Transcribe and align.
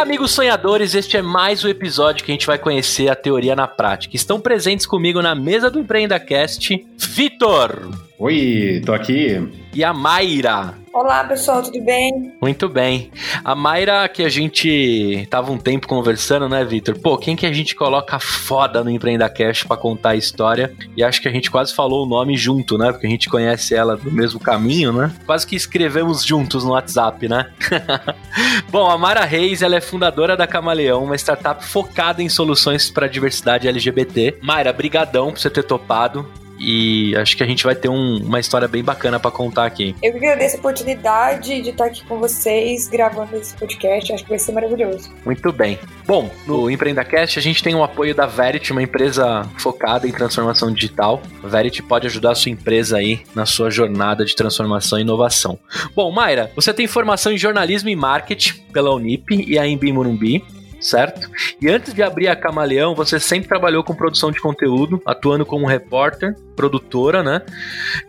Olá, 0.00 0.06
amigos 0.06 0.30
sonhadores. 0.30 0.94
Este 0.94 1.18
é 1.18 1.22
mais 1.22 1.62
um 1.62 1.68
episódio 1.68 2.24
que 2.24 2.32
a 2.32 2.34
gente 2.34 2.46
vai 2.46 2.58
conhecer 2.58 3.10
a 3.10 3.14
teoria 3.14 3.54
na 3.54 3.68
prática. 3.68 4.16
Estão 4.16 4.40
presentes 4.40 4.86
comigo 4.86 5.20
na 5.20 5.34
mesa 5.34 5.70
do 5.70 5.78
Empreenda 5.78 6.18
Cast, 6.18 6.86
Vitor. 6.96 7.90
Oi, 8.18 8.80
tô 8.86 8.94
aqui. 8.94 9.46
E 9.74 9.84
a 9.84 9.92
Mayra. 9.92 10.79
Olá, 10.92 11.22
pessoal, 11.22 11.62
tudo 11.62 11.80
bem? 11.84 12.34
Muito 12.42 12.68
bem. 12.68 13.12
A 13.44 13.54
Mayra, 13.54 14.08
que 14.08 14.24
a 14.24 14.28
gente 14.28 15.24
tava 15.30 15.52
um 15.52 15.56
tempo 15.56 15.86
conversando, 15.86 16.48
né, 16.48 16.64
Vitor? 16.64 16.98
Pô, 16.98 17.16
quem 17.16 17.36
que 17.36 17.46
a 17.46 17.52
gente 17.52 17.76
coloca 17.76 18.18
foda 18.18 18.82
no 18.82 18.90
Empreenda 18.90 19.28
Cash 19.28 19.62
pra 19.62 19.76
contar 19.76 20.10
a 20.10 20.16
história? 20.16 20.74
E 20.96 21.04
acho 21.04 21.22
que 21.22 21.28
a 21.28 21.30
gente 21.30 21.48
quase 21.48 21.72
falou 21.72 22.04
o 22.04 22.08
nome 22.08 22.36
junto, 22.36 22.76
né? 22.76 22.90
Porque 22.90 23.06
a 23.06 23.10
gente 23.10 23.30
conhece 23.30 23.72
ela 23.72 23.96
do 23.96 24.10
mesmo 24.10 24.40
caminho, 24.40 24.92
né? 24.92 25.14
Quase 25.24 25.46
que 25.46 25.54
escrevemos 25.54 26.24
juntos 26.24 26.64
no 26.64 26.72
WhatsApp, 26.72 27.28
né? 27.28 27.52
Bom, 28.68 28.90
a 28.90 28.98
Mara 28.98 29.24
Reis, 29.24 29.62
ela 29.62 29.76
é 29.76 29.80
fundadora 29.80 30.36
da 30.36 30.46
Camaleão, 30.46 31.04
uma 31.04 31.14
startup 31.14 31.64
focada 31.64 32.20
em 32.20 32.28
soluções 32.28 32.90
para 32.90 33.06
diversidade 33.06 33.68
LGBT. 33.68 34.38
Mayra, 34.42 34.72
brigadão 34.72 35.30
por 35.30 35.38
você 35.38 35.48
ter 35.48 35.62
topado 35.62 36.26
e 36.60 37.16
acho 37.16 37.36
que 37.36 37.42
a 37.42 37.46
gente 37.46 37.64
vai 37.64 37.74
ter 37.74 37.88
um, 37.88 38.18
uma 38.18 38.38
história 38.38 38.68
bem 38.68 38.84
bacana 38.84 39.18
para 39.18 39.30
contar 39.30 39.64
aqui. 39.64 39.96
Eu 40.02 40.14
agradeço 40.14 40.56
a 40.56 40.58
oportunidade 40.58 41.62
de 41.62 41.70
estar 41.70 41.86
aqui 41.86 42.04
com 42.04 42.18
vocês 42.18 42.88
gravando 42.88 43.36
esse 43.36 43.54
podcast, 43.54 44.12
acho 44.12 44.24
que 44.24 44.30
vai 44.30 44.38
ser 44.38 44.52
maravilhoso. 44.52 45.10
Muito 45.24 45.50
bem. 45.52 45.78
Bom, 46.06 46.30
no 46.46 46.70
EmpreendaCast 46.70 47.38
a 47.38 47.42
gente 47.42 47.62
tem 47.62 47.74
o 47.74 47.82
apoio 47.82 48.14
da 48.14 48.26
Verity, 48.26 48.72
uma 48.72 48.82
empresa 48.82 49.48
focada 49.58 50.06
em 50.06 50.12
transformação 50.12 50.72
digital. 50.72 51.22
A 51.42 51.48
Verity 51.48 51.82
pode 51.82 52.06
ajudar 52.06 52.32
a 52.32 52.34
sua 52.34 52.50
empresa 52.50 52.98
aí 52.98 53.22
na 53.34 53.46
sua 53.46 53.70
jornada 53.70 54.24
de 54.24 54.36
transformação 54.36 54.98
e 54.98 55.02
inovação. 55.02 55.58
Bom, 55.96 56.10
Mayra, 56.10 56.50
você 56.54 56.74
tem 56.74 56.86
formação 56.86 57.32
em 57.32 57.38
jornalismo 57.38 57.88
e 57.88 57.96
marketing 57.96 58.60
pela 58.72 58.94
Unip 58.94 59.34
e 59.34 59.58
a 59.58 59.66
Embi 59.66 59.92
Morumbi 59.92 60.44
certo? 60.80 61.30
E 61.60 61.68
antes 61.68 61.92
de 61.92 62.02
abrir 62.02 62.28
a 62.28 62.36
Camaleão, 62.36 62.94
você 62.94 63.20
sempre 63.20 63.48
trabalhou 63.48 63.84
com 63.84 63.94
produção 63.94 64.30
de 64.30 64.40
conteúdo, 64.40 65.00
atuando 65.04 65.44
como 65.44 65.66
repórter, 65.66 66.34
produtora, 66.56 67.22
né? 67.22 67.42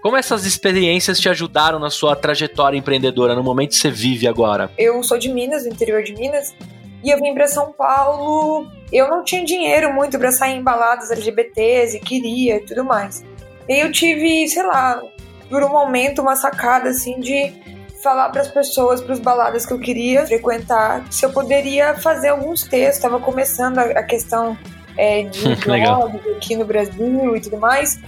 Como 0.01 0.17
essas 0.17 0.45
experiências 0.45 1.19
te 1.19 1.29
ajudaram 1.29 1.79
na 1.79 1.89
sua 1.89 2.15
trajetória 2.15 2.77
empreendedora, 2.77 3.35
no 3.35 3.43
momento 3.43 3.69
que 3.69 3.75
você 3.75 3.91
vive 3.91 4.27
agora? 4.27 4.71
Eu 4.77 5.01
sou 5.03 5.17
de 5.17 5.29
Minas, 5.29 5.63
do 5.63 5.69
interior 5.69 6.03
de 6.03 6.13
Minas, 6.13 6.55
e 7.03 7.09
eu 7.09 7.19
vim 7.19 7.33
para 7.33 7.47
São 7.47 7.71
Paulo. 7.71 8.67
Eu 8.91 9.09
não 9.09 9.23
tinha 9.23 9.43
dinheiro 9.43 9.93
muito 9.93 10.17
para 10.17 10.31
sair 10.31 10.55
em 10.55 10.63
baladas 10.63 11.11
LGBTs 11.11 11.97
e 11.97 11.99
queria 11.99 12.57
e 12.57 12.59
tudo 12.61 12.83
mais. 12.83 13.23
E 13.67 13.79
eu 13.79 13.91
tive, 13.91 14.47
sei 14.47 14.63
lá, 14.63 15.01
por 15.49 15.63
um 15.63 15.69
momento 15.69 16.21
uma 16.21 16.35
sacada 16.35 16.89
assim 16.89 17.19
de 17.19 17.53
falar 18.01 18.29
para 18.29 18.41
as 18.41 18.47
pessoas, 18.47 19.01
para 19.01 19.13
os 19.13 19.19
baladas 19.19 19.65
que 19.65 19.73
eu 19.73 19.79
queria 19.79 20.25
frequentar, 20.25 21.05
se 21.11 21.25
eu 21.25 21.31
poderia 21.31 21.95
fazer 21.95 22.29
alguns 22.29 22.63
textos. 22.63 22.97
Estava 22.97 23.19
começando 23.19 23.79
a, 23.79 24.03
questão 24.03 24.57
é, 24.97 25.23
de 25.23 25.55
blogs 25.65 26.21
aqui 26.35 26.55
no 26.55 26.65
Brasil 26.65 27.35
e 27.35 27.41
tudo 27.41 27.57
mais. 27.57 27.99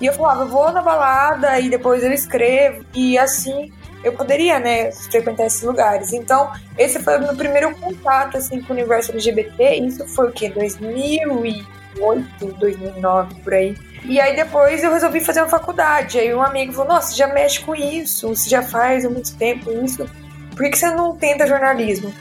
E 0.00 0.06
eu 0.06 0.12
falava, 0.12 0.42
eu 0.42 0.48
vou 0.48 0.72
na 0.72 0.82
balada 0.82 1.60
e 1.60 1.68
depois 1.68 2.02
eu 2.02 2.12
escrevo. 2.12 2.84
E 2.94 3.16
assim 3.18 3.70
eu 4.02 4.12
poderia, 4.12 4.58
né, 4.58 4.90
frequentar 4.90 5.46
esses 5.46 5.62
lugares. 5.62 6.12
Então, 6.12 6.50
esse 6.76 6.98
foi 6.98 7.18
o 7.18 7.20
meu 7.20 7.36
primeiro 7.36 7.74
contato, 7.76 8.36
assim, 8.36 8.60
com 8.60 8.72
o 8.72 8.76
universo 8.76 9.12
LGBT. 9.12 9.76
Isso 9.76 10.06
foi 10.08 10.28
o 10.28 10.32
quê? 10.32 10.50
2008, 10.50 12.46
2009, 12.58 13.34
por 13.42 13.54
aí. 13.54 13.76
E 14.04 14.20
aí 14.20 14.34
depois 14.34 14.82
eu 14.82 14.92
resolvi 14.92 15.20
fazer 15.20 15.40
uma 15.40 15.48
faculdade. 15.48 16.18
Aí 16.18 16.34
um 16.34 16.42
amigo 16.42 16.72
falou: 16.72 16.94
Nossa, 16.94 17.10
você 17.12 17.16
já 17.16 17.28
mexe 17.28 17.60
com 17.60 17.74
isso, 17.74 18.28
você 18.28 18.48
já 18.48 18.62
faz 18.62 19.04
há 19.04 19.10
muito 19.10 19.36
tempo 19.36 19.70
isso, 19.84 20.08
por 20.56 20.68
que 20.68 20.76
você 20.76 20.90
não 20.90 21.16
tenta 21.16 21.46
jornalismo? 21.46 22.12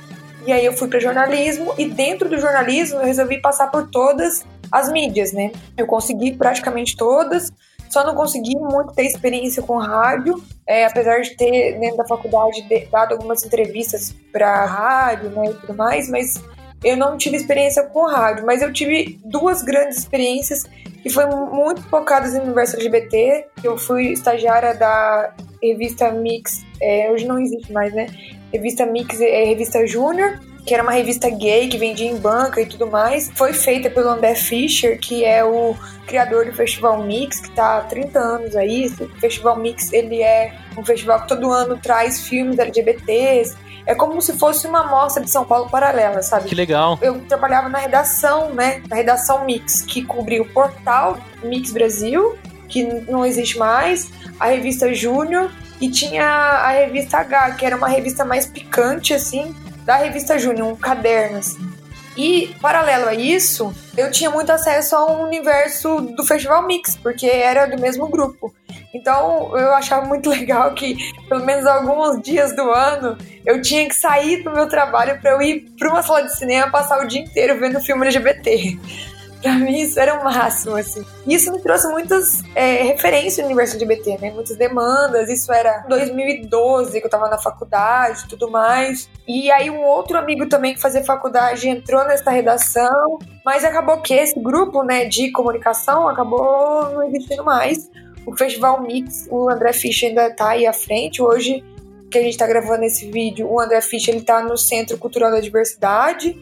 E 0.46 0.52
aí 0.52 0.66
eu 0.66 0.74
fui 0.74 0.88
para 0.88 1.00
jornalismo 1.00 1.74
e 1.78 1.86
dentro 1.88 2.28
do 2.28 2.40
jornalismo 2.40 3.00
eu 3.00 3.06
resolvi 3.06 3.40
passar 3.40 3.68
por 3.68 3.90
todas 3.90 4.44
as 4.72 4.92
mídias, 4.92 5.34
né? 5.34 5.52
Eu 5.78 5.86
consegui 5.86 6.36
praticamente 6.36 6.96
todas, 6.96 7.52
só 7.90 8.06
não 8.06 8.16
consegui 8.16 8.56
muito 8.56 8.94
ter 8.94 9.06
experiência 9.06 9.62
com 9.62 9.78
rádio, 9.78 10.42
é, 10.66 10.86
apesar 10.86 11.20
de 11.22 11.36
ter 11.36 11.78
dentro 11.78 11.98
da 11.98 12.06
faculdade 12.06 12.66
dado 12.90 13.14
algumas 13.14 13.44
entrevistas 13.44 14.16
para 14.32 14.66
rádio, 14.66 15.30
né, 15.30 15.48
e 15.48 15.54
tudo 15.56 15.76
mais, 15.76 16.10
mas 16.10 16.42
eu 16.84 16.96
não 16.96 17.18
tive 17.18 17.36
experiência 17.36 17.84
com 17.84 18.08
rádio, 18.08 18.46
mas 18.46 18.62
eu 18.62 18.72
tive 18.72 19.20
duas 19.26 19.62
grandes 19.62 19.98
experiências 19.98 20.64
que 21.02 21.10
foram 21.10 21.54
muito 21.54 21.82
focadas 21.84 22.34
no 22.34 22.44
universo 22.44 22.76
LGBT. 22.76 23.48
Eu 23.64 23.78
fui 23.78 24.14
estagiária 24.14 24.74
da 24.74 25.34
revista 25.62 26.12
Mix, 26.12 26.64
é, 26.82 27.10
hoje 27.12 27.26
não 27.26 27.40
existe 27.40 27.72
mais, 27.72 27.94
né? 27.94 28.08
Revista 28.52 28.86
Mix 28.86 29.20
é 29.22 29.46
revista 29.46 29.86
Júnior, 29.86 30.40
que 30.66 30.74
era 30.74 30.84
uma 30.84 30.92
revista 30.92 31.30
gay 31.30 31.68
que 31.68 31.78
vendia 31.78 32.10
em 32.10 32.18
banca 32.18 32.62
e 32.62 32.66
tudo 32.66 32.88
mais. 32.88 33.32
Foi 33.36 33.54
feita 33.54 33.90
pelo 33.90 34.10
André 34.10 34.36
Fischer, 34.36 35.00
que 35.00 35.24
é 35.24 35.44
o 35.44 35.76
criador 36.06 36.46
do 36.46 36.54
Festival 36.54 37.04
Mix, 37.04 37.40
que 37.40 37.50
está 37.50 37.78
há 37.78 37.82
30 37.82 38.20
anos 38.20 38.56
aí. 38.56 38.88
O 39.00 39.20
Festival 39.20 39.58
Mix, 39.58 39.92
ele 39.94 40.22
é 40.22 40.54
um 40.78 40.84
festival 40.84 41.22
que 41.22 41.30
todo 41.30 41.52
ano 41.52 41.78
traz 41.78 42.28
filmes 42.28 42.60
LGBTs, 42.60 43.56
é 43.86 43.96
como 43.96 44.22
se 44.22 44.38
fosse 44.38 44.68
uma 44.68 44.82
amostra 44.82 45.24
de 45.24 45.30
São 45.30 45.46
Paulo 45.46 45.70
paralela, 45.70 46.22
sabe? 46.22 46.50
Que 46.50 46.56
legal. 46.56 46.98
Eu 47.02 47.20
trabalhava 47.22 47.70
na 47.70 47.80
redação, 47.80 48.54
né? 48.54 48.82
Na 48.90 48.96
redação 48.96 49.46
Mix, 49.46 49.82
que 49.82 50.04
cobria 50.04 50.42
o 50.42 50.50
portal 50.50 51.18
Mix 51.44 51.72
Brasil, 51.72 52.38
que 52.68 52.84
não 52.84 53.26
existe 53.26 53.58
mais, 53.58 54.10
a 54.40 54.48
revista 54.48 54.94
Júnior 54.94 55.52
e 55.80 55.90
tinha 55.90 56.26
a 56.26 56.72
revista 56.72 57.18
H, 57.18 57.52
que 57.52 57.66
era 57.66 57.76
uma 57.76 57.88
revista 57.88 58.24
mais 58.24 58.46
picante, 58.46 59.14
assim, 59.14 59.56
da 59.84 59.98
revista 59.98 60.38
Júnior, 60.38 60.68
um 60.68 60.76
caderno, 60.76 61.40
assim. 61.40 61.72
E, 62.16 62.54
paralelo 62.62 63.08
a 63.08 63.14
isso, 63.14 63.74
eu 63.98 64.12
tinha 64.12 64.30
muito 64.30 64.52
acesso 64.52 64.96
ao 64.96 65.24
universo 65.24 66.02
do 66.02 66.26
Festival 66.26 66.66
Mix, 66.68 66.96
porque 66.98 67.26
era 67.26 67.66
do 67.66 67.82
mesmo 67.82 68.08
grupo. 68.08 68.54
Então, 68.94 69.58
eu 69.58 69.74
achava 69.74 70.06
muito 70.06 70.30
legal 70.32 70.74
que, 70.74 70.96
pelo 71.28 71.46
menos 71.46 71.66
alguns 71.66 72.22
dias 72.22 72.56
do 72.56 72.70
ano, 72.72 73.18
eu 73.46 73.62
tinha 73.62 73.88
que 73.88 73.96
sair 73.96 74.44
do 74.44 74.52
meu 74.52 74.68
trabalho 74.68 75.20
para 75.20 75.32
eu 75.32 75.42
ir 75.42 75.72
para 75.78 75.90
uma 75.90 76.02
sala 76.02 76.24
de 76.24 76.36
cinema 76.38 76.72
passar 76.72 77.04
o 77.04 77.08
dia 77.08 77.22
inteiro 77.22 77.60
vendo 77.60 77.80
filme 77.80 78.06
LGBT. 78.06 78.78
Pra 79.42 79.54
mim 79.54 79.82
isso 79.82 80.00
era 80.00 80.20
o 80.20 80.24
máximo, 80.24 80.76
assim. 80.76 81.04
Isso 81.26 81.52
me 81.52 81.60
trouxe 81.60 81.88
muitas 81.88 82.44
é, 82.54 82.84
referências 82.84 83.40
no 83.40 83.46
universo 83.46 83.76
LGBT, 83.76 84.20
né? 84.20 84.30
Muitas 84.30 84.56
demandas. 84.56 85.30
Isso 85.30 85.52
era 85.52 85.84
2012, 85.90 87.00
que 87.00 87.08
eu 87.08 87.10
tava 87.10 87.28
na 87.28 87.40
faculdade 87.40 88.26
e 88.26 88.28
tudo 88.28 88.52
mais. 88.52 89.10
E 89.28 89.52
aí 89.52 89.68
um 89.72 89.84
outro 89.84 90.16
amigo 90.16 90.48
também 90.48 90.76
que 90.76 90.80
fazia 90.80 91.04
faculdade 91.04 91.68
entrou 91.68 92.06
nessa 92.06 92.30
redação, 92.30 93.18
mas 93.44 93.64
acabou 93.64 94.00
que 94.00 94.14
esse 94.14 94.40
grupo, 94.40 94.84
né, 94.84 95.06
de 95.06 95.32
comunicação 95.32 96.08
acabou 96.08 96.92
não 96.92 97.04
existindo 97.04 97.44
mais. 97.44 97.90
O 98.26 98.36
Festival 98.36 98.82
Mix, 98.82 99.28
o 99.30 99.50
André 99.50 99.74
Fischer 99.74 100.10
ainda 100.10 100.30
tá 100.30 100.50
aí 100.50 100.66
à 100.66 100.74
frente. 100.74 101.22
Hoje 101.22 101.64
que 102.10 102.18
a 102.18 102.22
gente 102.22 102.38
tá 102.38 102.46
gravando 102.46 102.84
esse 102.84 103.10
vídeo, 103.10 103.48
o 103.50 103.60
André 103.60 103.80
Fischer 103.82 104.14
ele 104.14 104.24
tá 104.24 104.44
no 104.44 104.58
Centro 104.58 104.98
Cultural 104.98 105.32
da 105.32 105.40
Diversidade 105.40 106.38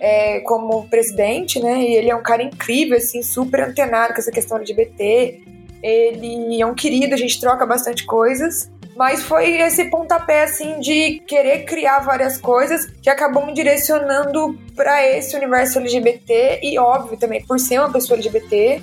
é, 0.00 0.40
como 0.40 0.88
presidente, 0.88 1.60
né? 1.60 1.82
E 1.82 1.94
ele 1.94 2.10
é 2.10 2.16
um 2.16 2.22
cara 2.22 2.42
incrível, 2.42 2.96
assim, 2.96 3.22
super 3.22 3.60
antenado 3.60 4.14
com 4.14 4.20
essa 4.20 4.32
questão 4.32 4.56
LGBT. 4.56 5.42
Ele 5.82 6.60
é 6.60 6.66
um 6.66 6.74
querido, 6.74 7.14
a 7.14 7.18
gente 7.18 7.38
troca 7.38 7.66
bastante 7.66 8.04
coisas. 8.06 8.70
Mas 8.96 9.22
foi 9.22 9.58
esse 9.60 9.84
pontapé, 9.84 10.42
assim, 10.42 10.80
de 10.80 11.20
querer 11.26 11.64
criar 11.64 12.00
várias 12.00 12.36
coisas 12.38 12.86
que 13.00 13.08
acabou 13.08 13.46
me 13.46 13.54
direcionando 13.54 14.58
para 14.74 15.06
esse 15.06 15.34
universo 15.36 15.78
LGBT 15.78 16.60
e, 16.62 16.78
óbvio, 16.78 17.18
também 17.18 17.42
por 17.46 17.58
ser 17.58 17.78
uma 17.78 17.90
pessoa 17.90 18.18
LGBT, 18.18 18.82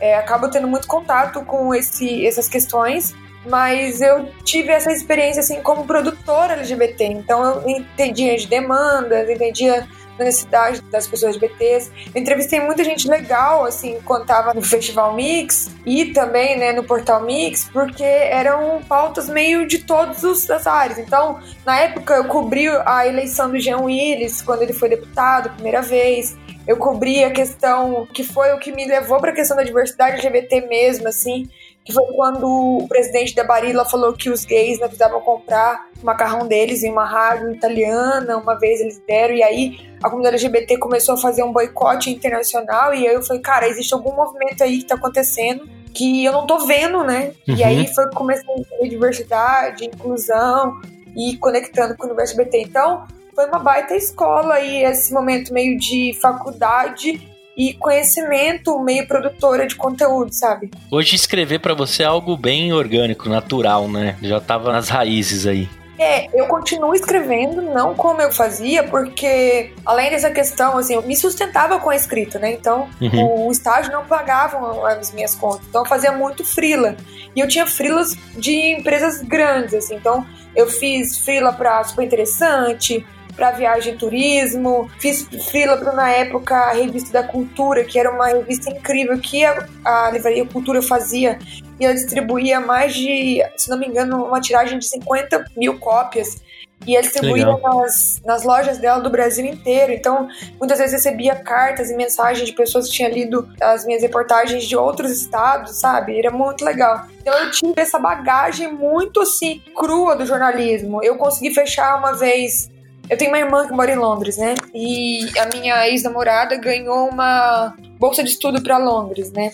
é, 0.00 0.16
acabo 0.16 0.50
tendo 0.50 0.68
muito 0.68 0.86
contato 0.86 1.44
com 1.44 1.74
esse, 1.74 2.26
essas 2.26 2.48
questões 2.48 3.14
mas 3.48 4.00
eu 4.00 4.26
tive 4.44 4.70
essa 4.70 4.92
experiência 4.92 5.40
assim 5.40 5.62
como 5.62 5.86
produtora 5.86 6.54
LGBT, 6.54 7.04
então 7.04 7.62
eu 7.62 7.68
entendia 7.68 8.36
de 8.36 8.46
demandas, 8.46 9.30
entendia 9.30 9.86
na 10.18 10.24
necessidade 10.24 10.82
das 10.82 11.06
pessoas 11.06 11.36
LGBTs. 11.36 11.92
Eu 12.12 12.20
entrevistei 12.20 12.60
muita 12.60 12.82
gente 12.82 13.08
legal, 13.08 13.64
assim, 13.64 13.98
quando 14.04 14.26
no 14.54 14.62
Festival 14.62 15.14
Mix 15.14 15.70
e 15.86 16.06
também, 16.06 16.58
né, 16.58 16.72
no 16.72 16.82
Portal 16.82 17.22
Mix, 17.22 17.70
porque 17.72 18.02
eram 18.02 18.82
pautas 18.82 19.28
meio 19.28 19.66
de 19.66 19.78
todas 19.78 20.50
as 20.50 20.66
áreas. 20.66 20.98
Então, 20.98 21.38
na 21.64 21.78
época, 21.78 22.14
eu 22.14 22.24
cobri 22.24 22.68
a 22.84 23.06
eleição 23.06 23.48
do 23.48 23.60
Jean 23.60 23.78
Willis, 23.78 24.42
quando 24.42 24.62
ele 24.62 24.72
foi 24.72 24.88
deputado, 24.88 25.50
primeira 25.50 25.80
vez 25.80 26.36
eu 26.68 26.76
cobri 26.76 27.24
a 27.24 27.30
questão 27.30 28.06
que 28.12 28.22
foi 28.22 28.52
o 28.52 28.58
que 28.58 28.70
me 28.70 28.84
levou 28.86 29.18
para 29.18 29.30
a 29.30 29.34
questão 29.34 29.56
da 29.56 29.62
diversidade 29.62 30.16
LGBT 30.16 30.68
mesmo, 30.68 31.08
assim, 31.08 31.48
que 31.82 31.94
foi 31.94 32.04
quando 32.12 32.44
o 32.46 32.86
presidente 32.86 33.34
da 33.34 33.42
Barilla 33.42 33.86
falou 33.86 34.12
que 34.12 34.28
os 34.28 34.44
gays 34.44 34.78
não 34.78 34.86
precisavam 34.86 35.18
comprar 35.22 35.86
o 36.02 36.04
macarrão 36.04 36.46
deles 36.46 36.82
em 36.82 36.92
uma 36.92 37.06
rádio 37.06 37.54
italiana, 37.54 38.36
uma 38.36 38.54
vez 38.58 38.82
eles 38.82 39.00
deram, 39.08 39.34
e 39.34 39.42
aí 39.42 39.78
a 40.02 40.10
comunidade 40.10 40.36
LGBT 40.36 40.76
começou 40.76 41.14
a 41.14 41.18
fazer 41.18 41.42
um 41.42 41.50
boicote 41.50 42.10
internacional, 42.10 42.92
e 42.92 43.08
aí 43.08 43.14
eu 43.14 43.22
falei, 43.22 43.40
cara, 43.40 43.66
existe 43.66 43.94
algum 43.94 44.14
movimento 44.14 44.62
aí 44.62 44.80
que 44.80 44.84
tá 44.84 44.96
acontecendo 44.96 45.66
que 45.94 46.22
eu 46.22 46.32
não 46.32 46.46
tô 46.46 46.66
vendo, 46.66 47.02
né? 47.02 47.32
Uhum. 47.48 47.56
E 47.56 47.64
aí 47.64 47.86
foi 47.94 48.10
começando 48.10 48.66
a 48.78 48.86
diversidade, 48.86 49.86
inclusão 49.86 50.78
e 51.16 51.34
conectando 51.38 51.96
com 51.96 52.04
o 52.04 52.06
universo 52.08 52.34
LGBT. 52.34 52.68
Então, 52.68 53.06
foi 53.38 53.46
uma 53.46 53.60
baita 53.60 53.94
escola 53.94 54.58
e 54.58 54.82
esse 54.82 55.14
momento 55.14 55.54
meio 55.54 55.78
de 55.78 56.12
faculdade 56.20 57.22
e 57.56 57.72
conhecimento 57.74 58.76
meio 58.80 59.06
produtora 59.06 59.64
de 59.64 59.76
conteúdo, 59.76 60.32
sabe? 60.32 60.72
Hoje 60.90 61.14
escrever 61.14 61.60
para 61.60 61.72
você 61.72 62.02
é 62.02 62.06
algo 62.06 62.36
bem 62.36 62.72
orgânico, 62.72 63.28
natural, 63.28 63.86
né? 63.86 64.16
Já 64.20 64.40
tava 64.40 64.72
nas 64.72 64.88
raízes 64.88 65.46
aí. 65.46 65.68
É, 65.96 66.28
eu 66.32 66.46
continuo 66.46 66.92
escrevendo, 66.96 67.62
não 67.62 67.94
como 67.94 68.20
eu 68.20 68.32
fazia, 68.32 68.82
porque 68.82 69.72
além 69.86 70.10
dessa 70.10 70.32
questão, 70.32 70.76
assim, 70.76 70.94
eu 70.94 71.02
me 71.02 71.16
sustentava 71.16 71.78
com 71.78 71.90
a 71.90 71.96
escrita, 71.96 72.40
né? 72.40 72.52
Então, 72.52 72.88
uhum. 73.00 73.46
o 73.46 73.52
estágio 73.52 73.92
não 73.92 74.04
pagava 74.04 74.88
as 74.88 75.12
minhas 75.12 75.36
contas. 75.36 75.64
Então, 75.68 75.82
eu 75.82 75.88
fazia 75.88 76.10
muito 76.10 76.44
frila. 76.44 76.96
E 77.36 77.40
eu 77.40 77.46
tinha 77.46 77.66
frilas 77.66 78.16
de 78.36 78.52
empresas 78.72 79.22
grandes, 79.22 79.74
assim. 79.74 79.94
Então, 79.94 80.26
eu 80.56 80.68
fiz 80.68 81.18
frila 81.18 81.52
pra 81.52 81.84
Super 81.84 82.04
Interessante, 82.04 83.04
para 83.38 83.52
viagem 83.52 83.94
e 83.94 83.96
turismo. 83.96 84.90
Fiz 84.98 85.22
frila 85.48 85.76
para, 85.76 85.92
na 85.92 86.10
época, 86.10 86.56
a 86.56 86.72
Revista 86.72 87.22
da 87.22 87.22
Cultura, 87.22 87.84
que 87.84 87.98
era 87.98 88.10
uma 88.10 88.26
revista 88.26 88.68
incrível 88.68 89.16
que 89.18 89.44
a, 89.44 89.64
a 89.84 90.10
Livraria 90.10 90.44
Cultura 90.44 90.82
fazia. 90.82 91.38
E 91.78 91.84
ela 91.84 91.94
distribuía 91.94 92.58
mais 92.58 92.92
de, 92.92 93.40
se 93.56 93.70
não 93.70 93.78
me 93.78 93.86
engano, 93.86 94.24
uma 94.24 94.40
tiragem 94.40 94.80
de 94.80 94.86
50 94.86 95.52
mil 95.56 95.78
cópias 95.78 96.42
e 96.86 96.94
ela 96.94 97.02
distribuía 97.02 97.44
nas, 97.46 98.20
nas 98.24 98.44
lojas 98.44 98.78
dela 98.78 99.00
do 99.00 99.10
Brasil 99.10 99.44
inteiro. 99.44 99.92
Então, 99.92 100.28
muitas 100.58 100.78
vezes 100.78 100.92
recebia 100.92 101.36
cartas 101.36 101.90
e 101.90 101.96
mensagens 101.96 102.48
de 102.48 102.54
pessoas 102.54 102.88
que 102.88 102.94
tinham 102.94 103.10
lido 103.10 103.48
as 103.60 103.84
minhas 103.84 104.02
reportagens 104.02 104.64
de 104.64 104.76
outros 104.76 105.12
estados, 105.12 105.78
sabe? 105.78 106.18
Era 106.18 106.30
muito 106.30 106.64
legal. 106.64 107.06
Então, 107.20 107.34
eu 107.34 107.50
tive 107.50 107.80
essa 107.80 107.98
bagagem 107.98 108.72
muito 108.72 109.20
assim, 109.20 109.62
crua 109.76 110.16
do 110.16 110.24
jornalismo. 110.24 111.02
Eu 111.02 111.16
consegui 111.16 111.52
fechar 111.52 111.98
uma 111.98 112.12
vez 112.12 112.70
eu 113.08 113.16
tenho 113.16 113.30
uma 113.30 113.38
irmã 113.38 113.66
que 113.66 113.72
mora 113.72 113.90
em 113.90 113.96
Londres, 113.96 114.36
né? 114.36 114.54
E 114.74 115.26
a 115.38 115.46
minha 115.46 115.88
ex-namorada 115.88 116.56
ganhou 116.56 117.08
uma 117.08 117.74
bolsa 117.98 118.22
de 118.22 118.30
estudo 118.30 118.62
para 118.62 118.78
Londres, 118.78 119.32
né? 119.32 119.50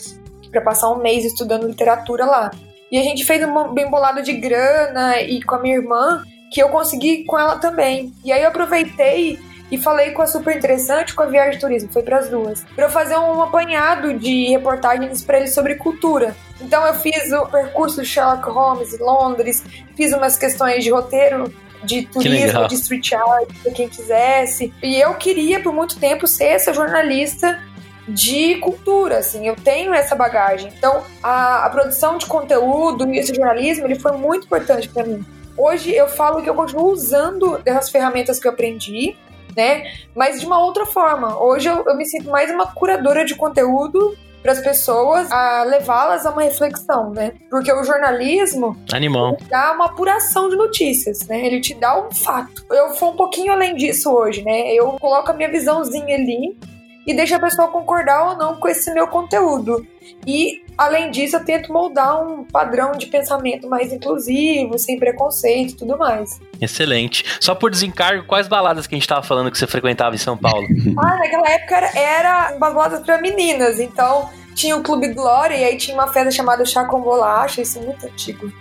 Para 0.51 0.61
passar 0.61 0.91
um 0.91 0.99
mês 0.99 1.25
estudando 1.25 1.67
literatura 1.67 2.25
lá. 2.25 2.51
E 2.91 2.99
a 2.99 3.03
gente 3.03 3.25
fez 3.25 3.43
um 3.47 3.73
bem 3.73 3.91
bolado 3.91 4.23
de 4.23 4.33
grana 4.33 5.21
e 5.21 5.43
com 5.43 5.55
a 5.55 5.61
minha 5.61 5.77
irmã, 5.77 6.23
que 6.51 6.63
eu 6.63 6.69
consegui 6.69 7.25
com 7.25 7.39
ela 7.39 7.57
também. 7.57 8.13
E 8.25 8.33
aí 8.33 8.43
eu 8.43 8.49
aproveitei 8.49 9.39
e 9.71 9.79
falei 9.79 10.11
com 10.13 10.23
a 10.23 10.27
Super 10.27 10.57
Interessante 10.57 11.15
com 11.15 11.23
a 11.23 11.27
Viagem 11.27 11.55
de 11.55 11.59
Turismo, 11.59 11.93
foi 11.93 12.03
para 12.03 12.19
as 12.19 12.29
duas, 12.29 12.65
para 12.77 12.85
eu 12.85 12.91
fazer 12.91 13.17
um 13.17 13.43
apanhado 13.43 14.15
de 14.15 14.51
reportagens 14.51 15.23
para 15.23 15.39
eles 15.39 15.55
sobre 15.55 15.75
cultura. 15.75 16.37
Então 16.61 16.87
eu 16.87 16.95
fiz 16.95 17.33
o 17.33 17.47
percurso 17.47 18.05
Sherlock 18.05 18.49
Holmes 18.49 18.95
em 18.95 19.03
Londres, 19.03 19.65
fiz 19.97 20.13
umas 20.13 20.37
questões 20.37 20.85
de 20.85 20.91
roteiro 20.91 21.53
de 21.85 22.07
turismo, 22.07 22.69
de 22.69 22.75
street 22.75 23.13
art, 23.13 23.49
para 23.63 23.73
quem 23.73 23.89
quisesse. 23.89 24.73
E 24.83 25.01
eu 25.01 25.15
queria 25.15 25.61
por 25.61 25.73
muito 25.73 25.99
tempo 25.99 26.27
ser 26.27 26.45
essa 26.47 26.73
jornalista 26.73 27.61
de 28.07 28.57
cultura, 28.57 29.19
assim, 29.19 29.47
eu 29.49 29.57
tenho 29.57 29.95
essa 29.95 30.15
bagagem. 30.15 30.71
Então, 30.77 31.03
a, 31.23 31.65
a 31.65 31.71
produção 31.71 32.19
de 32.19 32.27
conteúdo 32.27 33.09
e 33.09 33.19
esse 33.19 33.35
jornalismo, 33.35 33.87
ele 33.87 33.99
foi 33.99 34.13
muito 34.13 34.45
importante 34.45 34.89
para 34.89 35.05
mim. 35.05 35.25
Hoje 35.57 35.95
eu 35.95 36.09
falo 36.09 36.43
que 36.43 36.51
eu 36.51 36.55
continuo 36.55 36.91
usando 36.91 37.61
essas 37.65 37.89
ferramentas 37.89 38.39
que 38.39 38.47
eu 38.47 38.53
aprendi, 38.53 39.17
né? 39.57 39.85
Mas 40.15 40.41
de 40.41 40.47
uma 40.47 40.59
outra 40.59 40.85
forma. 40.85 41.41
Hoje 41.41 41.69
eu, 41.69 41.85
eu 41.87 41.97
me 41.97 42.05
sinto 42.05 42.29
mais 42.29 42.51
uma 42.51 42.67
curadora 42.67 43.25
de 43.25 43.35
conteúdo 43.35 44.17
para 44.45 44.53
as 44.53 44.61
pessoas 44.61 45.33
a 45.33 45.65
levá-las 45.65 46.27
a 46.27 46.31
uma 46.31 46.43
reflexão, 46.43 47.11
né? 47.11 47.33
Porque 47.49 47.73
o 47.73 47.83
jornalismo 47.83 48.77
Animal. 48.93 49.39
dá 49.49 49.73
uma 49.73 49.87
apuração 49.87 50.51
de 50.51 50.55
notícias, 50.55 51.27
né? 51.27 51.47
Ele 51.47 51.63
te 51.63 51.73
dá 51.73 51.99
um 51.99 52.11
fato. 52.13 52.63
Eu 52.71 52.95
vou 52.95 53.13
um 53.13 53.17
pouquinho 53.17 53.53
além 53.53 53.75
disso 53.75 54.13
hoje, 54.13 54.45
né? 54.45 54.71
Eu 54.75 54.93
coloco 55.01 55.31
a 55.31 55.35
minha 55.35 55.51
visãozinha 55.51 56.15
ali 56.15 56.59
e 57.07 57.15
deixo 57.15 57.35
a 57.35 57.39
pessoa 57.39 57.69
concordar 57.69 58.31
ou 58.31 58.37
não 58.37 58.57
com 58.57 58.69
esse 58.69 58.93
meu 58.93 59.07
conteúdo. 59.07 59.87
E, 60.27 60.63
além 60.77 61.11
disso, 61.11 61.37
eu 61.37 61.45
tento 61.45 61.73
moldar 61.73 62.23
um 62.23 62.45
padrão 62.45 62.93
de 62.93 63.07
pensamento 63.07 63.69
mais 63.69 63.93
inclusivo, 63.93 64.79
sem 64.79 64.99
preconceito 64.99 65.73
e 65.73 65.77
tudo 65.77 65.99
mais. 65.99 66.41
Excelente. 66.61 67.25
Só 67.41 67.55
por 67.55 67.71
desencargo, 67.71 68.25
quais 68.27 68.49
baladas 68.49 68.87
que 68.87 68.95
a 68.95 68.99
gente 68.99 69.09
tava 69.09 69.23
falando 69.23 69.51
que 69.51 69.59
você 69.59 69.67
frequentava 69.67 70.15
em 70.15 70.19
São 70.19 70.37
Paulo? 70.37 70.67
ah, 70.99 71.17
naquela 71.17 71.51
época 71.51 71.77
era, 71.77 71.99
era 71.99 72.59
baladas 72.59 73.01
para 73.01 73.21
meninas, 73.21 73.79
então 73.79 74.31
tinha 74.55 74.77
o 74.77 74.83
Clube 74.83 75.09
Glória 75.09 75.57
e 75.57 75.65
aí 75.65 75.77
tinha 75.77 75.95
uma 75.95 76.13
festa 76.13 76.31
chamada 76.31 76.65
Chá 76.65 76.85
com 76.85 77.01
Bolacha, 77.01 77.61
isso 77.61 77.79
é 77.79 77.83
muito 77.83 78.07
antigo. 78.07 78.53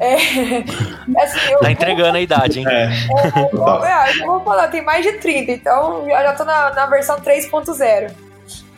É, 0.00 0.14
assim, 1.22 1.56
tá 1.60 1.70
entregando 1.70 2.10
vou, 2.10 2.18
a 2.18 2.20
idade, 2.20 2.60
hein? 2.60 2.66
É. 2.68 2.84
É, 2.84 3.52
eu, 3.52 3.58
vou, 3.58 3.86
eu 4.20 4.26
vou 4.26 4.40
falar, 4.40 4.68
tem 4.68 4.82
mais 4.82 5.04
de 5.04 5.12
30, 5.14 5.52
então 5.52 6.08
eu 6.08 6.22
já 6.22 6.32
tô 6.34 6.44
na, 6.44 6.72
na 6.74 6.86
versão 6.86 7.16
3.0. 7.20 8.12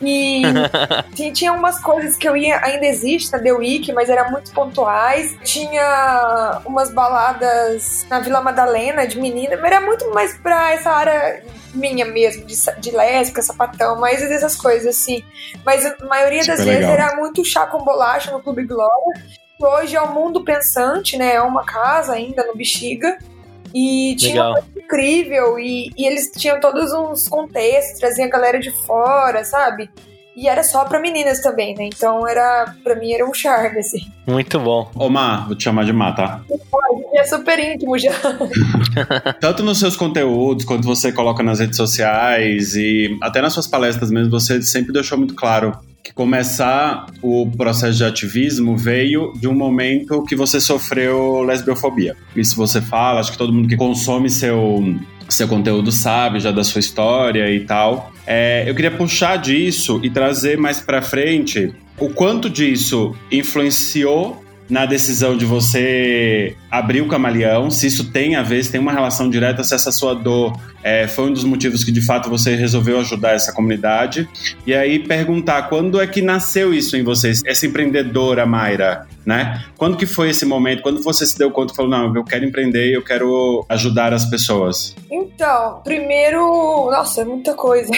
E 0.01 0.43
tinha 1.33 1.51
umas 1.53 1.79
coisas 1.79 2.15
que 2.15 2.27
eu 2.27 2.37
ia, 2.37 2.63
ainda 2.63 2.85
existe 2.85 3.31
na 3.31 3.39
The 3.39 3.51
Week, 3.51 3.91
mas 3.93 4.09
eram 4.09 4.31
muito 4.31 4.51
pontuais. 4.51 5.35
Tinha 5.43 6.61
umas 6.65 6.91
baladas 6.91 8.05
na 8.09 8.19
Vila 8.19 8.41
Madalena 8.41 9.07
de 9.07 9.19
menina, 9.19 9.57
mas 9.57 9.71
era 9.71 9.81
muito 9.81 10.09
mais 10.13 10.37
pra 10.37 10.71
essa 10.73 10.91
área 10.91 11.43
minha 11.73 12.05
mesmo, 12.05 12.45
de, 12.45 12.55
de 12.79 12.91
lésbica, 12.91 13.41
sapatão, 13.41 13.99
mais 13.99 14.21
essas 14.21 14.55
coisas 14.55 14.95
assim. 14.95 15.23
Mas 15.65 15.85
a 15.85 15.95
maioria 16.05 16.43
Super 16.43 16.57
das 16.57 16.65
legal. 16.65 16.91
vezes 16.91 17.05
era 17.05 17.15
muito 17.17 17.43
chá 17.43 17.65
com 17.65 17.83
bolacha 17.83 18.31
no 18.31 18.39
Clube 18.41 18.65
Glória. 18.65 19.46
Hoje 19.59 19.95
é 19.95 20.01
o 20.01 20.13
Mundo 20.13 20.43
Pensante, 20.43 21.17
né? 21.17 21.35
É 21.35 21.41
uma 21.41 21.63
casa 21.63 22.13
ainda 22.13 22.45
no 22.45 22.55
Bexiga. 22.55 23.17
E 23.73 24.15
tinha 24.17 24.33
Legal. 24.33 24.51
uma 24.51 24.61
coisa 24.61 24.79
incrível, 24.79 25.59
e, 25.59 25.91
e 25.97 26.07
eles 26.07 26.31
tinham 26.31 26.59
todos 26.59 26.93
uns 26.93 27.27
contextos, 27.27 27.99
traziam 27.99 28.25
a 28.27 28.29
galera 28.31 28.59
de 28.59 28.71
fora, 28.85 29.43
sabe? 29.43 29.89
E 30.35 30.47
era 30.47 30.63
só 30.63 30.85
pra 30.85 30.99
meninas 30.99 31.41
também, 31.41 31.75
né? 31.75 31.89
Então 31.91 32.27
era, 32.27 32.73
pra 32.83 32.95
mim 32.95 33.11
era 33.11 33.27
um 33.27 33.33
charme, 33.33 33.79
assim. 33.79 33.99
Muito 34.25 34.59
bom. 34.59 34.89
Ô, 34.95 35.09
Mar, 35.09 35.47
vou 35.47 35.55
te 35.55 35.63
chamar 35.63 35.83
de 35.83 35.91
Mar, 35.91 36.15
tá? 36.15 36.41
É 37.15 37.23
super 37.23 37.59
íntimo 37.59 37.97
já. 37.97 38.13
Tanto 39.41 39.63
nos 39.63 39.79
seus 39.79 39.97
conteúdos, 39.97 40.63
quanto 40.63 40.85
você 40.85 41.11
coloca 41.11 41.41
nas 41.41 41.59
redes 41.59 41.75
sociais 41.75 42.75
e 42.75 43.17
até 43.21 43.41
nas 43.41 43.51
suas 43.51 43.67
palestras 43.67 44.11
mesmo, 44.11 44.29
você 44.29 44.61
sempre 44.61 44.93
deixou 44.93 45.17
muito 45.17 45.33
claro 45.33 45.77
que 46.07 46.13
começar 46.13 47.07
o 47.21 47.49
processo 47.57 47.97
de 47.97 48.05
ativismo 48.05 48.77
veio 48.77 49.33
de 49.35 49.47
um 49.47 49.53
momento 49.53 50.23
que 50.23 50.35
você 50.35 50.59
sofreu 50.59 51.41
lesbiofobia. 51.41 52.15
Isso 52.35 52.55
você 52.55 52.81
fala, 52.81 53.19
acho 53.19 53.31
que 53.31 53.37
todo 53.37 53.51
mundo 53.51 53.67
que 53.67 53.75
consome 53.75 54.29
seu 54.29 54.95
seu 55.27 55.45
conteúdo 55.45 55.91
sabe 55.91 56.39
já 56.39 56.51
da 56.51 56.63
sua 56.63 56.79
história 56.79 57.51
e 57.51 57.65
tal. 57.65 58.13
É, 58.25 58.63
eu 58.65 58.73
queria 58.73 58.91
puxar 58.91 59.35
disso 59.35 59.99
e 60.01 60.09
trazer 60.09 60.57
mais 60.57 60.79
para 60.79 61.01
frente 61.01 61.75
o 61.99 62.09
quanto 62.09 62.49
disso 62.49 63.13
influenciou 63.29 64.41
na 64.69 64.85
decisão 64.85 65.37
de 65.37 65.45
você 65.45 66.55
abrir 66.69 67.01
o 67.01 67.07
camaleão, 67.07 67.69
se 67.69 67.87
isso 67.87 68.11
tem 68.11 68.35
a 68.35 68.43
ver, 68.43 68.63
se 68.63 68.71
tem 68.71 68.81
uma 68.81 68.91
relação 68.91 69.29
direta, 69.29 69.63
se 69.63 69.73
essa 69.73 69.91
sua 69.91 70.13
dor 70.13 70.59
é, 70.83 71.07
foi 71.07 71.29
um 71.29 71.33
dos 71.33 71.43
motivos 71.43 71.83
que 71.83 71.91
de 71.91 72.01
fato 72.01 72.29
você 72.29 72.55
resolveu 72.55 72.99
ajudar 72.99 73.31
essa 73.31 73.53
comunidade. 73.53 74.27
E 74.65 74.73
aí 74.73 74.99
perguntar 74.99 75.63
quando 75.63 75.99
é 75.99 76.07
que 76.07 76.21
nasceu 76.21 76.73
isso 76.73 76.95
em 76.97 77.03
você, 77.03 77.31
essa 77.45 77.65
empreendedora 77.65 78.45
Mayra, 78.45 79.07
né? 79.25 79.63
Quando 79.77 79.97
que 79.97 80.05
foi 80.05 80.29
esse 80.29 80.45
momento? 80.45 80.81
Quando 80.81 81.01
você 81.01 81.25
se 81.25 81.37
deu 81.37 81.51
conta 81.51 81.73
e 81.73 81.75
falou, 81.75 81.91
não, 81.91 82.15
eu 82.15 82.23
quero 82.23 82.45
empreender, 82.45 82.93
eu 82.93 83.03
quero 83.03 83.65
ajudar 83.69 84.13
as 84.13 84.25
pessoas? 84.25 84.95
Então, 85.09 85.81
primeiro, 85.83 86.89
nossa, 86.91 87.21
é 87.21 87.25
muita 87.25 87.53
coisa. 87.53 87.91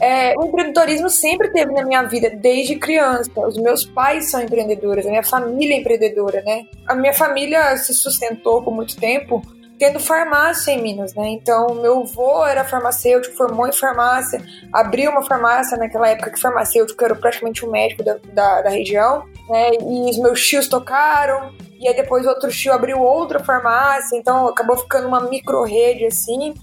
É, 0.00 0.34
o 0.36 0.44
empreendedorismo 0.44 1.08
sempre 1.08 1.50
teve 1.50 1.72
na 1.72 1.84
minha 1.84 2.02
vida, 2.02 2.30
desde 2.30 2.76
criança. 2.76 3.30
Os 3.36 3.56
meus 3.56 3.84
pais 3.84 4.30
são 4.30 4.42
empreendedores, 4.42 5.06
a 5.06 5.10
minha 5.10 5.22
família 5.22 5.74
é 5.74 5.80
empreendedora, 5.80 6.42
né? 6.42 6.64
A 6.86 6.94
minha 6.94 7.14
família 7.14 7.76
se 7.78 7.94
sustentou 7.94 8.62
por 8.62 8.74
muito 8.74 8.96
tempo 8.96 9.42
tendo 9.78 10.00
farmácia 10.00 10.70
em 10.72 10.80
Minas, 10.80 11.14
né? 11.14 11.28
Então, 11.28 11.74
meu 11.74 12.00
avô 12.00 12.46
era 12.46 12.64
farmacêutico, 12.64 13.36
formou 13.36 13.68
em 13.68 13.72
farmácia, 13.72 14.42
abriu 14.72 15.10
uma 15.10 15.22
farmácia 15.22 15.76
naquela 15.76 16.08
época 16.08 16.30
que 16.30 16.40
farmacêutico 16.40 17.04
era 17.04 17.14
praticamente 17.14 17.64
um 17.64 17.70
médico 17.70 18.02
da, 18.02 18.16
da, 18.32 18.62
da 18.62 18.70
região, 18.70 19.24
né? 19.48 19.70
E 19.74 20.10
os 20.10 20.18
meus 20.18 20.40
tios 20.46 20.68
tocaram, 20.68 21.52
e 21.78 21.86
aí 21.86 21.94
depois 21.94 22.26
outro 22.26 22.50
tio 22.50 22.72
abriu 22.72 23.00
outra 23.00 23.38
farmácia, 23.44 24.16
então 24.16 24.48
acabou 24.48 24.76
ficando 24.78 25.08
uma 25.08 25.20
micro-rede 25.20 26.06
assim. 26.06 26.54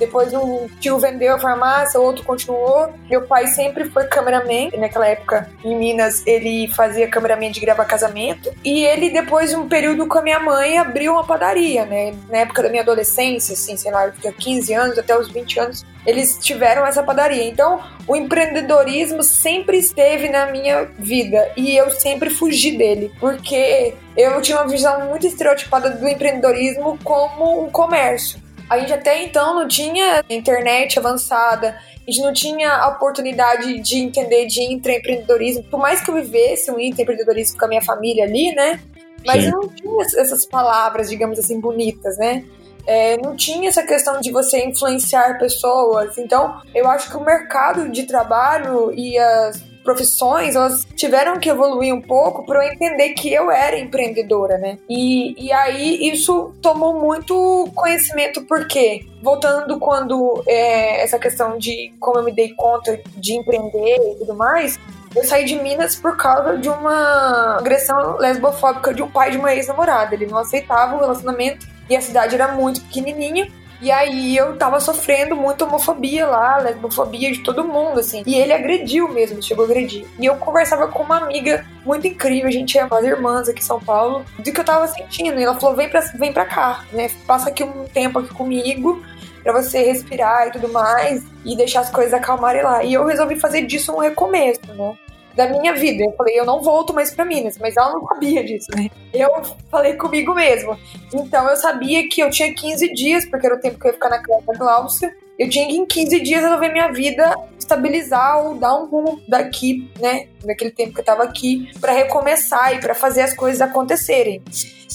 Depois 0.00 0.32
um 0.32 0.66
tio 0.80 0.98
vendeu 0.98 1.34
a 1.34 1.38
farmácia, 1.38 2.00
outro 2.00 2.24
continuou. 2.24 2.88
Meu 3.08 3.22
pai 3.22 3.46
sempre 3.48 3.84
foi 3.90 4.04
cameraman. 4.04 4.70
Naquela 4.78 5.06
época, 5.06 5.50
em 5.62 5.76
Minas, 5.76 6.26
ele 6.26 6.66
fazia 6.68 7.06
cameraman 7.06 7.50
de 7.50 7.60
gravar 7.60 7.84
casamento. 7.84 8.50
E 8.64 8.84
ele, 8.84 9.10
depois 9.10 9.50
de 9.50 9.56
um 9.56 9.68
período 9.68 10.06
com 10.06 10.18
a 10.18 10.22
minha 10.22 10.40
mãe, 10.40 10.78
abriu 10.78 11.12
uma 11.12 11.24
padaria, 11.24 11.84
né? 11.84 12.14
Na 12.30 12.38
época 12.38 12.62
da 12.62 12.70
minha 12.70 12.82
adolescência, 12.82 13.52
assim, 13.52 13.76
sei 13.76 13.92
lá, 13.92 14.06
eu 14.06 14.12
tinha 14.12 14.32
15 14.32 14.72
anos 14.72 14.98
até 14.98 15.16
os 15.16 15.30
20 15.30 15.60
anos, 15.60 15.84
eles 16.06 16.38
tiveram 16.40 16.86
essa 16.86 17.02
padaria. 17.02 17.44
Então, 17.44 17.80
o 18.06 18.16
empreendedorismo 18.16 19.22
sempre 19.22 19.78
esteve 19.78 20.28
na 20.28 20.46
minha 20.46 20.84
vida 20.98 21.52
e 21.56 21.76
eu 21.76 21.90
sempre 21.90 22.30
fugi 22.30 22.72
dele, 22.72 23.12
porque 23.20 23.94
eu 24.16 24.40
tinha 24.40 24.58
uma 24.58 24.68
visão 24.68 25.06
muito 25.08 25.26
estereotipada 25.26 25.90
do 25.90 26.08
empreendedorismo 26.08 26.98
como 27.04 27.64
um 27.64 27.70
comércio. 27.70 28.40
A 28.70 28.78
gente 28.78 28.92
até 28.92 29.24
então 29.24 29.52
não 29.52 29.66
tinha 29.66 30.24
internet 30.30 30.96
avançada, 30.96 31.76
a 32.06 32.10
gente 32.10 32.22
não 32.22 32.32
tinha 32.32 32.72
a 32.72 32.88
oportunidade 32.90 33.80
de 33.80 33.98
entender 33.98 34.46
de 34.46 34.62
intraempreendedorismo. 34.62 35.64
Por 35.64 35.80
mais 35.80 36.00
que 36.00 36.08
eu 36.08 36.14
vivesse 36.14 36.70
um 36.70 36.78
intraempreendedorismo 36.78 37.58
com 37.58 37.64
a 37.64 37.68
minha 37.68 37.82
família 37.82 38.22
ali, 38.22 38.54
né? 38.54 38.80
Mas 39.26 39.42
Sim. 39.42 39.50
não 39.50 39.68
tinha 39.68 40.02
essas 40.02 40.46
palavras, 40.46 41.10
digamos 41.10 41.36
assim, 41.36 41.60
bonitas, 41.60 42.16
né? 42.16 42.44
É, 42.86 43.16
não 43.18 43.34
tinha 43.34 43.68
essa 43.68 43.82
questão 43.82 44.20
de 44.20 44.30
você 44.30 44.64
influenciar 44.64 45.36
pessoas. 45.36 46.16
Então, 46.16 46.60
eu 46.72 46.88
acho 46.88 47.10
que 47.10 47.16
o 47.16 47.24
mercado 47.24 47.88
de 47.88 48.04
trabalho 48.04 48.92
e 48.94 49.18
as 49.18 49.69
profissões, 49.82 50.54
elas 50.54 50.86
tiveram 50.94 51.38
que 51.38 51.48
evoluir 51.48 51.94
um 51.94 52.00
pouco 52.00 52.44
para 52.44 52.64
eu 52.64 52.72
entender 52.72 53.10
que 53.10 53.32
eu 53.32 53.50
era 53.50 53.78
empreendedora, 53.78 54.58
né? 54.58 54.78
E, 54.88 55.34
e 55.46 55.52
aí 55.52 56.10
isso 56.10 56.54
tomou 56.60 57.00
muito 57.00 57.68
conhecimento, 57.74 58.42
porque 58.42 59.06
voltando 59.22 59.78
quando 59.78 60.42
é, 60.46 61.02
essa 61.02 61.18
questão 61.18 61.58
de 61.58 61.92
como 61.98 62.18
eu 62.18 62.24
me 62.24 62.32
dei 62.32 62.54
conta 62.54 63.00
de 63.16 63.34
empreender 63.34 63.96
e 64.12 64.18
tudo 64.18 64.34
mais, 64.34 64.78
eu 65.14 65.24
saí 65.24 65.44
de 65.44 65.56
Minas 65.56 65.96
por 65.96 66.16
causa 66.16 66.56
de 66.56 66.68
uma 66.68 67.56
agressão 67.58 68.16
lesbofóbica 68.18 68.94
de 68.94 69.02
um 69.02 69.10
pai 69.10 69.32
de 69.32 69.38
uma 69.38 69.52
ex-namorada. 69.52 70.14
Ele 70.14 70.26
não 70.26 70.38
aceitava 70.38 70.96
o 70.96 71.00
relacionamento 71.00 71.66
e 71.88 71.96
a 71.96 72.00
cidade 72.00 72.36
era 72.36 72.48
muito 72.54 72.80
pequenininha. 72.82 73.50
E 73.80 73.90
aí 73.90 74.36
eu 74.36 74.56
tava 74.56 74.78
sofrendo 74.78 75.34
muita 75.34 75.64
homofobia 75.64 76.26
lá, 76.26 76.58
lesbofobia 76.58 77.32
de 77.32 77.40
todo 77.40 77.64
mundo, 77.64 78.00
assim. 78.00 78.22
E 78.26 78.34
ele 78.34 78.52
agrediu 78.52 79.08
mesmo, 79.08 79.42
chegou 79.42 79.64
a 79.64 79.68
agredir. 79.68 80.06
E 80.18 80.26
eu 80.26 80.36
conversava 80.36 80.88
com 80.88 81.02
uma 81.02 81.16
amiga 81.16 81.66
muito 81.84 82.06
incrível, 82.06 82.48
a 82.48 82.52
gente 82.52 82.78
é 82.78 82.84
umas 82.84 83.04
irmãs 83.04 83.48
aqui 83.48 83.60
em 83.60 83.64
São 83.64 83.80
Paulo, 83.80 84.24
do 84.38 84.52
que 84.52 84.60
eu 84.60 84.64
tava 84.64 84.86
sentindo. 84.88 85.40
E 85.40 85.44
ela 85.44 85.58
falou: 85.58 85.76
vem 85.76 85.88
pra, 85.88 86.00
vem 86.00 86.32
pra 86.32 86.44
cá, 86.44 86.84
né? 86.92 87.10
Passa 87.26 87.48
aqui 87.48 87.64
um 87.64 87.84
tempo 87.84 88.18
aqui 88.18 88.34
comigo 88.34 89.02
para 89.42 89.52
você 89.52 89.82
respirar 89.82 90.48
e 90.48 90.52
tudo 90.52 90.68
mais 90.68 91.24
e 91.44 91.56
deixar 91.56 91.80
as 91.80 91.90
coisas 91.90 92.12
acalmarem 92.12 92.62
lá. 92.62 92.84
E 92.84 92.92
eu 92.92 93.06
resolvi 93.06 93.40
fazer 93.40 93.62
disso 93.62 93.92
um 93.92 93.98
recomeço, 93.98 94.60
né? 94.74 94.94
Da 95.40 95.48
minha 95.48 95.72
vida. 95.72 96.04
Eu 96.04 96.12
falei, 96.12 96.38
eu 96.38 96.44
não 96.44 96.60
volto 96.60 96.92
mais 96.92 97.10
para 97.10 97.24
Minas, 97.24 97.56
mas 97.56 97.74
ela 97.74 97.94
não 97.94 98.06
sabia 98.06 98.44
disso, 98.44 98.66
né? 98.76 98.90
Eu 99.12 99.30
falei 99.70 99.94
comigo 99.94 100.34
mesmo. 100.34 100.78
Então 101.14 101.48
eu 101.48 101.56
sabia 101.56 102.06
que 102.06 102.20
eu 102.20 102.28
tinha 102.28 102.54
15 102.54 102.92
dias, 102.92 103.24
porque 103.24 103.46
era 103.46 103.56
o 103.56 103.60
tempo 103.60 103.78
que 103.78 103.86
eu 103.86 103.88
ia 103.88 103.94
ficar 103.94 104.10
na 104.10 104.18
casa 104.18 104.42
da 104.46 104.52
Glaucia. 104.52 105.16
Eu 105.38 105.48
tinha 105.48 105.66
que 105.66 105.74
em 105.74 105.86
15 105.86 106.20
dias 106.20 106.42
resolver 106.42 106.68
minha 106.68 106.92
vida, 106.92 107.34
estabilizar 107.58 108.44
ou 108.44 108.56
dar 108.56 108.74
um 108.78 108.86
rumo 108.86 109.22
daqui, 109.26 109.90
né? 109.98 110.26
Daquele 110.44 110.72
tempo 110.72 110.92
que 110.92 111.00
eu 111.00 111.04
tava 111.04 111.22
aqui, 111.22 111.70
para 111.80 111.92
recomeçar 111.92 112.74
e 112.74 112.78
para 112.78 112.94
fazer 112.94 113.22
as 113.22 113.32
coisas 113.32 113.62
acontecerem. 113.62 114.42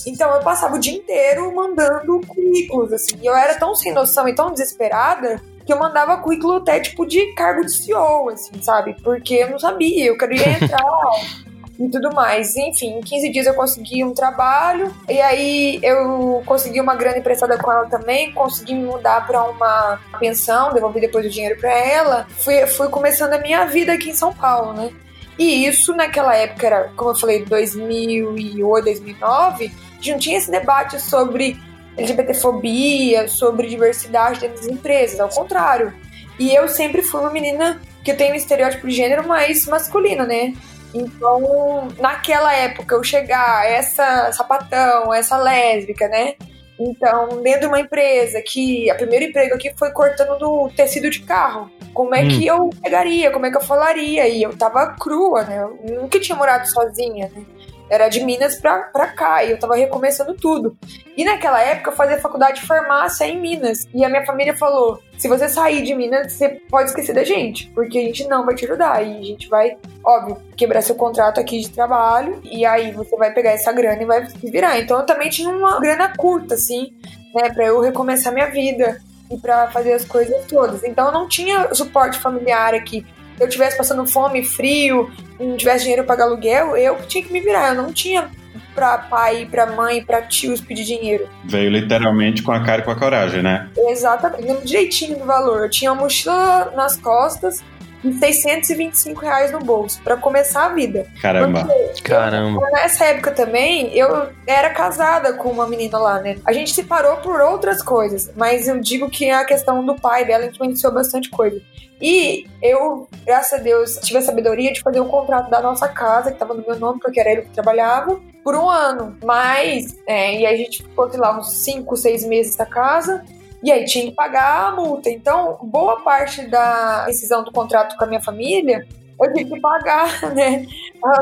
Então 0.06 0.32
eu 0.36 0.42
passava 0.42 0.75
o 0.75 0.80
dia 0.80 0.94
inteiro 0.94 1.52
mandando 1.56 2.22
currículos, 2.28 2.94
assim. 2.94 3.18
E 3.20 3.25
eu 3.25 3.36
era 3.36 3.56
tão 3.56 3.74
sem 3.74 3.92
noção 3.92 4.28
e 4.28 4.36
tão 4.36 4.52
desesperada 4.52 5.42
que 5.65 5.74
eu 5.74 5.79
mandava 5.79 6.17
currículo 6.17 6.57
até 6.57 6.79
tipo 6.79 7.05
de 7.05 7.34
cargo 7.34 7.65
de 7.65 7.72
CEO, 7.72 8.29
assim, 8.29 8.62
sabe? 8.62 8.95
Porque 9.03 9.36
eu 9.36 9.50
não 9.50 9.60
sabia, 9.60 10.05
eu 10.05 10.17
queria 10.17 10.50
entrar 10.50 10.81
e 11.79 11.89
tudo 11.89 12.13
mais. 12.13 12.55
Enfim, 12.55 12.98
em 12.98 13.01
15 13.01 13.31
dias 13.31 13.48
eu 13.48 13.53
consegui 13.53 14.03
um 14.03 14.13
trabalho 14.13 14.93
e 15.10 15.19
aí 15.19 15.79
eu 15.81 16.41
consegui 16.45 16.79
uma 16.79 16.95
grana 16.95 17.17
emprestada 17.17 17.57
com 17.57 17.72
ela 17.72 17.88
também, 17.88 18.31
consegui 18.31 18.75
me 18.75 18.86
mudar 18.86 19.25
para 19.25 19.43
uma 19.43 20.00
pensão, 20.19 20.74
devolvi 20.74 21.01
depois 21.01 21.25
o 21.25 21.29
dinheiro 21.29 21.60
para 21.60 21.72
ela. 21.72 22.27
Fui, 22.29 22.65
fui 22.67 22.88
começando 22.89 23.34
a 23.34 23.39
minha 23.39 23.65
vida 23.65 23.93
aqui 23.93 24.10
em 24.12 24.15
São 24.15 24.34
Paulo, 24.34 24.74
né? 24.74 24.91
E 25.38 25.65
isso 25.65 25.93
naquela 25.93 26.34
época 26.36 26.65
era, 26.65 26.91
como 26.95 27.12
eu 27.12 27.15
falei, 27.15 27.43
2008, 27.43 28.86
2009, 28.86 29.65
a 29.65 29.95
gente 29.95 30.12
não 30.12 30.19
tinha 30.19 30.38
esse 30.38 30.50
debate 30.50 31.00
sobre 31.01 31.60
LGBTfobia, 31.98 33.28
sobre 33.28 33.68
diversidade 33.68 34.40
dentro 34.40 34.58
das 34.58 34.68
empresas, 34.68 35.20
ao 35.20 35.30
contrário. 35.30 35.94
E 36.38 36.54
eu 36.54 36.68
sempre 36.68 37.02
fui 37.02 37.22
uma 37.22 37.30
menina 37.30 37.82
que 38.04 38.14
tenho 38.14 38.34
um 38.34 38.38
estereótipo 38.38 38.88
de 38.88 38.96
gênero 38.96 39.28
mais 39.28 39.66
masculino, 39.66 40.25
né? 40.25 40.54
Então, 40.94 41.88
naquela 42.00 42.54
época, 42.54 42.96
eu 42.96 43.04
chegar, 43.04 43.66
essa 43.66 44.32
sapatão, 44.32 45.14
essa 45.14 45.38
lésbica, 45.38 46.08
né? 46.08 46.36
Então, 46.80 47.42
dentro 47.42 47.62
de 47.62 47.68
uma 47.68 47.80
empresa 47.80 48.42
que 48.42 48.90
a 48.90 48.96
primeiro 48.96 49.25
emprego 49.25 49.56
aqui 49.56 49.74
foi 49.78 49.92
cortando 49.92 50.38
do 50.38 50.70
tecido 50.75 51.10
de 51.10 51.22
carro. 51.22 51.72
Como 51.94 52.14
é 52.14 52.24
hum. 52.24 52.28
que 52.28 52.46
eu 52.46 52.70
pegaria? 52.82 53.32
Como 53.32 53.46
é 53.46 53.52
que 53.52 53.58
eu 53.58 53.62
falaria? 53.62 54.28
E 54.28 54.44
eu 54.44 54.56
tava 54.56 54.96
crua, 55.00 55.44
né? 55.44 55.64
Eu 55.64 56.02
nunca 56.02 56.20
tinha 56.20 56.38
morado 56.38 56.70
sozinha, 56.70 57.32
né? 57.34 57.46
Era 57.89 58.10
de 58.10 58.24
Minas 58.24 58.56
pra, 58.56 58.80
pra 58.80 59.08
cá 59.08 59.44
e 59.44 59.51
eu 59.51 59.60
tava 59.60 59.75
recomeçando 59.75 60.34
tudo. 60.34 60.77
E 61.15 61.24
naquela 61.24 61.62
época 61.62 61.92
eu 61.92 61.96
fazia 61.96 62.20
faculdade 62.20 62.60
de 62.60 62.68
farmácia 62.68 63.25
em 63.25 63.39
Minas. 63.39 63.88
E 63.94 64.04
a 64.04 64.10
minha 64.10 64.25
família 64.25 64.56
falou: 64.56 65.00
se 65.18 65.27
você 65.27 65.48
sair 65.48 65.84
de 65.84 65.94
Minas, 65.94 66.34
você 66.34 66.50
pode 66.70 66.89
esquecer 66.89 67.13
da 67.13 67.24
gente, 67.24 67.70
porque 67.72 67.98
a 67.98 68.01
gente 68.01 68.27
não 68.27 68.46
vai 68.46 68.56
te 68.56 68.65
ajudar. 68.65 69.06
E 69.06 69.20
a 69.20 69.24
gente 69.24 69.48
vai, 69.48 69.77
óbvio, 70.04 70.38
quebrar 70.58 70.82
seu 70.82 70.96
contrato 70.96 71.39
aqui 71.39 71.60
de 71.60 71.70
trabalho. 71.70 72.42
E 72.44 72.65
aí 72.65 72.92
você 72.92 73.15
vai 73.18 73.32
pegar 73.34 73.51
essa 73.51 73.72
grana 73.72 74.01
e 74.01 74.06
vai 74.06 74.25
se 74.25 74.50
virar. 74.50 74.80
Então 74.80 75.00
eu 75.00 75.06
também 75.06 75.30
tinha 75.30 75.50
uma 75.50 75.80
grana 75.80 76.13
curta, 76.18 76.56
assim, 76.56 76.92
né, 77.34 77.50
pra 77.54 77.65
eu 77.65 77.80
recomeçar 77.82 78.34
minha 78.34 78.50
vida 78.50 79.00
e 79.32 79.38
para 79.38 79.68
fazer 79.72 79.94
as 79.94 80.06
coisas 80.06 80.46
todas. 80.46 80.84
Então 80.84 81.08
eu 81.08 81.12
não 81.12 81.27
tinha 81.27 81.74
suporte 81.74 82.20
familiar 82.20 82.74
aqui 82.74 83.06
eu 83.39 83.50
tivesse 83.50 83.77
passando 83.77 84.06
fome, 84.06 84.44
frio, 84.44 85.12
não 85.39 85.58
tivesse 85.58 85.84
dinheiro 85.84 86.04
para 86.04 86.15
pagar 86.15 86.25
aluguel, 86.25 86.77
eu 86.77 86.98
tinha 87.08 87.24
que 87.24 87.32
me 87.32 87.39
virar. 87.39 87.70
Eu 87.70 87.82
não 87.82 87.92
tinha 87.92 88.30
para 88.74 88.98
pai, 88.98 89.48
para 89.50 89.65
mãe, 89.68 90.04
para 90.04 90.22
tios 90.22 90.60
pedir 90.60 90.84
dinheiro. 90.84 91.27
Veio 91.46 91.70
literalmente 91.70 92.44
com 92.44 92.51
a 92.51 92.63
cara 92.63 92.82
e 92.82 92.86
com 92.86 92.92
a 92.92 92.96
coragem, 92.96 93.42
né? 93.42 93.70
Exatamente, 93.77 94.44
lembro 94.44 94.65
direitinho 94.65 95.18
do 95.18 95.25
valor. 95.25 95.63
Eu 95.63 95.70
tinha 95.70 95.92
uma 95.92 96.01
mochila 96.01 96.72
nas 96.75 96.98
costas 96.98 97.63
e 98.05 98.13
625 98.13 99.19
reais 99.19 99.51
no 99.51 99.59
bolso 99.59 100.00
para 100.03 100.15
começar 100.15 100.67
a 100.67 100.69
vida. 100.69 101.07
Caramba. 101.21 101.65
Porque 101.65 102.01
Caramba. 102.03 102.62
Eu, 102.65 102.71
nessa 102.71 103.05
época 103.05 103.31
também, 103.31 103.95
eu 103.97 104.29
era 104.45 104.69
casada 104.69 105.33
com 105.33 105.50
uma 105.50 105.67
menina 105.67 105.97
lá, 105.97 106.19
né? 106.19 106.38
A 106.45 106.53
gente 106.53 106.71
se 106.71 106.83
parou 106.83 107.17
por 107.17 107.41
outras 107.41 107.81
coisas, 107.81 108.31
mas 108.35 108.67
eu 108.67 108.79
digo 108.79 109.09
que 109.09 109.29
a 109.29 109.43
questão 109.43 109.83
do 109.83 109.95
pai 109.95 110.25
dela 110.25 110.45
influenciou 110.45 110.93
bastante 110.93 111.29
coisa. 111.29 111.59
E 112.01 112.45
eu, 112.62 113.07
graças 113.25 113.59
a 113.59 113.63
Deus, 113.63 114.00
tive 114.03 114.19
a 114.19 114.21
sabedoria 114.21 114.71
de 114.71 114.81
fazer 114.81 115.00
um 115.00 115.07
contrato 115.07 115.50
da 115.50 115.62
nossa 115.62 115.88
casa, 115.88 116.29
que 116.29 116.35
estava 116.35 116.53
no 116.53 116.63
meu 116.65 116.77
nome, 116.77 117.00
porque 117.00 117.19
era 117.19 117.31
ele 117.31 117.41
que 117.43 117.51
trabalhava, 117.51 118.19
por 118.43 118.55
um 118.55 118.69
ano. 118.69 119.17
Mas, 119.24 119.97
é, 120.05 120.39
e 120.39 120.45
aí 120.45 120.53
a 120.53 120.57
gente 120.57 120.83
ficou, 120.83 121.09
sei 121.09 121.19
lá, 121.19 121.38
uns 121.38 121.51
5, 121.63 121.95
6 121.95 122.25
meses 122.25 122.57
na 122.57 122.65
casa. 122.65 123.24
E 123.65 123.72
aí 123.72 123.84
tinha 123.86 124.05
que 124.05 124.12
pagar 124.12 124.67
a 124.67 124.72
multa. 124.75 125.10
Então, 125.10 125.57
boa 125.63 126.01
parte 126.01 126.48
da 126.48 127.05
decisão 127.05 127.43
do 127.43 127.51
contrato 127.51 127.98
com 127.98 128.03
a 128.03 128.07
minha 128.07 128.22
família 128.22 128.86
eu 129.19 129.34
tive 129.34 129.51
que 129.51 129.60
pagar, 129.60 130.22
né? 130.36 130.65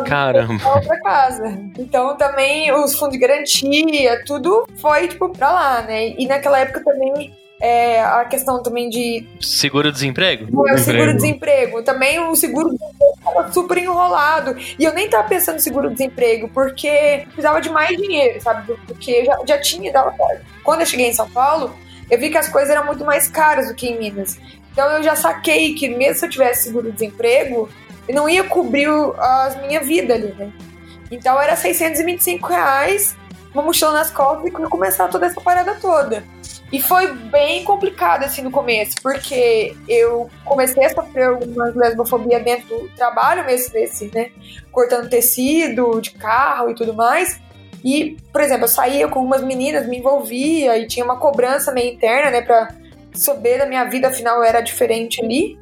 Caramba. 0.05 0.53
outra 0.75 0.99
casa. 1.01 1.59
Então 1.77 2.17
também 2.17 2.71
os 2.71 2.95
fundos 2.95 3.13
de 3.13 3.19
garantia, 3.19 4.23
tudo 4.25 4.67
foi, 4.77 5.07
tipo, 5.07 5.29
pra 5.29 5.51
lá, 5.51 5.81
né? 5.83 6.09
E 6.17 6.25
naquela 6.27 6.59
época 6.59 6.83
também 6.83 7.33
é, 7.61 8.01
a 8.01 8.25
questão 8.25 8.61
também 8.61 8.89
de. 8.89 9.25
Seguro-desemprego? 9.39 10.67
É, 10.67 10.73
o 10.73 10.77
seguro-desemprego. 10.77 11.83
Também 11.83 12.19
o 12.19 12.35
seguro-desemprego 12.35 13.13
estava 13.17 13.51
super 13.51 13.77
enrolado. 13.77 14.55
E 14.77 14.83
eu 14.83 14.93
nem 14.93 15.09
tava 15.09 15.27
pensando 15.27 15.55
em 15.57 15.59
seguro-desemprego, 15.59 16.49
porque 16.49 17.23
precisava 17.27 17.61
de 17.61 17.69
mais 17.69 17.95
dinheiro, 17.95 18.41
sabe? 18.41 18.73
Porque 18.87 19.23
já, 19.23 19.39
já 19.45 19.61
tinha 19.61 19.93
dado 19.93 20.13
Quando 20.63 20.81
eu 20.81 20.85
cheguei 20.85 21.07
em 21.07 21.13
São 21.13 21.29
Paulo, 21.29 21.73
eu 22.09 22.19
vi 22.19 22.29
que 22.29 22.37
as 22.37 22.49
coisas 22.49 22.69
eram 22.69 22.85
muito 22.85 23.03
mais 23.05 23.27
caras 23.27 23.67
do 23.67 23.75
que 23.75 23.87
em 23.87 23.97
Minas. 23.97 24.37
Então 24.71 24.89
eu 24.97 25.03
já 25.03 25.15
saquei 25.15 25.73
que 25.73 25.87
mesmo 25.89 26.15
se 26.15 26.25
eu 26.25 26.29
tivesse 26.29 26.63
seguro-desemprego, 26.63 27.69
eu 28.07 28.15
não 28.15 28.27
ia 28.27 28.43
cobrir 28.43 28.87
a 28.87 29.61
minha 29.65 29.79
vida 29.81 30.13
ali, 30.13 30.33
né? 30.33 30.51
Então 31.11 31.39
era 31.39 31.55
625 31.55 32.47
reais 32.47 33.15
uma 33.53 33.61
mochila 33.61 33.91
nas 33.91 34.09
costas 34.09 34.47
e 34.47 34.51
começar 34.51 35.07
toda 35.07 35.27
essa 35.27 35.39
parada 35.39 35.75
toda. 35.75 36.23
E 36.71 36.81
foi 36.81 37.13
bem 37.13 37.63
complicado, 37.63 38.23
assim, 38.23 38.41
no 38.41 38.49
começo, 38.49 38.95
porque 39.03 39.75
eu 39.87 40.27
comecei 40.43 40.83
a 40.83 40.89
sofrer 40.89 41.27
algumas 41.27 41.75
lesbofobia 41.75 42.39
dentro 42.39 42.67
do 42.79 42.89
trabalho 42.95 43.45
mesmo 43.45 43.71
desse, 43.71 44.09
né? 44.13 44.31
Cortando 44.71 45.07
tecido 45.07 46.01
de 46.01 46.11
carro 46.11 46.71
e 46.71 46.73
tudo 46.73 46.95
mais. 46.95 47.39
E, 47.83 48.17
por 48.31 48.41
exemplo, 48.41 48.63
eu 48.63 48.69
saía 48.69 49.07
com 49.07 49.19
umas 49.19 49.43
meninas, 49.43 49.87
me 49.87 49.97
envolvia 49.97 50.77
e 50.77 50.87
tinha 50.87 51.03
uma 51.03 51.17
cobrança 51.17 51.71
meio 51.71 51.93
interna, 51.93 52.31
né, 52.31 52.41
pra 52.41 52.69
saber 53.13 53.59
da 53.59 53.65
minha 53.65 53.83
vida, 53.85 54.07
afinal 54.07 54.37
eu 54.37 54.43
era 54.43 54.61
diferente 54.61 55.23
ali. 55.23 55.57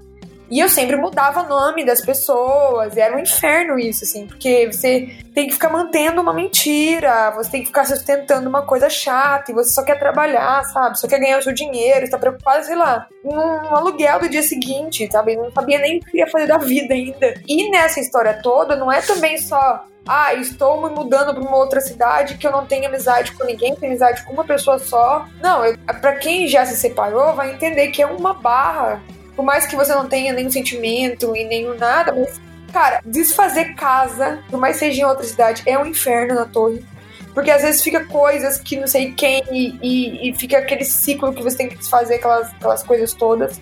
E 0.52 0.60
eu 0.60 0.68
sempre 0.68 0.98
mudava 0.98 1.44
o 1.44 1.48
nome 1.48 1.86
das 1.86 2.02
pessoas, 2.02 2.98
era 2.98 3.16
um 3.16 3.20
inferno 3.20 3.80
isso, 3.80 4.04
assim, 4.04 4.28
porque 4.28 4.68
você 4.68 5.08
tem 5.34 5.48
que 5.48 5.54
ficar 5.54 5.70
mantendo 5.70 6.20
uma 6.20 6.34
mentira, 6.34 7.32
você 7.32 7.52
tem 7.52 7.62
que 7.62 7.68
ficar 7.68 7.86
sustentando 7.86 8.50
uma 8.50 8.64
coisa 8.64 8.90
chata, 8.90 9.50
e 9.50 9.56
você 9.56 9.70
só 9.70 9.82
quer 9.82 9.98
trabalhar, 9.98 10.62
sabe? 10.66 11.00
Só 11.00 11.08
quer 11.08 11.20
ganhar 11.20 11.40
o 11.40 11.42
seu 11.42 11.54
dinheiro, 11.54 12.04
está 12.04 12.18
preocupado, 12.18 12.66
sei 12.66 12.76
lá, 12.76 13.08
num 13.24 13.74
aluguel 13.74 14.20
do 14.20 14.28
dia 14.28 14.44
seguinte, 14.44 15.08
sabe? 15.10 15.38
Não 15.38 15.50
sabia 15.54 15.80
nem 15.80 16.00
o 16.00 16.02
que 16.02 16.18
ia 16.18 16.28
fazer 16.28 16.48
da 16.48 16.58
vida 16.58 16.94
ainda. 16.94 17.34
E 17.48 17.72
nessa 17.72 18.02
história 18.02 18.42
toda, 18.44 18.76
não 18.76 18.92
é 18.92 19.02
também 19.02 19.38
só 19.38 19.86
ah, 20.06 20.34
estou 20.34 20.82
me 20.82 20.94
mudando 20.94 21.34
para 21.34 21.44
uma 21.44 21.56
outra 21.56 21.80
cidade 21.80 22.38
que 22.38 22.46
eu 22.46 22.52
não 22.52 22.66
tenho 22.66 22.88
amizade 22.88 23.32
com 23.34 23.46
ninguém, 23.46 23.76
tenho 23.76 23.92
amizade 23.92 24.26
com 24.26 24.34
uma 24.34 24.44
pessoa 24.44 24.80
só. 24.80 25.28
Não, 25.42 25.62
para 26.02 26.16
quem 26.16 26.48
já 26.48 26.66
se 26.66 26.76
separou, 26.76 27.36
vai 27.36 27.54
entender 27.54 27.88
que 27.90 28.02
é 28.02 28.06
uma 28.06 28.34
barra 28.34 29.02
por 29.42 29.46
mais 29.46 29.66
que 29.66 29.76
você 29.76 29.92
não 29.96 30.08
tenha 30.08 30.32
nenhum 30.32 30.52
sentimento 30.52 31.36
e 31.36 31.44
nenhum 31.44 31.76
nada, 31.76 32.14
mas, 32.14 32.40
cara, 32.72 33.02
desfazer 33.04 33.74
casa, 33.74 34.38
por 34.52 34.60
mais 34.60 34.78
seja 34.78 35.02
em 35.02 35.04
outra 35.04 35.24
cidade, 35.24 35.64
é 35.66 35.80
um 35.80 35.88
inferno 35.88 36.36
na 36.36 36.46
torre. 36.46 36.86
Porque 37.34 37.50
às 37.50 37.64
vezes 37.64 37.82
fica 37.82 38.06
coisas 38.06 38.60
que 38.60 38.80
não 38.80 38.86
sei 38.86 39.14
quem 39.14 39.42
e, 39.52 39.80
e, 39.82 40.30
e 40.30 40.36
fica 40.36 40.60
aquele 40.60 40.86
ciclo 40.86 41.34
que 41.34 41.42
você 41.42 41.58
tem 41.58 41.70
que 41.70 41.76
desfazer 41.76 42.16
aquelas, 42.16 42.52
aquelas 42.52 42.84
coisas 42.84 43.14
todas. 43.14 43.60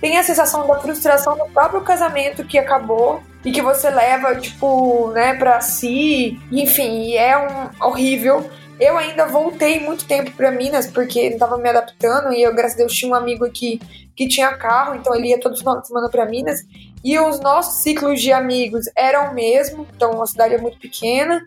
Tem 0.00 0.16
a 0.16 0.22
sensação 0.22 0.66
da 0.66 0.80
frustração 0.80 1.36
do 1.36 1.44
próprio 1.52 1.82
casamento 1.82 2.42
que 2.42 2.58
acabou 2.58 3.22
e 3.44 3.52
que 3.52 3.60
você 3.60 3.90
leva, 3.90 4.34
tipo, 4.36 5.10
né, 5.10 5.34
pra 5.34 5.60
si. 5.60 6.40
Enfim, 6.50 7.16
é 7.16 7.36
um 7.36 7.86
horrível. 7.86 8.48
Eu 8.80 8.96
ainda 8.96 9.26
voltei 9.26 9.80
muito 9.80 10.06
tempo 10.06 10.30
para 10.32 10.50
Minas 10.50 10.86
porque 10.86 11.30
não 11.30 11.38
tava 11.38 11.58
me 11.58 11.68
adaptando 11.68 12.32
e 12.32 12.42
eu, 12.42 12.54
graças 12.54 12.74
a 12.74 12.78
Deus, 12.78 12.92
tinha 12.92 13.10
um 13.10 13.14
amigo 13.14 13.44
aqui 13.44 13.80
que 14.14 14.28
tinha 14.28 14.56
carro, 14.56 14.94
então 14.94 15.14
ele 15.14 15.28
ia 15.28 15.40
todo 15.40 15.56
final 15.56 15.80
de 15.80 15.86
semana 15.86 16.08
para 16.08 16.26
Minas. 16.26 16.60
E 17.04 17.18
os 17.18 17.40
nossos 17.40 17.82
ciclos 17.82 18.20
de 18.20 18.32
amigos 18.32 18.84
eram 18.96 19.30
o 19.30 19.34
mesmo, 19.34 19.86
então 19.94 20.20
a 20.22 20.26
cidade 20.26 20.54
é 20.54 20.58
muito 20.58 20.78
pequena. 20.78 21.44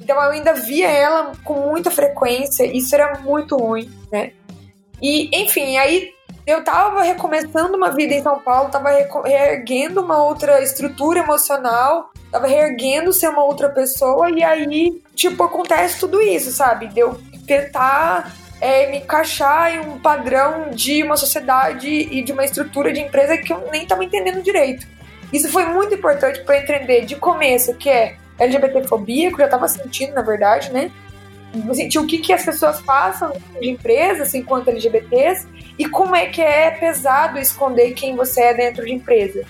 Então 0.00 0.16
eu 0.16 0.30
ainda 0.30 0.54
via 0.54 0.88
ela 0.88 1.32
com 1.44 1.54
muita 1.54 1.90
frequência, 1.90 2.64
isso 2.64 2.94
era 2.94 3.18
muito 3.20 3.56
ruim, 3.56 3.90
né? 4.10 4.32
E, 5.00 5.28
enfim, 5.42 5.76
aí 5.76 6.10
eu 6.46 6.62
tava 6.62 7.02
recomeçando 7.02 7.76
uma 7.76 7.90
vida 7.90 8.14
em 8.14 8.22
São 8.22 8.38
Paulo, 8.40 8.70
tava 8.70 8.90
reerguendo 9.24 10.00
uma 10.00 10.22
outra 10.22 10.62
estrutura 10.62 11.20
emocional, 11.20 12.10
tava 12.34 12.48
reerguendo 12.48 13.12
ser 13.12 13.28
uma 13.28 13.44
outra 13.44 13.68
pessoa, 13.68 14.28
e 14.28 14.42
aí, 14.42 15.00
tipo, 15.14 15.40
acontece 15.44 16.00
tudo 16.00 16.20
isso, 16.20 16.50
sabe? 16.50 16.88
De 16.88 16.98
eu 16.98 17.16
tentar 17.46 18.34
é, 18.60 18.90
me 18.90 18.98
encaixar 18.98 19.72
em 19.72 19.78
um 19.78 20.00
padrão 20.00 20.70
de 20.72 21.00
uma 21.04 21.16
sociedade 21.16 21.88
e 21.88 22.24
de 22.24 22.32
uma 22.32 22.44
estrutura 22.44 22.92
de 22.92 22.98
empresa 22.98 23.38
que 23.38 23.52
eu 23.52 23.68
nem 23.70 23.86
tava 23.86 24.02
entendendo 24.02 24.42
direito. 24.42 24.84
Isso 25.32 25.48
foi 25.48 25.64
muito 25.66 25.94
importante 25.94 26.42
para 26.42 26.58
entender 26.58 27.04
de 27.04 27.14
começo 27.14 27.72
que 27.74 27.88
é 27.88 28.16
LGBTfobia, 28.36 29.28
que 29.28 29.34
eu 29.34 29.44
já 29.44 29.48
tava 29.48 29.68
sentindo, 29.68 30.12
na 30.12 30.22
verdade, 30.22 30.72
né? 30.72 30.90
sentir 31.72 32.00
o 32.00 32.06
que, 32.06 32.18
que 32.18 32.32
as 32.32 32.44
pessoas 32.44 32.82
passam 32.82 33.32
de 33.60 33.70
empresas 33.70 34.34
enquanto 34.34 34.70
LGBTs 34.70 35.46
e 35.78 35.88
como 35.88 36.16
é 36.16 36.26
que 36.26 36.42
é 36.42 36.72
pesado 36.72 37.38
esconder 37.38 37.92
quem 37.92 38.16
você 38.16 38.40
é 38.42 38.54
dentro 38.54 38.84
de 38.84 38.92
empresa. 38.92 39.44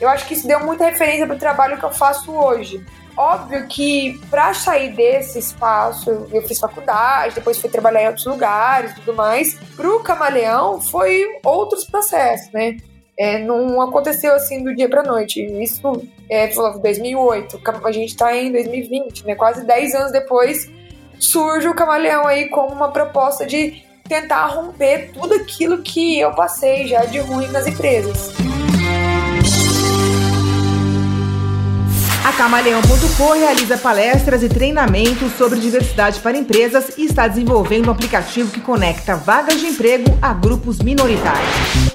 Eu 0.00 0.08
acho 0.08 0.26
que 0.26 0.34
isso 0.34 0.46
deu 0.46 0.60
muita 0.60 0.84
referência 0.84 1.26
para 1.26 1.36
o 1.36 1.38
trabalho 1.38 1.78
que 1.78 1.84
eu 1.84 1.90
faço 1.90 2.32
hoje. 2.32 2.84
Óbvio 3.16 3.66
que 3.66 4.18
para 4.30 4.54
sair 4.54 4.92
desse 4.92 5.38
espaço, 5.38 6.26
eu 6.32 6.42
fiz 6.42 6.58
faculdade, 6.58 7.34
depois 7.34 7.58
fui 7.58 7.68
trabalhar 7.68 8.04
em 8.04 8.06
outros 8.06 8.24
lugares 8.24 8.92
e 8.92 8.94
tudo 8.94 9.14
mais. 9.14 9.54
Para 9.76 9.88
o 9.88 10.00
Camaleão 10.00 10.80
foi 10.80 11.26
outros 11.44 11.84
processos, 11.84 12.50
né? 12.52 12.78
É, 13.18 13.38
não 13.38 13.82
aconteceu 13.82 14.34
assim 14.34 14.64
do 14.64 14.74
dia 14.74 14.88
para 14.88 15.02
noite. 15.02 15.44
Isso 15.62 16.02
é, 16.30 16.46
2008, 16.46 17.60
a 17.84 17.92
gente 17.92 18.08
está 18.08 18.34
em 18.34 18.50
2020, 18.50 19.26
né? 19.26 19.34
Quase 19.34 19.66
10 19.66 19.94
anos 19.94 20.12
depois 20.12 20.70
surge 21.18 21.68
o 21.68 21.74
Camaleão 21.74 22.26
aí 22.26 22.48
como 22.48 22.72
uma 22.72 22.90
proposta 22.90 23.44
de 23.44 23.84
tentar 24.08 24.46
romper 24.46 25.12
tudo 25.12 25.34
aquilo 25.34 25.82
que 25.82 26.18
eu 26.18 26.34
passei 26.34 26.86
já 26.86 27.04
de 27.04 27.18
ruim 27.18 27.48
nas 27.48 27.66
empresas. 27.66 28.49
A 32.22 32.32
Camaleão.com 32.32 33.32
realiza 33.32 33.78
palestras 33.78 34.42
e 34.42 34.48
treinamentos 34.48 35.32
sobre 35.38 35.58
diversidade 35.58 36.20
para 36.20 36.36
empresas 36.36 36.98
e 36.98 37.06
está 37.06 37.26
desenvolvendo 37.26 37.88
um 37.88 37.90
aplicativo 37.90 38.50
que 38.52 38.60
conecta 38.60 39.16
vagas 39.16 39.58
de 39.58 39.66
emprego 39.66 40.18
a 40.20 40.34
grupos 40.34 40.80
minoritários. 40.80 41.90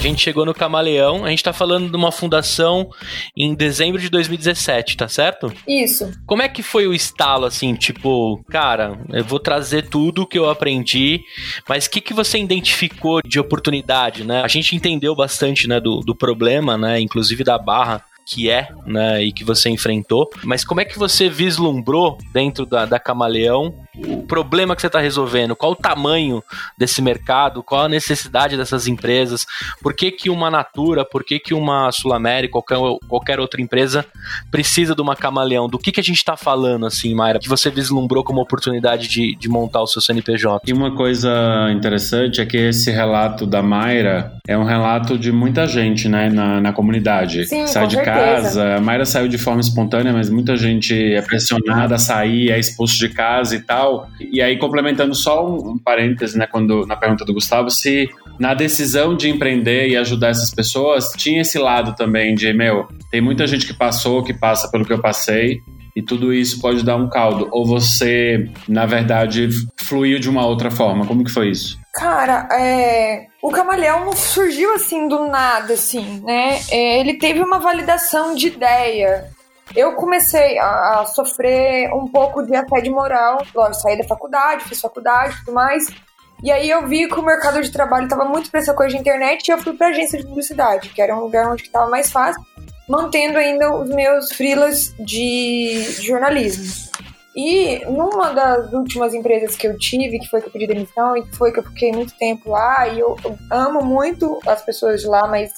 A 0.00 0.02
gente 0.02 0.22
chegou 0.22 0.46
no 0.46 0.54
Camaleão, 0.54 1.26
a 1.26 1.28
gente 1.28 1.44
tá 1.44 1.52
falando 1.52 1.90
de 1.90 1.94
uma 1.94 2.10
fundação 2.10 2.88
em 3.36 3.54
dezembro 3.54 4.00
de 4.00 4.08
2017, 4.08 4.96
tá 4.96 5.06
certo? 5.06 5.52
Isso. 5.68 6.10
Como 6.26 6.40
é 6.40 6.48
que 6.48 6.62
foi 6.62 6.86
o 6.86 6.94
estalo, 6.94 7.44
assim, 7.44 7.74
tipo, 7.74 8.42
cara, 8.48 8.98
eu 9.10 9.22
vou 9.22 9.38
trazer 9.38 9.90
tudo 9.90 10.26
que 10.26 10.38
eu 10.38 10.48
aprendi, 10.48 11.20
mas 11.68 11.84
o 11.84 11.90
que, 11.90 12.00
que 12.00 12.14
você 12.14 12.38
identificou 12.38 13.20
de 13.22 13.38
oportunidade, 13.38 14.24
né? 14.24 14.40
A 14.42 14.48
gente 14.48 14.74
entendeu 14.74 15.14
bastante, 15.14 15.68
né, 15.68 15.78
do, 15.78 16.00
do 16.00 16.14
problema, 16.14 16.78
né, 16.78 16.98
inclusive 16.98 17.44
da 17.44 17.58
barra 17.58 18.02
que 18.30 18.48
é, 18.48 18.68
né, 18.86 19.22
e 19.24 19.32
que 19.32 19.42
você 19.42 19.68
enfrentou, 19.68 20.30
mas 20.44 20.64
como 20.64 20.80
é 20.80 20.84
que 20.84 20.96
você 20.96 21.28
vislumbrou 21.28 22.16
dentro 22.32 22.64
da, 22.64 22.86
da 22.86 22.98
Camaleão 22.98 23.74
o 24.06 24.22
problema 24.22 24.76
que 24.76 24.80
você 24.80 24.86
está 24.86 25.00
resolvendo, 25.00 25.56
qual 25.56 25.72
o 25.72 25.76
tamanho 25.76 26.42
desse 26.78 27.02
mercado, 27.02 27.62
qual 27.62 27.86
a 27.86 27.88
necessidade 27.88 28.56
dessas 28.56 28.86
empresas, 28.86 29.44
por 29.82 29.94
que, 29.94 30.12
que 30.12 30.30
uma 30.30 30.48
Natura, 30.48 31.04
por 31.04 31.24
que, 31.24 31.40
que 31.40 31.52
uma 31.52 31.90
Sul 31.90 32.12
América, 32.12 32.52
qualquer, 32.52 32.78
qualquer 33.08 33.40
outra 33.40 33.60
empresa 33.60 34.06
precisa 34.50 34.94
de 34.94 35.02
uma 35.02 35.16
camaleão, 35.16 35.68
do 35.68 35.78
que, 35.78 35.90
que 35.90 36.00
a 36.00 36.04
gente 36.04 36.18
está 36.18 36.36
falando, 36.36 36.86
assim, 36.86 37.14
Mayra, 37.14 37.40
que 37.40 37.48
você 37.48 37.68
vislumbrou 37.68 38.22
como 38.22 38.40
oportunidade 38.40 39.08
de, 39.08 39.34
de 39.36 39.48
montar 39.48 39.82
o 39.82 39.86
seu 39.86 40.00
CNPJ? 40.00 40.70
E 40.70 40.72
uma 40.72 40.94
coisa 40.94 41.68
interessante 41.72 42.40
é 42.40 42.46
que 42.46 42.56
esse 42.56 42.90
relato 42.90 43.44
da 43.44 43.62
Mayra 43.62 44.32
é 44.46 44.56
um 44.56 44.64
relato 44.64 45.18
de 45.18 45.32
muita 45.32 45.66
gente, 45.66 46.08
né, 46.08 46.28
na, 46.28 46.60
na 46.60 46.72
comunidade. 46.72 47.46
Sim, 47.46 47.66
Sai 47.66 47.86
de 47.86 47.96
certeza. 47.96 48.19
Casa, 48.24 48.76
a 48.76 48.80
Mayra 48.80 49.04
saiu 49.04 49.28
de 49.28 49.38
forma 49.38 49.60
espontânea, 49.60 50.12
mas 50.12 50.28
muita 50.30 50.56
gente 50.56 50.94
é 50.94 51.22
pressionada 51.22 51.94
a 51.94 51.98
sair, 51.98 52.50
é 52.50 52.58
expulso 52.58 52.98
de 52.98 53.08
casa 53.08 53.54
e 53.56 53.60
tal, 53.60 54.08
e 54.20 54.40
aí, 54.40 54.56
complementando 54.58 55.14
só 55.14 55.46
um, 55.46 55.72
um 55.72 55.78
parêntese, 55.78 56.38
né, 56.38 56.46
quando, 56.46 56.86
na 56.86 56.96
pergunta 56.96 57.24
do 57.24 57.34
Gustavo, 57.34 57.70
se 57.70 58.08
na 58.38 58.54
decisão 58.54 59.16
de 59.16 59.28
empreender 59.28 59.88
e 59.88 59.96
ajudar 59.96 60.28
essas 60.28 60.50
pessoas, 60.50 61.10
tinha 61.16 61.42
esse 61.42 61.58
lado 61.58 61.94
também 61.94 62.34
de, 62.34 62.52
meu, 62.52 62.86
tem 63.10 63.20
muita 63.20 63.46
gente 63.46 63.66
que 63.66 63.74
passou, 63.74 64.22
que 64.22 64.32
passa 64.32 64.70
pelo 64.70 64.84
que 64.84 64.92
eu 64.92 65.00
passei, 65.00 65.60
e 65.94 66.02
tudo 66.02 66.32
isso 66.32 66.60
pode 66.60 66.84
dar 66.84 66.96
um 66.96 67.08
caldo. 67.08 67.48
Ou 67.50 67.66
você, 67.66 68.48
na 68.68 68.86
verdade, 68.86 69.48
fluiu 69.76 70.18
de 70.18 70.28
uma 70.28 70.46
outra 70.46 70.70
forma? 70.70 71.04
Como 71.04 71.24
que 71.24 71.30
foi 71.30 71.50
isso? 71.50 71.79
Cara, 71.92 72.48
é... 72.52 73.26
o 73.42 73.50
camaleão 73.50 74.04
não 74.04 74.12
surgiu 74.12 74.74
assim 74.74 75.08
do 75.08 75.26
nada, 75.26 75.74
assim, 75.74 76.20
né? 76.20 76.60
É, 76.70 77.00
ele 77.00 77.14
teve 77.14 77.42
uma 77.42 77.58
validação 77.58 78.34
de 78.34 78.46
ideia 78.46 79.30
eu 79.74 79.94
comecei 79.94 80.58
a, 80.58 81.00
a, 81.00 81.06
sofrer 81.06 81.92
um 81.94 82.08
pouco 82.08 82.42
de 82.42 82.54
assédio 82.54 82.92
moral. 82.92 83.44
Lógico, 83.54 83.82
saí 83.82 83.96
da 83.96 84.04
faculdade, 84.04 84.64
fiz 84.64 84.80
faculdade 84.80 85.34
e 85.34 85.38
tudo 85.40 85.52
mais. 85.54 85.84
E 86.42 86.50
aí 86.50 86.68
eu 86.68 86.86
vi 86.88 87.06
que 87.06 87.18
o 87.18 87.22
mercado 87.22 87.60
de 87.60 87.70
trabalho 87.70 88.04
estava 88.04 88.24
muito 88.24 88.50
para 88.50 88.60
essa 88.60 88.74
coisa 88.74 88.94
de 88.94 89.00
internet 89.00 89.46
e 89.46 89.52
eu 89.52 89.58
fui 89.58 89.74
para 89.74 89.88
agência 89.88 90.18
de 90.18 90.26
publicidade, 90.26 90.88
que 90.88 91.00
era 91.00 91.14
um 91.14 91.20
lugar 91.20 91.50
onde 91.50 91.62
estava 91.62 91.88
mais 91.88 92.10
fácil, 92.10 92.42
mantendo 92.88 93.38
ainda 93.38 93.72
os 93.74 93.90
meus 93.90 94.32
freelas 94.32 94.94
de, 94.98 95.84
de 95.98 96.06
jornalismo. 96.06 96.90
E 97.34 97.84
numa 97.84 98.32
das 98.32 98.72
últimas 98.72 99.14
empresas 99.14 99.56
que 99.56 99.66
eu 99.66 99.78
tive, 99.78 100.18
que 100.18 100.28
foi 100.28 100.40
que 100.40 100.48
eu 100.48 100.52
pedi 100.52 100.66
demissão 100.66 101.16
e 101.16 101.22
que 101.22 101.36
foi 101.36 101.52
que 101.52 101.60
eu 101.60 101.64
fiquei 101.64 101.92
muito 101.92 102.16
tempo 102.16 102.50
lá, 102.50 102.88
e 102.88 102.98
eu, 102.98 103.16
eu 103.24 103.38
amo 103.50 103.84
muito 103.84 104.40
as 104.46 104.62
pessoas 104.62 105.00
de 105.00 105.06
lá, 105.06 105.28
mas 105.28 105.52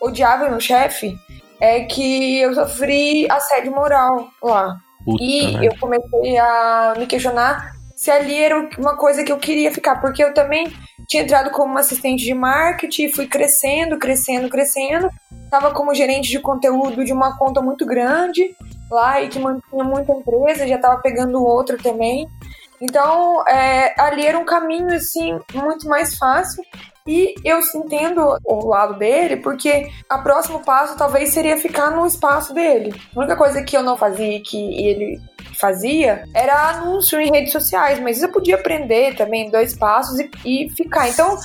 odiava 0.00 0.48
meu 0.48 0.60
chefe, 0.60 1.18
é 1.60 1.80
que 1.80 2.38
eu 2.38 2.54
sofri 2.54 3.28
assédio 3.30 3.72
moral 3.72 4.28
lá. 4.42 4.76
Puta, 5.04 5.22
e 5.22 5.56
né? 5.56 5.66
eu 5.66 5.78
comecei 5.78 6.38
a 6.38 6.94
me 6.96 7.06
questionar 7.06 7.72
se 7.96 8.12
ali 8.12 8.40
era 8.40 8.68
uma 8.78 8.96
coisa 8.96 9.24
que 9.24 9.32
eu 9.32 9.38
queria 9.38 9.72
ficar, 9.72 10.00
porque 10.00 10.22
eu 10.22 10.32
também 10.32 10.72
tinha 11.08 11.24
entrado 11.24 11.50
como 11.50 11.76
assistente 11.78 12.24
de 12.24 12.32
marketing, 12.32 13.10
fui 13.10 13.26
crescendo, 13.26 13.98
crescendo, 13.98 14.48
crescendo. 14.48 15.08
Tava 15.50 15.72
como 15.72 15.92
gerente 15.92 16.28
de 16.28 16.38
conteúdo 16.38 17.04
de 17.04 17.12
uma 17.12 17.36
conta 17.36 17.60
muito 17.60 17.84
grande 17.84 18.54
lá 18.90 19.20
e 19.20 19.28
que 19.28 19.38
mantinha 19.38 19.84
muita 19.84 20.12
empresa, 20.12 20.66
já 20.66 20.78
tava 20.78 21.00
pegando 21.00 21.44
outra 21.44 21.76
também. 21.76 22.28
Então, 22.80 23.44
é, 23.48 23.94
ali 24.00 24.24
era 24.24 24.38
um 24.38 24.44
caminho, 24.44 24.94
assim, 24.94 25.38
muito 25.52 25.88
mais 25.88 26.16
fácil. 26.16 26.62
E 27.06 27.34
eu 27.42 27.58
entendo 27.74 28.36
o 28.44 28.66
lado 28.66 28.98
dele, 28.98 29.38
porque 29.38 29.88
a 30.10 30.18
próximo 30.18 30.62
passo 30.62 30.96
talvez 30.96 31.30
seria 31.30 31.56
ficar 31.56 31.90
no 31.90 32.06
espaço 32.06 32.52
dele. 32.52 32.94
A 33.16 33.18
única 33.18 33.34
coisa 33.34 33.62
que 33.62 33.74
eu 33.74 33.82
não 33.82 33.96
fazia 33.96 34.36
e 34.36 34.40
que 34.40 34.86
ele 34.86 35.18
fazia 35.58 36.24
era 36.34 36.68
anúncio 36.68 37.18
em 37.18 37.30
redes 37.30 37.50
sociais, 37.50 37.98
mas 37.98 38.22
eu 38.22 38.30
podia 38.30 38.56
aprender 38.56 39.16
também 39.16 39.50
dois 39.50 39.76
passos 39.76 40.20
e, 40.20 40.30
e 40.44 40.70
ficar. 40.70 41.08
Então, 41.08 41.38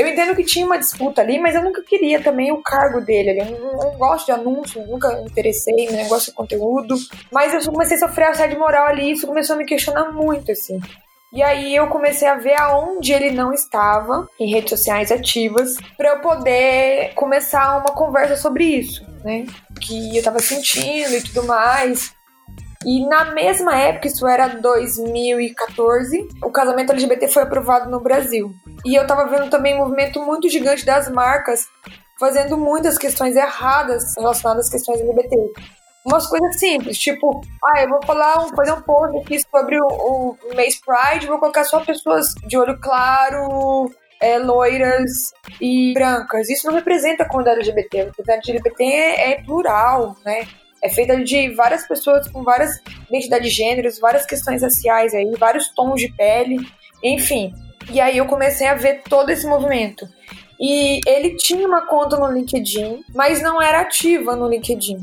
eu 0.00 0.08
entendo 0.08 0.34
que 0.34 0.44
tinha 0.44 0.64
uma 0.64 0.78
disputa 0.78 1.20
ali, 1.20 1.38
mas 1.38 1.54
eu 1.54 1.62
nunca 1.62 1.82
queria 1.82 2.22
também 2.22 2.52
o 2.52 2.62
cargo 2.62 3.00
dele. 3.00 3.40
Eu 3.40 3.58
não, 3.58 3.76
não 3.76 3.98
gosto 3.98 4.26
de 4.26 4.32
anúncio, 4.32 4.86
nunca 4.86 5.14
me 5.16 5.24
interessei 5.24 5.86
no 5.86 5.96
negócio 5.96 6.30
de 6.30 6.36
conteúdo. 6.36 6.94
Mas 7.32 7.52
eu 7.54 7.72
comecei 7.72 7.96
a 7.96 8.00
sofrer 8.00 8.28
assédio 8.28 8.58
moral 8.58 8.86
ali 8.86 9.08
e 9.08 9.12
isso 9.12 9.26
começou 9.26 9.54
a 9.54 9.58
me 9.58 9.64
questionar 9.64 10.12
muito, 10.12 10.52
assim. 10.52 10.80
E 11.32 11.42
aí 11.42 11.76
eu 11.76 11.86
comecei 11.86 12.26
a 12.26 12.34
ver 12.34 12.60
aonde 12.60 13.12
ele 13.12 13.30
não 13.30 13.52
estava 13.52 14.28
em 14.38 14.50
redes 14.50 14.70
sociais 14.70 15.12
ativas 15.12 15.76
para 15.96 16.08
eu 16.10 16.20
poder 16.20 17.14
começar 17.14 17.78
uma 17.78 17.94
conversa 17.94 18.36
sobre 18.36 18.64
isso, 18.64 19.06
né? 19.24 19.46
Que 19.80 20.16
eu 20.16 20.22
tava 20.24 20.40
sentindo 20.40 21.14
e 21.14 21.22
tudo 21.22 21.44
mais. 21.44 22.12
E 22.84 23.06
na 23.06 23.26
mesma 23.26 23.76
época, 23.76 24.08
isso 24.08 24.26
era 24.26 24.48
2014, 24.48 26.28
o 26.42 26.50
casamento 26.50 26.92
LGBT 26.92 27.28
foi 27.28 27.42
aprovado 27.42 27.90
no 27.90 28.00
Brasil. 28.00 28.52
E 28.84 28.94
eu 28.94 29.06
tava 29.06 29.26
vendo 29.26 29.50
também 29.50 29.74
um 29.74 29.78
movimento 29.78 30.20
muito 30.24 30.48
gigante 30.48 30.86
das 30.86 31.10
marcas 31.10 31.66
fazendo 32.18 32.56
muitas 32.56 32.98
questões 32.98 33.36
erradas 33.36 34.14
relacionadas 34.16 34.66
às 34.66 34.72
questões 34.72 35.00
LGBT. 35.00 35.36
Umas 36.06 36.26
coisas 36.26 36.58
simples, 36.58 36.98
tipo, 36.98 37.42
ah, 37.62 37.82
eu 37.82 37.88
vou 37.90 38.00
falar, 38.06 38.44
um, 38.44 38.48
fazer 38.56 38.72
um 38.72 38.80
post 38.80 39.18
aqui 39.18 39.38
sobre 39.40 39.78
o, 39.78 40.36
o 40.42 40.54
mês 40.54 40.80
Pride, 40.80 41.26
vou 41.26 41.38
colocar 41.38 41.64
só 41.64 41.80
pessoas 41.84 42.34
de 42.46 42.56
olho 42.56 42.78
claro, 42.80 43.90
é, 44.20 44.38
loiras 44.38 45.32
e 45.60 45.92
brancas. 45.92 46.48
Isso 46.48 46.66
não 46.66 46.74
representa 46.74 47.24
a 47.24 47.28
comunidade 47.28 47.60
LGBT. 47.60 48.00
A 48.00 48.12
comunidade 48.14 48.50
LGBT 48.50 48.84
é, 48.84 49.32
é 49.32 49.42
plural, 49.42 50.16
né? 50.24 50.46
É 50.82 50.88
feita 50.88 51.22
de 51.22 51.50
várias 51.54 51.86
pessoas 51.86 52.28
com 52.28 52.42
várias 52.42 52.70
identidades 53.08 53.48
de 53.48 53.54
gêneros, 53.54 53.98
várias 53.98 54.26
questões 54.26 54.62
raciais 54.62 55.14
aí, 55.14 55.30
vários 55.38 55.68
tons 55.74 56.00
de 56.00 56.12
pele, 56.12 56.58
enfim. 57.02 57.52
E 57.90 58.00
aí 58.00 58.18
eu 58.18 58.26
comecei 58.26 58.66
a 58.66 58.74
ver 58.74 59.02
todo 59.08 59.30
esse 59.30 59.46
movimento. 59.46 60.08
E 60.58 61.00
ele 61.06 61.36
tinha 61.36 61.66
uma 61.66 61.86
conta 61.86 62.16
no 62.16 62.30
LinkedIn, 62.30 63.02
mas 63.14 63.42
não 63.42 63.60
era 63.60 63.80
ativa 63.80 64.36
no 64.36 64.48
LinkedIn. 64.48 64.98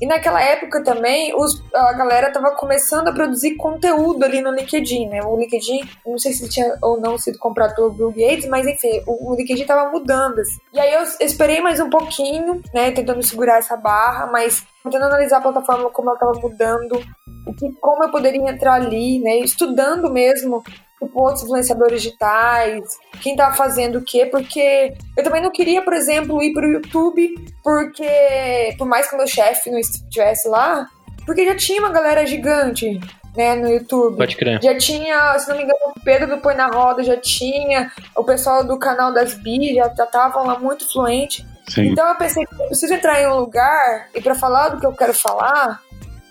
E 0.00 0.06
naquela 0.06 0.42
época 0.42 0.82
também, 0.82 1.34
os, 1.36 1.62
a 1.74 1.92
galera 1.92 2.28
estava 2.28 2.52
começando 2.52 3.08
a 3.08 3.12
produzir 3.12 3.56
conteúdo 3.56 4.24
ali 4.24 4.40
no 4.40 4.50
LinkedIn, 4.50 5.08
né? 5.08 5.22
O 5.22 5.36
LinkedIn, 5.36 5.80
não 6.06 6.18
sei 6.18 6.32
se 6.32 6.48
tinha 6.48 6.74
ou 6.82 6.98
não 6.98 7.18
sido 7.18 7.38
comprado 7.38 7.74
pelo 7.74 7.90
Bill 7.90 8.10
Gates, 8.10 8.46
mas 8.46 8.66
enfim, 8.66 9.02
o, 9.06 9.32
o 9.32 9.36
LinkedIn 9.36 9.62
estava 9.62 9.90
mudando. 9.90 10.38
Assim. 10.38 10.58
E 10.72 10.80
aí 10.80 10.94
eu 10.94 11.02
esperei 11.20 11.60
mais 11.60 11.80
um 11.80 11.90
pouquinho, 11.90 12.62
né? 12.72 12.90
Tentando 12.92 13.22
segurar 13.22 13.58
essa 13.58 13.76
barra, 13.76 14.26
mas 14.26 14.64
tentando 14.82 15.04
analisar 15.04 15.38
a 15.38 15.42
plataforma 15.42 15.90
como 15.90 16.08
ela 16.08 16.16
estava 16.16 16.40
mudando, 16.40 17.02
o 17.46 17.54
que, 17.54 17.70
como 17.80 18.02
eu 18.02 18.10
poderia 18.10 18.50
entrar 18.50 18.74
ali, 18.74 19.18
né? 19.18 19.38
Estudando 19.40 20.10
mesmo 20.10 20.62
tipo, 21.00 21.20
outros 21.20 21.44
influenciadores 21.44 22.02
digitais, 22.02 22.84
quem 23.20 23.34
tá 23.34 23.52
fazendo 23.52 23.98
o 23.98 24.04
quê, 24.04 24.26
porque 24.26 24.94
eu 25.16 25.24
também 25.24 25.42
não 25.42 25.50
queria, 25.50 25.82
por 25.82 25.94
exemplo, 25.94 26.42
ir 26.42 26.52
pro 26.52 26.68
YouTube, 26.68 27.34
porque, 27.62 28.74
por 28.78 28.86
mais 28.86 29.08
que 29.08 29.14
o 29.14 29.18
meu 29.18 29.26
chefe 29.26 29.70
não 29.70 29.78
estivesse 29.78 30.48
lá, 30.48 30.86
porque 31.24 31.44
já 31.44 31.56
tinha 31.56 31.80
uma 31.80 31.90
galera 31.90 32.26
gigante, 32.26 33.00
né, 33.36 33.54
no 33.54 33.68
YouTube. 33.68 34.16
Pode 34.16 34.36
crer. 34.36 34.60
Já 34.62 34.76
tinha, 34.76 35.38
se 35.38 35.48
não 35.48 35.56
me 35.56 35.62
engano, 35.62 35.78
o 35.96 36.00
Pedro 36.00 36.28
do 36.28 36.38
Põe 36.38 36.54
na 36.54 36.68
Roda 36.68 37.02
já 37.02 37.16
tinha, 37.16 37.90
o 38.16 38.24
pessoal 38.24 38.64
do 38.64 38.78
canal 38.78 39.12
das 39.12 39.34
Bi 39.34 39.74
já 39.74 39.86
estavam 39.86 40.46
lá 40.46 40.58
muito 40.58 40.90
fluente. 40.90 41.46
Sim. 41.68 41.92
Então 41.92 42.08
eu 42.08 42.16
pensei 42.16 42.44
que 42.44 42.54
eu 42.54 42.66
preciso 42.66 42.92
entrar 42.92 43.22
em 43.22 43.28
um 43.28 43.38
lugar 43.38 44.08
e 44.14 44.20
para 44.20 44.34
falar 44.34 44.70
do 44.70 44.80
que 44.80 44.86
eu 44.86 44.92
quero 44.92 45.14
falar, 45.14 45.80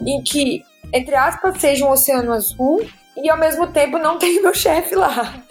em 0.06 0.22
que, 0.22 0.64
entre 0.94 1.16
aspas, 1.16 1.60
seja 1.60 1.86
um 1.86 1.92
oceano 1.92 2.34
azul, 2.34 2.86
e 3.24 3.30
ao 3.30 3.38
mesmo 3.38 3.68
tempo 3.68 3.98
não 3.98 4.18
tem 4.18 4.42
meu 4.42 4.54
chefe 4.54 4.96
lá. 4.96 5.42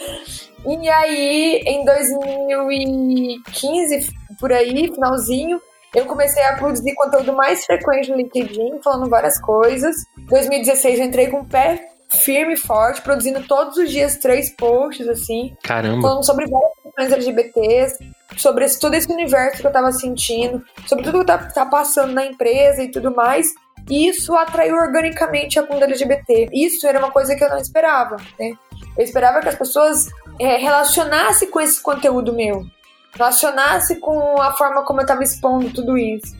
E 0.66 0.88
aí, 0.88 1.62
em 1.66 1.84
2015, 1.84 4.10
por 4.38 4.52
aí, 4.52 4.90
finalzinho, 4.92 5.60
eu 5.94 6.04
comecei 6.06 6.42
a 6.44 6.56
produzir 6.56 6.94
conteúdo 6.94 7.32
mais 7.32 7.64
frequente 7.64 8.10
no 8.10 8.16
LinkedIn, 8.16 8.80
falando 8.82 9.08
várias 9.08 9.40
coisas. 9.40 9.94
2016 10.28 10.98
eu 10.98 11.06
entrei 11.06 11.28
com 11.28 11.40
o 11.40 11.46
pé 11.46 11.92
firme 12.10 12.54
e 12.54 12.56
forte, 12.56 13.02
produzindo 13.02 13.46
todos 13.46 13.76
os 13.76 13.90
dias 13.90 14.16
três 14.16 14.54
posts, 14.54 15.06
assim. 15.08 15.56
Caramba. 15.62 16.02
Falando 16.02 16.24
sobre 16.24 16.46
várias 16.46 16.72
questões 16.82 17.12
LGBTs, 17.12 17.98
sobre 18.36 18.64
esse, 18.64 18.80
todo 18.80 18.94
esse 18.94 19.12
universo 19.12 19.60
que 19.60 19.66
eu 19.66 19.72
tava 19.72 19.92
sentindo, 19.92 20.62
sobre 20.86 21.04
tudo 21.04 21.20
que 21.20 21.26
tá, 21.26 21.38
tá 21.38 21.66
passando 21.66 22.12
na 22.12 22.24
empresa 22.24 22.82
e 22.82 22.90
tudo 22.90 23.14
mais. 23.14 23.46
E 23.88 24.08
isso 24.08 24.34
atraiu 24.36 24.76
organicamente 24.76 25.58
a 25.58 25.62
comunidade 25.62 25.92
LGBT. 25.92 26.48
Isso 26.52 26.86
era 26.86 26.98
uma 26.98 27.10
coisa 27.10 27.34
que 27.34 27.42
eu 27.42 27.48
não 27.48 27.58
esperava, 27.58 28.16
né? 28.38 28.52
Eu 28.96 29.04
esperava 29.04 29.40
que 29.40 29.48
as 29.48 29.54
pessoas 29.54 30.08
é, 30.38 30.56
relacionassem 30.56 31.50
com 31.50 31.60
esse 31.60 31.80
conteúdo 31.80 32.32
meu, 32.32 32.66
relacionassem 33.14 33.98
com 33.98 34.40
a 34.40 34.52
forma 34.52 34.84
como 34.84 35.00
eu 35.00 35.04
estava 35.04 35.22
expondo 35.22 35.70
tudo 35.70 35.96
isso. 35.96 36.36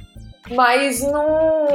Mas 0.50 1.02
não, 1.02 1.66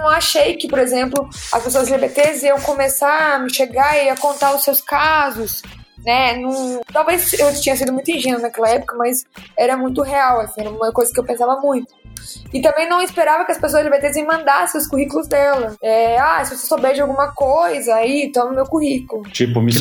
não 0.00 0.08
achei 0.08 0.56
que, 0.56 0.68
por 0.68 0.78
exemplo, 0.78 1.28
as 1.52 1.62
pessoas 1.62 1.90
LGBTs 1.90 2.46
iam 2.46 2.60
começar 2.60 3.34
a 3.34 3.38
me 3.38 3.52
chegar 3.52 4.02
e 4.02 4.08
a 4.08 4.16
contar 4.16 4.54
os 4.54 4.64
seus 4.64 4.80
casos, 4.80 5.62
né? 6.04 6.36
Não, 6.36 6.80
talvez 6.92 7.32
eu 7.34 7.54
tinha 7.60 7.76
sido 7.76 7.92
muito 7.92 8.10
ingênua 8.10 8.40
naquela 8.40 8.70
época, 8.70 8.96
mas 8.96 9.24
era 9.56 9.76
muito 9.76 10.02
real, 10.02 10.40
assim, 10.40 10.60
era 10.60 10.70
uma 10.70 10.92
coisa 10.92 11.12
que 11.12 11.20
eu 11.20 11.24
pensava 11.24 11.60
muito. 11.60 11.94
E 12.52 12.60
também 12.60 12.88
não 12.88 13.00
esperava 13.00 13.44
que 13.44 13.52
as 13.52 13.58
pessoas 13.58 13.84
LGBTs 13.84 14.22
mandassem 14.24 14.80
os 14.80 14.86
currículos 14.86 15.28
dela. 15.28 15.74
É, 15.82 16.18
ah, 16.18 16.44
se 16.44 16.56
você 16.56 16.66
souber 16.66 16.94
de 16.94 17.00
alguma 17.00 17.32
coisa, 17.34 17.94
aí 17.94 18.30
toma 18.32 18.52
meu 18.52 18.64
currículo. 18.64 19.22
Tipo, 19.24 19.60
me 19.60 19.72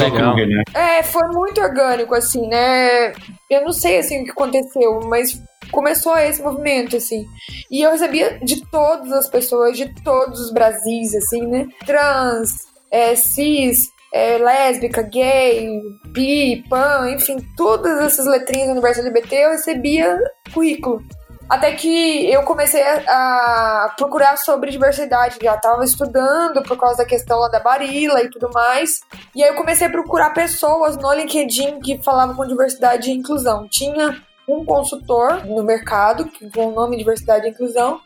né? 0.46 0.64
É, 0.74 1.04
foi 1.04 1.28
muito 1.30 1.62
orgânico, 1.62 2.14
assim, 2.16 2.48
né? 2.48 3.14
Eu 3.50 3.64
não 3.64 3.72
sei, 3.72 4.00
assim, 4.00 4.22
o 4.22 4.26
que 4.26 4.32
aconteceu, 4.32 5.00
mas 5.08 5.42
começou 5.72 6.18
esse 6.18 6.42
movimento, 6.42 6.98
assim. 6.98 7.26
E 7.72 7.82
eu 7.82 7.92
recebia 7.92 8.40
de 8.40 8.66
todas 8.70 9.12
as 9.12 9.30
pessoas, 9.30 9.78
de 9.78 9.94
todos 10.04 10.40
os 10.40 10.52
Brasis, 10.52 11.16
assim, 11.16 11.46
né? 11.46 11.68
Trans, 11.86 12.52
é, 12.92 13.16
cis, 13.16 13.90
é, 14.14 14.38
lésbica, 14.38 15.02
gay, 15.02 15.68
bi, 16.08 16.64
pan, 16.70 17.12
enfim, 17.12 17.38
todas 17.58 18.00
essas 18.00 18.26
letrinhas 18.26 18.68
do 18.68 18.72
universo 18.72 19.02
LGBT 19.02 19.36
eu 19.36 19.50
recebia 19.52 20.18
currículo. 20.54 21.04
Até 21.48 21.74
que 21.74 22.32
eu 22.32 22.42
comecei 22.44 22.82
a, 22.82 23.94
procurar 23.96 24.36
sobre 24.38 24.72
diversidade, 24.72 25.38
já 25.42 25.56
estava 25.56 25.84
estudando 25.84 26.64
por 26.64 26.78
causa 26.78 26.98
da 26.98 27.06
questão 27.06 27.40
lá 27.40 27.48
da 27.48 27.60
barila 27.60 28.22
e 28.22 28.30
tudo 28.30 28.50
mais. 28.52 29.02
E 29.36 29.44
aí 29.44 29.50
eu 29.50 29.56
comecei 29.56 29.86
a 29.86 29.90
procurar 29.90 30.32
pessoas 30.32 30.98
no 30.98 31.14
LinkedIn 31.14 31.80
que 31.82 32.02
falavam 32.04 32.36
com 32.36 32.48
diversidade 32.48 33.12
e 33.12 33.14
inclusão. 33.14 33.68
Tinha 33.70 34.20
um 34.48 34.66
consultor 34.66 35.46
no 35.46 35.64
mercado 35.64 36.30
com 36.54 36.68
o 36.68 36.72
nome 36.72 36.98
Diversidade 36.98 37.48
e 37.48 37.50
Inclusão. 37.50 38.00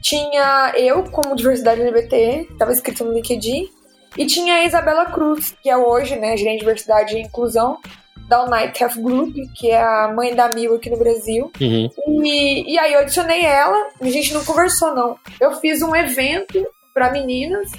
Tinha 0.00 0.72
eu 0.76 1.04
como 1.10 1.34
diversidade 1.34 1.80
LGBT, 1.80 2.48
estava 2.50 2.72
escrito 2.72 3.04
no 3.04 3.12
LinkedIn. 3.12 3.68
E 4.16 4.26
tinha 4.26 4.54
a 4.54 4.64
Isabela 4.64 5.06
Cruz, 5.06 5.54
que 5.62 5.68
é 5.68 5.76
hoje, 5.76 6.16
né, 6.16 6.36
gerente 6.36 6.54
de 6.54 6.60
diversidade 6.60 7.16
e 7.16 7.22
inclusão, 7.22 7.78
da 8.28 8.44
Unite 8.44 8.82
Health 8.82 8.96
Group, 9.00 9.34
que 9.54 9.70
é 9.70 9.82
a 9.82 10.12
mãe 10.14 10.34
da 10.34 10.48
Mil 10.48 10.74
aqui 10.74 10.90
no 10.90 10.98
Brasil. 10.98 11.50
Uhum. 11.60 11.90
E, 12.24 12.72
e 12.72 12.78
aí 12.78 12.92
eu 12.92 13.00
adicionei 13.00 13.44
ela, 13.44 13.88
a 14.00 14.10
gente 14.10 14.34
não 14.34 14.44
conversou, 14.44 14.94
não. 14.94 15.16
Eu 15.40 15.52
fiz 15.60 15.82
um 15.82 15.94
evento 15.94 16.66
para 16.92 17.10
meninas, 17.10 17.70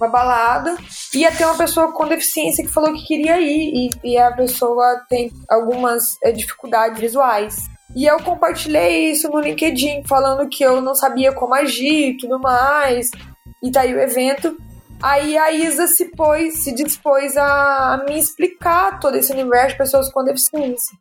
uma 0.00 0.08
balada, 0.08 0.76
ia 1.14 1.32
ter 1.32 1.44
uma 1.44 1.56
pessoa 1.56 1.92
com 1.92 2.06
deficiência 2.06 2.64
que 2.64 2.72
falou 2.72 2.92
que 2.92 3.06
queria 3.06 3.40
ir, 3.40 3.90
e, 4.04 4.12
e 4.12 4.18
a 4.18 4.30
pessoa 4.32 5.02
tem 5.08 5.30
algumas 5.48 6.02
é, 6.22 6.30
dificuldades 6.30 7.00
visuais. 7.00 7.56
E 7.94 8.04
eu 8.04 8.18
compartilhei 8.22 9.10
isso 9.10 9.28
no 9.30 9.40
LinkedIn, 9.40 10.04
falando 10.06 10.48
que 10.48 10.62
eu 10.62 10.82
não 10.82 10.94
sabia 10.94 11.32
como 11.32 11.54
agir 11.54 12.10
e 12.10 12.16
tudo 12.18 12.38
mais. 12.38 13.10
E 13.62 13.70
tá 13.70 13.80
aí 13.80 13.94
o 13.94 14.00
evento. 14.00 14.54
Aí 15.02 15.36
a 15.36 15.52
Isa 15.52 15.86
se 15.86 16.06
pôs, 16.06 16.64
se 16.64 16.72
dispôs 16.72 17.36
a 17.36 18.04
me 18.08 18.18
explicar 18.18 18.98
todo 18.98 19.16
esse 19.16 19.32
universo 19.32 19.68
de 19.68 19.78
pessoas 19.78 20.10
com 20.10 20.24
deficiência. 20.24 20.96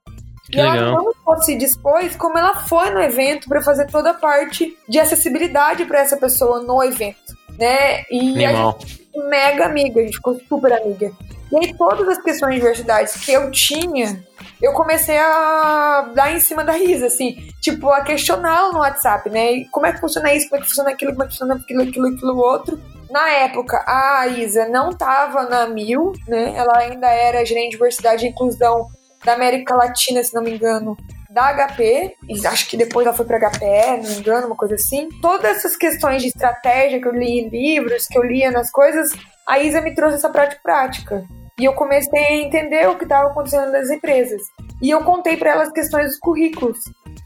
Que 0.52 0.60
e 0.60 0.62
legal. 0.62 0.78
ela 0.78 0.92
não 0.92 1.14
só 1.24 1.38
se 1.42 1.56
dispôs, 1.56 2.16
como 2.16 2.38
ela 2.38 2.56
foi 2.56 2.92
no 2.92 3.02
evento 3.02 3.48
para 3.48 3.62
fazer 3.62 3.88
toda 3.88 4.12
a 4.12 4.14
parte 4.14 4.78
de 4.88 5.00
acessibilidade 5.00 5.86
para 5.86 6.02
essa 6.02 6.18
pessoa 6.18 6.62
no 6.62 6.84
evento, 6.84 7.36
né? 7.58 8.04
E 8.12 8.46
Animal. 8.46 8.78
a 8.78 8.86
gente 8.86 9.06
mega 9.16 9.66
amiga, 9.66 10.02
a 10.02 10.04
gente 10.04 10.18
ficou 10.18 10.40
super 10.48 10.74
amiga. 10.74 11.12
E 11.52 11.58
aí 11.58 11.74
todas 11.76 12.08
as 12.08 12.22
questões 12.22 12.56
de 12.56 12.60
diversidade 12.60 13.12
que 13.20 13.32
eu 13.32 13.50
tinha, 13.50 14.24
eu 14.62 14.74
comecei 14.74 15.18
a 15.18 16.12
dar 16.14 16.34
em 16.34 16.40
cima 16.40 16.64
da 16.64 16.78
Isa, 16.78 17.08
assim, 17.08 17.50
tipo, 17.62 17.90
a 17.90 18.02
questioná-la 18.02 18.72
no 18.72 18.80
WhatsApp, 18.80 19.30
né? 19.30 19.54
E 19.54 19.66
como 19.70 19.86
é 19.86 19.94
que 19.94 20.00
funciona 20.00 20.34
isso, 20.34 20.50
como 20.50 20.60
é 20.60 20.64
que 20.64 20.70
funciona 20.70 20.90
aquilo, 20.92 21.12
como 21.12 21.24
é 21.24 21.28
que 21.28 21.32
funciona 21.34 21.56
aquilo, 21.56 21.82
aquilo, 21.82 22.08
aquilo 22.08 22.38
outro. 22.38 22.80
Na 23.16 23.30
época, 23.30 23.82
a 23.88 24.28
Isa 24.28 24.68
não 24.68 24.90
estava 24.90 25.44
na 25.44 25.68
Mil, 25.68 26.12
né? 26.28 26.54
Ela 26.54 26.80
ainda 26.80 27.08
era 27.08 27.46
gerente 27.46 27.68
de 27.68 27.78
diversidade 27.78 28.26
e 28.26 28.30
inclusão 28.30 28.90
da 29.24 29.32
América 29.32 29.74
Latina, 29.74 30.22
se 30.22 30.34
não 30.34 30.44
me 30.44 30.52
engano, 30.52 30.98
da 31.30 31.54
HP, 31.54 32.14
e 32.28 32.46
acho 32.46 32.68
que 32.68 32.76
depois 32.76 33.08
ela 33.08 33.16
foi 33.16 33.26
para 33.26 33.40
HPE, 33.40 34.04
não 34.04 34.10
me 34.10 34.18
engano, 34.18 34.48
uma 34.48 34.56
coisa 34.58 34.76
assim. 34.76 35.08
Todas 35.22 35.60
essas 35.60 35.78
questões 35.78 36.24
de 36.24 36.28
estratégia 36.28 37.00
que 37.00 37.08
eu 37.08 37.14
li 37.14 37.40
em 37.40 37.48
livros, 37.48 38.06
que 38.06 38.18
eu 38.18 38.24
lia 38.24 38.52
nas 38.52 38.70
coisas, 38.70 39.10
a 39.48 39.60
Isa 39.60 39.80
me 39.80 39.96
trouxe 39.96 40.18
essa 40.18 40.30
prática 40.30 40.60
prática. 40.62 41.24
E 41.58 41.64
eu 41.64 41.72
comecei 41.72 42.22
a 42.22 42.34
entender 42.34 42.86
o 42.90 42.98
que 42.98 43.06
estava 43.06 43.30
acontecendo 43.30 43.72
nas 43.72 43.90
empresas. 43.90 44.42
E 44.82 44.90
eu 44.90 45.02
contei 45.06 45.38
para 45.38 45.52
ela 45.52 45.64
as 45.64 45.72
questões 45.72 46.08
dos 46.08 46.20
currículos. 46.20 46.80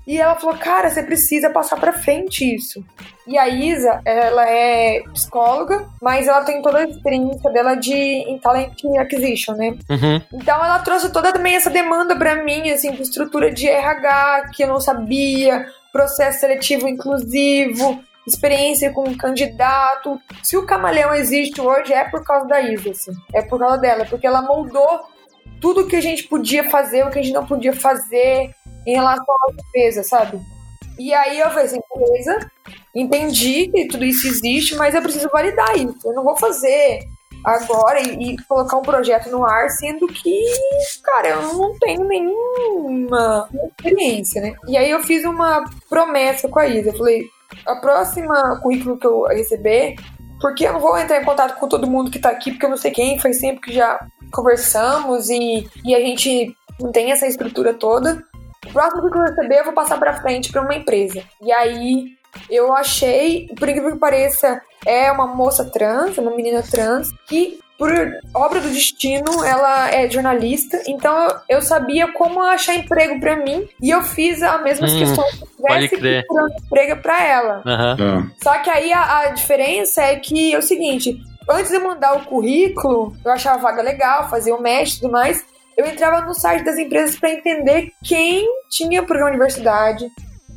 E 0.07 0.17
ela 0.17 0.35
falou: 0.35 0.57
"Cara, 0.57 0.89
você 0.89 1.03
precisa 1.03 1.49
passar 1.49 1.79
para 1.79 1.93
frente 1.93 2.43
isso". 2.55 2.83
E 3.27 3.37
a 3.37 3.47
Isa, 3.47 4.01
ela 4.05 4.49
é 4.49 5.03
psicóloga, 5.13 5.87
mas 6.01 6.27
ela 6.27 6.43
tem 6.43 6.61
toda 6.61 6.79
a 6.79 6.83
experiência 6.83 7.51
dela 7.51 7.75
de 7.75 7.93
em 7.93 8.39
talent 8.39 8.73
acquisition, 8.99 9.53
né? 9.53 9.77
Uhum. 9.89 10.21
Então 10.33 10.55
ela 10.55 10.79
trouxe 10.79 11.11
toda 11.11 11.31
também 11.31 11.55
essa 11.55 11.69
demanda 11.69 12.15
para 12.15 12.43
mim, 12.43 12.71
assim, 12.71 12.91
de 12.91 13.03
estrutura 13.03 13.51
de 13.51 13.67
RH 13.67 14.49
que 14.55 14.63
eu 14.63 14.67
não 14.67 14.79
sabia, 14.79 15.65
processo 15.91 16.39
seletivo 16.39 16.87
inclusivo, 16.87 18.03
experiência 18.25 18.91
com 18.91 19.07
um 19.07 19.15
candidato. 19.15 20.19
Se 20.41 20.57
o 20.57 20.65
camaleão 20.65 21.13
existe 21.13 21.61
hoje 21.61 21.93
é 21.93 22.05
por 22.05 22.23
causa 22.23 22.47
da 22.47 22.61
Isa, 22.61 22.91
assim. 22.91 23.11
É 23.33 23.41
por 23.41 23.59
causa 23.59 23.77
dela, 23.77 24.05
porque 24.09 24.25
ela 24.25 24.41
moldou 24.41 25.01
tudo 25.61 25.87
que 25.87 25.95
a 25.95 26.01
gente 26.01 26.23
podia 26.23 26.69
fazer, 26.69 27.03
o 27.03 27.09
que 27.09 27.19
a 27.19 27.21
gente 27.21 27.33
não 27.33 27.45
podia 27.45 27.73
fazer 27.73 28.53
em 28.85 28.93
relação 28.93 29.35
à 29.49 29.53
empresa, 29.53 30.03
sabe? 30.03 30.39
E 30.97 31.13
aí 31.13 31.39
eu 31.39 31.49
falei 31.49 31.65
assim, 31.65 31.79
beleza, 31.95 32.51
entendi 32.93 33.69
que 33.69 33.87
tudo 33.87 34.03
isso 34.03 34.27
existe, 34.27 34.75
mas 34.75 34.93
eu 34.93 35.01
preciso 35.01 35.29
validar 35.31 35.77
isso. 35.77 35.99
Eu 36.05 36.13
não 36.13 36.23
vou 36.23 36.35
fazer 36.35 36.99
agora 37.43 38.01
e, 38.01 38.33
e, 38.33 38.37
colocar 38.45 38.77
um 38.77 38.81
projeto 38.81 39.29
no 39.29 39.45
ar, 39.45 39.69
sendo 39.69 40.07
que, 40.07 40.43
cara, 41.03 41.29
eu 41.29 41.53
não 41.53 41.77
tenho 41.79 42.03
nenhuma 42.03 43.47
experiência, 43.77 44.41
né? 44.41 44.55
E 44.67 44.75
aí 44.75 44.89
eu 44.89 45.01
fiz 45.01 45.23
uma 45.23 45.63
promessa 45.89 46.49
com 46.49 46.59
a 46.59 46.67
Isa. 46.67 46.89
Eu 46.89 46.97
falei, 46.97 47.29
a 47.65 47.75
próxima 47.75 48.59
currículo 48.61 48.97
que 48.97 49.07
eu 49.07 49.23
receber, 49.23 49.95
porque 50.39 50.65
eu 50.65 50.73
não 50.73 50.79
vou 50.79 50.97
entrar 50.97 51.21
em 51.21 51.25
contato 51.25 51.59
com 51.59 51.67
todo 51.67 51.89
mundo 51.89 52.11
que 52.11 52.19
tá 52.19 52.29
aqui, 52.29 52.51
porque 52.51 52.65
eu 52.65 52.69
não 52.69 52.77
sei 52.77 52.91
quem, 52.91 53.19
foi 53.19 53.33
sempre 53.33 53.61
que 53.61 53.73
já 53.73 53.99
conversamos 54.31 55.29
e, 55.29 55.67
e 55.83 55.95
a 55.95 55.99
gente 55.99 56.55
não 56.79 56.91
tem 56.91 57.11
essa 57.11 57.27
estrutura 57.27 57.73
toda. 57.73 58.23
O 58.67 58.71
próximo 58.71 59.09
que 59.09 59.17
eu 59.17 59.21
receber, 59.21 59.59
eu 59.59 59.65
vou 59.65 59.73
passar 59.73 59.97
para 59.97 60.21
frente 60.21 60.51
para 60.51 60.61
uma 60.61 60.75
empresa. 60.75 61.23
E 61.41 61.51
aí 61.51 62.17
eu 62.49 62.73
achei, 62.73 63.47
por 63.57 63.67
incrível 63.67 63.93
que 63.93 63.99
pareça, 63.99 64.61
é 64.85 65.11
uma 65.11 65.27
moça 65.27 65.65
trans, 65.65 66.17
uma 66.17 66.35
menina 66.35 66.61
trans, 66.61 67.09
que 67.27 67.59
por 67.79 67.89
obra 68.33 68.59
do 68.59 68.69
destino, 68.69 69.41
ela 69.41 69.89
é 69.89 70.09
jornalista, 70.09 70.83
então 70.85 71.33
eu, 71.47 71.61
sabia 71.61 72.11
como 72.11 72.41
achar 72.41 72.75
emprego 72.75 73.21
para 73.21 73.37
mim 73.37 73.69
e 73.81 73.89
eu 73.89 74.01
fiz 74.01 74.43
a 74.43 74.57
mesma 74.57 74.85
hum, 74.85 74.99
questão 74.99 75.23
que 75.23 75.45
tivesse 75.55 76.25
procurando 76.25 76.53
emprego 76.61 77.01
para 77.01 77.25
ela. 77.25 77.63
Uhum. 77.65 78.29
Só 78.43 78.57
que 78.59 78.69
aí 78.69 78.91
a, 78.91 79.19
a 79.19 79.29
diferença 79.29 80.03
é 80.03 80.17
que 80.17 80.53
é 80.53 80.57
o 80.57 80.61
seguinte, 80.61 81.17
antes 81.49 81.71
de 81.71 81.79
mandar 81.79 82.17
o 82.17 82.25
currículo, 82.25 83.15
eu 83.23 83.31
achava 83.31 83.55
a 83.55 83.61
vaga 83.61 83.81
legal, 83.81 84.29
fazia 84.29 84.53
o 84.53 84.61
match 84.61 84.95
e 84.95 84.99
tudo 84.99 85.13
mais, 85.13 85.45
eu 85.77 85.87
entrava 85.87 86.25
no 86.25 86.33
site 86.33 86.65
das 86.65 86.77
empresas 86.77 87.17
para 87.17 87.31
entender 87.31 87.93
quem 88.03 88.45
tinha 88.69 89.03
programa 89.03 89.29
universidade 89.29 90.05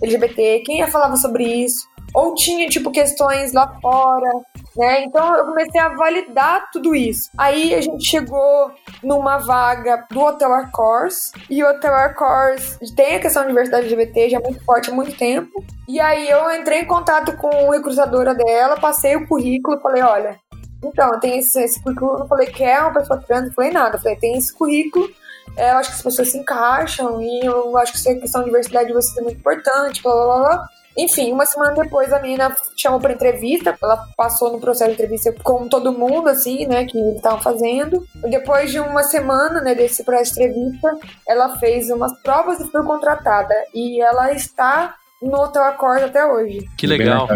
LGBT, 0.02 0.64
quem 0.66 0.85
falava 0.88 1.14
sobre 1.16 1.44
isso, 1.44 1.87
ou 2.14 2.35
tinha 2.35 2.68
tipo 2.68 2.90
questões 2.90 3.53
lá 3.53 3.79
fora, 3.81 4.31
né? 4.77 5.05
Então 5.05 5.37
eu 5.37 5.44
comecei 5.46 5.81
a 5.81 5.90
validar 5.90 6.70
tudo 6.70 6.94
isso. 6.94 7.31
Aí 7.37 7.75
a 7.75 7.81
gente 7.81 8.05
chegou 8.05 8.70
numa 9.03 9.38
vaga 9.38 10.07
do 10.11 10.20
Hotel 10.20 10.53
Arcors, 10.53 11.33
e 11.48 11.62
o 11.62 11.68
Hotel 11.68 11.94
Arcors 11.94 12.79
tem 12.94 13.16
a 13.16 13.20
questão 13.20 13.42
da 13.42 13.48
diversidade 13.48 13.87
LGBT 13.87 14.31
já 14.31 14.38
é 14.38 14.40
muito 14.40 14.64
forte 14.64 14.90
há 14.90 14.94
muito 14.94 15.16
tempo. 15.16 15.64
E 15.88 16.01
aí 16.01 16.29
eu 16.29 16.51
entrei 16.55 16.81
em 16.81 16.87
contato 16.87 17.37
com 17.37 17.48
a 17.48 17.75
recrutadora 17.75 18.35
dela, 18.35 18.79
passei 18.79 19.16
o 19.16 19.27
currículo, 19.27 19.81
falei, 19.81 20.03
olha, 20.03 20.38
então, 20.85 21.20
tem 21.20 21.38
esse, 21.38 21.62
esse 21.62 21.81
currículo, 21.83 22.18
não 22.18 22.27
falei 22.27 22.48
que 22.48 22.64
é 22.64 22.81
uma 22.81 22.92
pessoa 22.92 23.20
trans, 23.20 23.46
não 23.46 23.53
falei 23.53 23.70
nada, 23.70 23.98
falei, 23.98 24.16
tem 24.16 24.37
esse 24.37 24.53
currículo, 24.53 25.09
é, 25.57 25.70
eu 25.70 25.77
acho 25.77 25.90
que 25.90 25.96
as 25.96 26.03
pessoas 26.03 26.31
se 26.31 26.38
encaixam 26.38 27.22
e 27.22 27.44
eu 27.44 27.77
acho 27.77 27.92
que 27.92 28.09
a 28.09 28.18
questão 28.18 28.40
de 28.40 28.46
diversidade 28.46 28.88
de 28.88 28.94
vocês 28.94 29.16
é 29.16 29.22
muito 29.22 29.38
importante, 29.38 30.03
blá 30.03 30.12
blá 30.12 30.38
blá. 30.38 30.68
Enfim, 30.96 31.33
uma 31.33 31.46
semana 31.46 31.74
depois 31.74 32.12
a 32.12 32.20
menina 32.20 32.55
chamou 32.76 33.00
para 33.00 33.12
entrevista, 33.12 33.76
ela 33.83 34.09
passou 34.16 34.52
no 34.52 34.61
processo 34.61 34.90
de 34.90 34.94
entrevista 34.94 35.35
com 35.42 35.68
todo 35.68 35.92
mundo, 35.92 36.28
assim, 36.28 36.66
né, 36.66 36.85
que 36.85 36.98
estavam 37.16 37.40
fazendo. 37.40 38.05
Depois 38.28 38.70
de 38.70 38.78
uma 38.78 39.02
semana, 39.02 39.61
né, 39.61 39.74
desse 39.74 40.05
processo 40.05 40.35
de 40.35 40.44
entrevista, 40.44 40.98
ela 41.26 41.57
fez 41.59 41.90
umas 41.90 42.12
provas 42.20 42.61
e 42.61 42.70
foi 42.70 42.85
contratada. 42.85 43.55
E 43.74 44.02
ela 44.02 44.33
está 44.33 44.94
no 45.22 45.40
Hotel 45.40 45.62
Accord 45.64 46.02
até 46.04 46.24
hoje. 46.26 46.68
Que 46.76 46.87
legal. 46.87 47.28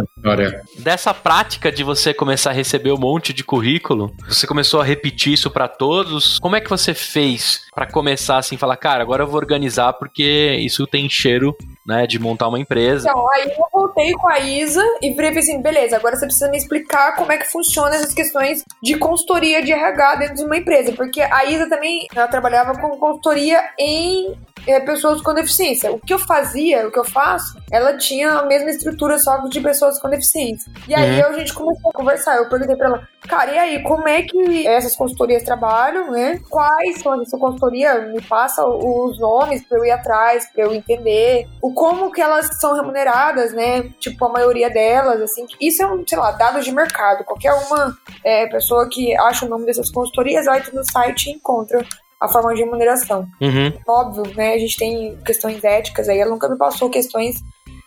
Dessa 0.79 1.15
prática 1.15 1.71
de 1.71 1.85
você 1.85 2.13
começar 2.13 2.51
a 2.51 2.53
receber 2.53 2.93
um 2.93 2.99
monte 2.99 3.33
de 3.33 3.45
currículo, 3.45 4.13
você 4.29 4.47
começou 4.47 4.81
a 4.81 4.85
repetir 4.85 5.33
isso 5.33 5.51
para 5.51 5.69
todos. 5.69 6.39
Como 6.39 6.57
é 6.57 6.61
que 6.61 6.69
você 6.69 6.93
fez 6.93 7.67
para 7.75 7.87
começar 7.87 8.39
assim, 8.39 8.57
falar, 8.57 8.77
cara, 8.77 9.03
agora 9.03 9.23
eu 9.23 9.27
vou 9.27 9.37
organizar 9.37 9.93
porque 9.93 10.57
isso 10.61 10.87
tem 10.87 11.09
cheiro 11.09 11.57
né, 11.87 12.07
de 12.07 12.19
montar 12.19 12.49
uma 12.49 12.59
empresa. 12.59 13.09
Então, 13.09 13.31
aí 13.31 13.45
eu 13.45 13.67
voltei 13.73 14.13
com 14.13 14.29
a 14.29 14.41
Isa 14.41 14.83
e 15.01 15.15
falei 15.15 15.39
assim, 15.39 15.63
beleza, 15.63 15.97
agora 15.97 16.17
você 16.17 16.27
precisa 16.27 16.51
me 16.51 16.57
explicar 16.57 17.15
como 17.15 17.31
é 17.31 17.39
que 17.39 17.51
funciona 17.51 17.95
essas 17.95 18.13
questões 18.13 18.65
de 18.83 18.97
consultoria 18.99 19.63
de 19.63 19.73
RH 19.73 20.15
dentro 20.17 20.35
de 20.37 20.45
uma 20.45 20.57
empresa, 20.57 20.93
porque 20.93 21.21
a 21.21 21.45
Isa 21.45 21.69
também, 21.69 22.09
ela 22.15 22.27
trabalhava 22.27 22.73
com 22.73 22.97
consultoria 22.99 23.63
em 23.79 24.35
é, 24.67 24.81
pessoas 24.81 25.23
com 25.23 25.33
deficiência. 25.33 25.93
O 25.93 25.99
que 25.99 26.13
eu 26.13 26.19
fazia, 26.19 26.87
o 26.87 26.91
que 26.91 26.99
eu 26.99 27.05
faço, 27.05 27.57
ela 27.71 27.97
tinha 27.97 28.33
a 28.33 28.47
mesma 28.47 28.71
estrutura 28.71 29.19
só 29.19 29.39
de 29.49 29.61
pessoas 29.61 29.99
com 29.99 30.09
deficiência. 30.09 30.71
E 30.89 30.95
aí 30.95 31.21
uhum. 31.21 31.29
a 31.29 31.33
gente 31.39 31.55
começou 31.55 31.91
a 31.91 31.93
conversar. 31.93 32.37
Eu 32.37 32.49
perguntei 32.49 32.77
pra 32.77 32.87
ela, 32.89 33.09
cara, 33.29 33.53
e 33.53 33.59
aí, 33.59 33.83
como 33.83 34.09
é 34.09 34.23
que 34.23 34.67
essas 34.67 34.97
consultorias 34.97 35.43
trabalham, 35.43 36.11
né? 36.11 36.41
Quais 36.49 37.01
são 37.01 37.13
as 37.13 37.31
consultoria? 37.31 38.01
Me 38.13 38.21
passa 38.23 38.67
os 38.67 39.19
nomes 39.21 39.67
pra 39.67 39.79
eu 39.79 39.85
ir 39.85 39.91
atrás, 39.91 40.51
pra 40.53 40.65
eu 40.65 40.75
entender. 40.75 41.49
O 41.63 41.73
como 41.73 42.11
que 42.11 42.21
elas 42.21 42.49
são 42.61 42.75
remuneradas, 42.75 43.53
né? 43.53 43.83
Tipo, 44.01 44.27
a 44.27 44.33
maioria 44.33 44.71
delas, 44.71 45.21
assim. 45.21 45.47
Isso 45.61 45.83
é 45.83 45.87
um, 45.87 46.05
sei 46.07 46.19
lá, 46.19 46.33
dados 46.33 46.65
de 46.65 46.73
mercado. 46.73 47.25
Qualquer 47.25 47.53
uma 47.53 47.97
é, 48.25 48.47
pessoa 48.47 48.89
que 48.89 49.17
acha 49.17 49.47
o 49.47 49.49
nome 49.49 49.67
dessas 49.67 49.91
consultorias 49.91 50.47
vai 50.47 50.63
no 50.73 50.85
site 50.85 51.27
e 51.27 51.33
encontra 51.33 51.85
a 52.21 52.29
forma 52.29 52.55
de 52.55 52.63
remuneração. 52.63 53.27
Uhum. 53.41 53.73
Óbvio, 53.87 54.35
né? 54.35 54.55
A 54.55 54.59
gente 54.59 54.77
tem 54.77 55.19
questões 55.25 55.63
éticas 55.63 56.09
aí. 56.09 56.19
Ela 56.19 56.31
nunca 56.31 56.49
me 56.49 56.57
passou 56.57 56.89
questões 56.89 57.37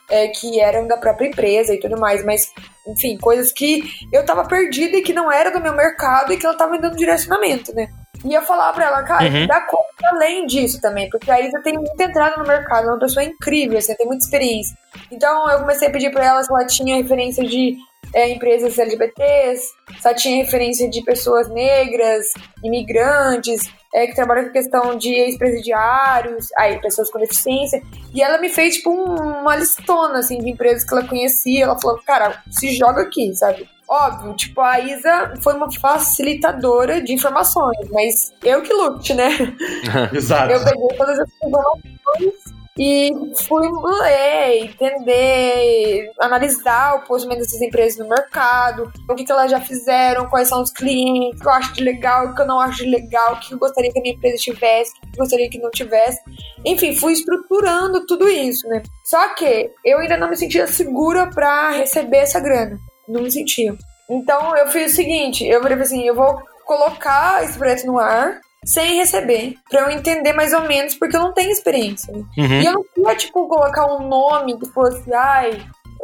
é, 0.10 0.28
que 0.28 0.60
eram 0.60 0.88
da 0.88 0.98
própria 0.98 1.28
empresa 1.28 1.74
e 1.74 1.80
tudo 1.80 2.00
mais, 2.00 2.26
mas, 2.26 2.52
enfim, 2.88 3.18
coisas 3.18 3.52
que 3.52 3.84
eu 4.12 4.26
tava 4.26 4.46
perdida 4.46 4.98
e 4.98 5.02
que 5.02 5.14
não 5.14 5.32
era 5.32 5.52
do 5.52 5.62
meu 5.62 5.74
mercado 5.74 6.34
e 6.34 6.38
que 6.38 6.46
ela 6.46 6.58
tava 6.58 6.72
me 6.72 6.82
dando 6.82 6.96
direcionamento, 6.96 7.74
né? 7.74 7.88
E 8.26 8.34
eu 8.34 8.42
falava 8.42 8.74
pra 8.74 8.88
ela, 8.88 9.04
cara, 9.04 9.30
uhum. 9.30 9.48
dá 9.48 9.62
conta 9.62 9.86
além 10.12 10.46
disso 10.46 10.82
também, 10.82 11.10
porque 11.10 11.32
a 11.32 11.40
Isa 11.40 11.62
tem 11.64 11.74
muita 11.74 12.04
entrada 12.04 12.36
no 12.38 12.46
mercado, 12.46 12.88
é 12.88 12.92
uma 12.92 13.00
pessoa 13.00 13.24
incrível, 13.24 13.78
assim, 13.78 13.96
tem 13.96 14.08
muita 14.08 14.26
experiência. 14.26 14.76
Então 15.12 15.50
eu 15.50 15.60
comecei 15.60 15.88
a 15.88 15.92
pedir 15.92 16.12
pra 16.12 16.26
ela 16.26 16.44
se 16.44 16.52
ela 16.52 16.66
tinha 16.66 16.98
referência 16.98 17.46
de 17.46 17.78
é, 18.14 18.30
empresas 18.30 18.78
LGBTs, 18.78 19.62
se 20.00 20.08
ela 20.08 20.16
tinha 20.16 20.44
referência 20.44 20.90
de 20.90 21.02
pessoas 21.04 21.48
negras, 21.50 22.26
imigrantes, 22.64 23.72
é, 23.94 24.08
que 24.08 24.16
trabalham 24.16 24.46
com 24.46 24.52
questão 24.52 24.96
de 24.96 25.10
ex-presidiários, 25.10 26.48
aí, 26.58 26.80
pessoas 26.80 27.10
com 27.10 27.20
deficiência. 27.20 27.82
E 28.14 28.22
ela 28.22 28.40
me 28.40 28.50
fez, 28.50 28.78
tipo, 28.78 28.92
um, 28.92 29.42
uma 29.42 29.56
listona, 29.56 30.20
assim, 30.20 30.38
de 30.40 30.50
empresas 30.50 30.84
que 30.84 30.94
ela 30.94 31.08
conhecia. 31.08 31.64
Ela 31.64 31.80
falou, 31.80 32.00
cara, 32.06 32.42
se 32.50 32.76
joga 32.76 33.02
aqui, 33.02 33.34
sabe? 33.36 33.68
Óbvio, 33.88 34.36
tipo, 34.36 34.62
a 34.62 34.80
Isa 34.80 35.34
foi 35.42 35.56
uma 35.56 35.72
facilitadora 35.72 37.02
de 37.02 37.14
informações, 37.14 37.90
mas 37.92 38.32
eu 38.44 38.62
que 38.62 38.72
lute, 38.72 39.16
né? 39.16 39.30
Exato. 40.14 40.52
Eu 40.52 40.64
peguei 40.64 40.98
todas 40.98 41.20
as 41.20 41.28
informações 41.28 42.59
e 42.80 43.12
fui 43.46 43.68
ler, 44.02 44.64
entender, 44.64 46.12
analisar 46.20 46.96
o 46.96 47.02
posicionamento 47.06 47.44
dessas 47.44 47.62
empresas 47.62 48.00
no 48.00 48.08
mercado, 48.08 48.90
o 49.10 49.16
que, 49.16 49.26
que 49.26 49.32
elas 49.32 49.52
já 49.52 49.60
fizeram, 49.60 50.30
quais 50.30 50.48
são 50.48 50.62
os 50.62 50.72
clientes, 50.72 51.40
o 51.40 51.44
que 51.44 51.48
eu 51.48 51.52
acho 51.52 51.74
de 51.74 51.84
legal, 51.84 52.28
o 52.28 52.36
que 52.36 52.42
eu 52.42 52.48
não 52.48 52.60
acho 52.60 52.84
de 52.84 52.90
legal, 52.90 53.34
o 53.34 53.40
que 53.40 53.54
eu 53.54 53.60
gostaria 53.60 53.92
que 53.92 54.00
a 54.00 54.02
minha 54.02 54.16
empresa 54.16 54.38
tivesse, 54.38 54.92
o 54.92 55.02
que 55.02 55.20
eu 55.20 55.24
gostaria 55.24 55.50
que 55.50 55.60
não 55.60 55.70
tivesse. 55.72 56.20
Enfim, 56.66 56.96
fui 56.96 57.12
estruturando 57.12 58.06
tudo 58.06 58.30
isso, 58.30 58.66
né? 58.70 58.82
Só 59.04 59.36
que 59.36 59.70
eu 59.84 60.00
ainda 60.00 60.16
não 60.16 60.30
me 60.30 60.38
sentia 60.38 60.66
segura 60.66 61.30
para 61.30 61.72
receber 61.72 62.18
essa 62.18 62.40
grana 62.40 62.80
não 63.10 63.24
me 63.24 63.32
sentia. 63.32 63.76
Então 64.10 64.56
eu 64.56 64.68
fiz 64.68 64.94
o 64.94 64.96
seguinte, 64.96 65.46
eu 65.46 65.62
falei 65.62 65.80
assim, 65.80 66.04
eu 66.08 66.16
vou 66.16 66.40
colocar 66.66 67.44
esse 67.44 67.58
projeto 67.58 67.86
no 67.88 68.00
ar 68.00 68.40
sem 68.66 68.98
receber, 68.98 69.56
pra 69.70 69.82
eu 69.82 69.90
entender 69.92 70.34
mais 70.34 70.54
ou 70.54 70.62
menos, 70.62 70.94
porque 70.96 71.16
eu 71.16 71.22
não 71.22 71.34
tenho 71.34 71.50
experiência. 71.52 72.12
Né? 72.14 72.24
Uhum. 72.38 72.62
E 72.62 72.66
eu 72.66 72.74
não 72.74 72.84
queria, 72.94 73.16
tipo, 73.16 73.48
colocar 73.48 73.86
um 73.96 74.08
nome 74.08 74.60
que 74.60 74.66
fosse, 74.68 75.12
ai, 75.14 75.60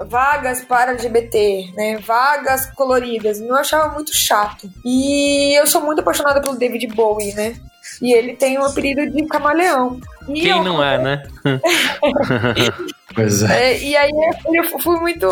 vagas 0.08 0.62
para 0.63 0.91
LGBT, 0.91 1.72
né? 1.76 1.98
Vagas 1.98 2.65
coloridas. 2.72 3.39
Eu 3.39 3.56
achava 3.56 3.94
muito 3.94 4.13
chato. 4.15 4.70
E 4.86 5.58
eu 5.60 5.65
sou 5.68 5.82
muito 5.82 6.00
apaixonada 6.00 6.41
pelo 6.41 6.58
David 6.58 6.88
Bowie, 6.88 7.34
né? 7.34 7.56
E 8.02 8.13
ele 8.13 8.36
tem 8.36 8.58
o 8.58 8.65
apelido 8.65 9.10
de 9.10 9.26
camaleão. 9.28 10.00
E 10.28 10.41
Quem 10.41 10.50
eu- 10.50 10.63
não 10.63 10.84
é, 10.84 10.98
né? 10.98 11.24
Pois 13.13 13.44
é. 13.44 13.74
é, 13.74 13.80
e 13.80 13.96
aí 13.96 14.12
eu 14.54 14.63
fui 14.82 15.00
muito 15.00 15.26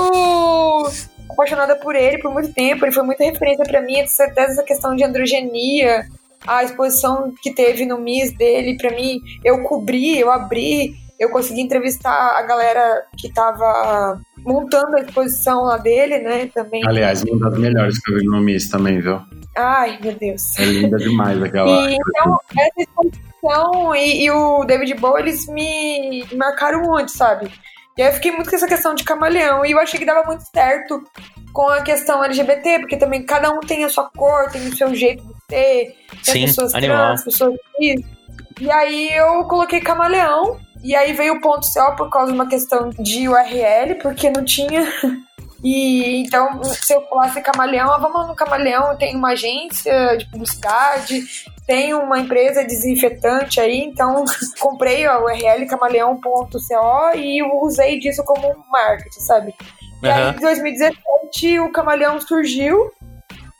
apaixonada 1.30 1.76
por 1.76 1.96
ele 1.96 2.18
por 2.20 2.32
muito 2.32 2.54
tempo. 2.54 2.86
Ele 2.86 2.94
foi 2.94 3.04
muita 3.04 3.24
referência 3.26 3.66
pra 3.66 3.82
mim, 3.82 4.00
até 4.00 4.44
essa 4.44 4.64
questão 4.64 4.96
de 4.96 5.04
androgenia, 5.04 6.06
a 6.47 6.63
exposição 6.63 7.34
que 7.41 7.53
teve 7.53 7.86
no 7.86 7.99
Miss 7.99 8.32
dele, 8.34 8.77
pra 8.77 8.91
mim, 8.91 9.19
eu 9.43 9.63
cobri, 9.63 10.19
eu 10.19 10.32
abri, 10.32 10.95
eu 11.19 11.29
consegui 11.29 11.62
entrevistar 11.62 12.38
a 12.38 12.41
galera 12.43 13.06
que 13.17 13.32
tava 13.32 14.21
montando 14.45 14.97
a 14.97 15.01
exposição 15.01 15.63
lá 15.63 15.77
dele, 15.77 16.19
né? 16.19 16.47
Também. 16.53 16.82
Aliás, 16.86 17.23
uma 17.23 17.49
das 17.49 17.60
melhores 17.60 17.99
que 17.99 18.12
eu 18.12 18.17
vi 18.17 18.25
no 18.25 18.41
Miss 18.41 18.69
também, 18.69 18.99
viu? 18.99 19.21
Ai, 19.56 19.99
meu 20.01 20.13
Deus. 20.13 20.58
É 20.60 20.65
linda 20.65 20.97
demais 20.97 21.41
aquela. 21.41 21.89
E, 21.89 21.95
então, 21.95 22.39
essa 22.58 22.73
exposição 22.77 23.95
e, 23.95 24.25
e 24.25 24.32
o 24.32 24.63
David 24.65 24.95
Bowie, 24.95 25.23
eles 25.23 25.47
me 25.47 26.25
marcaram 26.36 26.82
muito, 26.82 27.12
sabe? 27.12 27.51
E 27.97 28.01
aí 28.01 28.10
eu 28.10 28.13
fiquei 28.13 28.32
muito 28.32 28.49
com 28.49 28.56
essa 28.56 28.67
questão 28.67 28.95
de 28.95 29.03
camaleão. 29.03 29.65
E 29.65 29.71
eu 29.71 29.79
achei 29.79 29.99
que 29.99 30.06
dava 30.06 30.23
muito 30.25 30.43
certo 30.43 31.03
com 31.51 31.67
a 31.67 31.82
questão 31.82 32.23
LGBT, 32.23 32.79
porque 32.79 32.97
também 32.97 33.23
cada 33.23 33.51
um 33.51 33.60
tem 33.60 33.84
a 33.84 33.89
sua 33.89 34.10
cor, 34.10 34.49
tem 34.51 34.67
o 34.67 34.75
seu 34.75 34.93
jeito 34.95 35.23
de 35.23 35.34
ser. 35.49 35.95
Tem 36.25 36.34
Sim, 36.34 36.43
as 36.43 36.49
pessoas 36.49 36.75
animal. 36.75 36.97
trans, 36.97 37.23
pessoas 37.23 37.53
cis. 37.77 38.01
E 38.60 38.71
aí 38.71 39.13
eu 39.13 39.43
coloquei 39.45 39.79
camaleão. 39.79 40.60
E 40.84 40.95
aí 40.95 41.13
veio 41.13 41.36
o 41.36 41.41
ponto 41.41 41.65
CO 41.71 41.95
por 41.95 42.10
causa 42.10 42.32
de 42.32 42.38
uma 42.38 42.47
questão 42.47 42.89
de 42.89 43.29
URL, 43.29 43.95
porque 44.01 44.29
não 44.29 44.43
tinha. 44.43 44.84
E 45.63 46.21
então, 46.21 46.62
se 46.63 46.93
eu 46.93 47.02
falasse 47.08 47.41
camaleão, 47.41 47.89
ah, 47.89 47.97
vamos 47.97 48.28
no 48.28 48.36
camaleão, 48.36 48.97
tem 48.97 49.15
uma 49.15 49.30
agência 49.30 50.17
de 50.17 50.30
publicidade, 50.30 51.23
tem 51.65 51.93
uma 51.93 52.19
empresa 52.19 52.65
desinfetante 52.65 53.62
aí, 53.62 53.80
então 53.80 54.26
comprei 54.60 55.06
a 55.06 55.19
URL 55.19 55.65
camaleão.co 55.67 57.15
e 57.15 57.41
usei 57.62 57.97
disso 57.97 58.23
como 58.26 58.65
marketing, 58.69 59.19
sabe? 59.21 59.56
E 60.02 60.08
aí, 60.10 60.36
em 60.36 60.39
2017, 60.39 61.60
o 61.62 61.71
camaleão 61.71 62.19
surgiu 62.19 62.91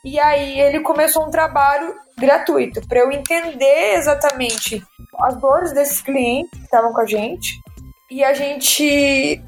e 0.04 0.20
aí 0.20 0.60
ele 0.60 0.80
começou 0.80 1.26
um 1.26 1.30
trabalho 1.30 1.94
gratuito 2.18 2.86
para 2.86 3.00
eu 3.00 3.10
entender 3.10 3.94
exatamente 3.94 4.84
as 5.20 5.40
dores 5.40 5.72
desses 5.72 6.02
clientes 6.02 6.50
que 6.50 6.64
estavam 6.64 6.92
com 6.92 7.00
a 7.00 7.06
gente 7.06 7.58
e 8.10 8.22
a 8.22 8.34
gente 8.34 8.84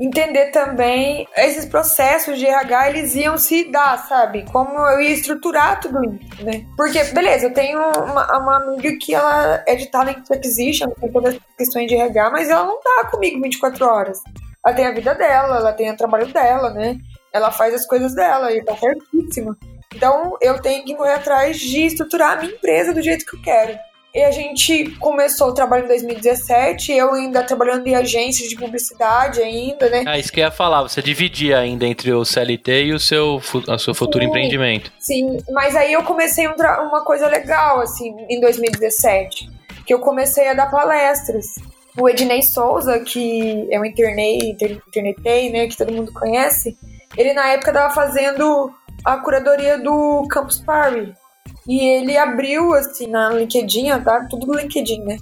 entender 0.01 0.51
também 0.51 1.29
esses 1.37 1.67
processos 1.67 2.39
de 2.39 2.47
RH 2.47 2.89
eles 2.91 3.15
iam 3.15 3.37
se 3.37 3.71
dar, 3.71 3.99
sabe? 4.09 4.45
Como 4.51 4.79
eu 4.79 5.01
ia 5.01 5.11
estruturar 5.11 5.79
tudo 5.81 6.03
isso, 6.05 6.45
né? 6.45 6.67
Porque, 6.77 7.03
beleza, 7.05 7.47
eu 7.47 7.55
tenho 7.55 7.79
uma, 7.79 8.39
uma 8.39 8.57
amiga 8.57 8.97
que 8.99 9.15
ela 9.15 9.63
é 9.67 9.75
de 9.75 9.87
talent 9.91 10.25
acquisition, 10.31 10.89
tem 11.01 11.13
todas 11.13 11.35
as 11.35 11.41
questões 11.57 11.87
de 11.87 11.97
RH, 11.97 12.31
mas 12.31 12.49
ela 12.49 12.65
não 12.65 12.81
tá 12.81 13.09
comigo 13.11 13.41
24 13.43 13.85
horas. 13.87 14.23
Ela 14.65 14.75
tem 14.75 14.87
a 14.87 14.93
vida 14.93 15.15
dela, 15.15 15.59
ela 15.59 15.73
tem 15.73 15.91
o 15.91 15.97
trabalho 15.97 16.27
dela, 16.33 16.71
né? 16.71 16.97
Ela 17.33 17.53
faz 17.53 17.75
as 17.75 17.87
coisas 17.87 18.15
dela 18.15 18.51
e 18.53 18.65
tá 18.65 18.75
certíssima. 18.75 19.57
Então 19.95 20.37
eu 20.41 20.61
tenho 20.61 20.85
que 20.85 20.95
correr 20.95 21.15
atrás 21.15 21.59
de 21.59 21.85
estruturar 21.85 22.33
a 22.33 22.41
minha 22.41 22.53
empresa 22.53 22.93
do 22.93 23.03
jeito 23.03 23.25
que 23.25 23.37
eu 23.37 23.43
quero. 23.43 23.79
E 24.17 24.25
a 24.25 24.31
gente 24.31 24.93
começou 24.93 25.49
o 25.49 25.53
trabalho 25.53 25.85
em 25.85 25.89
2017, 25.89 26.91
eu 26.91 27.13
ainda 27.13 27.43
trabalhando 27.43 27.87
em 27.87 27.95
agências 27.95 28.49
de 28.49 28.57
publicidade 28.57 29.43
ainda, 29.43 29.91
né? 29.91 30.05
Ah, 30.07 30.19
isso 30.19 30.33
que 30.33 30.41
eu 30.41 30.45
ia 30.45 30.51
falar. 30.51 30.81
Você 30.85 31.03
dividia 31.03 31.59
ainda 31.59 31.85
entre 31.85 32.11
o 32.11 32.25
CLT 32.25 32.85
e 32.85 32.93
o 32.95 32.99
seu, 32.99 33.43
o 33.69 33.79
seu 33.79 33.95
futuro 33.95 34.25
Sim. 34.25 34.31
empreendimento. 34.31 34.91
Sim, 34.99 35.37
mas 35.51 35.77
aí 35.77 35.93
eu 35.93 36.03
comecei 36.03 36.49
um 36.49 36.55
uma 36.89 37.05
coisa 37.05 37.29
legal, 37.29 37.81
assim, 37.81 38.17
em 38.31 38.41
2017, 38.41 39.51
que 39.87 39.93
eu 39.93 39.99
comecei 39.99 40.49
a 40.49 40.55
dar 40.55 40.71
palestras. 40.71 41.45
O 41.99 42.09
Ednei 42.09 42.41
Souza, 42.43 42.99
que 43.01 43.69
é 43.71 43.79
um 43.79 43.85
internei, 43.85 44.39
inter- 44.39 44.81
internetei, 44.89 45.51
né, 45.51 45.67
que 45.67 45.77
todo 45.77 45.93
mundo 45.93 46.11
conhece, 46.15 46.75
ele 47.19 47.35
na 47.35 47.49
época 47.49 47.71
tava 47.71 47.93
fazendo 47.93 48.73
a 49.05 49.19
curadoria 49.19 49.77
do 49.79 50.27
Campus 50.31 50.59
Party. 50.59 51.13
E 51.69 51.81
ele 51.81 52.17
abriu, 52.17 52.75
assim, 52.75 53.07
na 53.07 53.31
LinkedIn, 53.31 53.89
tá? 54.03 54.27
Tudo 54.31 54.47
no 54.47 54.55
LinkedIn, 54.55 55.03
né? 55.03 55.17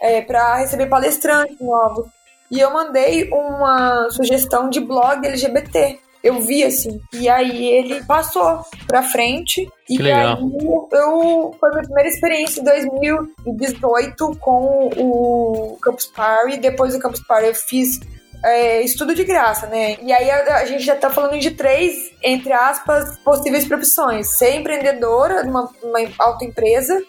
É, 0.00 0.20
pra 0.20 0.56
receber 0.56 0.86
palestrantes 0.86 1.58
novos. 1.60 2.06
E 2.50 2.60
eu 2.60 2.72
mandei 2.72 3.28
uma 3.30 4.08
sugestão 4.10 4.68
de 4.68 4.80
blog 4.80 5.26
LGBT. 5.26 5.98
Eu 6.22 6.40
vi, 6.40 6.64
assim. 6.64 7.00
E 7.12 7.28
aí 7.28 7.66
ele 7.66 8.04
passou 8.04 8.60
pra 8.86 9.02
frente. 9.02 9.68
E 9.88 9.96
Que 9.96 10.02
legal. 10.02 10.36
aí 10.36 10.66
eu. 10.92 11.54
Foi 11.58 11.70
minha 11.70 11.82
primeira 11.84 12.08
experiência 12.08 12.60
em 12.60 12.64
2018 12.64 14.36
com 14.40 14.90
o 14.96 15.78
Campus 15.80 16.06
Party. 16.06 16.58
Depois 16.58 16.92
do 16.92 16.98
Campus 16.98 17.20
Party 17.26 17.46
eu 17.46 17.54
fiz 17.54 18.00
é, 18.46 18.80
estudo 18.82 19.14
de 19.14 19.24
graça, 19.24 19.66
né? 19.66 19.96
E 20.02 20.12
aí 20.12 20.30
a, 20.30 20.56
a 20.58 20.64
gente 20.64 20.84
já 20.84 20.94
tá 20.94 21.10
falando 21.10 21.38
de 21.38 21.50
três, 21.50 21.96
entre 22.22 22.52
aspas, 22.52 23.18
possíveis 23.24 23.66
profissões. 23.66 24.36
Ser 24.38 24.54
empreendedora 24.54 25.42
numa 25.42 25.68
uma 25.82 25.98
autoempresa, 26.18 27.00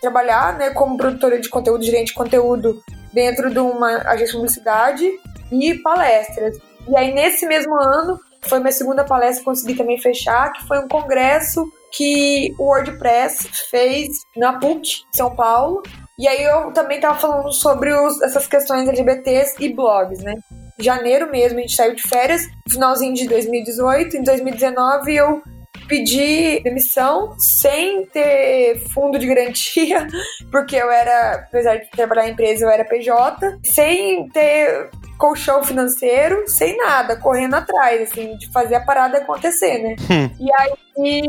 trabalhar 0.00 0.56
né, 0.58 0.70
como 0.70 0.96
produtora 0.96 1.38
de 1.38 1.48
conteúdo, 1.48 1.84
gerente 1.84 2.08
de 2.08 2.14
conteúdo 2.14 2.80
dentro 3.12 3.50
de 3.50 3.58
uma 3.58 3.88
agência 4.08 4.26
de 4.26 4.32
publicidade 4.32 5.10
e 5.52 5.74
palestras. 5.82 6.56
E 6.88 6.96
aí 6.96 7.12
nesse 7.12 7.46
mesmo 7.46 7.74
ano, 7.74 8.18
foi 8.42 8.58
minha 8.60 8.72
segunda 8.72 9.04
palestra 9.04 9.40
que 9.40 9.44
consegui 9.44 9.74
também 9.74 9.98
fechar, 9.98 10.52
que 10.52 10.66
foi 10.66 10.78
um 10.78 10.88
congresso 10.88 11.64
que 11.92 12.52
o 12.58 12.64
WordPress 12.64 13.48
fez 13.70 14.08
na 14.36 14.58
PUC, 14.58 14.82
de 15.10 15.16
São 15.16 15.34
Paulo. 15.34 15.82
E 16.18 16.26
aí 16.26 16.42
eu 16.42 16.72
também 16.72 16.98
tava 17.00 17.18
falando 17.18 17.52
sobre 17.52 17.92
os- 17.92 18.22
essas 18.22 18.46
questões 18.46 18.88
LGBTs 18.88 19.56
e 19.60 19.74
blogs, 19.74 20.22
né? 20.22 20.34
Janeiro 20.78 21.30
mesmo, 21.30 21.58
a 21.58 21.62
gente 21.62 21.74
saiu 21.74 21.94
de 21.94 22.02
férias, 22.02 22.42
finalzinho 22.68 23.14
de 23.14 23.26
2018. 23.28 24.16
Em 24.16 24.22
2019 24.22 25.14
eu 25.14 25.42
pedi 25.88 26.60
demissão 26.60 27.34
sem 27.38 28.06
ter 28.06 28.82
fundo 28.92 29.18
de 29.18 29.26
garantia, 29.26 30.06
porque 30.50 30.76
eu 30.76 30.90
era, 30.90 31.46
apesar 31.46 31.76
de 31.76 31.90
trabalhar 31.90 32.28
em 32.28 32.32
empresa, 32.32 32.64
eu 32.64 32.70
era 32.70 32.84
PJ, 32.84 33.58
sem 33.64 34.28
ter 34.30 34.90
colchão 35.18 35.64
financeiro, 35.64 36.44
sem 36.46 36.76
nada, 36.76 37.16
correndo 37.16 37.54
atrás, 37.54 38.02
assim, 38.02 38.36
de 38.36 38.50
fazer 38.52 38.74
a 38.74 38.84
parada 38.84 39.18
acontecer, 39.18 39.78
né? 39.78 39.96
E 40.38 40.50
aí 40.60 41.22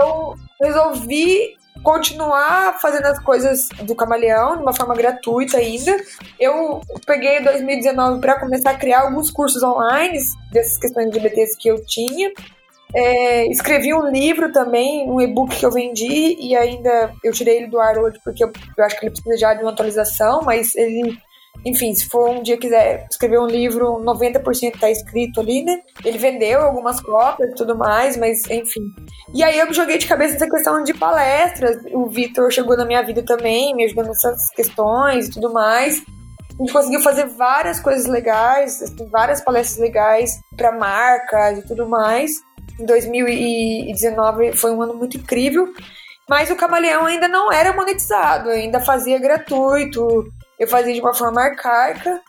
eu 0.00 0.34
resolvi 0.62 1.56
continuar 1.84 2.80
fazendo 2.80 3.04
as 3.04 3.18
coisas 3.20 3.68
do 3.82 3.94
Camaleão 3.94 4.56
de 4.56 4.62
uma 4.62 4.72
forma 4.72 4.94
gratuita 4.94 5.58
ainda. 5.58 5.94
Eu 6.40 6.80
peguei 7.06 7.40
2019 7.40 8.20
para 8.20 8.40
começar 8.40 8.70
a 8.70 8.78
criar 8.78 9.02
alguns 9.02 9.30
cursos 9.30 9.62
online 9.62 10.18
dessas 10.50 10.78
questões 10.78 11.06
LGBTs 11.06 11.56
que 11.58 11.68
eu 11.68 11.84
tinha. 11.84 12.32
É, 12.96 13.46
escrevi 13.48 13.92
um 13.92 14.08
livro 14.08 14.50
também, 14.52 15.10
um 15.10 15.20
e-book 15.20 15.54
que 15.54 15.66
eu 15.66 15.70
vendi 15.70 16.36
e 16.40 16.56
ainda 16.56 17.12
eu 17.22 17.32
tirei 17.32 17.58
ele 17.58 17.66
do 17.66 17.80
ar 17.80 17.98
hoje 17.98 18.20
porque 18.24 18.44
eu, 18.44 18.52
eu 18.78 18.84
acho 18.84 18.98
que 18.98 19.06
ele 19.06 19.12
precisa 19.12 19.36
já 19.36 19.52
de 19.52 19.62
uma 19.62 19.72
atualização, 19.72 20.42
mas 20.42 20.74
ele, 20.76 21.18
enfim, 21.64 21.94
se 21.94 22.06
for 22.08 22.28
um 22.28 22.42
dia 22.42 22.58
quiser 22.58 23.06
escrever 23.10 23.38
um 23.38 23.46
livro, 23.46 23.98
90% 24.04 24.78
tá 24.78 24.90
escrito 24.90 25.40
ali, 25.40 25.64
né? 25.64 25.80
Ele 26.04 26.18
vendeu 26.18 26.60
algumas 26.60 27.00
cópias 27.00 27.50
e 27.50 27.54
tudo 27.54 27.76
mais, 27.76 28.16
mas 28.16 28.44
enfim. 28.50 28.82
E 29.32 29.42
aí 29.42 29.58
eu 29.58 29.66
me 29.66 29.72
joguei 29.72 29.96
de 29.96 30.06
cabeça 30.06 30.34
nessa 30.34 30.48
questão 30.48 30.82
de 30.82 30.92
palestras. 30.92 31.78
O 31.92 32.06
Vitor 32.06 32.52
chegou 32.52 32.76
na 32.76 32.84
minha 32.84 33.02
vida 33.02 33.22
também, 33.22 33.74
me 33.74 33.84
ajudando 33.84 34.08
nessas 34.08 34.50
questões 34.50 35.28
e 35.28 35.30
tudo 35.30 35.52
mais. 35.52 36.02
A 36.58 36.62
gente 36.62 36.72
conseguiu 36.72 37.00
fazer 37.00 37.26
várias 37.26 37.80
coisas 37.80 38.06
legais, 38.06 38.80
assim, 38.82 39.08
várias 39.10 39.40
palestras 39.40 39.78
legais 39.78 40.38
para 40.56 40.70
marcas 40.70 41.58
e 41.58 41.66
tudo 41.66 41.88
mais. 41.88 42.30
Em 42.78 42.84
2019 42.84 44.52
foi 44.52 44.70
um 44.70 44.82
ano 44.82 44.94
muito 44.94 45.16
incrível, 45.16 45.72
mas 46.28 46.50
o 46.50 46.56
Camaleão 46.56 47.06
ainda 47.06 47.26
não 47.26 47.52
era 47.52 47.72
monetizado, 47.72 48.50
ainda 48.50 48.80
fazia 48.80 49.18
gratuito, 49.18 50.24
eu 50.58 50.68
fazia 50.68 50.92
de 50.94 51.00
uma 51.00 51.14
forma 51.14 51.40
arcaica, 51.40 52.20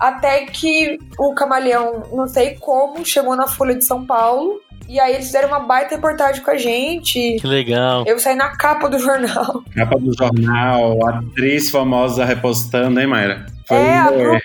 até 0.00 0.44
que 0.46 0.98
o 1.18 1.34
Camaleão, 1.34 2.02
não 2.12 2.26
sei 2.26 2.56
como, 2.56 3.04
chegou 3.04 3.36
na 3.36 3.46
Folha 3.46 3.74
de 3.74 3.84
São 3.84 4.04
Paulo, 4.04 4.60
e 4.88 5.00
aí 5.00 5.14
eles 5.14 5.26
fizeram 5.26 5.48
uma 5.48 5.60
baita 5.60 5.94
reportagem 5.94 6.42
com 6.42 6.50
a 6.50 6.56
gente. 6.58 7.36
Que 7.40 7.46
legal. 7.46 8.04
Eu 8.06 8.18
saí 8.18 8.34
na 8.36 8.54
capa 8.56 8.88
do 8.88 8.98
jornal. 8.98 9.62
Capa 9.74 9.98
do 9.98 10.12
jornal, 10.16 10.98
atriz 11.08 11.70
famosa 11.70 12.24
repostando, 12.24 13.00
hein, 13.00 13.06
Mayra? 13.06 13.46
Foi 13.66 13.78
É, 13.78 13.98
a 13.98 14.10
um- 14.10 14.18
Bruna 14.18 14.38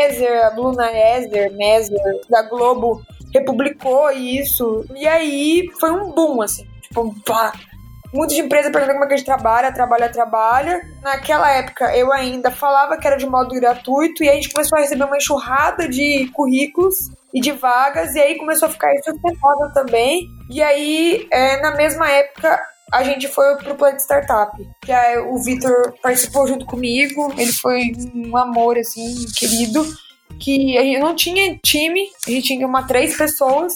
Ezer, 0.00 0.44
a 0.44 0.50
Bruna 0.50 0.90
Ezer, 1.16 1.52
Mezer, 1.52 1.96
da 2.28 2.42
Globo, 2.42 3.02
republicou 3.32 4.10
isso. 4.10 4.84
E 4.96 5.06
aí 5.06 5.64
foi 5.78 5.92
um 5.92 6.10
boom, 6.12 6.42
assim. 6.42 6.66
Tipo, 6.80 7.14
pá. 7.24 7.52
Muitas 8.12 8.36
empresas 8.36 8.70
perguntando 8.70 8.94
como 8.94 9.04
é 9.04 9.08
que 9.08 9.14
a 9.14 9.16
gente 9.16 9.26
trabalha, 9.26 9.72
trabalha, 9.72 10.08
trabalha. 10.08 10.80
Naquela 11.02 11.50
época 11.50 11.96
eu 11.96 12.12
ainda 12.12 12.50
falava 12.50 12.96
que 12.96 13.06
era 13.06 13.16
de 13.16 13.26
modo 13.26 13.54
gratuito 13.54 14.22
e 14.22 14.28
a 14.28 14.34
gente 14.34 14.52
começou 14.52 14.78
a 14.78 14.82
receber 14.82 15.04
uma 15.04 15.16
enxurrada 15.16 15.88
de 15.88 16.28
currículos 16.32 16.94
e 17.32 17.40
de 17.40 17.50
vagas, 17.50 18.14
e 18.14 18.20
aí 18.20 18.36
começou 18.36 18.68
a 18.68 18.70
ficar 18.70 18.92
sustentável 19.02 19.72
também. 19.72 20.28
E 20.50 20.62
aí, 20.62 21.26
é, 21.32 21.62
na 21.62 21.74
mesma 21.74 22.10
época, 22.10 22.60
a 22.92 23.02
gente 23.02 23.26
foi 23.26 23.56
pro 23.56 23.74
Planet 23.74 24.00
Startup, 24.00 24.52
que 24.82 24.92
é, 24.92 25.18
o 25.18 25.42
Vitor 25.42 25.94
participou 26.02 26.46
junto 26.46 26.66
comigo, 26.66 27.32
ele 27.38 27.52
foi 27.52 27.92
um 28.14 28.36
amor, 28.36 28.76
assim, 28.76 29.24
querido, 29.34 29.82
que 30.38 30.76
a 30.76 30.82
gente 30.82 30.98
não 30.98 31.14
tinha 31.14 31.58
time, 31.64 32.06
a 32.26 32.30
gente 32.30 32.48
tinha 32.48 32.66
uma 32.66 32.86
três 32.86 33.16
pessoas, 33.16 33.72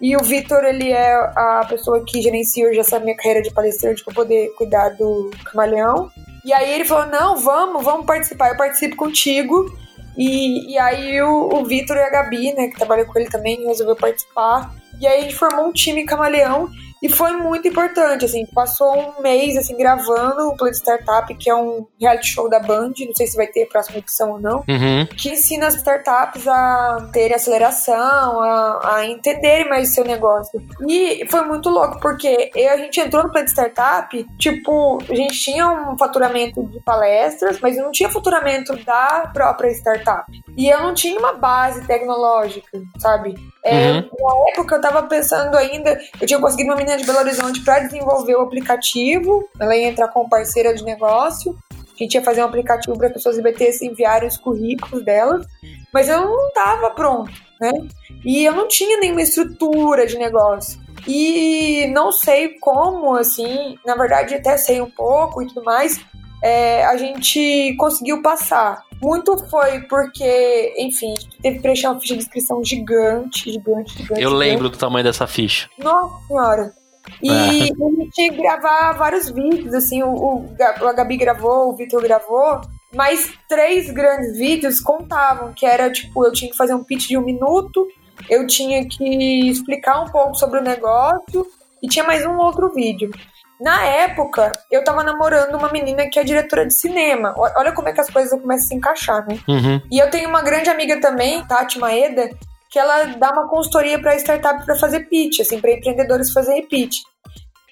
e 0.00 0.16
o 0.16 0.22
Vitor, 0.22 0.64
ele 0.64 0.90
é 0.92 1.12
a 1.14 1.66
pessoa 1.68 2.04
que 2.04 2.22
gerencia 2.22 2.68
hoje 2.68 2.78
essa 2.78 3.00
minha 3.00 3.16
carreira 3.16 3.42
de 3.42 3.52
palestrante 3.52 4.04
para 4.04 4.14
poder 4.14 4.54
cuidar 4.56 4.90
do 4.90 5.30
camaleão. 5.44 6.10
E 6.44 6.52
aí 6.52 6.72
ele 6.72 6.84
falou: 6.84 7.06
não, 7.06 7.36
vamos, 7.36 7.84
vamos 7.84 8.06
participar, 8.06 8.50
eu 8.50 8.56
participo 8.56 8.96
contigo. 8.96 9.66
E, 10.16 10.72
e 10.72 10.78
aí 10.78 11.20
o, 11.22 11.48
o 11.52 11.64
Vitor 11.64 11.96
e 11.96 12.00
a 12.00 12.10
Gabi, 12.10 12.52
né, 12.52 12.68
que 12.68 12.76
trabalha 12.76 13.04
com 13.04 13.18
ele 13.18 13.28
também, 13.28 13.66
resolveu 13.66 13.96
participar. 13.96 14.72
E 15.00 15.06
aí 15.06 15.20
a 15.20 15.22
gente 15.22 15.36
formou 15.36 15.66
um 15.66 15.72
time 15.72 16.04
camaleão 16.04 16.68
e 17.02 17.08
foi 17.08 17.32
muito 17.32 17.68
importante, 17.68 18.24
assim, 18.24 18.44
passou 18.54 18.96
um 18.96 19.22
mês, 19.22 19.56
assim, 19.56 19.76
gravando 19.76 20.48
o 20.48 20.56
Play 20.56 20.72
Startup, 20.72 21.32
que 21.36 21.48
é 21.50 21.54
um 21.54 21.86
reality 22.00 22.28
show 22.28 22.48
da 22.48 22.58
Band, 22.60 22.92
não 23.00 23.14
sei 23.14 23.26
se 23.26 23.36
vai 23.36 23.46
ter 23.46 23.66
próxima 23.66 23.98
edição 23.98 24.32
ou 24.32 24.40
não, 24.40 24.58
Uhum. 24.68 25.06
que 25.16 25.30
ensina 25.30 25.66
as 25.66 25.74
startups 25.76 26.46
a 26.46 27.08
terem 27.12 27.34
aceleração, 27.36 28.40
a, 28.40 28.94
a 28.96 29.06
entenderem 29.06 29.68
mais 29.68 29.90
o 29.90 29.94
seu 29.94 30.04
negócio. 30.04 30.60
E 30.88 31.26
foi 31.30 31.42
muito 31.42 31.68
louco, 31.68 32.00
porque 32.00 32.50
a 32.56 32.76
gente 32.76 33.00
entrou 33.00 33.22
no 33.22 33.30
Play 33.32 33.44
Startup, 33.46 34.26
tipo, 34.38 34.98
a 35.08 35.14
gente 35.14 35.38
tinha 35.38 35.68
um 35.68 35.96
faturamento 35.96 36.62
de 36.68 36.80
palestras, 36.80 37.58
mas 37.60 37.76
não 37.76 37.90
tinha 37.90 38.08
faturamento 38.08 38.74
da 38.84 39.30
própria 39.32 39.70
startup. 39.70 40.24
E 40.56 40.68
eu 40.68 40.80
não 40.82 40.94
tinha 40.94 41.18
uma 41.18 41.32
base 41.34 41.86
tecnológica, 41.86 42.80
sabe? 42.98 43.34
É, 43.68 43.92
Uhum. 43.92 44.08
Na 44.18 44.50
época 44.50 44.76
eu 44.76 44.80
tava 44.80 45.02
pensando 45.04 45.56
ainda, 45.56 45.98
eu 46.20 46.26
tinha 46.26 46.40
conseguido 46.40 46.70
uma 46.70 46.76
menina 46.76 46.96
de 46.96 47.04
Belo 47.04 47.18
Horizonte 47.18 47.60
para 47.62 47.80
desenvolver 47.80 48.36
o 48.36 48.42
aplicativo, 48.42 49.48
ela 49.60 49.76
ia 49.76 49.88
entrar 49.88 50.08
como 50.08 50.28
parceira 50.28 50.74
de 50.74 50.84
negócio, 50.84 51.56
a 51.72 52.02
gente 52.02 52.14
ia 52.14 52.22
fazer 52.22 52.42
um 52.42 52.46
aplicativo 52.46 52.96
para 52.96 53.08
as 53.08 53.12
pessoas 53.12 53.38
IBTs 53.38 53.84
enviarem 53.84 54.28
os 54.28 54.36
currículos 54.36 55.04
delas, 55.04 55.46
mas 55.92 56.08
eu 56.08 56.20
não 56.20 56.52
tava 56.52 56.90
pronto, 56.90 57.32
né? 57.60 57.72
E 58.24 58.44
eu 58.44 58.52
não 58.52 58.68
tinha 58.68 58.98
nenhuma 59.00 59.22
estrutura 59.22 60.06
de 60.06 60.16
negócio. 60.16 60.80
E 61.06 61.86
não 61.92 62.12
sei 62.12 62.50
como, 62.60 63.14
assim, 63.14 63.76
na 63.84 63.94
verdade 63.94 64.34
até 64.34 64.56
sei 64.56 64.80
um 64.80 64.90
pouco 64.90 65.42
e 65.42 65.46
tudo 65.46 65.64
mais, 65.64 66.00
é, 66.42 66.84
a 66.84 66.96
gente 66.96 67.74
conseguiu 67.78 68.22
passar. 68.22 68.82
Muito 69.00 69.36
foi 69.48 69.80
porque, 69.82 70.74
enfim, 70.78 71.14
teve 71.40 71.56
que 71.56 71.62
preencher 71.62 71.86
uma 71.86 72.00
ficha 72.00 72.14
de 72.14 72.20
inscrição 72.20 72.64
gigante, 72.64 73.52
gigante, 73.52 73.92
gigante. 73.92 74.22
Eu 74.22 74.30
gigante. 74.30 74.34
lembro 74.34 74.68
do 74.68 74.76
tamanho 74.76 75.04
dessa 75.04 75.26
ficha. 75.26 75.68
Nossa 75.78 76.26
senhora. 76.26 76.74
E 77.22 77.30
a 77.30 77.52
gente 77.52 78.10
tinha 78.12 78.30
que 78.30 78.36
gravar 78.36 78.92
vários 78.92 79.30
vídeos, 79.30 79.72
assim, 79.72 80.02
o, 80.02 80.10
o, 80.10 80.56
a 80.60 80.92
Gabi 80.92 81.16
gravou, 81.16 81.70
o 81.70 81.76
Vitor 81.76 82.02
gravou, 82.02 82.60
mas 82.94 83.32
três 83.48 83.90
grandes 83.90 84.36
vídeos 84.36 84.80
contavam, 84.80 85.52
que 85.54 85.64
era, 85.64 85.90
tipo, 85.90 86.24
eu 86.24 86.32
tinha 86.32 86.50
que 86.50 86.56
fazer 86.56 86.74
um 86.74 86.84
pitch 86.84 87.08
de 87.08 87.16
um 87.16 87.24
minuto, 87.24 87.86
eu 88.28 88.46
tinha 88.46 88.86
que 88.86 89.48
explicar 89.48 90.02
um 90.02 90.10
pouco 90.10 90.34
sobre 90.34 90.58
o 90.60 90.62
negócio, 90.62 91.46
e 91.82 91.88
tinha 91.88 92.04
mais 92.04 92.26
um 92.26 92.36
outro 92.36 92.72
vídeo. 92.72 93.10
Na 93.60 93.84
época, 93.84 94.52
eu 94.70 94.84
tava 94.84 95.02
namorando 95.02 95.54
uma 95.56 95.70
menina 95.70 96.08
que 96.08 96.18
é 96.18 96.24
diretora 96.24 96.66
de 96.66 96.74
cinema. 96.74 97.34
Olha 97.36 97.72
como 97.72 97.88
é 97.88 97.92
que 97.92 98.00
as 98.00 98.10
coisas 98.10 98.30
começam 98.40 98.64
a 98.64 98.68
se 98.68 98.74
encaixar, 98.74 99.26
né? 99.26 99.38
Uhum. 99.48 99.80
E 99.90 99.98
eu 99.98 100.08
tenho 100.10 100.28
uma 100.28 100.42
grande 100.42 100.70
amiga 100.70 101.00
também, 101.00 101.44
Tati 101.44 101.78
Maeda, 101.78 102.30
que 102.70 102.78
ela 102.78 103.04
dá 103.16 103.32
uma 103.32 103.48
consultoria 103.48 103.98
para 103.98 104.16
startup 104.16 104.64
para 104.64 104.76
fazer 104.76 105.08
pitch, 105.08 105.40
assim, 105.40 105.60
para 105.60 105.72
empreendedores 105.72 106.32
fazerem 106.32 106.66
pitch. 106.66 106.98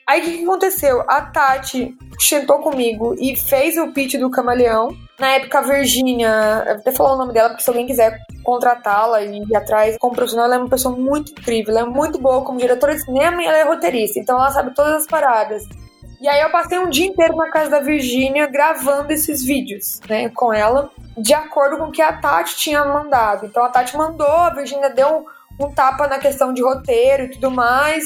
Aí 0.09 0.21
o 0.21 0.25
que, 0.25 0.39
que 0.39 0.45
aconteceu? 0.45 1.03
A 1.09 1.21
Tati 1.21 1.97
sentou 2.21 2.61
comigo 2.61 3.17
e 3.19 3.37
fez 3.37 3.77
o 3.77 3.93
pitch 3.93 4.15
do 4.15 4.31
Camaleão. 4.31 4.97
Na 5.19 5.33
época, 5.33 5.59
a 5.59 5.63
Virgínia, 5.63 6.29
eu 6.67 6.75
vou 6.75 6.81
até 6.81 6.93
falar 6.93 7.15
o 7.15 7.19
nome 7.19 7.33
dela, 7.33 7.49
porque 7.49 7.65
se 7.65 7.71
alguém 7.71 7.87
quiser 7.87 8.17
contratá-la 8.45 9.23
e 9.23 9.43
ir 9.43 9.57
atrás 9.57 9.97
como 9.99 10.15
profissional, 10.15 10.47
ela 10.47 10.57
é 10.57 10.59
uma 10.59 10.69
pessoa 10.69 10.95
muito 10.97 11.33
incrível, 11.33 11.77
ela 11.77 11.89
é 11.89 11.91
muito 11.91 12.21
boa 12.21 12.45
como 12.45 12.61
diretora 12.61 12.95
de 12.95 13.05
cinema 13.05 13.43
e 13.43 13.47
ela 13.47 13.57
é 13.57 13.65
roteirista, 13.65 14.21
então 14.21 14.37
ela 14.37 14.51
sabe 14.53 14.73
todas 14.75 14.95
as 14.95 15.07
paradas. 15.07 15.65
E 16.21 16.29
aí 16.29 16.41
eu 16.41 16.51
passei 16.51 16.79
um 16.79 16.89
dia 16.89 17.07
inteiro 17.07 17.35
na 17.35 17.51
casa 17.51 17.71
da 17.71 17.81
Virgínia 17.81 18.47
gravando 18.47 19.13
esses 19.13 19.45
vídeos, 19.45 20.01
né, 20.09 20.29
com 20.29 20.53
ela, 20.53 20.91
de 21.17 21.35
acordo 21.35 21.79
com 21.79 21.85
o 21.85 21.93
que 21.93 22.01
a 22.01 22.13
Tati 22.13 22.57
tinha 22.57 22.85
mandado. 22.85 23.47
Então 23.47 23.65
a 23.65 23.69
Tati 23.69 23.97
mandou, 23.97 24.27
a 24.27 24.51
Virgínia 24.51 24.91
deu 24.91 25.27
um, 25.59 25.67
um 25.67 25.75
tapa 25.75 26.07
na 26.07 26.19
questão 26.19 26.53
de 26.53 26.63
roteiro 26.63 27.25
e 27.25 27.31
tudo 27.31 27.51
mais. 27.51 28.05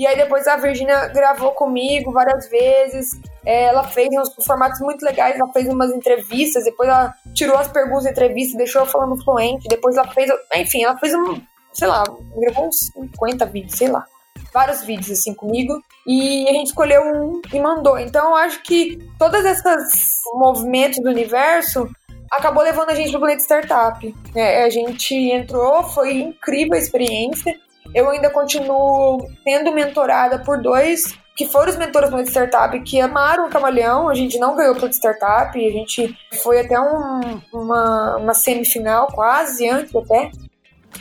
E 0.00 0.06
aí 0.06 0.16
depois 0.16 0.48
a 0.48 0.56
Virgínia 0.56 1.08
gravou 1.08 1.50
comigo 1.50 2.10
várias 2.10 2.48
vezes. 2.48 3.10
É, 3.44 3.64
ela 3.64 3.84
fez 3.84 4.08
uns 4.08 4.46
formatos 4.46 4.80
muito 4.80 5.04
legais, 5.04 5.38
ela 5.38 5.52
fez 5.52 5.68
umas 5.68 5.90
entrevistas, 5.90 6.64
depois 6.64 6.88
ela 6.88 7.12
tirou 7.34 7.58
as 7.58 7.68
perguntas 7.68 8.04
da 8.04 8.10
entrevista, 8.10 8.56
deixou 8.56 8.80
eu 8.80 8.86
falando 8.86 9.22
fluente, 9.22 9.68
depois 9.68 9.98
ela 9.98 10.08
fez, 10.08 10.30
enfim, 10.54 10.84
ela 10.84 10.96
fez 10.96 11.12
um, 11.14 11.38
sei 11.74 11.86
lá, 11.86 12.02
gravou 12.34 12.68
uns 12.68 12.90
50 12.94 13.44
vídeos, 13.44 13.76
sei 13.76 13.88
lá 13.88 14.06
vários 14.54 14.82
vídeos 14.82 15.10
assim 15.10 15.34
comigo 15.34 15.78
e 16.06 16.48
a 16.48 16.52
gente 16.52 16.68
escolheu 16.68 17.02
um 17.02 17.42
e 17.52 17.60
mandou. 17.60 17.98
Então 17.98 18.30
eu 18.30 18.36
acho 18.36 18.62
que 18.62 18.98
todas 19.18 19.44
essas 19.44 20.22
movimentos 20.32 20.98
do 21.02 21.10
universo 21.10 21.86
acabou 22.32 22.62
levando 22.62 22.88
a 22.88 22.94
gente 22.94 23.10
pro 23.10 23.20
planeta 23.20 23.42
startup. 23.42 24.14
né? 24.34 24.64
a 24.64 24.70
gente 24.70 25.14
entrou, 25.14 25.82
foi 25.84 26.14
incrível 26.14 26.74
a 26.74 26.78
experiência. 26.78 27.54
Eu 27.94 28.08
ainda 28.10 28.30
continuo 28.30 29.26
sendo 29.42 29.72
mentorada 29.72 30.38
por 30.38 30.60
dois 30.62 31.18
que 31.36 31.46
foram 31.46 31.70
os 31.70 31.76
mentores 31.78 32.10
do 32.10 32.20
Startup, 32.20 32.78
que 32.82 33.00
amaram 33.00 33.46
o 33.46 33.50
Camaleão. 33.50 34.08
A 34.08 34.14
gente 34.14 34.38
não 34.38 34.54
ganhou 34.54 34.74
o 34.74 34.76
Planeta 34.76 34.96
Startup, 34.96 35.66
a 35.66 35.70
gente 35.72 36.14
foi 36.42 36.60
até 36.60 36.78
um- 36.78 37.40
uma, 37.52 38.16
uma 38.16 38.34
semifinal, 38.34 39.06
quase 39.06 39.66
antes 39.68 39.94
até, 39.96 40.30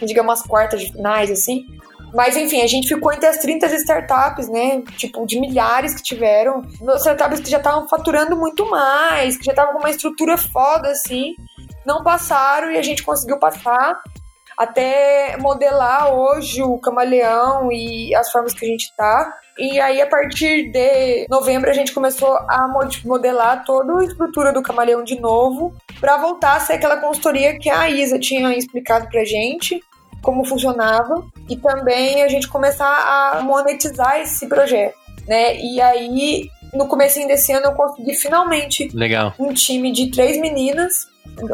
digamos 0.01 0.29
umas 0.31 0.41
quartas 0.41 0.81
de 0.81 0.91
finais, 0.93 1.29
assim. 1.29 1.65
Mas 2.13 2.35
enfim, 2.37 2.61
a 2.61 2.67
gente 2.67 2.87
ficou 2.87 3.11
entre 3.11 3.27
as 3.27 3.37
30 3.37 3.65
startups, 3.75 4.47
né? 4.49 4.81
Tipo, 4.97 5.25
de 5.27 5.39
milhares 5.39 5.93
que 5.93 6.01
tiveram. 6.01 6.63
Startups 6.95 7.39
que 7.41 7.49
já 7.49 7.57
estavam 7.57 7.87
faturando 7.87 8.35
muito 8.35 8.67
mais, 8.69 9.37
que 9.37 9.43
já 9.43 9.51
estavam 9.51 9.73
com 9.73 9.79
uma 9.79 9.89
estrutura 9.91 10.37
foda, 10.37 10.89
assim. 10.89 11.35
Não 11.85 12.01
passaram 12.03 12.71
e 12.71 12.77
a 12.77 12.81
gente 12.81 13.03
conseguiu 13.03 13.37
passar 13.37 14.01
até 14.60 15.38
modelar 15.38 16.14
hoje 16.14 16.62
o 16.62 16.78
camaleão 16.78 17.72
e 17.72 18.14
as 18.14 18.30
formas 18.30 18.53
que 18.53 18.66
a 18.66 18.68
gente 18.68 18.93
tá. 18.95 19.34
E 19.57 19.80
aí, 19.80 20.01
a 20.01 20.07
partir 20.07 20.70
de 20.72 21.26
novembro, 21.30 21.70
a 21.70 21.74
gente 21.74 21.93
começou 21.93 22.38
a 22.49 22.68
mod- 22.68 23.07
modelar 23.07 23.64
toda 23.66 23.99
a 23.99 24.03
estrutura 24.03 24.51
do 24.51 24.62
camaleão 24.62 25.03
de 25.03 25.20
novo, 25.20 25.74
para 25.99 26.18
voltar 26.18 26.57
a 26.57 26.60
ser 26.60 26.74
aquela 26.74 26.97
consultoria 26.97 27.57
que 27.57 27.70
a 27.70 27.89
Isa 27.89 28.20
tinha 28.20 28.53
explicado 28.57 29.07
pra 29.10 29.24
gente 29.24 29.82
como 30.22 30.43
funcionava 30.43 31.26
e 31.49 31.55
também 31.55 32.22
a 32.24 32.28
gente 32.28 32.47
começar 32.47 32.86
a 33.38 33.41
monetizar 33.41 34.20
esse 34.20 34.47
projeto, 34.47 34.95
né? 35.26 35.55
E 35.55 35.80
aí, 35.80 36.49
no 36.74 36.88
comecinho 36.88 37.28
desse 37.28 37.53
ano, 37.53 37.68
eu 37.68 37.74
consegui 37.74 38.14
finalmente 38.14 38.89
Legal. 38.93 39.34
um 39.39 39.53
time 39.53 39.91
de 39.93 40.12
três 40.12 40.38
meninas, 40.38 41.07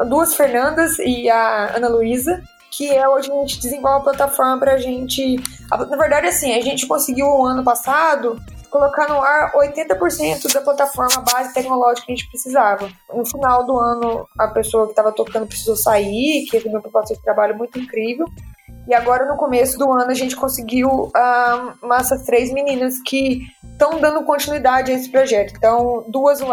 duas 0.10 0.36
Fernandas 0.36 0.98
e 1.00 1.30
a 1.30 1.76
Ana 1.76 1.88
Luísa, 1.88 2.42
que 2.76 2.94
é 2.94 3.08
hoje 3.08 3.32
a 3.32 3.36
gente 3.36 3.60
desenvolve 3.60 4.02
a 4.02 4.04
plataforma 4.14 4.78
gente. 4.78 5.36
a- 5.72 5.78
Na 5.86 5.98
verdade, 5.98 6.28
assim, 6.28 6.54
a 6.54 6.62
gente 6.62 6.88
conseguiu 6.88 7.28
ano 7.46 7.64
passado 7.64 8.38
colocar 8.70 9.08
no 9.08 9.22
ar 9.22 9.54
80% 9.56 10.52
da 10.54 10.60
plataforma 10.62 11.24
base 11.32 11.54
tecnológica 11.54 12.06
que 12.08 12.12
a 12.12 12.16
gente 12.16 12.30
precisava. 12.30 12.90
No 13.14 13.26
final 13.26 13.66
do 13.66 13.80
ano, 13.80 14.28
a 14.38 14.50
pessoa 14.50 14.86
que 14.86 14.92
estava 14.92 15.14
tocando 15.14 15.48
precisou 15.48 15.78
sair, 15.78 16.46
que 16.46 16.58
recebeu 16.58 16.74
uma 16.78 16.82
proposta 16.82 17.14
de 17.16 17.22
trabalho 17.22 17.58
muito 17.58 17.80
incrível. 17.80 18.26
E 18.88 18.94
agora, 18.94 19.26
no 19.26 19.38
começo 19.38 19.78
do 19.80 19.92
ano, 19.92 20.12
a 20.12 20.14
gente 20.14 20.36
conseguiu 20.36 21.10
ah, 21.16 21.74
essas 21.98 22.24
três 22.24 22.52
meninas 22.52 22.96
que 23.06 23.40
estão 23.72 24.00
dando 24.00 24.24
continuidade 24.26 24.92
a 24.92 24.96
esse 24.96 25.10
projeto. 25.10 25.54
Então, 25.58 26.06
duas 26.10 26.42
UX 26.42 26.52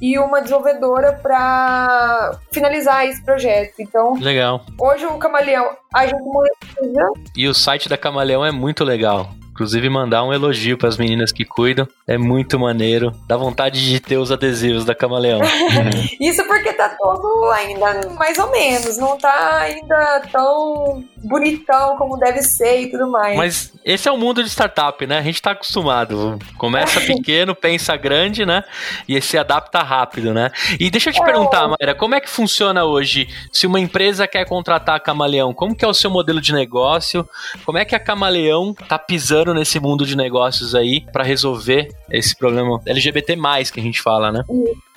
e 0.00 0.18
uma 0.18 0.40
desenvolvedora 0.40 1.12
para 1.12 2.38
finalizar 2.52 3.06
esse 3.06 3.22
projeto. 3.24 3.74
Então, 3.78 4.14
Legal. 4.14 4.64
hoje 4.78 5.06
o 5.06 5.18
Camaleão, 5.18 5.76
a 5.94 6.06
gente 6.06 6.22
monetiza. 6.22 7.08
E 7.34 7.48
o 7.48 7.54
site 7.54 7.88
da 7.88 7.96
Camaleão 7.96 8.44
é 8.44 8.52
muito 8.52 8.84
legal. 8.84 9.30
Inclusive, 9.56 9.88
mandar 9.88 10.22
um 10.22 10.34
elogio 10.34 10.76
para 10.76 10.90
as 10.90 10.98
meninas 10.98 11.32
que 11.32 11.42
cuidam. 11.42 11.88
É 12.06 12.18
muito 12.18 12.58
maneiro. 12.58 13.10
Dá 13.26 13.38
vontade 13.38 13.82
de 13.82 13.98
ter 13.98 14.18
os 14.18 14.30
adesivos 14.30 14.84
da 14.84 14.94
Camaleão. 14.94 15.40
Isso 16.20 16.44
porque 16.46 16.74
tá 16.74 16.90
todo 16.90 17.50
ainda 17.52 18.10
mais 18.10 18.38
ou 18.38 18.50
menos, 18.50 18.98
não 18.98 19.16
tá 19.16 19.60
ainda 19.60 20.22
tão 20.30 21.02
bonitão 21.24 21.96
como 21.96 22.18
deve 22.18 22.42
ser 22.42 22.82
e 22.82 22.90
tudo 22.90 23.10
mais. 23.10 23.36
Mas 23.36 23.72
esse 23.82 24.08
é 24.08 24.12
o 24.12 24.18
mundo 24.18 24.42
de 24.42 24.50
startup, 24.50 25.06
né? 25.06 25.18
A 25.18 25.22
gente 25.22 25.40
tá 25.40 25.52
acostumado. 25.52 26.38
Começa 26.58 27.00
pequeno, 27.06 27.54
pensa 27.54 27.96
grande, 27.96 28.44
né? 28.44 28.62
E 29.08 29.18
se 29.22 29.38
adapta 29.38 29.82
rápido, 29.82 30.34
né? 30.34 30.50
E 30.78 30.90
deixa 30.90 31.08
eu 31.08 31.14
te 31.14 31.22
é. 31.22 31.24
perguntar, 31.24 31.66
Mayra, 31.66 31.94
como 31.94 32.14
é 32.14 32.20
que 32.20 32.28
funciona 32.28 32.84
hoje? 32.84 33.26
Se 33.50 33.66
uma 33.66 33.80
empresa 33.80 34.28
quer 34.28 34.46
contratar 34.46 34.96
a 34.96 35.00
Camaleão, 35.00 35.54
como 35.54 35.74
que 35.74 35.84
é 35.84 35.88
o 35.88 35.94
seu 35.94 36.10
modelo 36.10 36.42
de 36.42 36.52
negócio? 36.52 37.26
Como 37.64 37.78
é 37.78 37.84
que 37.86 37.94
a 37.94 38.00
Camaleão 38.00 38.74
tá 38.74 38.98
pisando 38.98 39.45
nesse 39.54 39.80
mundo 39.80 40.06
de 40.06 40.16
negócios 40.16 40.74
aí 40.74 41.00
para 41.12 41.24
resolver 41.24 41.88
esse 42.10 42.36
problema 42.36 42.80
LGBT+, 42.86 43.36
que 43.72 43.80
a 43.80 43.82
gente 43.82 44.02
fala, 44.02 44.32
né? 44.32 44.42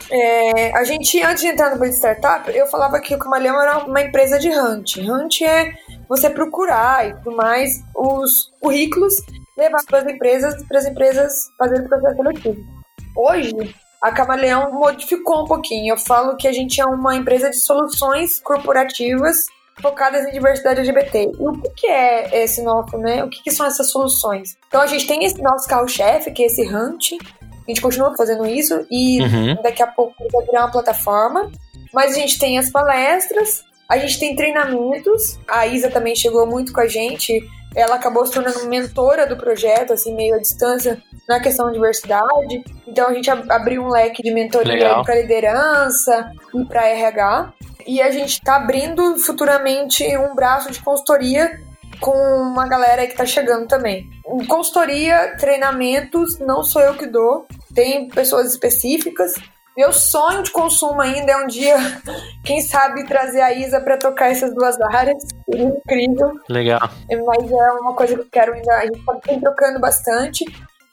É, 0.09 0.77
a 0.77 0.83
gente, 0.83 1.21
antes 1.21 1.41
de 1.41 1.49
entrar 1.49 1.69
no 1.69 1.77
mundo 1.77 1.89
de 1.89 1.95
startup, 1.95 2.49
eu 2.55 2.67
falava 2.67 2.99
que 2.99 3.13
o 3.13 3.19
Camaleão 3.19 3.61
era 3.61 3.79
uma 3.79 4.01
empresa 4.01 4.39
de 4.39 4.49
hunt. 4.49 4.97
Hunt 4.97 5.41
é 5.41 5.73
você 6.07 6.29
procurar 6.29 7.07
e 7.07 7.13
tudo 7.15 7.35
mais 7.35 7.81
os 7.95 8.51
currículos, 8.59 9.13
levar 9.57 9.83
para 9.85 9.99
as 9.99 10.07
empresas, 10.07 10.63
para 10.67 10.79
as 10.79 10.85
empresas 10.85 11.33
fazerem 11.57 11.85
o 11.85 11.89
processo 11.89 12.15
seletivo. 12.15 12.79
Hoje, 13.15 13.75
a 14.01 14.11
Camaleão 14.11 14.71
modificou 14.71 15.43
um 15.43 15.47
pouquinho. 15.47 15.93
Eu 15.93 15.97
falo 15.97 16.37
que 16.37 16.47
a 16.47 16.51
gente 16.51 16.79
é 16.79 16.85
uma 16.85 17.15
empresa 17.15 17.49
de 17.49 17.57
soluções 17.57 18.39
corporativas 18.39 19.37
focadas 19.81 20.25
em 20.25 20.31
diversidade 20.31 20.79
LGBT. 20.79 21.31
E 21.39 21.47
o 21.47 21.61
que 21.75 21.87
é 21.87 22.43
esse 22.43 22.61
nosso, 22.61 22.97
né? 22.97 23.23
O 23.23 23.29
que, 23.29 23.51
são 23.51 23.65
essas 23.65 23.91
soluções? 23.91 24.57
Então 24.67 24.81
a 24.81 24.87
gente 24.87 25.07
tem 25.07 25.23
esse 25.25 25.41
nosso 25.41 25.67
carro-chefe, 25.67 26.31
que 26.31 26.43
é 26.43 26.45
esse 26.47 26.61
Hunt. 26.63 27.13
A 27.41 27.71
gente 27.71 27.81
continua 27.81 28.15
fazendo 28.15 28.45
isso 28.45 28.85
e 28.89 29.21
uhum. 29.21 29.61
daqui 29.61 29.83
a 29.83 29.87
pouco 29.87 30.15
vai 30.31 30.45
virar 30.45 30.61
uma 30.61 30.71
plataforma. 30.71 31.51
Mas 31.93 32.11
a 32.11 32.19
gente 32.19 32.37
tem 32.37 32.57
as 32.57 32.71
palestras, 32.71 33.63
a 33.87 33.97
gente 33.97 34.19
tem 34.19 34.35
treinamentos. 34.35 35.39
A 35.47 35.65
Isa 35.67 35.89
também 35.89 36.15
chegou 36.15 36.45
muito 36.45 36.71
com 36.71 36.81
a 36.81 36.87
gente. 36.87 37.41
Ela 37.75 37.95
acabou 37.95 38.25
se 38.25 38.33
tornando 38.33 38.67
mentora 38.67 39.27
do 39.27 39.37
projeto, 39.37 39.93
assim, 39.93 40.15
meio 40.15 40.35
à 40.35 40.39
distância, 40.39 41.01
na 41.27 41.39
questão 41.39 41.67
de 41.67 41.73
diversidade. 41.73 42.63
Então 42.87 43.07
a 43.07 43.13
gente 43.13 43.29
abriu 43.29 43.83
um 43.83 43.89
leque 43.89 44.23
de 44.23 44.31
mentoria 44.31 45.01
para 45.03 45.15
liderança 45.15 46.31
e 46.53 46.65
para 46.65 46.87
RH. 46.87 47.53
E 47.85 48.01
a 48.01 48.11
gente 48.11 48.33
está 48.33 48.55
abrindo 48.55 49.17
futuramente 49.17 50.05
um 50.17 50.35
braço 50.35 50.71
de 50.71 50.81
consultoria 50.81 51.59
com 51.99 52.11
uma 52.11 52.67
galera 52.67 53.05
que 53.05 53.11
está 53.11 53.25
chegando 53.25 53.67
também. 53.67 54.09
Consultoria, 54.47 55.35
treinamentos, 55.37 56.39
não 56.39 56.63
sou 56.63 56.81
eu 56.81 56.95
que 56.95 57.05
dou, 57.05 57.45
tem 57.73 58.07
pessoas 58.07 58.51
específicas. 58.51 59.33
Meu 59.79 59.93
sonho 59.93 60.43
de 60.43 60.51
consumo 60.51 60.99
ainda 60.99 61.31
é 61.31 61.37
um 61.37 61.47
dia, 61.47 61.77
quem 62.43 62.59
sabe, 62.59 63.05
trazer 63.05 63.39
a 63.39 63.53
Isa 63.53 63.79
para 63.79 63.95
tocar 63.95 64.29
essas 64.29 64.53
duas 64.53 64.77
áreas. 64.81 65.23
Seria 65.49 65.67
incrível. 65.67 66.33
Legal. 66.49 66.81
Mas 67.09 67.49
é 67.49 67.71
uma 67.79 67.95
coisa 67.95 68.13
que 68.13 68.19
eu 68.19 68.27
quero 68.29 68.53
ainda. 68.55 68.73
A 68.75 68.81
gente 68.81 68.99
está 68.99 69.39
trocando 69.39 69.79
bastante. 69.79 70.43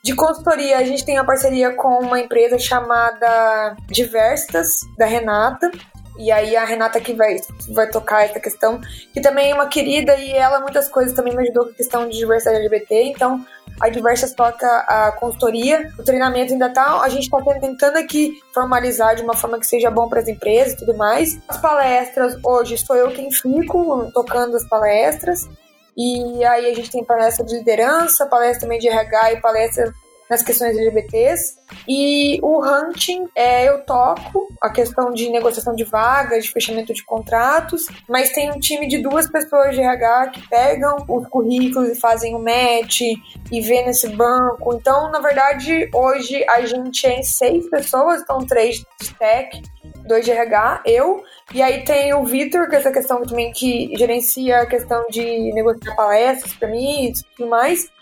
De 0.05 0.15
consultoria, 0.15 0.79
a 0.79 0.85
gente 0.85 1.05
tem 1.05 1.19
uma 1.19 1.27
parceria 1.27 1.75
com 1.75 1.99
uma 1.99 2.21
empresa 2.21 2.61
chamada 2.61 3.75
Diverstas, 3.89 4.69
da 4.97 5.05
Renata. 5.05 5.69
E 6.17 6.31
aí 6.31 6.55
a 6.57 6.65
Renata 6.65 7.01
que 7.01 7.13
vai, 7.13 7.39
vai 7.75 7.91
tocar 7.91 8.25
essa 8.25 8.39
questão, 8.39 8.81
que 9.13 9.21
também 9.21 9.51
é 9.51 9.55
uma 9.55 9.67
querida 9.67 10.15
e 10.15 10.31
ela 10.31 10.61
muitas 10.61 10.89
coisas 10.89 11.13
também 11.13 11.35
me 11.35 11.43
ajudou 11.43 11.65
com 11.65 11.71
a 11.73 11.75
questão 11.75 12.09
de 12.09 12.17
diversidade 12.17 12.59
LGBT, 12.59 13.03
então 13.03 13.45
a 13.81 13.89
Diversas 13.89 14.33
toca 14.33 14.67
a 14.67 15.13
consultoria, 15.13 15.93
o 15.99 16.03
treinamento 16.03 16.53
ainda 16.53 16.71
tá, 16.71 17.01
a 17.01 17.09
gente 17.09 17.25
está 17.25 17.39
tentando 17.61 17.99
aqui 17.99 18.41
formalizar 18.53 19.15
de 19.15 19.23
uma 19.23 19.35
forma 19.35 19.59
que 19.59 19.67
seja 19.67 19.91
bom 19.91 20.09
para 20.09 20.21
as 20.21 20.29
empresas 20.29 20.75
e 20.75 20.77
tudo 20.79 20.97
mais. 20.97 21.39
As 21.49 21.59
palestras, 21.59 22.37
hoje 22.45 22.79
sou 22.79 22.97
eu 22.97 23.11
quem 23.11 23.31
fico 23.31 24.11
tocando 24.13 24.57
as 24.57 24.67
palestras, 24.69 25.49
e 25.97 26.45
aí 26.45 26.71
a 26.71 26.75
gente 26.75 26.91
tem 26.91 27.05
palestra 27.05 27.45
de 27.45 27.57
liderança, 27.57 28.27
palestra 28.27 28.61
também 28.61 28.79
de 28.79 28.89
RH 28.89 29.33
e 29.33 29.41
palestra 29.41 29.93
nas 30.29 30.43
questões 30.43 30.77
LGBTs. 30.77 31.59
E 31.89 32.39
o 32.43 32.63
hunting, 32.65 33.29
é, 33.35 33.69
eu 33.69 33.85
toco 33.85 34.49
a 34.61 34.71
questão 34.71 35.13
de 35.13 35.29
negociação 35.31 35.75
de 35.75 35.85
vagas, 35.85 36.45
de 36.45 36.53
fechamento 36.53 36.93
de 36.93 37.05
contratos, 37.05 37.87
mas 38.09 38.31
tem 38.31 38.51
um 38.51 38.59
time 38.59 38.87
de 38.87 38.99
duas 38.99 39.31
pessoas 39.31 39.75
de 39.75 39.81
RH 39.81 40.29
que 40.29 40.49
pegam 40.49 40.97
os 41.09 41.27
currículos 41.29 41.91
e 41.91 42.01
fazem 42.01 42.35
o 42.35 42.39
match 42.39 43.01
e 43.01 43.61
vê 43.61 43.83
nesse 43.83 44.09
banco. 44.09 44.75
Então, 44.75 45.11
na 45.11 45.21
verdade, 45.21 45.89
hoje 45.93 46.45
a 46.49 46.65
gente 46.65 47.07
é 47.07 47.21
em 47.21 47.23
seis 47.23 47.69
pessoas, 47.69 48.23
então 48.23 48.39
três 48.47 48.77
de 49.01 49.15
tech, 49.19 49.63
dois 50.07 50.25
de 50.25 50.31
RH, 50.31 50.83
eu, 50.87 51.23
e 51.53 51.63
aí 51.63 51.85
tem 51.85 52.15
o 52.15 52.25
Vitor, 52.25 52.69
que 52.69 52.77
é 52.77 52.79
essa 52.79 52.93
questão 52.93 53.23
também 53.23 53.53
que 53.53 53.93
gerencia 53.97 54.61
a 54.61 54.67
questão 54.67 55.07
de 55.09 55.53
negociar 55.53 55.95
palestras 55.95 56.55
para 56.55 56.69
mim 56.69 57.07
e 57.07 57.13
tudo 57.37 57.49
mais 57.49 57.96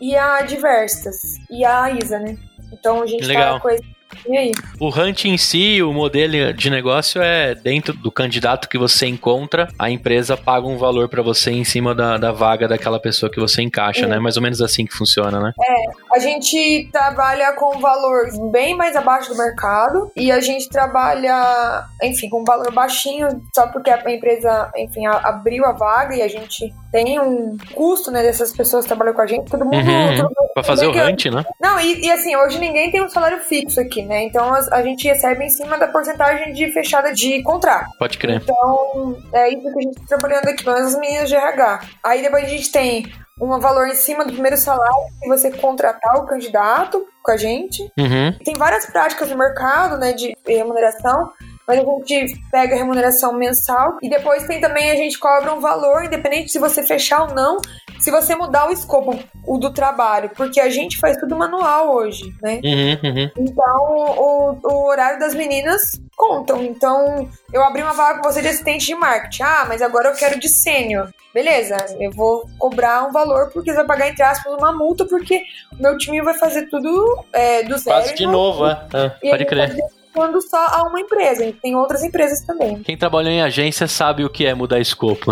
e 0.00 0.16
a 0.16 0.42
Diversas 0.42 1.36
e 1.50 1.64
a 1.64 1.90
Isa, 1.90 2.18
né? 2.18 2.36
Então 2.72 3.02
a 3.02 3.06
gente 3.06 3.24
Legal. 3.24 3.54
tá 3.54 3.60
com 3.60 3.70
esse 3.70 3.95
e 4.28 4.36
aí? 4.36 4.52
O 4.80 4.88
hunt 4.88 5.24
em 5.24 5.38
si, 5.38 5.82
o 5.82 5.92
modelo 5.92 6.52
de 6.52 6.70
negócio 6.70 7.20
é 7.22 7.54
dentro 7.54 7.94
do 7.94 8.10
candidato 8.10 8.68
que 8.68 8.78
você 8.78 9.06
encontra, 9.06 9.68
a 9.78 9.90
empresa 9.90 10.36
paga 10.36 10.66
um 10.66 10.78
valor 10.78 11.08
para 11.08 11.22
você 11.22 11.50
em 11.50 11.64
cima 11.64 11.94
da, 11.94 12.16
da 12.16 12.32
vaga 12.32 12.68
daquela 12.68 13.00
pessoa 13.00 13.30
que 13.30 13.40
você 13.40 13.62
encaixa, 13.62 14.04
é. 14.04 14.08
né? 14.08 14.18
Mais 14.18 14.36
ou 14.36 14.42
menos 14.42 14.60
assim 14.60 14.86
que 14.86 14.94
funciona, 14.94 15.40
né? 15.40 15.52
É, 15.62 16.16
a 16.16 16.18
gente 16.18 16.88
trabalha 16.92 17.52
com 17.52 17.78
valor 17.78 18.26
bem 18.50 18.76
mais 18.76 18.96
abaixo 18.96 19.30
do 19.30 19.36
mercado 19.36 20.10
e 20.16 20.30
a 20.30 20.40
gente 20.40 20.68
trabalha, 20.68 21.84
enfim, 22.02 22.28
com 22.28 22.40
um 22.40 22.44
valor 22.44 22.72
baixinho 22.72 23.28
só 23.54 23.66
porque 23.68 23.90
a 23.90 23.98
empresa, 24.10 24.70
enfim, 24.76 25.06
abriu 25.06 25.64
a 25.64 25.72
vaga 25.72 26.14
e 26.14 26.22
a 26.22 26.28
gente 26.28 26.72
tem 26.90 27.20
um 27.20 27.56
custo, 27.74 28.10
né, 28.10 28.22
dessas 28.22 28.52
pessoas 28.52 28.84
que 28.84 28.88
trabalham 28.88 29.14
com 29.14 29.22
a 29.22 29.26
gente. 29.26 29.50
Todo 29.50 29.64
mundo. 29.64 29.76
Uhum, 29.76 30.16
todo 30.16 30.46
pra 30.54 30.62
fazer 30.64 30.86
o 30.86 30.90
hunt, 30.90 31.26
né? 31.26 31.44
Não, 31.60 31.78
e, 31.78 32.06
e, 32.06 32.10
assim, 32.10 32.34
hoje 32.34 32.58
ninguém 32.58 32.90
tem 32.90 33.02
um 33.02 33.08
salário 33.10 33.38
fixo 33.40 33.78
aqui, 33.78 34.02
né? 34.06 34.24
Então 34.24 34.52
a, 34.52 34.58
a, 34.72 34.82
gente 34.82 35.06
recebe 35.06 35.44
em 35.44 35.50
cima 35.50 35.78
da 35.78 35.88
porcentagem 35.88 36.52
de 36.52 36.72
fechada 36.72 37.12
de 37.12 37.42
contrato. 37.42 37.86
Pode 37.98 38.18
crer. 38.18 38.42
Então, 38.42 39.16
é 39.32 39.50
isso 39.50 39.62
que 39.62 39.78
a 39.78 39.82
gente 39.82 40.00
tá 40.00 40.16
trabalhando 40.16 40.48
aqui, 40.48 40.64
mas 40.64 40.86
as 40.86 40.98
meninas 40.98 41.28
de 41.28 41.34
RH. 41.34 41.80
Aí 42.04 42.22
depois 42.22 42.44
a 42.44 42.48
gente 42.48 42.70
tem 42.70 43.12
um 43.40 43.58
valor 43.60 43.86
em 43.86 43.94
cima 43.94 44.24
do 44.24 44.32
primeiro 44.32 44.56
salário 44.56 44.94
se 45.22 45.28
você 45.28 45.50
contratar 45.50 46.16
o 46.16 46.26
candidato 46.26 47.06
com 47.22 47.30
a 47.30 47.36
gente. 47.36 47.82
Uhum. 47.98 48.32
Tem 48.44 48.54
várias 48.54 48.86
práticas 48.86 49.28
no 49.30 49.36
mercado, 49.36 49.98
né, 49.98 50.12
de 50.12 50.34
remuneração 50.46 51.30
mas 51.66 51.78
a 51.78 51.82
gente 52.06 52.40
pega 52.50 52.74
a 52.74 52.78
remuneração 52.78 53.32
mensal 53.32 53.98
e 54.02 54.08
depois 54.08 54.46
tem 54.46 54.60
também 54.60 54.90
a 54.90 54.96
gente 54.96 55.18
cobra 55.18 55.52
um 55.52 55.60
valor, 55.60 56.04
independente 56.04 56.52
se 56.52 56.58
você 56.58 56.82
fechar 56.82 57.28
ou 57.28 57.34
não, 57.34 57.58
se 57.98 58.10
você 58.10 58.34
mudar 58.34 58.68
o 58.68 58.72
escopo 58.72 59.18
o 59.46 59.58
do 59.58 59.72
trabalho, 59.72 60.30
porque 60.36 60.60
a 60.60 60.68
gente 60.68 60.98
faz 60.98 61.16
tudo 61.16 61.36
manual 61.36 61.94
hoje, 61.94 62.34
né? 62.42 62.60
Uhum, 62.64 63.10
uhum. 63.10 63.30
Então 63.38 63.94
o, 64.18 64.58
o 64.62 64.86
horário 64.86 65.18
das 65.18 65.34
meninas 65.34 66.00
contam. 66.16 66.62
Então 66.64 67.28
eu 67.52 67.62
abri 67.62 67.82
uma 67.82 67.92
vaga 67.92 68.20
com 68.20 68.30
você 68.30 68.42
de 68.42 68.48
assistente 68.48 68.86
de 68.86 68.94
marketing. 68.94 69.42
Ah, 69.42 69.64
mas 69.68 69.82
agora 69.82 70.08
eu 70.08 70.14
quero 70.14 70.38
de 70.38 70.48
sênior. 70.48 71.10
Beleza, 71.32 71.76
eu 72.00 72.10
vou 72.10 72.48
cobrar 72.58 73.06
um 73.06 73.12
valor 73.12 73.50
porque 73.52 73.70
você 73.70 73.76
vai 73.76 73.86
pagar, 73.86 74.08
entre 74.08 74.22
aspas, 74.22 74.52
uma 74.54 74.72
multa, 74.72 75.04
porque 75.04 75.42
o 75.78 75.82
meu 75.82 75.96
time 75.98 76.22
vai 76.22 76.34
fazer 76.34 76.66
tudo 76.68 77.24
é, 77.32 77.62
do 77.62 77.76
zero. 77.76 77.96
Quase 77.96 78.14
de 78.14 78.26
novo, 78.26 78.66
é. 78.66 78.86
é 79.22 79.30
pode 79.30 79.44
crer 79.44 79.76
quando 80.16 80.40
só 80.40 80.56
a 80.56 80.88
uma 80.88 80.98
empresa, 80.98 81.52
tem 81.62 81.76
outras 81.76 82.02
empresas 82.02 82.40
também. 82.40 82.82
Quem 82.82 82.96
trabalhou 82.96 83.30
em 83.30 83.42
agência 83.42 83.86
sabe 83.86 84.24
o 84.24 84.30
que 84.30 84.46
é 84.46 84.54
mudar 84.54 84.80
escopo. 84.80 85.30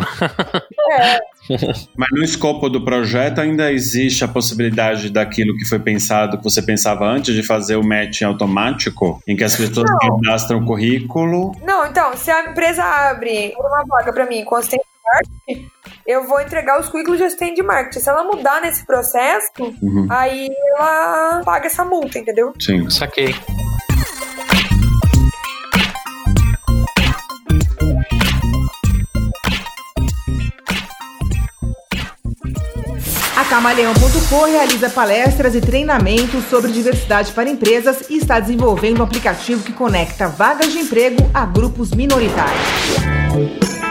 É. 0.93 1.19
Mas 1.97 2.09
no 2.13 2.23
escopo 2.23 2.69
do 2.69 2.85
projeto 2.85 3.41
ainda 3.41 3.73
existe 3.73 4.23
a 4.23 4.29
possibilidade 4.29 5.09
daquilo 5.09 5.57
que 5.57 5.65
foi 5.65 5.79
pensado, 5.79 6.37
que 6.37 6.45
você 6.45 6.61
pensava 6.61 7.07
antes 7.07 7.35
de 7.35 7.43
fazer 7.43 7.77
o 7.77 7.83
match 7.83 8.21
automático, 8.23 9.23
em 9.27 9.35
que 9.35 9.43
as 9.43 9.57
pessoas 9.57 9.91
cadastram 9.99 10.59
o 10.59 10.67
currículo. 10.67 11.53
Não, 11.63 11.87
então, 11.87 12.15
se 12.15 12.31
a 12.31 12.51
empresa 12.51 12.85
abre 12.85 13.55
uma 13.59 13.85
vaga 13.89 14.13
para 14.13 14.27
mim 14.27 14.45
com 14.45 14.57
assistente 14.57 14.85
de 14.85 15.49
marketing, 15.49 15.71
eu 16.07 16.27
vou 16.27 16.41
entregar 16.43 16.79
os 16.79 16.91
currículos 16.91 17.19
de 17.19 17.25
assistente 17.25 17.57
de 17.57 17.63
marketing. 17.63 18.01
Se 18.01 18.09
ela 18.11 18.25
mudar 18.25 18.61
nesse 18.61 18.85
processo, 18.85 19.51
uhum. 19.81 20.07
aí 20.11 20.49
ela 20.77 21.43
paga 21.43 21.67
essa 21.67 21.85
multa, 21.85 22.19
entendeu? 22.19 22.53
Sim. 22.61 22.91
Saquei. 22.91 23.35
A 33.37 33.45
Camaleão.com 33.45 34.45
realiza 34.45 34.89
palestras 34.89 35.57
e 35.57 35.61
treinamentos 35.61 36.45
sobre 36.45 36.71
diversidade 36.71 37.33
para 37.33 37.51
empresas 37.51 38.09
e 38.09 38.19
está 38.19 38.39
desenvolvendo 38.39 39.01
um 39.01 39.03
aplicativo 39.03 39.65
que 39.65 39.73
conecta 39.73 40.29
vagas 40.29 40.73
de 40.73 40.79
emprego 40.79 41.29
a 41.35 41.45
grupos 41.45 41.91
minoritários. 41.91 43.84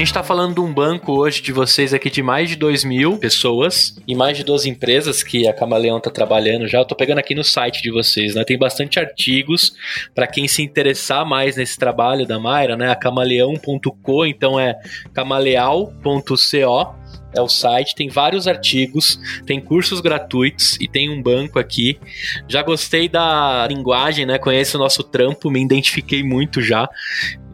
Gente 0.00 0.08
está 0.08 0.22
falando 0.22 0.54
de 0.54 0.60
um 0.60 0.72
banco 0.72 1.12
hoje 1.12 1.42
de 1.42 1.52
vocês 1.52 1.92
aqui 1.92 2.08
de 2.08 2.22
mais 2.22 2.48
de 2.48 2.56
2 2.56 2.84
mil 2.84 3.18
pessoas 3.18 3.94
e 4.08 4.14
mais 4.14 4.34
de 4.34 4.42
12 4.42 4.66
empresas 4.66 5.22
que 5.22 5.46
a 5.46 5.52
Camaleão 5.52 5.98
está 5.98 6.10
trabalhando 6.10 6.66
já. 6.66 6.78
Eu 6.78 6.86
tô 6.86 6.96
pegando 6.96 7.18
aqui 7.18 7.34
no 7.34 7.44
site 7.44 7.82
de 7.82 7.90
vocês, 7.90 8.34
né? 8.34 8.42
Tem 8.42 8.56
bastante 8.56 8.98
artigos 8.98 9.74
para 10.14 10.26
quem 10.26 10.48
se 10.48 10.62
interessar 10.62 11.26
mais 11.26 11.54
nesse 11.54 11.78
trabalho 11.78 12.26
da 12.26 12.38
Mayra, 12.38 12.78
né? 12.78 12.90
A 12.90 12.96
camaleão.co, 12.96 14.24
então 14.24 14.58
é 14.58 14.74
camaleal.co 15.12 16.94
é 17.34 17.40
o 17.40 17.48
site, 17.48 17.94
tem 17.94 18.08
vários 18.08 18.46
artigos, 18.46 19.18
tem 19.46 19.60
cursos 19.60 20.00
gratuitos 20.00 20.76
e 20.80 20.88
tem 20.88 21.10
um 21.10 21.22
banco 21.22 21.58
aqui. 21.58 21.98
Já 22.48 22.62
gostei 22.62 23.08
da 23.08 23.66
linguagem, 23.68 24.26
né? 24.26 24.38
Conheço 24.38 24.76
o 24.76 24.80
nosso 24.80 25.02
trampo, 25.02 25.50
me 25.50 25.62
identifiquei 25.62 26.22
muito 26.22 26.60
já. 26.60 26.88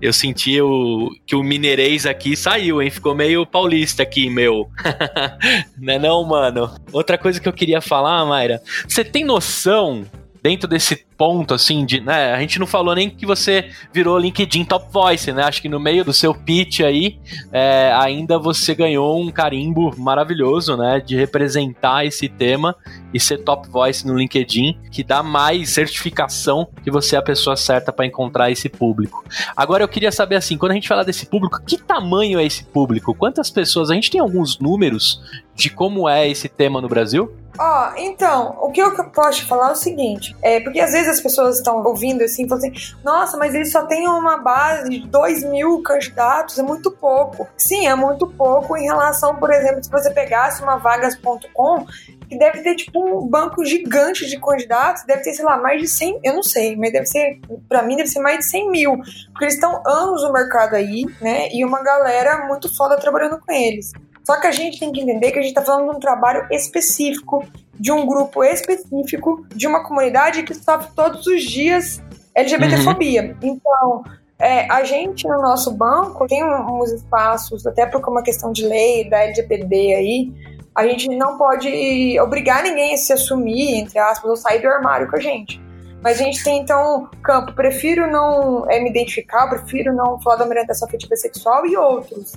Eu 0.01 0.13
senti 0.13 0.61
o, 0.61 1.11
que 1.27 1.35
o 1.35 1.43
mineirês 1.43 2.05
aqui 2.05 2.37
saiu, 2.37 2.83
hein? 2.83 2.91
Ficou 2.91 3.15
meio 3.15 3.47
paulista 3.47 4.03
aqui, 4.03 4.29
meu. 4.29 4.69
né 5.79 5.99
não, 5.99 6.23
mano? 6.25 6.71
Outra 6.93 7.17
coisa 7.17 7.41
que 7.41 7.49
eu 7.49 7.53
queria 7.53 7.81
falar, 7.81 8.25
Mayra, 8.27 8.61
você 8.87 9.03
tem 9.03 9.25
noção 9.25 10.05
dentro 10.47 10.69
desse 10.69 11.05
ponto, 11.19 11.55
assim, 11.55 11.85
de, 11.85 12.01
né, 12.01 12.33
a 12.33 12.39
gente 12.39 12.61
não 12.61 12.69
falou 12.69 12.95
nem 12.95 13.11
que 13.11 13.27
você 13.27 13.69
virou 13.93 14.17
LinkedIn 14.17 14.65
Top 14.65 14.87
Voice, 14.93 15.33
né, 15.33 15.43
acho 15.43 15.61
que 15.61 15.69
no 15.69 15.81
meio 15.81 16.05
do 16.05 16.13
seu 16.13 16.33
pitch 16.33 16.83
aí, 16.83 17.19
é, 17.51 17.91
ainda 17.93 18.39
você 18.39 18.73
ganhou 18.73 19.21
um 19.21 19.29
carimbo 19.33 19.93
maravilhoso, 19.99 20.77
né, 20.77 21.03
de 21.05 21.17
representar 21.17 22.07
esse 22.07 22.29
tema 22.29 22.77
e 23.13 23.19
ser 23.19 23.39
Top 23.39 23.69
Voice 23.69 24.07
no 24.07 24.17
LinkedIn, 24.17 24.79
que 24.93 25.03
dá 25.03 25.21
mais 25.21 25.71
certificação 25.71 26.69
que 26.85 26.93
você 26.93 27.17
é 27.17 27.19
a 27.19 27.23
pessoa 27.23 27.57
certa 27.57 27.93
para 27.93 28.07
encontrar 28.07 28.49
esse 28.49 28.69
público. 28.69 29.25
Agora 29.57 29.83
eu 29.83 29.89
queria 29.89 30.13
saber, 30.13 30.37
assim, 30.37 30.57
quando 30.57 30.73
a 30.73 30.75
gente 30.75 30.87
fala 30.87 31.05
desse 31.05 31.27
público, 31.27 31.61
que 31.67 31.77
tamanho 31.77 32.39
é 32.39 32.45
esse 32.45 32.63
público? 32.63 33.15
Quantas 33.15 33.51
pessoas? 33.51 33.91
A 33.91 33.95
gente 33.95 34.13
tem 34.13 34.21
alguns 34.21 34.61
números 34.61 35.21
de 35.57 35.71
como 35.71 36.09
é 36.09 36.29
esse 36.29 36.49
tema 36.49 36.81
no 36.81 36.89
Brasil? 36.89 37.35
Ó, 37.59 37.89
oh, 37.89 37.99
então, 37.99 38.59
o 38.61 38.71
que 38.71 38.83
eu 38.83 38.93
posso 39.11 39.41
te 39.41 39.47
falar 39.47 39.71
é 39.71 39.73
o 39.73 39.77
seguinte, 39.77 40.37
é 40.43 40.61
porque 40.61 40.81
às 40.81 40.93
vezes 40.93 41.09
as 41.09 41.21
pessoas 41.21 41.57
estão 41.57 41.83
ouvindo 41.83 42.23
assim 42.23 42.49
falam 42.49 42.65
assim: 42.65 42.95
nossa, 43.03 43.37
mas 43.37 43.55
eles 43.55 43.73
só 43.73 43.87
têm 43.87 44.07
uma 44.09 44.39
base 44.39 44.89
de 44.91 45.07
2 45.09 45.45
mil 45.45 45.83
candidatos, 45.83 46.59
é 46.59 46.63
muito 46.63 46.91
pouco. 46.91 47.49
Sim, 47.57 47.87
é 47.87 47.95
muito 47.95 48.27
pouco 48.27 48.77
em 48.77 48.85
relação, 48.85 49.37
por 49.37 49.51
exemplo, 49.51 49.83
se 49.83 49.91
você 49.91 50.11
pegasse 50.11 50.63
uma 50.63 50.77
vagas.com, 50.77 51.87
que 52.29 52.37
deve 52.37 52.63
ter 52.63 52.75
tipo 52.75 52.99
um 53.01 53.27
banco 53.27 53.65
gigante 53.65 54.27
de 54.27 54.39
candidatos, 54.41 55.05
deve 55.05 55.23
ter, 55.23 55.33
sei 55.33 55.45
lá, 55.45 55.57
mais 55.57 55.81
de 55.81 55.89
100, 55.89 56.21
eu 56.25 56.35
não 56.35 56.43
sei, 56.43 56.77
mas 56.77 56.93
deve 56.93 57.07
ser, 57.07 57.41
para 57.69 57.83
mim, 57.83 57.97
deve 57.97 58.09
ser 58.09 58.21
mais 58.21 58.39
de 58.39 58.47
100 58.47 58.71
mil, 58.71 58.97
porque 59.33 59.45
eles 59.45 59.55
estão 59.55 59.83
anos 59.87 60.23
no 60.23 60.33
mercado 60.33 60.75
aí, 60.75 61.05
né? 61.21 61.49
E 61.53 61.65
uma 61.65 61.83
galera 61.83 62.47
muito 62.47 62.75
foda 62.75 62.97
trabalhando 62.97 63.39
com 63.39 63.53
eles. 63.53 63.93
Só 64.27 64.41
que 64.41 64.49
a 64.49 64.51
gente 64.51 64.81
tem 64.81 64.91
que 64.91 65.01
entender 65.01 65.31
que 65.31 65.39
a 65.39 65.43
gente 65.43 65.53
está 65.53 65.63
falando 65.63 65.89
de 65.89 65.97
um 65.99 66.01
trabalho 66.01 66.49
específico, 66.51 67.45
de 67.79 67.93
um 67.93 68.05
grupo 68.05 68.43
específico, 68.43 69.47
de 69.55 69.69
uma 69.69 69.85
comunidade 69.85 70.43
que 70.43 70.53
sofre 70.53 70.89
todos 70.97 71.25
os 71.29 71.45
dias 71.45 72.03
LGBTfobia. 72.35 73.23
Uhum. 73.23 73.37
Então, 73.41 74.05
é, 74.37 74.69
a 74.69 74.83
gente 74.83 75.29
no 75.29 75.41
nosso 75.41 75.71
banco 75.71 76.27
tem 76.27 76.45
uns 76.45 76.91
espaços, 76.91 77.65
até 77.69 77.87
por 77.87 78.03
uma 78.09 78.21
questão 78.21 78.51
de 78.51 78.67
lei 78.67 79.09
da 79.09 79.23
LGPD 79.23 79.95
aí, 79.95 80.33
a 80.75 80.85
gente 80.89 81.09
não 81.17 81.39
pode 81.39 82.19
obrigar 82.19 82.65
ninguém 82.65 82.95
a 82.95 82.97
se 82.97 83.13
assumir, 83.13 83.77
entre 83.79 83.97
aspas, 83.97 84.29
ou 84.29 84.37
sair 84.37 84.61
do 84.61 84.67
armário 84.67 85.09
com 85.09 85.15
a 85.15 85.21
gente. 85.21 85.63
Mas 86.03 86.21
a 86.21 86.25
gente 86.25 86.43
tem, 86.43 86.59
então, 86.59 87.09
campo, 87.23 87.53
prefiro 87.53 88.11
não 88.11 88.69
é, 88.69 88.81
me 88.81 88.91
identificar, 88.91 89.47
prefiro 89.47 89.95
não 89.95 90.21
falar 90.21 90.37
da 90.37 90.45
minha 90.47 90.55
orientação 90.55 90.89
afetiva 90.89 91.15
sexual 91.15 91.65
e 91.65 91.77
outros. 91.77 92.35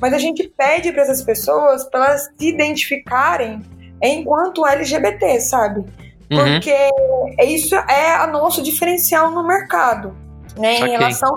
Mas 0.00 0.12
a 0.12 0.18
gente 0.18 0.48
pede 0.56 0.92
para 0.92 1.02
essas 1.02 1.22
pessoas 1.22 1.84
para 1.88 2.06
elas 2.06 2.30
se 2.38 2.48
identificarem 2.48 3.60
enquanto 4.02 4.66
LGBT, 4.66 5.40
sabe? 5.40 5.80
Uhum. 6.30 6.38
Porque 6.38 6.74
isso 7.44 7.74
é 7.74 8.24
o 8.24 8.30
nosso 8.30 8.62
diferencial 8.62 9.30
no 9.30 9.46
mercado, 9.46 10.16
né? 10.56 10.78
Em 10.78 10.90
relação 10.90 11.36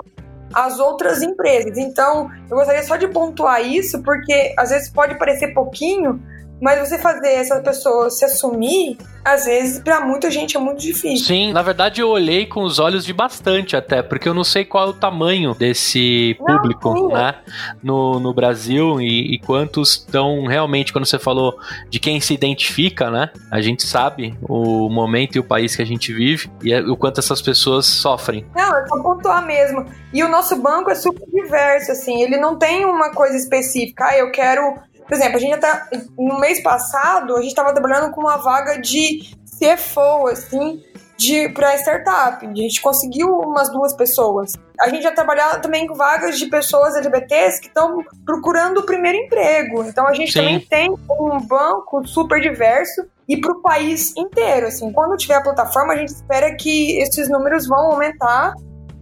às 0.52 0.78
outras 0.78 1.20
empresas. 1.20 1.76
Então, 1.76 2.30
eu 2.48 2.56
gostaria 2.56 2.82
só 2.82 2.96
de 2.96 3.08
pontuar 3.08 3.60
isso, 3.60 4.02
porque 4.02 4.54
às 4.56 4.70
vezes 4.70 4.88
pode 4.88 5.18
parecer 5.18 5.52
pouquinho, 5.52 6.22
mas 6.64 6.88
você 6.88 6.96
fazer 6.96 7.28
essa 7.28 7.60
pessoa 7.60 8.08
se 8.08 8.24
assumir, 8.24 8.96
às 9.22 9.44
vezes, 9.44 9.80
para 9.80 10.00
muita 10.00 10.30
gente 10.30 10.56
é 10.56 10.60
muito 10.60 10.80
difícil. 10.80 11.26
Sim, 11.26 11.52
na 11.52 11.60
verdade 11.60 12.00
eu 12.00 12.08
olhei 12.08 12.46
com 12.46 12.62
os 12.62 12.78
olhos 12.78 13.04
de 13.04 13.12
bastante 13.12 13.76
até, 13.76 14.02
porque 14.02 14.26
eu 14.26 14.32
não 14.32 14.42
sei 14.42 14.64
qual 14.64 14.86
é 14.86 14.90
o 14.90 14.94
tamanho 14.94 15.52
desse 15.54 16.34
público, 16.38 16.94
não, 16.94 17.08
né? 17.08 17.34
No, 17.82 18.18
no 18.18 18.32
Brasil 18.32 18.98
e, 18.98 19.34
e 19.34 19.38
quantos 19.40 19.90
estão 19.90 20.46
realmente, 20.46 20.90
quando 20.90 21.04
você 21.04 21.18
falou 21.18 21.54
de 21.90 22.00
quem 22.00 22.18
se 22.18 22.32
identifica, 22.32 23.10
né? 23.10 23.28
A 23.50 23.60
gente 23.60 23.82
sabe 23.82 24.34
o 24.40 24.88
momento 24.88 25.36
e 25.36 25.40
o 25.40 25.44
país 25.44 25.76
que 25.76 25.82
a 25.82 25.86
gente 25.86 26.14
vive 26.14 26.50
e 26.62 26.72
é, 26.72 26.80
o 26.80 26.96
quanto 26.96 27.20
essas 27.20 27.42
pessoas 27.42 27.84
sofrem. 27.84 28.46
Não, 28.56 28.74
é 28.74 28.88
só 28.88 29.02
pontuar 29.02 29.44
mesmo. 29.44 29.84
E 30.14 30.24
o 30.24 30.28
nosso 30.28 30.56
banco 30.56 30.90
é 30.90 30.94
super 30.94 31.26
diverso, 31.30 31.92
assim, 31.92 32.22
ele 32.22 32.38
não 32.38 32.56
tem 32.56 32.86
uma 32.86 33.10
coisa 33.10 33.36
específica. 33.36 34.06
Ah, 34.06 34.16
eu 34.16 34.30
quero 34.30 34.78
por 35.06 35.14
exemplo, 35.14 35.36
a 35.36 35.38
gente 35.38 35.50
já 35.50 35.58
tá. 35.58 35.88
No 36.18 36.38
mês 36.38 36.62
passado, 36.62 37.36
a 37.36 37.40
gente 37.40 37.50
estava 37.50 37.72
trabalhando 37.72 38.10
com 38.12 38.20
uma 38.20 38.36
vaga 38.36 38.80
de 38.80 39.34
CFO, 39.58 40.28
assim, 40.28 40.82
de 41.16 41.48
para 41.50 41.76
startup. 41.76 42.44
A 42.44 42.54
gente 42.54 42.80
conseguiu 42.80 43.28
umas 43.38 43.70
duas 43.70 43.94
pessoas. 43.94 44.52
A 44.80 44.88
gente 44.88 45.02
já 45.02 45.12
trabalhava 45.12 45.60
também 45.60 45.86
com 45.86 45.94
vagas 45.94 46.38
de 46.38 46.46
pessoas 46.46 46.94
LGBTs 46.96 47.60
que 47.60 47.68
estão 47.68 48.04
procurando 48.24 48.78
o 48.78 48.82
primeiro 48.82 49.18
emprego. 49.18 49.84
Então 49.84 50.06
a 50.06 50.14
gente 50.14 50.32
Sim. 50.32 50.40
também 50.40 50.60
tem 50.60 50.90
um 50.90 51.38
banco 51.40 52.06
super 52.06 52.40
diverso 52.40 53.06
e 53.28 53.36
para 53.36 53.52
o 53.52 53.62
país 53.62 54.14
inteiro. 54.16 54.66
Assim, 54.66 54.92
quando 54.92 55.16
tiver 55.16 55.36
a 55.36 55.42
plataforma, 55.42 55.94
a 55.94 55.96
gente 55.96 56.10
espera 56.10 56.54
que 56.56 56.98
esses 56.98 57.28
números 57.28 57.66
vão 57.66 57.92
aumentar 57.92 58.54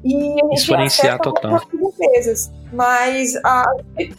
e 0.05 0.14
a 0.14 0.46
gente 0.46 0.55
exponenciar 0.55 1.18
total. 1.18 1.61
Empresas, 1.72 2.50
mas 2.72 3.36
a, 3.44 3.64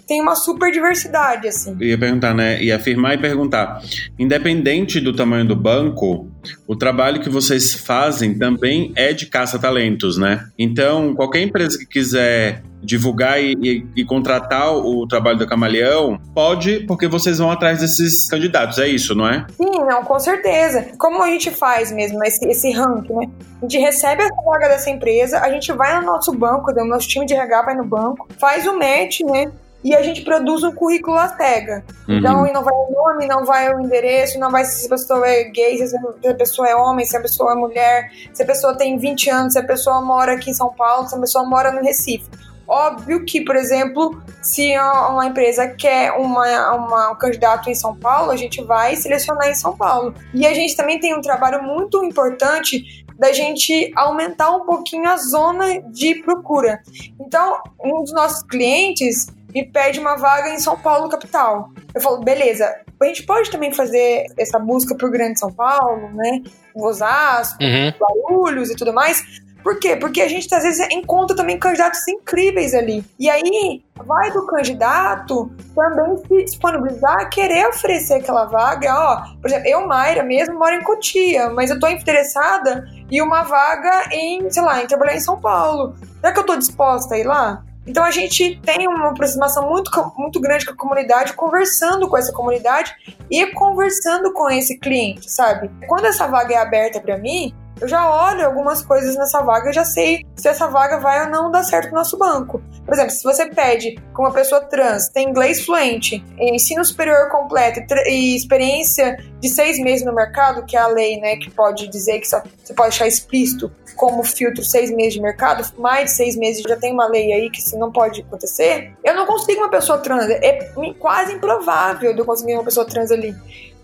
tem 0.08 0.22
uma 0.22 0.36
super 0.36 0.72
diversidade, 0.72 1.48
assim. 1.48 1.76
Ia 1.80 1.98
perguntar, 1.98 2.34
né? 2.34 2.62
Ia 2.64 2.76
afirmar 2.76 3.16
e 3.16 3.18
perguntar. 3.18 3.82
Independente 4.18 5.00
do 5.00 5.14
tamanho 5.14 5.46
do 5.46 5.56
banco, 5.56 6.30
o 6.68 6.76
trabalho 6.76 7.22
que 7.22 7.30
vocês 7.30 7.74
fazem 7.74 8.38
também 8.38 8.92
é 8.96 9.14
de 9.14 9.26
caça-talentos, 9.26 10.18
né? 10.18 10.48
Então, 10.58 11.16
qualquer 11.16 11.42
empresa 11.42 11.78
que 11.78 11.86
quiser 11.86 12.64
divulgar 12.84 13.42
e, 13.42 13.54
e, 13.62 13.88
e, 13.96 14.06
contratar 14.06 14.76
o 14.76 15.08
trabalho 15.08 15.38
do 15.38 15.48
Camaleão, 15.48 16.20
pode, 16.34 16.82
porque 16.82 17.08
vocês 17.08 17.38
vão 17.38 17.50
atrás 17.50 17.80
desses 17.80 18.28
candidatos, 18.30 18.78
é 18.78 18.88
isso, 18.88 19.16
não 19.16 19.28
é? 19.28 19.46
Sim, 19.56 19.80
não, 19.86 20.04
com 20.04 20.20
certeza. 20.20 20.88
Como 20.98 21.24
a 21.24 21.30
gente 21.30 21.50
faz 21.52 21.92
mesmo 21.92 22.24
esse, 22.24 22.46
esse 22.48 22.72
ranking, 22.72 23.14
né? 23.14 23.30
A 23.62 23.66
gente 23.66 23.78
recebe 23.78 24.24
a 24.24 24.30
vaga 24.44 24.68
dessa 24.68 24.90
empresa, 24.90 25.40
a 25.40 25.50
gente 25.50 25.72
vai 25.72 25.98
no 26.00 26.06
nosso 26.06 26.34
banco, 26.34 26.72
o 26.72 26.86
nosso 26.86 27.08
time 27.08 27.26
de 27.26 27.34
RH 27.34 27.62
vai 27.62 27.76
no 27.76 27.86
banco, 27.86 28.28
faz 28.38 28.68
o 28.68 28.78
match, 28.78 29.22
né? 29.22 29.52
E 29.84 29.94
a 29.94 30.02
gente 30.02 30.22
produz 30.22 30.64
um 30.64 30.72
currículo 30.72 31.18
cega. 31.36 31.84
Uhum. 32.08 32.18
Então, 32.18 32.54
não 32.54 32.64
vai 32.64 32.74
o 32.74 32.92
nome, 32.92 33.28
não 33.28 33.46
vai 33.46 33.74
o 33.74 33.82
endereço, 33.82 34.40
não 34.40 34.50
vai 34.50 34.64
se 34.64 34.86
a 34.86 34.90
pessoa 34.90 35.28
é 35.28 35.44
gay, 35.46 35.86
se 35.86 35.96
a 36.26 36.34
pessoa 36.34 36.70
é 36.70 36.76
homem, 36.76 37.06
se 37.06 37.18
a 37.18 37.22
pessoa 37.22 37.52
é 37.52 37.56
mulher, 37.56 38.10
se 38.34 38.42
a 38.42 38.46
pessoa 38.46 38.78
tem 38.78 38.98
20 38.98 39.30
anos, 39.30 39.54
se 39.54 39.60
a 39.60 39.64
pessoa 39.64 40.02
mora 40.02 40.34
aqui 40.36 40.52
em 40.52 40.54
São 40.54 40.74
Paulo, 40.74 41.08
se 41.08 41.16
a 41.16 41.20
pessoa 41.20 41.44
mora 41.46 41.72
no 41.72 41.82
Recife. 41.82 42.30
Óbvio 42.68 43.26
que, 43.26 43.42
por 43.42 43.56
exemplo, 43.56 44.22
se 44.42 44.78
uma 44.78 45.26
empresa 45.26 45.68
quer 45.68 46.12
uma, 46.14 46.76
uma, 46.76 47.12
um 47.12 47.16
candidato 47.16 47.70
em 47.70 47.76
São 47.76 47.96
Paulo, 47.96 48.32
a 48.32 48.38
gente 48.38 48.64
vai 48.64 48.96
selecionar 48.96 49.50
em 49.50 49.56
São 49.56 49.76
Paulo. 49.76 50.14
E 50.34 50.46
a 50.46 50.54
gente 50.54 50.76
também 50.76 51.00
tem 51.00 51.16
um 51.16 51.22
trabalho 51.22 51.62
muito 51.62 52.04
importante 52.04 53.04
da 53.18 53.32
gente 53.32 53.92
aumentar 53.96 54.52
um 54.52 54.66
pouquinho 54.66 55.08
a 55.08 55.18
zona 55.18 55.82
de 55.92 56.16
procura. 56.24 56.82
Então, 57.20 57.62
um 57.84 58.04
dos 58.04 58.14
nossos 58.14 58.44
clientes 58.44 59.28
me 59.54 59.64
pede 59.64 60.00
uma 60.00 60.16
vaga 60.16 60.50
em 60.50 60.60
São 60.60 60.78
Paulo, 60.78 61.10
capital. 61.10 61.70
Eu 61.94 62.02
falo, 62.02 62.24
beleza, 62.24 62.74
a 63.00 63.06
gente 63.06 63.24
pode 63.24 63.52
também 63.52 63.72
fazer 63.72 64.26
essa 64.38 64.58
busca 64.58 64.96
por 64.96 65.12
Grande 65.12 65.40
São 65.40 65.52
Paulo, 65.52 66.10
né? 66.14 66.42
Osasco, 66.74 67.62
uhum. 67.62 67.94
Guarulhos 68.00 68.72
e 68.72 68.76
tudo 68.76 68.94
mais, 68.94 69.24
por 69.64 69.80
quê? 69.80 69.96
Porque 69.96 70.22
a 70.22 70.28
gente 70.28 70.54
às 70.54 70.64
vezes 70.64 70.86
encontra 70.92 71.36
também 71.36 71.58
candidatos 71.58 72.06
incríveis 72.08 72.74
ali. 72.74 73.04
E 73.18 73.30
aí 73.30 73.84
vai 74.06 74.32
do 74.32 74.46
candidato 74.46 75.50
também 75.74 76.18
se 76.18 76.44
disponibilizar 76.44 77.22
a 77.22 77.26
querer 77.26 77.68
oferecer 77.68 78.16
aquela 78.16 78.46
vaga. 78.46 78.94
Ó, 78.94 79.40
por 79.40 79.48
exemplo, 79.48 79.68
eu, 79.68 79.88
Mayra, 79.88 80.24
mesmo 80.24 80.60
moro 80.60 80.76
em 80.76 80.84
Cotia, 80.84 81.50
mas 81.50 81.70
eu 81.70 81.80
tô 81.80 81.88
interessada 81.88 82.86
em 83.10 83.22
uma 83.22 83.44
vaga 83.44 84.10
em, 84.12 84.50
sei 84.50 84.62
lá, 84.62 84.84
em 84.84 84.88
trabalhar 84.88 85.16
em 85.16 85.22
São 85.22 85.40
Paulo. 85.40 85.96
Será 86.20 86.34
que 86.34 86.40
eu 86.40 86.46
tô 86.46 86.56
disposta 86.58 87.16
a 87.16 87.18
ir 87.18 87.24
lá? 87.24 87.64
Então 87.86 88.04
a 88.04 88.12
gente 88.12 88.60
tem 88.62 88.88
uma 88.88 89.10
aproximação 89.10 89.70
muito, 89.70 89.92
muito 90.18 90.40
grande 90.40 90.66
com 90.66 90.74
a 90.74 90.78
comunidade, 90.78 91.34
conversando 91.34 92.08
com 92.08 92.18
essa 92.18 92.32
comunidade 92.32 92.96
e 93.30 93.46
conversando 93.48 94.32
com 94.32 94.50
esse 94.50 94.78
cliente, 94.80 95.30
sabe? 95.30 95.70
Quando 95.88 96.06
essa 96.06 96.28
vaga 96.28 96.54
é 96.54 96.58
aberta 96.58 97.02
para 97.02 97.18
mim, 97.18 97.54
Eu 97.84 97.88
já 97.90 98.10
olho 98.10 98.46
algumas 98.46 98.82
coisas 98.82 99.18
nessa 99.18 99.42
vaga 99.42 99.70
e 99.70 99.74
já 99.74 99.84
sei 99.84 100.26
se 100.38 100.48
essa 100.48 100.68
vaga 100.68 101.00
vai 101.02 101.26
ou 101.26 101.30
não 101.30 101.52
dar 101.52 101.64
certo 101.64 101.90
no 101.90 101.96
nosso 101.96 102.18
banco. 102.18 102.64
Por 102.86 102.94
exemplo, 102.94 103.12
se 103.12 103.22
você 103.22 103.46
pede 103.48 104.02
com 104.14 104.22
uma 104.22 104.32
pessoa 104.32 104.62
trans, 104.62 105.10
tem 105.10 105.28
inglês 105.28 105.66
fluente, 105.66 106.24
ensino 106.40 106.86
superior 106.86 107.30
completo 107.30 107.82
e 108.08 108.38
experiência 108.38 109.18
de 109.42 109.50
seis 109.50 109.78
meses 109.80 110.06
no 110.06 110.16
mercado, 110.16 110.66
que 110.66 110.78
é 110.78 110.80
a 110.80 110.88
lei, 110.88 111.20
né, 111.20 111.36
que 111.36 111.52
pode 111.52 111.90
dizer 111.90 112.20
que 112.20 112.30
só, 112.30 112.42
você 112.64 112.74
pode 112.74 112.92
deixar 112.92 113.06
explícito 113.06 113.70
como 113.98 114.24
filtro 114.24 114.64
seis 114.64 114.90
meses 114.90 115.16
de 115.16 115.22
mercado, 115.22 115.70
mais 115.78 116.06
de 116.06 116.12
seis 116.12 116.38
meses 116.38 116.64
já 116.66 116.78
tem 116.78 116.94
uma 116.94 117.10
lei 117.10 117.34
aí 117.34 117.50
que 117.50 117.60
isso 117.60 117.78
não 117.78 117.92
pode 117.92 118.22
acontecer. 118.22 118.94
Eu 119.04 119.14
não 119.14 119.26
consigo 119.26 119.60
uma 119.60 119.70
pessoa 119.70 119.98
trans, 119.98 120.30
é 120.30 120.72
quase 120.98 121.34
improvável 121.34 122.14
de 122.14 122.20
eu 122.22 122.26
conseguir 122.26 122.54
uma 122.54 122.64
pessoa 122.64 122.86
trans 122.86 123.12
ali 123.12 123.36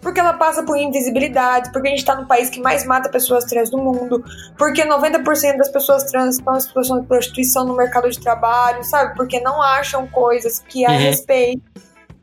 porque 0.02 0.20
ela 0.20 0.34
passa 0.34 0.64
por 0.64 0.78
invisibilidade, 0.78 1.72
porque 1.72 1.88
a 1.88 1.92
gente 1.92 2.00
está 2.00 2.16
no 2.16 2.28
país 2.28 2.50
que 2.50 2.62
mais 2.62 2.86
mata 2.86 3.10
pessoas 3.10 3.44
trans 3.46 3.70
do 3.70 3.78
mundo, 3.78 4.24
porque 4.58 4.86
90% 4.86 5.58
das 5.58 5.70
pessoas 5.70 6.04
trans 6.06 6.38
estão 6.38 6.56
em 6.56 6.60
situação 6.60 7.02
de 7.02 7.08
prostituição 7.08 7.66
no 7.66 7.76
mercado 7.76 8.10
de 8.10 8.20
trabalho, 8.20 8.84
sabe? 8.84 9.16
Porque 9.16 9.40
não 9.40 9.62
acham 9.62 10.08
coisas 10.08 10.60
que 10.60 10.86
a 10.86 10.92
uhum. 10.92 10.98
respeito. 10.98 11.64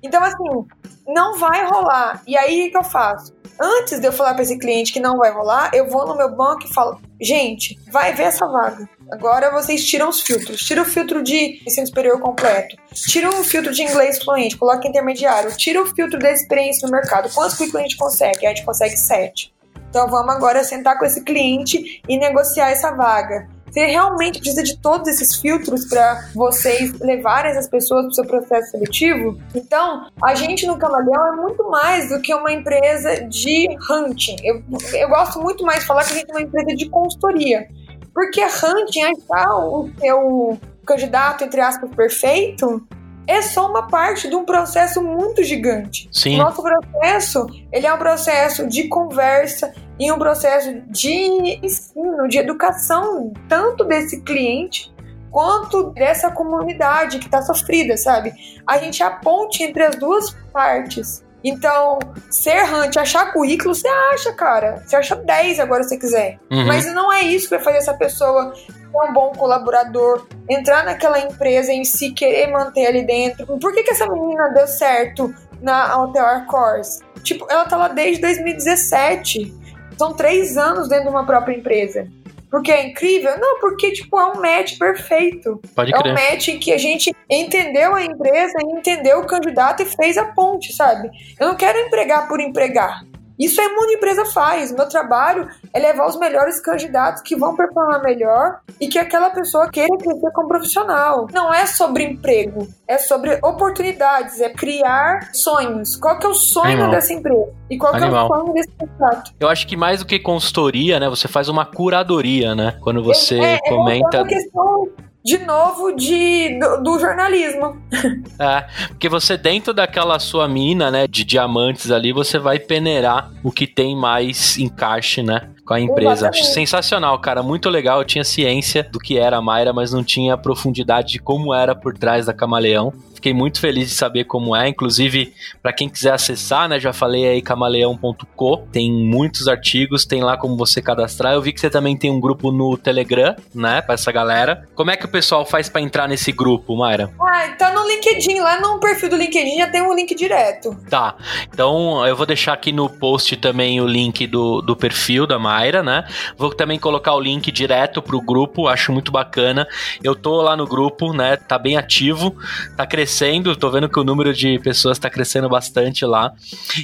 Então, 0.02 0.22
assim, 0.22 0.66
não 1.06 1.38
vai 1.38 1.66
rolar. 1.66 2.22
E 2.26 2.36
aí, 2.36 2.68
o 2.68 2.70
que 2.70 2.76
eu 2.76 2.84
faço? 2.84 3.34
Antes 3.60 4.00
de 4.00 4.06
eu 4.06 4.12
falar 4.12 4.34
para 4.34 4.42
esse 4.42 4.58
cliente 4.58 4.92
que 4.92 5.00
não 5.00 5.16
vai 5.16 5.32
rolar, 5.32 5.70
eu 5.72 5.88
vou 5.88 6.06
no 6.06 6.16
meu 6.16 6.34
banco 6.34 6.64
e 6.64 6.74
falo: 6.74 7.00
gente, 7.20 7.78
vai 7.90 8.12
ver 8.12 8.24
essa 8.24 8.46
vaga. 8.46 8.88
Agora 9.10 9.52
vocês 9.52 9.84
tiram 9.84 10.08
os 10.08 10.20
filtros. 10.20 10.60
Tira 10.60 10.82
o 10.82 10.84
filtro 10.84 11.22
de 11.22 11.62
ensino 11.66 11.86
superior 11.86 12.20
completo. 12.20 12.76
Tira 12.92 13.30
o 13.30 13.44
filtro 13.44 13.72
de 13.72 13.82
inglês 13.82 14.22
fluente. 14.22 14.56
Coloca 14.56 14.88
intermediário. 14.88 15.56
Tira 15.56 15.82
o 15.82 15.86
filtro 15.86 16.18
da 16.18 16.32
experiência 16.32 16.86
no 16.86 16.92
mercado. 16.92 17.32
Quantos 17.32 17.56
que 17.56 17.64
o 17.64 17.70
cliente 17.70 17.96
consegue? 17.96 18.46
A 18.46 18.48
gente 18.50 18.64
consegue 18.64 18.96
sete. 18.96 19.54
Então 19.88 20.08
vamos 20.08 20.34
agora 20.34 20.64
sentar 20.64 20.98
com 20.98 21.04
esse 21.04 21.22
cliente 21.22 22.02
e 22.08 22.18
negociar 22.18 22.70
essa 22.70 22.90
vaga. 22.90 23.48
Você 23.70 23.84
realmente 23.84 24.38
precisa 24.38 24.62
de 24.62 24.78
todos 24.78 25.06
esses 25.06 25.36
filtros 25.36 25.84
para 25.84 26.30
vocês 26.34 26.98
levarem 26.98 27.50
essas 27.50 27.68
pessoas 27.68 28.02
para 28.02 28.08
o 28.08 28.14
seu 28.14 28.24
processo 28.24 28.70
seletivo? 28.70 29.38
Então, 29.54 30.06
a 30.22 30.34
gente 30.34 30.66
no 30.66 30.78
Camaleão 30.78 31.34
é 31.34 31.36
muito 31.36 31.68
mais 31.70 32.08
do 32.08 32.20
que 32.22 32.34
uma 32.34 32.50
empresa 32.50 33.26
de 33.28 33.68
hunting. 33.90 34.36
Eu, 34.42 34.62
eu 34.94 35.08
gosto 35.10 35.42
muito 35.42 35.62
mais 35.62 35.80
de 35.80 35.86
falar 35.86 36.04
que 36.04 36.12
a 36.14 36.16
gente 36.16 36.30
é 36.30 36.32
uma 36.32 36.42
empresa 36.42 36.74
de 36.74 36.88
consultoria. 36.88 37.68
Porque 38.16 38.42
hunting, 38.42 39.02
achar 39.02 39.58
o 39.58 39.90
seu 40.00 40.58
candidato, 40.86 41.44
entre 41.44 41.60
aspas, 41.60 41.94
perfeito, 41.94 42.82
é 43.26 43.42
só 43.42 43.68
uma 43.68 43.88
parte 43.88 44.26
de 44.26 44.34
um 44.34 44.42
processo 44.42 45.02
muito 45.02 45.44
gigante. 45.44 46.08
Sim. 46.10 46.38
Nosso 46.38 46.62
processo, 46.62 47.46
ele 47.70 47.86
é 47.86 47.92
um 47.92 47.98
processo 47.98 48.66
de 48.68 48.88
conversa 48.88 49.70
e 49.98 50.10
um 50.10 50.18
processo 50.18 50.80
de 50.88 51.60
ensino, 51.62 52.26
de 52.26 52.38
educação, 52.38 53.34
tanto 53.50 53.84
desse 53.84 54.22
cliente 54.22 54.90
quanto 55.30 55.90
dessa 55.90 56.30
comunidade 56.30 57.18
que 57.18 57.26
está 57.26 57.42
sofrida, 57.42 57.98
sabe? 57.98 58.32
A 58.66 58.78
gente 58.78 59.02
é 59.02 59.06
a 59.06 59.10
ponte 59.10 59.62
entre 59.62 59.82
as 59.82 59.94
duas 59.96 60.34
partes. 60.50 61.22
Então, 61.48 62.00
ser 62.28 62.64
hunt, 62.64 62.96
achar 62.96 63.32
currículo, 63.32 63.72
você 63.72 63.86
acha, 63.86 64.32
cara. 64.32 64.82
Você 64.84 64.96
acha 64.96 65.14
10 65.14 65.60
agora 65.60 65.84
se 65.84 65.90
você 65.90 65.96
quiser. 65.96 66.38
Uhum. 66.50 66.66
Mas 66.66 66.92
não 66.92 67.12
é 67.12 67.22
isso 67.22 67.48
que 67.48 67.54
vai 67.54 67.64
fazer 67.64 67.78
essa 67.78 67.94
pessoa 67.94 68.52
ser 68.96 69.08
um 69.08 69.12
bom 69.12 69.30
colaborador, 69.32 70.26
entrar 70.50 70.84
naquela 70.84 71.20
empresa 71.20 71.72
em 71.72 71.84
si, 71.84 72.10
querer 72.10 72.50
manter 72.50 72.86
ali 72.86 73.06
dentro. 73.06 73.46
Por 73.58 73.72
que, 73.72 73.84
que 73.84 73.92
essa 73.92 74.08
menina 74.08 74.48
deu 74.48 74.66
certo 74.66 75.32
na 75.62 75.88
Altear 75.92 76.46
Course? 76.46 77.00
Tipo, 77.22 77.46
ela 77.48 77.64
tá 77.64 77.76
lá 77.76 77.88
desde 77.88 78.20
2017. 78.22 79.54
São 79.96 80.14
três 80.14 80.56
anos 80.58 80.88
dentro 80.88 81.04
de 81.04 81.10
uma 81.10 81.24
própria 81.24 81.54
empresa. 81.54 82.08
Porque 82.56 82.72
é 82.72 82.86
incrível? 82.86 83.38
Não, 83.38 83.60
porque, 83.60 83.92
tipo, 83.92 84.18
é 84.18 84.32
um 84.32 84.40
match 84.40 84.78
perfeito. 84.78 85.60
Pode 85.74 85.94
é 85.94 85.98
crer. 85.98 86.10
um 86.10 86.14
match 86.14 86.48
em 86.48 86.58
que 86.58 86.72
a 86.72 86.78
gente 86.78 87.14
entendeu 87.30 87.94
a 87.94 88.02
empresa, 88.02 88.54
entendeu 88.62 89.20
o 89.20 89.26
candidato 89.26 89.82
e 89.82 89.84
fez 89.84 90.16
a 90.16 90.24
ponte, 90.24 90.72
sabe? 90.72 91.10
Eu 91.38 91.48
não 91.48 91.54
quero 91.54 91.78
empregar 91.80 92.26
por 92.26 92.40
empregar. 92.40 93.04
Isso 93.38 93.60
é 93.60 93.68
muita 93.68 93.94
empresa 93.94 94.24
faz. 94.26 94.72
Meu 94.72 94.88
trabalho 94.88 95.48
é 95.72 95.78
levar 95.78 96.06
os 96.06 96.18
melhores 96.18 96.60
candidatos 96.60 97.22
que 97.22 97.36
vão 97.36 97.54
performar 97.54 98.02
melhor 98.02 98.60
e 98.80 98.88
que 98.88 98.98
aquela 98.98 99.30
pessoa 99.30 99.70
queira 99.70 99.96
crescer 99.96 100.30
como 100.32 100.48
profissional. 100.48 101.26
Não 101.32 101.52
é 101.52 101.66
sobre 101.66 102.04
emprego, 102.04 102.66
é 102.88 102.98
sobre 102.98 103.38
oportunidades, 103.42 104.40
é 104.40 104.48
criar 104.48 105.30
sonhos. 105.32 105.96
Qual 105.96 106.18
que 106.18 106.26
é 106.26 106.28
o 106.28 106.34
sonho 106.34 106.72
Animal. 106.72 106.90
dessa 106.90 107.12
empresa? 107.12 107.52
E 107.70 107.76
qual 107.76 107.94
Animal. 107.94 108.10
que 108.28 108.32
é 108.32 108.36
o 108.36 108.40
sonho 108.40 108.54
desse 108.54 108.72
contrato? 108.78 109.34
Eu 109.38 109.48
acho 109.48 109.66
que 109.66 109.76
mais 109.76 110.00
do 110.00 110.06
que 110.06 110.18
consultoria, 110.18 110.98
né? 110.98 111.08
Você 111.08 111.28
faz 111.28 111.48
uma 111.48 111.64
curadoria, 111.64 112.54
né? 112.54 112.78
Quando 112.80 113.02
você 113.02 113.38
é, 113.38 113.54
é, 113.54 113.58
comenta. 113.68 114.18
É 114.18 114.20
uma 114.20 114.28
questão 114.28 114.88
de 115.26 115.38
novo 115.38 115.90
de, 115.90 116.56
do, 116.60 116.82
do, 116.84 116.98
jornalismo. 117.00 117.76
É, 118.38 118.66
porque 118.88 119.08
você 119.08 119.36
dentro 119.38 119.72
daquela 119.72 120.18
sua 120.18 120.46
mina, 120.46 120.90
né, 120.90 121.06
de 121.06 121.24
diamantes 121.24 121.90
ali, 121.90 122.12
você 122.12 122.38
vai 122.38 122.58
peneirar 122.58 123.32
o 123.42 123.50
que 123.50 123.66
tem 123.66 123.96
mais 123.96 124.58
encaixe, 124.58 125.22
né? 125.22 125.48
Com 125.66 125.74
a 125.74 125.80
empresa. 125.80 126.28
Acho 126.28 126.44
sensacional, 126.44 127.18
cara. 127.18 127.42
Muito 127.42 127.68
legal. 127.68 127.98
Eu 127.98 128.04
tinha 128.04 128.24
ciência 128.24 128.84
do 128.84 129.00
que 129.00 129.18
era 129.18 129.36
a 129.36 129.42
Mayra, 129.42 129.72
mas 129.72 129.92
não 129.92 130.04
tinha 130.04 130.36
profundidade 130.36 131.12
de 131.12 131.18
como 131.18 131.52
era 131.52 131.74
por 131.74 131.98
trás 131.98 132.26
da 132.26 132.32
Camaleão. 132.32 132.92
Fiquei 133.16 133.32
muito 133.32 133.58
feliz 133.58 133.88
de 133.88 133.94
saber 133.94 134.24
como 134.24 134.54
é. 134.54 134.68
Inclusive, 134.68 135.34
para 135.60 135.72
quem 135.72 135.88
quiser 135.88 136.12
acessar, 136.12 136.68
né? 136.68 136.78
Já 136.78 136.92
falei 136.92 137.26
aí 137.26 137.42
camaleão.co. 137.42 138.58
Tem 138.70 138.92
muitos 138.92 139.48
artigos, 139.48 140.04
tem 140.04 140.22
lá 140.22 140.36
como 140.36 140.56
você 140.56 140.80
cadastrar. 140.80 141.32
Eu 141.32 141.42
vi 141.42 141.52
que 141.52 141.60
você 141.60 141.68
também 141.68 141.96
tem 141.96 142.10
um 142.10 142.20
grupo 142.20 142.52
no 142.52 142.76
Telegram, 142.76 143.34
né? 143.54 143.82
Pra 143.82 143.94
essa 143.94 144.12
galera. 144.12 144.68
Como 144.74 144.90
é 144.90 144.96
que 144.96 145.06
o 145.06 145.08
pessoal 145.08 145.44
faz 145.44 145.68
para 145.68 145.80
entrar 145.80 146.06
nesse 146.06 146.30
grupo, 146.30 146.76
Mayra? 146.76 147.10
Ah, 147.20 147.48
tá 147.58 147.72
no 147.72 147.88
LinkedIn. 147.88 148.38
Lá 148.38 148.60
no 148.60 148.78
perfil 148.78 149.08
do 149.08 149.16
LinkedIn 149.16 149.56
já 149.56 149.66
tem 149.66 149.82
um 149.82 149.94
link 149.94 150.14
direto. 150.14 150.76
Tá. 150.88 151.16
Então 151.48 152.06
eu 152.06 152.14
vou 152.14 152.26
deixar 152.26 152.52
aqui 152.52 152.70
no 152.70 152.88
post 152.88 153.34
também 153.38 153.80
o 153.80 153.86
link 153.86 154.26
do, 154.26 154.60
do 154.60 154.76
perfil 154.76 155.26
da 155.26 155.38
Mayra 155.38 155.55
Mayra, 155.56 155.82
né? 155.82 156.04
Vou 156.36 156.54
também 156.54 156.78
colocar 156.78 157.14
o 157.14 157.20
link 157.20 157.50
direto 157.50 158.02
pro 158.02 158.20
grupo, 158.20 158.68
acho 158.68 158.92
muito 158.92 159.10
bacana. 159.10 159.66
Eu 160.04 160.14
tô 160.14 160.42
lá 160.42 160.54
no 160.54 160.66
grupo, 160.66 161.14
né? 161.14 161.36
Tá 161.36 161.58
bem 161.58 161.78
ativo, 161.78 162.36
tá 162.76 162.86
crescendo, 162.86 163.56
tô 163.56 163.70
vendo 163.70 163.88
que 163.88 163.98
o 163.98 164.04
número 164.04 164.34
de 164.34 164.58
pessoas 164.58 164.98
tá 164.98 165.08
crescendo 165.08 165.48
bastante 165.48 166.04
lá. 166.04 166.32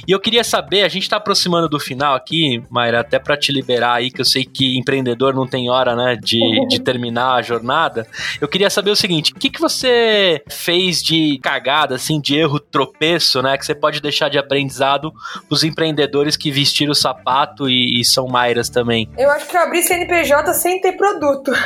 E 0.07 0.11
eu 0.11 0.19
queria 0.19 0.43
saber, 0.43 0.81
a 0.81 0.89
gente 0.89 1.07
tá 1.07 1.17
aproximando 1.17 1.69
do 1.69 1.79
final 1.79 2.15
aqui, 2.15 2.63
Mayra, 2.69 3.01
até 3.01 3.19
para 3.19 3.37
te 3.37 3.51
liberar 3.51 3.93
aí, 3.93 4.09
que 4.09 4.21
eu 4.21 4.25
sei 4.25 4.43
que 4.43 4.77
empreendedor 4.77 5.35
não 5.35 5.45
tem 5.45 5.69
hora, 5.69 5.95
né, 5.95 6.15
de, 6.15 6.39
de 6.67 6.79
terminar 6.79 7.35
a 7.35 7.41
jornada. 7.43 8.07
Eu 8.41 8.47
queria 8.47 8.69
saber 8.69 8.89
o 8.89 8.95
seguinte, 8.95 9.33
o 9.33 9.35
que, 9.35 9.51
que 9.51 9.61
você 9.61 10.41
fez 10.49 11.03
de 11.03 11.39
cagada, 11.43 11.95
assim, 11.95 12.19
de 12.19 12.35
erro, 12.35 12.59
tropeço, 12.59 13.41
né, 13.41 13.55
que 13.55 13.65
você 13.65 13.75
pode 13.75 14.01
deixar 14.01 14.29
de 14.29 14.39
aprendizado 14.39 15.13
pros 15.47 15.63
empreendedores 15.63 16.35
que 16.35 16.49
vestiram 16.49 16.91
o 16.91 16.95
sapato 16.95 17.69
e, 17.69 17.99
e 17.99 18.05
são 18.05 18.27
Mayra 18.27 18.62
também. 18.69 19.09
Eu 19.17 19.29
acho 19.31 19.47
que 19.47 19.55
eu 19.55 19.61
abri 19.61 19.81
CNPJ 19.81 20.53
sem 20.53 20.79
ter 20.81 20.93
produto. 20.93 21.51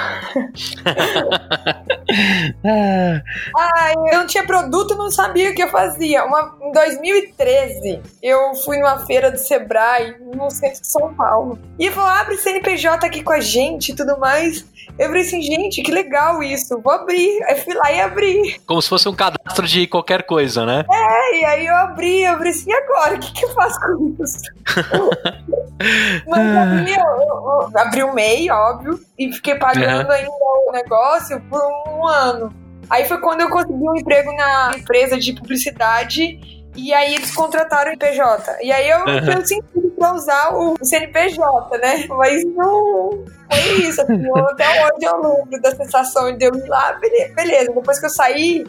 ah, 3.56 3.94
eu 4.12 4.20
não 4.20 4.28
tinha 4.28 4.46
produto, 4.46 4.96
não 4.96 5.12
sabia 5.12 5.52
o 5.52 5.56
que 5.56 5.64
eu 5.64 5.70
fazia. 5.70 6.26
Uma, 6.26 6.56
em 6.68 6.72
2013, 6.72 8.02
eu 8.22 8.54
fui 8.56 8.78
numa 8.78 9.06
feira 9.06 9.32
do 9.32 9.38
Sebrae, 9.38 10.16
no 10.36 10.50
centro 10.50 10.82
de 10.82 10.88
São 10.88 11.14
Paulo. 11.14 11.58
E 11.80 11.90
falou: 11.92 12.10
abre 12.10 12.38
CNPJ 12.38 13.06
aqui 13.06 13.24
com 13.24 13.34
a 13.34 13.40
gente 13.40 13.92
e 13.92 13.96
tudo 13.96 14.20
mais. 14.20 14.66
Eu 14.98 15.08
falei 15.08 15.22
assim, 15.22 15.42
gente, 15.42 15.82
que 15.84 15.92
legal 15.92 16.42
isso, 16.42 16.80
vou 16.82 16.92
abrir. 16.92 17.44
Aí 17.44 17.56
fui 17.56 17.74
lá 17.76 17.92
e 17.92 18.02
abri. 18.02 18.60
Como 18.66 18.82
se 18.82 18.90
fosse 18.90 19.08
um 19.08 19.16
cadastro 19.16 19.68
de 19.68 19.86
qualquer 19.86 20.24
coisa, 20.24 20.66
né? 20.66 20.84
É, 20.90 21.40
e 21.40 21.46
aí 21.46 21.66
eu 21.68 21.76
abri, 21.76 22.24
eu 22.24 22.36
falei 22.36 22.52
assim, 22.52 22.72
e 22.72 22.74
agora? 22.74 23.16
O 23.16 23.20
que, 23.20 23.32
que 23.32 23.46
eu 23.46 23.50
faço 23.50 23.80
com 23.80 24.16
isso? 24.24 24.42
Mas 26.28 26.58
abri, 26.58 26.96
eu, 26.96 27.06
eu, 27.06 27.70
eu 27.72 27.80
abri 27.80 28.04
o 28.04 28.14
MEI, 28.14 28.50
óbvio, 28.50 29.00
e 29.20 29.32
fiquei 29.32 29.56
pagando 29.56 30.08
uhum. 30.08 30.12
ainda 30.12 30.32
o 30.32 30.72
negócio 30.72 31.40
por 31.42 31.62
um 31.62 32.08
ano. 32.08 32.68
Aí 32.90 33.06
foi 33.06 33.20
quando 33.20 33.42
eu 33.42 33.50
consegui 33.50 33.74
um 33.74 33.98
emprego 33.98 34.32
na 34.34 34.72
empresa 34.78 35.18
de 35.18 35.34
publicidade 35.34 36.40
e 36.78 36.94
aí 36.94 37.16
eles 37.16 37.34
contrataram 37.34 37.94
o 37.94 37.98
PJ. 37.98 38.58
E 38.62 38.72
aí 38.72 38.90
eu 38.90 39.00
uhum. 39.00 39.26
tenho 39.26 39.48
sentido 39.48 39.94
pra 39.98 40.14
usar 40.14 40.56
o 40.56 40.76
CNPJ, 40.82 41.78
né? 41.80 42.06
Mas 42.08 42.46
não 42.46 43.26
foi 43.52 43.88
isso. 43.88 44.02
Assim, 44.02 44.24
até 44.50 44.86
hoje 44.86 45.06
eu 45.06 45.22
lembro 45.22 45.62
da 45.62 45.76
sensação 45.76 46.38
de 46.38 46.46
eu 46.46 46.56
ir 46.56 46.68
lá, 46.68 47.00
beleza. 47.36 47.74
Depois 47.74 48.00
que 48.00 48.06
eu 48.06 48.10
saí, 48.10 48.66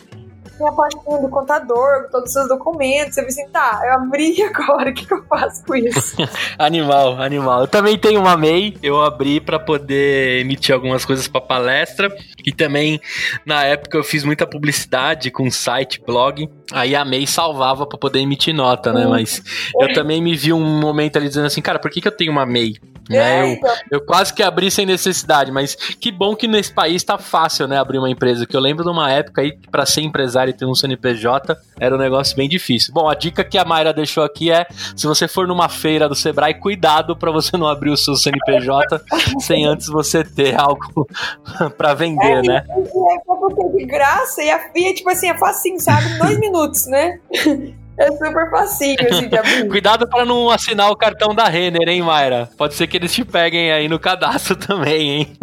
tinha 0.58 0.70
a 0.70 0.72
pastinha 0.72 1.18
do 1.18 1.28
contador, 1.30 2.04
com 2.04 2.10
todos 2.10 2.26
os 2.26 2.32
seus 2.32 2.48
documentos. 2.48 3.16
Eu 3.16 3.24
pensei, 3.24 3.46
tá, 3.46 3.80
eu 3.84 3.94
abri 3.94 4.42
agora, 4.42 4.90
o 4.90 4.94
que, 4.94 5.06
que 5.06 5.14
eu 5.14 5.24
faço 5.26 5.64
com 5.64 5.76
isso? 5.76 6.16
animal, 6.58 7.20
animal. 7.22 7.62
Eu 7.62 7.68
também 7.68 7.96
tenho 7.96 8.20
uma 8.20 8.36
MEI, 8.36 8.76
eu 8.82 9.00
abri 9.02 9.40
para 9.40 9.58
poder 9.58 10.40
emitir 10.40 10.74
algumas 10.74 11.04
coisas 11.04 11.28
para 11.28 11.40
palestra. 11.40 12.14
E 12.44 12.52
também, 12.52 13.00
na 13.46 13.64
época, 13.64 13.96
eu 13.96 14.04
fiz 14.04 14.24
muita 14.24 14.46
publicidade 14.46 15.30
com 15.30 15.50
site, 15.50 16.02
blog. 16.04 16.48
Aí 16.72 16.94
a 16.94 17.04
MEI 17.04 17.26
salvava 17.26 17.86
para 17.86 17.98
poder 17.98 18.18
emitir 18.18 18.54
nota, 18.54 18.92
né? 18.92 19.06
Hum. 19.06 19.10
Mas 19.10 19.42
eu 19.80 19.92
também 19.94 20.20
me 20.20 20.34
vi 20.34 20.52
um 20.52 20.80
momento 20.80 21.16
ali 21.16 21.28
dizendo 21.28 21.46
assim, 21.46 21.62
cara, 21.62 21.78
por 21.78 21.90
que, 21.90 22.00
que 22.00 22.08
eu 22.08 22.12
tenho 22.12 22.32
uma 22.32 22.44
MEI? 22.44 22.74
Né? 23.08 23.16
É, 23.16 23.42
eu, 23.42 23.46
então. 23.48 23.74
eu 23.90 24.00
quase 24.00 24.32
que 24.32 24.42
abri 24.42 24.70
sem 24.70 24.84
necessidade, 24.84 25.50
mas 25.50 25.74
que 25.74 26.12
bom 26.12 26.36
que 26.36 26.46
nesse 26.46 26.72
país 26.72 27.02
tá 27.02 27.18
fácil, 27.18 27.66
né, 27.66 27.78
abrir 27.78 27.98
uma 27.98 28.10
empresa. 28.10 28.46
Que 28.46 28.56
eu 28.56 28.60
lembro 28.60 28.84
de 28.84 28.90
uma 28.90 29.10
época 29.10 29.40
aí 29.40 29.52
que 29.52 29.68
pra 29.68 29.86
ser 29.86 30.02
empresário 30.02 30.50
e 30.50 30.54
ter 30.54 30.66
um 30.66 30.74
CNPJ 30.74 31.56
era 31.80 31.94
um 31.94 31.98
negócio 31.98 32.36
bem 32.36 32.48
difícil. 32.48 32.92
Bom, 32.92 33.08
a 33.08 33.14
dica 33.14 33.44
que 33.44 33.56
a 33.56 33.64
Mayra 33.64 33.92
deixou 33.92 34.24
aqui 34.24 34.50
é: 34.50 34.66
se 34.96 35.06
você 35.06 35.26
for 35.26 35.46
numa 35.46 35.68
feira 35.68 36.08
do 36.08 36.14
Sebrae, 36.14 36.54
cuidado 36.54 37.16
pra 37.16 37.30
você 37.30 37.56
não 37.56 37.66
abrir 37.66 37.90
o 37.90 37.96
seu 37.96 38.14
CNPJ 38.14 39.00
sem 39.40 39.64
antes 39.64 39.88
você 39.88 40.24
ter 40.24 40.58
algo 40.58 41.06
pra 41.76 41.94
vender, 41.94 42.42
né? 42.42 42.64
E 42.68 42.72
aí, 42.72 43.18
eu 43.28 43.56
ter 43.56 43.76
de 43.76 43.84
graça 43.86 44.42
e, 44.42 44.50
a, 44.50 44.60
é, 44.74 44.92
tipo 44.92 45.08
assim, 45.08 45.28
é 45.28 45.38
facinho, 45.38 45.80
sabe? 45.80 46.18
Dois 46.18 46.38
minutos, 46.38 46.86
né? 46.86 47.18
É 47.98 48.12
super 48.12 48.48
facinho, 48.48 48.96
assim, 49.10 49.28
de 49.28 49.36
abrir. 49.36 49.66
Cuidado 49.68 50.08
pra 50.08 50.24
não 50.24 50.48
assinar 50.48 50.88
o 50.90 50.96
cartão 50.96 51.34
da 51.34 51.44
Renner, 51.44 51.88
hein, 51.88 52.00
Mayra? 52.00 52.48
Pode 52.56 52.74
ser 52.74 52.86
que 52.86 52.96
eles 52.96 53.12
te 53.12 53.24
peguem 53.24 53.72
aí 53.72 53.88
no 53.88 53.98
cadastro 53.98 54.54
também, 54.56 55.10
hein? 55.10 55.36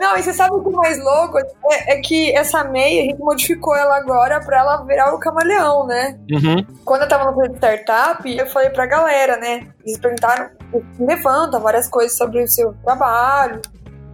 Não, 0.00 0.16
e 0.16 0.22
você 0.22 0.32
sabe 0.32 0.54
o 0.54 0.62
que 0.62 0.70
é 0.70 0.72
mais 0.72 0.98
louco? 0.98 1.38
É, 1.38 1.92
é 1.92 2.00
que 2.00 2.34
essa 2.34 2.64
meia, 2.64 3.02
a 3.02 3.04
gente 3.04 3.18
modificou 3.18 3.76
ela 3.76 3.96
agora 3.98 4.40
pra 4.40 4.60
ela 4.60 4.84
virar 4.84 5.14
o 5.14 5.18
camaleão, 5.18 5.86
né? 5.86 6.18
Uhum. 6.30 6.64
Quando 6.82 7.02
eu 7.02 7.08
tava 7.08 7.26
no 7.26 7.34
projeto 7.34 7.56
startup, 7.56 8.38
eu 8.38 8.46
falei 8.46 8.70
pra 8.70 8.86
galera, 8.86 9.36
né? 9.36 9.68
Eles 9.84 9.98
perguntaram, 9.98 10.48
levanta 10.98 11.58
várias 11.58 11.88
coisas 11.88 12.16
sobre 12.16 12.42
o 12.42 12.48
seu 12.48 12.72
trabalho, 12.82 13.60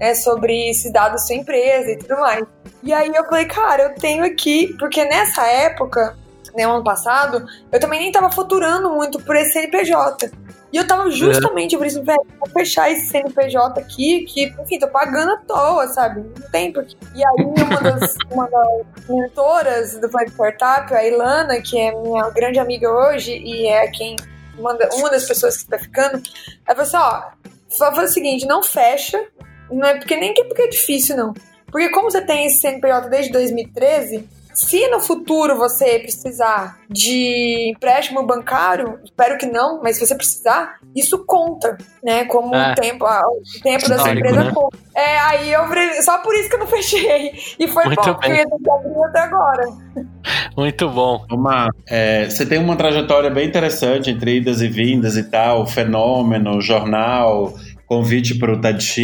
né? 0.01 0.17
Sobre 0.17 0.69
esses 0.69 0.93
dados 0.93 1.13
da 1.13 1.19
sua 1.19 1.37
empresa 1.37 1.93
e 1.93 1.99
tudo 1.99 2.19
mais. 2.19 2.45
E 2.83 2.93
aí 2.93 3.13
eu 3.15 3.25
falei, 3.25 3.45
cara, 3.45 3.85
eu 3.85 3.95
tenho 3.95 4.25
aqui, 4.25 4.75
porque 4.79 5.05
nessa 5.05 5.47
época, 5.47 6.17
né, 6.55 6.65
ano 6.65 6.85
passado, 6.85 7.47
eu 7.71 7.81
também 7.81 8.01
nem 8.01 8.13
tava 8.13 8.31
faturando 8.31 8.91
muito 8.91 9.21
por 9.21 9.37
esse 9.37 9.53
CNPJ. 9.53 10.31
E 10.71 10.77
eu 10.77 10.87
tava 10.87 11.11
justamente 11.11 11.77
por 11.79 11.87
isso, 11.87 12.03
velho, 12.03 12.21
vou 12.39 12.49
fechar 12.51 12.91
esse 12.91 13.09
CNPJ 13.09 13.81
aqui, 13.81 14.27
que, 14.27 14.55
enfim, 14.61 14.79
tô 14.79 14.89
pagando 14.89 15.33
à 15.33 15.37
toa, 15.39 15.89
sabe? 15.89 16.21
Não 16.21 16.51
tem 16.51 16.71
porque. 16.73 16.95
E 17.15 17.25
aí, 17.25 17.45
uma 17.45 17.81
das, 17.81 18.15
uma 18.31 18.49
das 18.51 19.09
mentoras 19.09 19.99
do 19.99 20.11
Flight 20.11 20.31
Startup, 20.33 20.95
a 20.95 21.05
Ilana, 21.05 21.63
que 21.63 21.79
é 21.79 21.93
minha 21.93 22.29
grande 22.31 22.59
amiga 22.59 22.91
hoje 22.91 23.33
e 23.33 23.67
é 23.67 23.89
quem 23.89 24.17
manda, 24.59 24.89
uma 24.95 25.09
das 25.11 25.25
pessoas 25.25 25.57
que 25.57 25.69
tá 25.69 25.79
ficando, 25.79 26.23
ela 26.67 26.77
falou 26.77 26.83
assim: 26.83 26.97
ó, 26.97 27.95
faz 27.95 28.11
o 28.11 28.13
seguinte, 28.13 28.47
não 28.47 28.63
fecha, 28.63 29.25
não 29.71 29.87
é 29.87 29.95
porque 29.95 30.17
nem 30.17 30.35
que 30.35 30.43
é 30.43 30.45
porque 30.45 30.63
é 30.63 30.69
difícil, 30.69 31.17
não. 31.17 31.33
Porque 31.71 31.91
como 31.91 32.11
você 32.11 32.21
tem 32.21 32.47
esse 32.47 32.61
CNPJ 32.61 33.09
desde 33.09 33.33
2013, 33.33 34.29
se 34.59 34.89
no 34.89 34.99
futuro 34.99 35.57
você 35.57 36.01
precisar 36.01 36.81
de 36.91 37.71
empréstimo 37.71 38.27
bancário, 38.27 38.99
espero 39.05 39.39
que 39.39 39.47
não, 39.47 39.81
mas 39.81 39.97
se 39.97 40.05
você 40.07 40.17
precisar, 40.17 40.81
isso 40.97 41.25
conta, 41.25 41.79
né? 42.03 42.25
Como 42.25 42.53
É. 42.55 42.73
o 42.73 42.75
tempo, 42.75 43.05
o 43.05 43.63
tempo 43.63 43.89
da 43.89 43.99
sua 43.99 44.09
Histórico, 44.09 44.19
empresa 44.27 44.45
né? 44.45 44.53
conta. 44.53 44.79
É, 44.97 45.19
aí 45.19 45.53
eu 45.53 45.63
só 46.03 46.19
por 46.19 46.35
isso 46.35 46.49
que 46.49 46.57
eu 46.57 46.59
não 46.59 46.67
fechei. 46.69 47.33
E 47.57 47.69
foi 47.69 47.85
Muito 47.85 48.03
bom, 48.03 48.15
porque 48.15 48.29
bem. 48.31 48.41
eu 48.41 48.49
tenho 48.49 48.61
que 48.63 48.71
abrir 48.71 49.05
até 49.05 49.21
agora. 49.21 49.65
Muito 50.57 50.89
bom. 50.91 51.25
Uma, 51.31 51.69
é, 51.89 52.29
você 52.29 52.45
tem 52.45 52.59
uma 52.59 52.75
trajetória 52.75 53.31
bem 53.31 53.47
interessante 53.47 54.11
entre 54.11 54.39
idas 54.39 54.61
e 54.61 54.67
vindas 54.67 55.17
e 55.17 55.23
tal, 55.31 55.69
fenômeno, 55.69 56.61
jornal, 56.61 57.55
convite 57.87 58.37
para 58.37 58.53
o 58.53 58.61
TEDx 58.61 58.97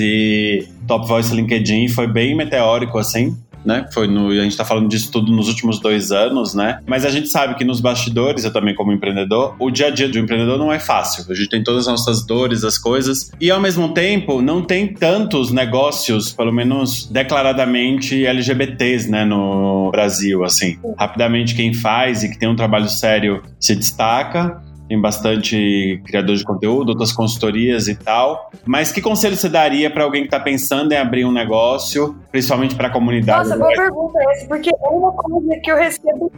e 0.00 0.66
Top 0.88 1.06
Voice 1.06 1.34
LinkedIn, 1.34 1.88
foi 1.88 2.06
bem 2.06 2.34
meteórico 2.34 2.96
assim. 2.98 3.36
Né? 3.64 3.86
Foi 3.92 4.06
no, 4.06 4.28
a 4.28 4.42
gente 4.42 4.56
tá 4.56 4.64
falando 4.64 4.88
disso 4.88 5.10
tudo 5.10 5.30
nos 5.32 5.48
últimos 5.48 5.80
dois 5.80 6.10
anos, 6.10 6.54
né? 6.54 6.80
Mas 6.86 7.04
a 7.04 7.10
gente 7.10 7.28
sabe 7.28 7.54
que 7.54 7.64
nos 7.64 7.80
bastidores, 7.80 8.44
eu 8.44 8.52
também 8.52 8.74
como 8.74 8.92
empreendedor, 8.92 9.54
o 9.58 9.70
dia 9.70 9.86
a 9.86 9.90
dia 9.90 10.08
do 10.08 10.18
empreendedor 10.18 10.58
não 10.58 10.72
é 10.72 10.78
fácil. 10.78 11.24
A 11.30 11.34
gente 11.34 11.48
tem 11.48 11.62
todas 11.62 11.86
as 11.86 11.92
nossas 11.92 12.26
dores, 12.26 12.64
as 12.64 12.78
coisas, 12.78 13.30
e 13.40 13.50
ao 13.50 13.60
mesmo 13.60 13.94
tempo 13.94 14.42
não 14.42 14.62
tem 14.62 14.92
tantos 14.92 15.50
negócios, 15.52 16.32
pelo 16.32 16.52
menos 16.52 17.06
declaradamente 17.06 18.26
LGBTs, 18.26 19.10
né, 19.10 19.24
no 19.24 19.90
Brasil, 19.90 20.44
assim. 20.44 20.78
Rapidamente 20.98 21.54
quem 21.54 21.72
faz 21.72 22.22
e 22.22 22.30
que 22.30 22.38
tem 22.38 22.48
um 22.48 22.56
trabalho 22.56 22.88
sério 22.88 23.42
se 23.60 23.74
destaca. 23.74 24.60
Tem 24.92 25.00
bastante 25.00 26.02
criador 26.04 26.36
de 26.36 26.44
conteúdo, 26.44 26.90
outras 26.90 27.12
consultorias 27.12 27.88
e 27.88 27.94
tal. 27.94 28.50
Mas 28.66 28.92
que 28.92 29.00
conselho 29.00 29.34
você 29.34 29.48
daria 29.48 29.90
para 29.90 30.04
alguém 30.04 30.20
que 30.20 30.26
está 30.26 30.38
pensando 30.38 30.92
em 30.92 30.98
abrir 30.98 31.24
um 31.24 31.32
negócio, 31.32 32.14
principalmente 32.30 32.74
para 32.74 32.88
a 32.88 32.90
comunidade? 32.90 33.48
Nossa, 33.48 33.58
boa 33.58 33.74
pergunta 33.74 34.18
essa, 34.32 34.46
porque 34.46 34.68
é 34.68 34.88
uma 34.90 35.12
coisa 35.12 35.60
que 35.62 35.72
eu 35.72 35.76
recebo 35.76 36.30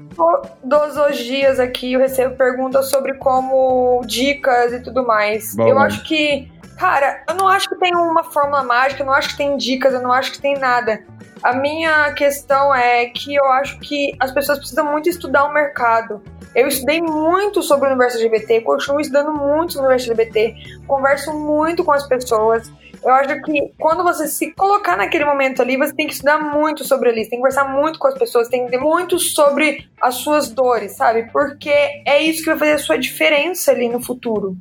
todos 0.70 0.96
os 0.96 1.18
dias 1.18 1.58
aqui, 1.58 1.94
eu 1.94 1.98
recebo 1.98 2.36
perguntas 2.36 2.90
sobre 2.90 3.14
como 3.14 4.00
dicas 4.06 4.72
e 4.72 4.80
tudo 4.80 5.04
mais. 5.04 5.56
Bom. 5.56 5.66
Eu 5.66 5.80
acho 5.80 6.04
que, 6.04 6.48
cara, 6.78 7.24
eu 7.28 7.34
não 7.34 7.48
acho 7.48 7.68
que 7.68 7.76
tem 7.76 7.94
uma 7.94 8.24
fórmula 8.24 8.62
mágica, 8.62 9.02
eu 9.02 9.06
não 9.06 9.14
acho 9.14 9.30
que 9.30 9.36
tem 9.36 9.56
dicas, 9.56 9.92
eu 9.92 10.02
não 10.02 10.12
acho 10.12 10.32
que 10.32 10.40
tem 10.40 10.58
nada. 10.58 11.04
A 11.42 11.52
minha 11.52 12.12
questão 12.14 12.74
é 12.74 13.06
que 13.06 13.34
eu 13.34 13.44
acho 13.52 13.78
que 13.80 14.16
as 14.18 14.32
pessoas 14.32 14.58
precisam 14.58 14.90
muito 14.90 15.08
estudar 15.08 15.44
o 15.44 15.52
mercado. 15.52 16.22
Eu 16.54 16.68
estudei 16.68 17.02
muito 17.02 17.62
sobre 17.62 17.86
o 17.86 17.90
universo 17.90 18.16
LGBT, 18.16 18.60
continuo 18.62 19.00
estudando 19.00 19.32
muito 19.32 19.74
sobre 19.74 19.88
o 19.88 19.90
universo 19.90 20.12
LGBT, 20.12 20.54
converso 20.86 21.32
muito 21.32 21.84
com 21.84 21.92
as 21.92 22.06
pessoas. 22.06 22.72
Eu 23.04 23.12
acho 23.12 23.42
que 23.42 23.72
quando 23.78 24.02
você 24.02 24.26
se 24.26 24.52
colocar 24.52 24.96
naquele 24.96 25.26
momento 25.26 25.60
ali, 25.60 25.76
você 25.76 25.94
tem 25.94 26.06
que 26.06 26.14
estudar 26.14 26.38
muito 26.38 26.84
sobre 26.84 27.10
ali, 27.10 27.20
tem 27.22 27.32
que 27.32 27.36
conversar 27.36 27.64
muito 27.64 27.98
com 27.98 28.08
as 28.08 28.14
pessoas, 28.14 28.48
tem 28.48 28.64
que 28.64 28.70
ter 28.70 28.78
muito 28.78 29.18
sobre 29.18 29.86
as 30.00 30.14
suas 30.14 30.48
dores, 30.48 30.96
sabe? 30.96 31.30
Porque 31.30 31.68
é 32.06 32.22
isso 32.22 32.42
que 32.42 32.50
vai 32.50 32.58
fazer 32.58 32.72
a 32.72 32.78
sua 32.78 32.96
diferença 32.96 33.72
ali 33.72 33.90
no 33.90 34.02
futuro. 34.02 34.56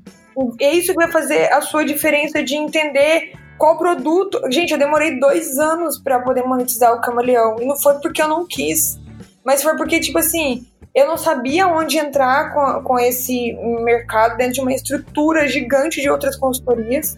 É 0.59 0.71
isso 0.71 0.93
que 0.93 0.97
vai 0.97 1.11
fazer 1.11 1.51
a 1.51 1.61
sua 1.61 1.85
diferença 1.85 2.43
de 2.43 2.55
entender 2.55 3.33
qual 3.57 3.77
produto. 3.77 4.41
Gente, 4.49 4.71
eu 4.71 4.79
demorei 4.79 5.19
dois 5.19 5.57
anos 5.57 5.97
para 5.97 6.19
poder 6.19 6.43
monetizar 6.43 6.93
o 6.93 7.01
Camaleão. 7.01 7.57
E 7.59 7.65
não 7.65 7.77
foi 7.77 7.95
porque 7.99 8.21
eu 8.21 8.27
não 8.27 8.45
quis, 8.45 8.99
mas 9.45 9.61
foi 9.61 9.75
porque, 9.75 9.99
tipo 9.99 10.17
assim, 10.17 10.65
eu 10.93 11.07
não 11.07 11.17
sabia 11.17 11.67
onde 11.67 11.97
entrar 11.97 12.53
com, 12.53 12.83
com 12.83 12.99
esse 12.99 13.53
mercado 13.83 14.37
dentro 14.37 14.53
de 14.53 14.61
uma 14.61 14.73
estrutura 14.73 15.47
gigante 15.47 16.01
de 16.01 16.09
outras 16.09 16.35
consultorias. 16.35 17.17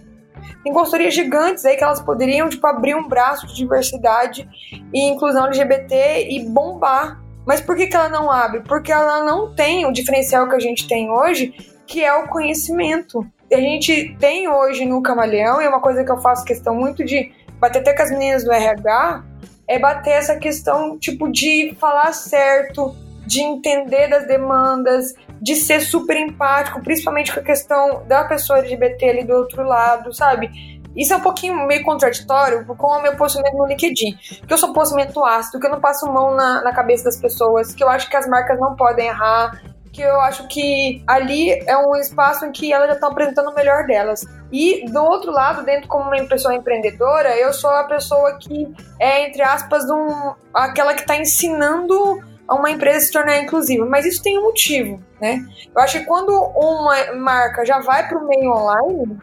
Tem 0.63 0.73
consultorias 0.73 1.13
gigantes 1.13 1.65
aí 1.65 1.75
que 1.75 1.83
elas 1.83 2.01
poderiam, 2.01 2.49
tipo, 2.49 2.65
abrir 2.65 2.95
um 2.95 3.07
braço 3.07 3.45
de 3.47 3.55
diversidade 3.55 4.47
e 4.93 5.09
inclusão 5.09 5.45
LGBT 5.47 6.27
e 6.29 6.45
bombar. 6.47 7.21
Mas 7.45 7.61
por 7.61 7.75
que, 7.75 7.87
que 7.87 7.95
ela 7.95 8.09
não 8.09 8.31
abre? 8.31 8.61
Porque 8.61 8.91
ela 8.91 9.23
não 9.23 9.53
tem 9.53 9.85
o 9.85 9.91
diferencial 9.91 10.49
que 10.49 10.55
a 10.55 10.59
gente 10.59 10.87
tem 10.87 11.11
hoje, 11.11 11.53
que 11.85 12.03
é 12.03 12.13
o 12.13 12.27
conhecimento. 12.27 13.25
A 13.51 13.57
gente 13.57 14.15
tem 14.19 14.47
hoje 14.47 14.85
no 14.85 15.01
Camaleão, 15.01 15.61
e 15.61 15.65
é 15.65 15.69
uma 15.69 15.81
coisa 15.81 16.03
que 16.03 16.11
eu 16.11 16.17
faço 16.17 16.43
questão 16.43 16.75
muito 16.75 17.03
de 17.03 17.31
bater 17.59 17.79
até 17.79 17.93
com 17.93 18.03
as 18.03 18.11
meninas 18.11 18.43
do 18.43 18.51
RH, 18.51 19.23
é 19.67 19.79
bater 19.79 20.11
essa 20.11 20.35
questão, 20.35 20.97
tipo, 20.97 21.31
de 21.31 21.75
falar 21.79 22.13
certo, 22.13 22.95
de 23.25 23.41
entender 23.41 24.07
das 24.07 24.27
demandas, 24.27 25.13
de 25.41 25.55
ser 25.55 25.81
super 25.81 26.17
empático, 26.17 26.81
principalmente 26.81 27.33
com 27.33 27.39
a 27.39 27.43
questão 27.43 28.03
da 28.07 28.23
pessoa 28.23 28.59
LGBT 28.59 29.09
ali 29.09 29.23
do 29.23 29.33
outro 29.33 29.63
lado, 29.63 30.13
sabe? 30.13 30.75
Isso 30.95 31.13
é 31.13 31.17
um 31.17 31.21
pouquinho 31.21 31.67
meio 31.67 31.83
contraditório 31.83 32.65
com 32.65 32.87
o 32.87 33.01
meu 33.01 33.15
posicionamento 33.17 33.57
no 33.57 33.65
LinkedIn. 33.65 34.17
Que 34.47 34.53
eu 34.53 34.57
sou 34.57 34.71
posicionamento 34.71 35.23
ácido, 35.25 35.59
que 35.59 35.67
eu 35.67 35.71
não 35.71 35.81
passo 35.81 36.05
mão 36.05 36.33
na, 36.33 36.61
na 36.61 36.71
cabeça 36.71 37.03
das 37.03 37.17
pessoas, 37.17 37.73
que 37.75 37.83
eu 37.83 37.89
acho 37.89 38.09
que 38.09 38.15
as 38.15 38.27
marcas 38.27 38.57
não 38.59 38.75
podem 38.75 39.07
errar, 39.07 39.61
que 39.95 40.01
eu 40.01 40.19
acho 40.19 40.45
que 40.47 41.01
ali 41.07 41.51
é 41.65 41.77
um 41.77 41.95
espaço 41.95 42.45
em 42.45 42.51
que 42.51 42.73
elas 42.73 42.87
já 42.87 42.93
estão 42.95 43.09
apresentando 43.09 43.49
o 43.49 43.55
melhor 43.55 43.85
delas. 43.85 44.25
E 44.51 44.85
do 44.91 45.01
outro 45.01 45.31
lado, 45.31 45.63
dentro 45.63 45.87
como 45.87 46.11
uma 46.11 46.27
pessoa 46.27 46.53
empreendedora, 46.53 47.35
eu 47.37 47.53
sou 47.53 47.69
a 47.69 47.85
pessoa 47.85 48.37
que 48.37 48.67
é, 48.99 49.27
entre 49.27 49.41
aspas, 49.41 49.89
um, 49.89 50.33
aquela 50.53 50.93
que 50.93 51.01
está 51.01 51.15
ensinando 51.15 52.21
a 52.45 52.55
uma 52.55 52.69
empresa 52.69 53.05
se 53.05 53.11
tornar 53.11 53.41
inclusiva. 53.41 53.85
Mas 53.85 54.05
isso 54.05 54.21
tem 54.21 54.37
um 54.37 54.43
motivo, 54.43 55.01
né? 55.21 55.39
Eu 55.73 55.81
acho 55.81 55.99
que 55.99 56.05
quando 56.05 56.29
uma 56.31 57.13
marca 57.13 57.65
já 57.65 57.79
vai 57.79 58.07
para 58.07 58.19
o 58.19 58.27
meio 58.27 58.51
online, 58.51 59.17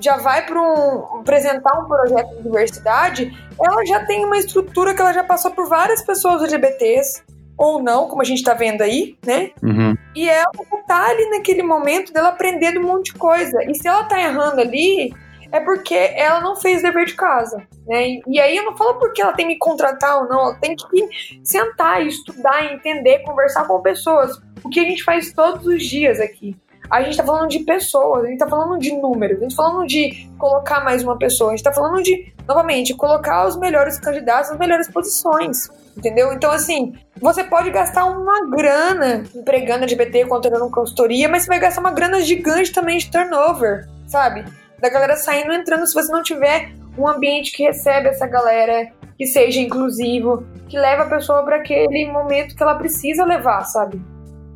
já 0.00 0.16
vai 0.16 0.44
para 0.44 0.60
um, 0.60 1.20
apresentar 1.20 1.78
um 1.78 1.86
projeto 1.86 2.36
de 2.36 2.42
diversidade, 2.42 3.48
ela 3.60 3.86
já 3.86 4.04
tem 4.04 4.24
uma 4.24 4.36
estrutura 4.36 4.94
que 4.94 5.00
ela 5.00 5.12
já 5.12 5.22
passou 5.22 5.52
por 5.52 5.68
várias 5.68 6.02
pessoas 6.02 6.42
LGBTs, 6.42 7.22
ou 7.58 7.82
não, 7.82 8.06
como 8.06 8.22
a 8.22 8.24
gente 8.24 8.42
tá 8.44 8.54
vendo 8.54 8.82
aí, 8.82 9.18
né? 9.26 9.50
Uhum. 9.60 9.96
E 10.14 10.28
ela 10.28 10.50
tá 10.86 11.08
ali 11.08 11.28
naquele 11.30 11.62
momento 11.62 12.12
dela 12.12 12.28
aprendendo 12.28 12.78
um 12.78 12.84
monte 12.84 13.12
de 13.12 13.18
coisa. 13.18 13.58
E 13.68 13.74
se 13.74 13.88
ela 13.88 14.04
tá 14.04 14.18
errando 14.20 14.60
ali, 14.60 15.12
é 15.50 15.58
porque 15.58 15.94
ela 15.94 16.40
não 16.40 16.54
fez 16.54 16.82
dever 16.82 17.06
de 17.06 17.14
casa, 17.14 17.66
né? 17.86 18.08
E, 18.08 18.22
e 18.28 18.40
aí 18.40 18.56
eu 18.56 18.64
não 18.64 18.76
falo 18.76 18.94
porque 18.94 19.20
ela 19.20 19.32
tem 19.32 19.48
que 19.48 19.54
me 19.54 19.58
contratar 19.58 20.22
ou 20.22 20.28
não, 20.28 20.40
ela 20.40 20.54
tem 20.54 20.76
que 20.76 21.08
sentar, 21.42 22.06
estudar, 22.06 22.72
entender, 22.72 23.24
conversar 23.24 23.66
com 23.66 23.82
pessoas. 23.82 24.40
O 24.62 24.68
que 24.68 24.78
a 24.78 24.84
gente 24.84 25.02
faz 25.02 25.32
todos 25.32 25.66
os 25.66 25.84
dias 25.84 26.20
aqui. 26.20 26.56
A 26.90 27.02
gente 27.02 27.16
tá 27.16 27.24
falando 27.24 27.48
de 27.48 27.60
pessoas, 27.60 28.24
a 28.24 28.28
gente 28.28 28.38
tá 28.38 28.48
falando 28.48 28.78
de 28.78 28.92
números, 28.92 29.38
a 29.38 29.42
gente 29.42 29.56
tá 29.56 29.62
falando 29.62 29.86
de 29.86 30.28
colocar 30.38 30.84
mais 30.84 31.02
uma 31.02 31.18
pessoa, 31.18 31.50
a 31.50 31.56
gente 31.56 31.64
tá 31.64 31.72
falando 31.72 32.02
de, 32.02 32.32
novamente, 32.46 32.94
colocar 32.94 33.46
os 33.46 33.56
melhores 33.56 33.98
candidatos 33.98 34.50
nas 34.50 34.58
melhores 34.58 34.90
posições, 34.90 35.68
entendeu? 35.96 36.32
Então, 36.32 36.50
assim, 36.50 36.94
você 37.20 37.44
pode 37.44 37.70
gastar 37.70 38.04
uma 38.06 38.48
grana 38.50 39.24
empregando 39.34 39.84
LGBT, 39.84 40.26
contratando 40.26 40.70
consultoria, 40.70 41.28
mas 41.28 41.42
você 41.42 41.48
vai 41.48 41.58
gastar 41.58 41.80
uma 41.80 41.92
grana 41.92 42.20
gigante 42.20 42.72
também 42.72 42.98
de 42.98 43.10
turnover, 43.10 43.88
sabe? 44.06 44.44
da 44.80 44.88
galera 44.88 45.16
saindo 45.16 45.52
entrando 45.52 45.86
se 45.86 45.94
você 45.94 46.10
não 46.12 46.22
tiver 46.22 46.70
um 46.96 47.06
ambiente 47.06 47.52
que 47.52 47.62
recebe 47.62 48.08
essa 48.08 48.26
galera, 48.26 48.90
que 49.16 49.26
seja 49.26 49.60
inclusivo, 49.60 50.46
que 50.68 50.78
leva 50.78 51.04
a 51.04 51.08
pessoa 51.08 51.42
para 51.44 51.56
aquele 51.56 52.10
momento 52.10 52.54
que 52.54 52.62
ela 52.62 52.76
precisa 52.76 53.24
levar, 53.24 53.64
sabe? 53.64 54.00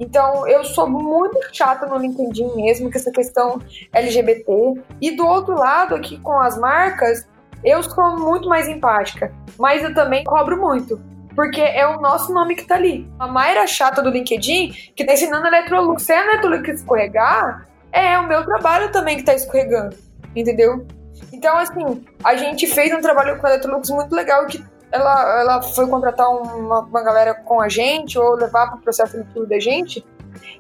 Então, 0.03 0.49
eu 0.49 0.65
sou 0.65 0.91
muito 0.91 1.39
chata 1.53 1.87
no 1.87 1.97
LinkedIn 1.97 2.57
mesmo, 2.57 2.91
com 2.91 2.99
essa 2.99 3.13
questão 3.13 3.61
LGBT. 3.93 4.53
E 5.01 5.13
do 5.17 5.25
outro 5.25 5.55
lado, 5.55 5.95
aqui 5.95 6.19
com 6.19 6.41
as 6.41 6.59
marcas, 6.59 7.25
eu 7.63 7.81
sou 7.85 8.19
muito 8.19 8.49
mais 8.49 8.67
empática. 8.67 9.33
Mas 9.57 9.85
eu 9.85 9.95
também 9.95 10.25
cobro 10.25 10.61
muito. 10.61 11.01
Porque 11.37 11.61
é 11.61 11.87
o 11.87 12.01
nosso 12.01 12.35
nome 12.35 12.57
que 12.57 12.67
tá 12.67 12.75
ali. 12.75 13.09
A 13.17 13.29
Mayra 13.29 13.65
chata 13.65 14.03
do 14.03 14.11
LinkedIn, 14.11 14.73
que 14.97 15.05
tá 15.05 15.13
ensinando 15.13 15.47
a 15.47 15.49
Electrolux. 15.49 16.03
Se 16.03 16.13
a 16.13 16.25
Electrolux 16.25 16.69
escorregar, 16.69 17.69
é 17.93 18.19
o 18.19 18.27
meu 18.27 18.45
trabalho 18.45 18.91
também 18.91 19.17
que 19.17 19.23
tá 19.23 19.35
escorregando. 19.35 19.97
Entendeu? 20.35 20.85
Então, 21.33 21.57
assim, 21.57 22.05
a 22.25 22.35
gente 22.35 22.67
fez 22.67 22.93
um 22.93 23.01
trabalho 23.01 23.39
com 23.39 23.47
a 23.47 23.51
Electrolux 23.51 23.89
muito 23.89 24.13
legal 24.17 24.47
que 24.47 24.63
ela, 24.93 25.41
ela 25.41 25.63
foi 25.63 25.89
contratar 25.89 26.29
uma, 26.29 26.81
uma 26.81 27.03
galera 27.03 27.35
com 27.35 27.61
a 27.61 27.69
gente 27.69 28.19
ou 28.19 28.35
levar 28.35 28.69
para 28.69 28.77
o 28.77 28.81
processo 28.81 29.13
seletivo 29.13 29.47
da 29.47 29.59
gente, 29.59 30.05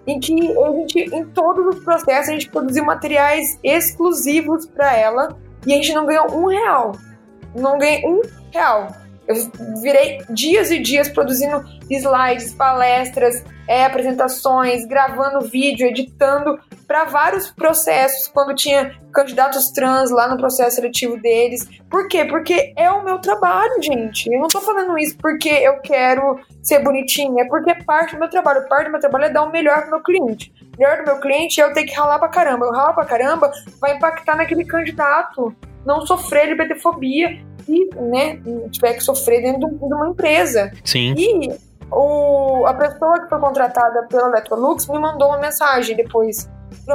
em 0.07 0.18
que 0.18 0.33
a 0.33 0.70
gente, 0.72 0.99
em 1.14 1.24
todos 1.26 1.76
os 1.76 1.85
processos, 1.85 2.28
a 2.28 2.33
gente 2.33 2.49
produziu 2.49 2.85
materiais 2.85 3.59
exclusivos 3.62 4.66
para 4.66 4.97
ela 4.97 5.37
e 5.66 5.72
a 5.72 5.76
gente 5.76 5.93
não 5.93 6.07
ganhou 6.07 6.33
um 6.33 6.47
real. 6.47 6.93
Não 7.55 7.78
ganhei 7.78 8.05
um 8.07 8.22
real. 8.51 8.89
Eu 9.28 9.37
virei 9.80 10.20
dias 10.30 10.70
e 10.70 10.80
dias 10.80 11.09
produzindo 11.09 11.64
slides, 11.89 12.53
palestras, 12.55 13.45
é, 13.68 13.85
apresentações, 13.85 14.85
gravando 14.85 15.47
vídeo, 15.47 15.87
editando 15.87 16.59
para 16.93 17.05
vários 17.05 17.51
processos, 17.51 18.28
quando 18.28 18.55
tinha 18.55 18.95
candidatos 19.14 19.70
trans 19.70 20.11
lá 20.11 20.28
no 20.28 20.36
processo 20.36 20.76
seletivo 20.76 21.16
deles. 21.16 21.66
Por 21.90 22.07
quê? 22.07 22.26
Porque 22.26 22.74
é 22.76 22.90
o 22.90 23.03
meu 23.03 23.18
trabalho, 23.18 23.82
gente. 23.82 24.30
Eu 24.30 24.38
não 24.38 24.49
tô 24.49 24.61
falando 24.61 24.99
isso 24.99 25.16
porque 25.16 25.49
eu 25.49 25.80
quero 25.80 26.38
ser 26.62 26.80
bonitinha, 26.80 27.45
é 27.45 27.49
porque 27.49 27.70
é 27.70 27.82
parte 27.82 28.14
do 28.14 28.18
meu 28.18 28.28
trabalho. 28.28 28.68
Parte 28.68 28.88
do 28.88 28.90
meu 28.90 29.01
trabalho 29.01 29.24
é 29.24 29.30
dar 29.30 29.45
o 29.45 29.51
melhor 29.51 29.80
pro 29.80 29.93
meu 29.93 30.03
cliente. 30.03 30.53
O 30.61 30.78
melhor 30.78 30.99
do 30.99 31.05
meu 31.05 31.18
cliente 31.18 31.62
é 31.62 31.64
eu 31.64 31.72
ter 31.72 31.84
que 31.84 31.95
ralar 31.95 32.18
pra 32.18 32.28
caramba. 32.28 32.66
Eu 32.66 32.72
ralar 32.72 32.93
pra 32.93 33.07
caramba 33.07 33.51
vai 33.80 33.97
impactar 33.97 34.36
naquele 34.36 34.66
candidato. 34.66 35.57
Não 35.86 36.07
sofrer 36.07 36.49
de 36.49 36.62
BTfobia 36.62 37.43
e, 37.66 37.88
né, 37.95 38.38
tiver 38.70 38.93
que 38.93 39.01
sofrer 39.01 39.40
dentro 39.40 39.66
de 39.66 39.95
uma 39.95 40.11
empresa. 40.11 40.70
Sim. 40.84 41.14
E 41.16 41.59
o, 41.90 42.66
a 42.66 42.74
pessoa 42.74 43.18
que 43.18 43.30
foi 43.30 43.38
contratada 43.40 44.07
pela 44.11 44.28
Electrolux 44.28 44.86
me 44.88 44.99
mandou 44.99 45.28
uma 45.28 45.38
mensagem 45.38 45.97
depois 45.97 46.51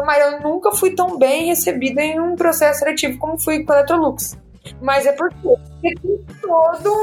mas 0.05 0.25
eu 0.25 0.41
nunca 0.41 0.71
fui 0.71 0.91
tão 0.91 1.17
bem 1.17 1.47
recebida 1.47 2.01
em 2.01 2.19
um 2.19 2.35
processo 2.35 2.79
seletivo 2.79 3.17
como 3.17 3.39
fui 3.39 3.63
com 3.63 3.73
a 3.73 3.77
Electrolux. 3.77 4.37
Mas 4.81 5.05
é 5.05 5.11
porque 5.11 5.55
tem 5.81 5.93
todo 6.41 6.93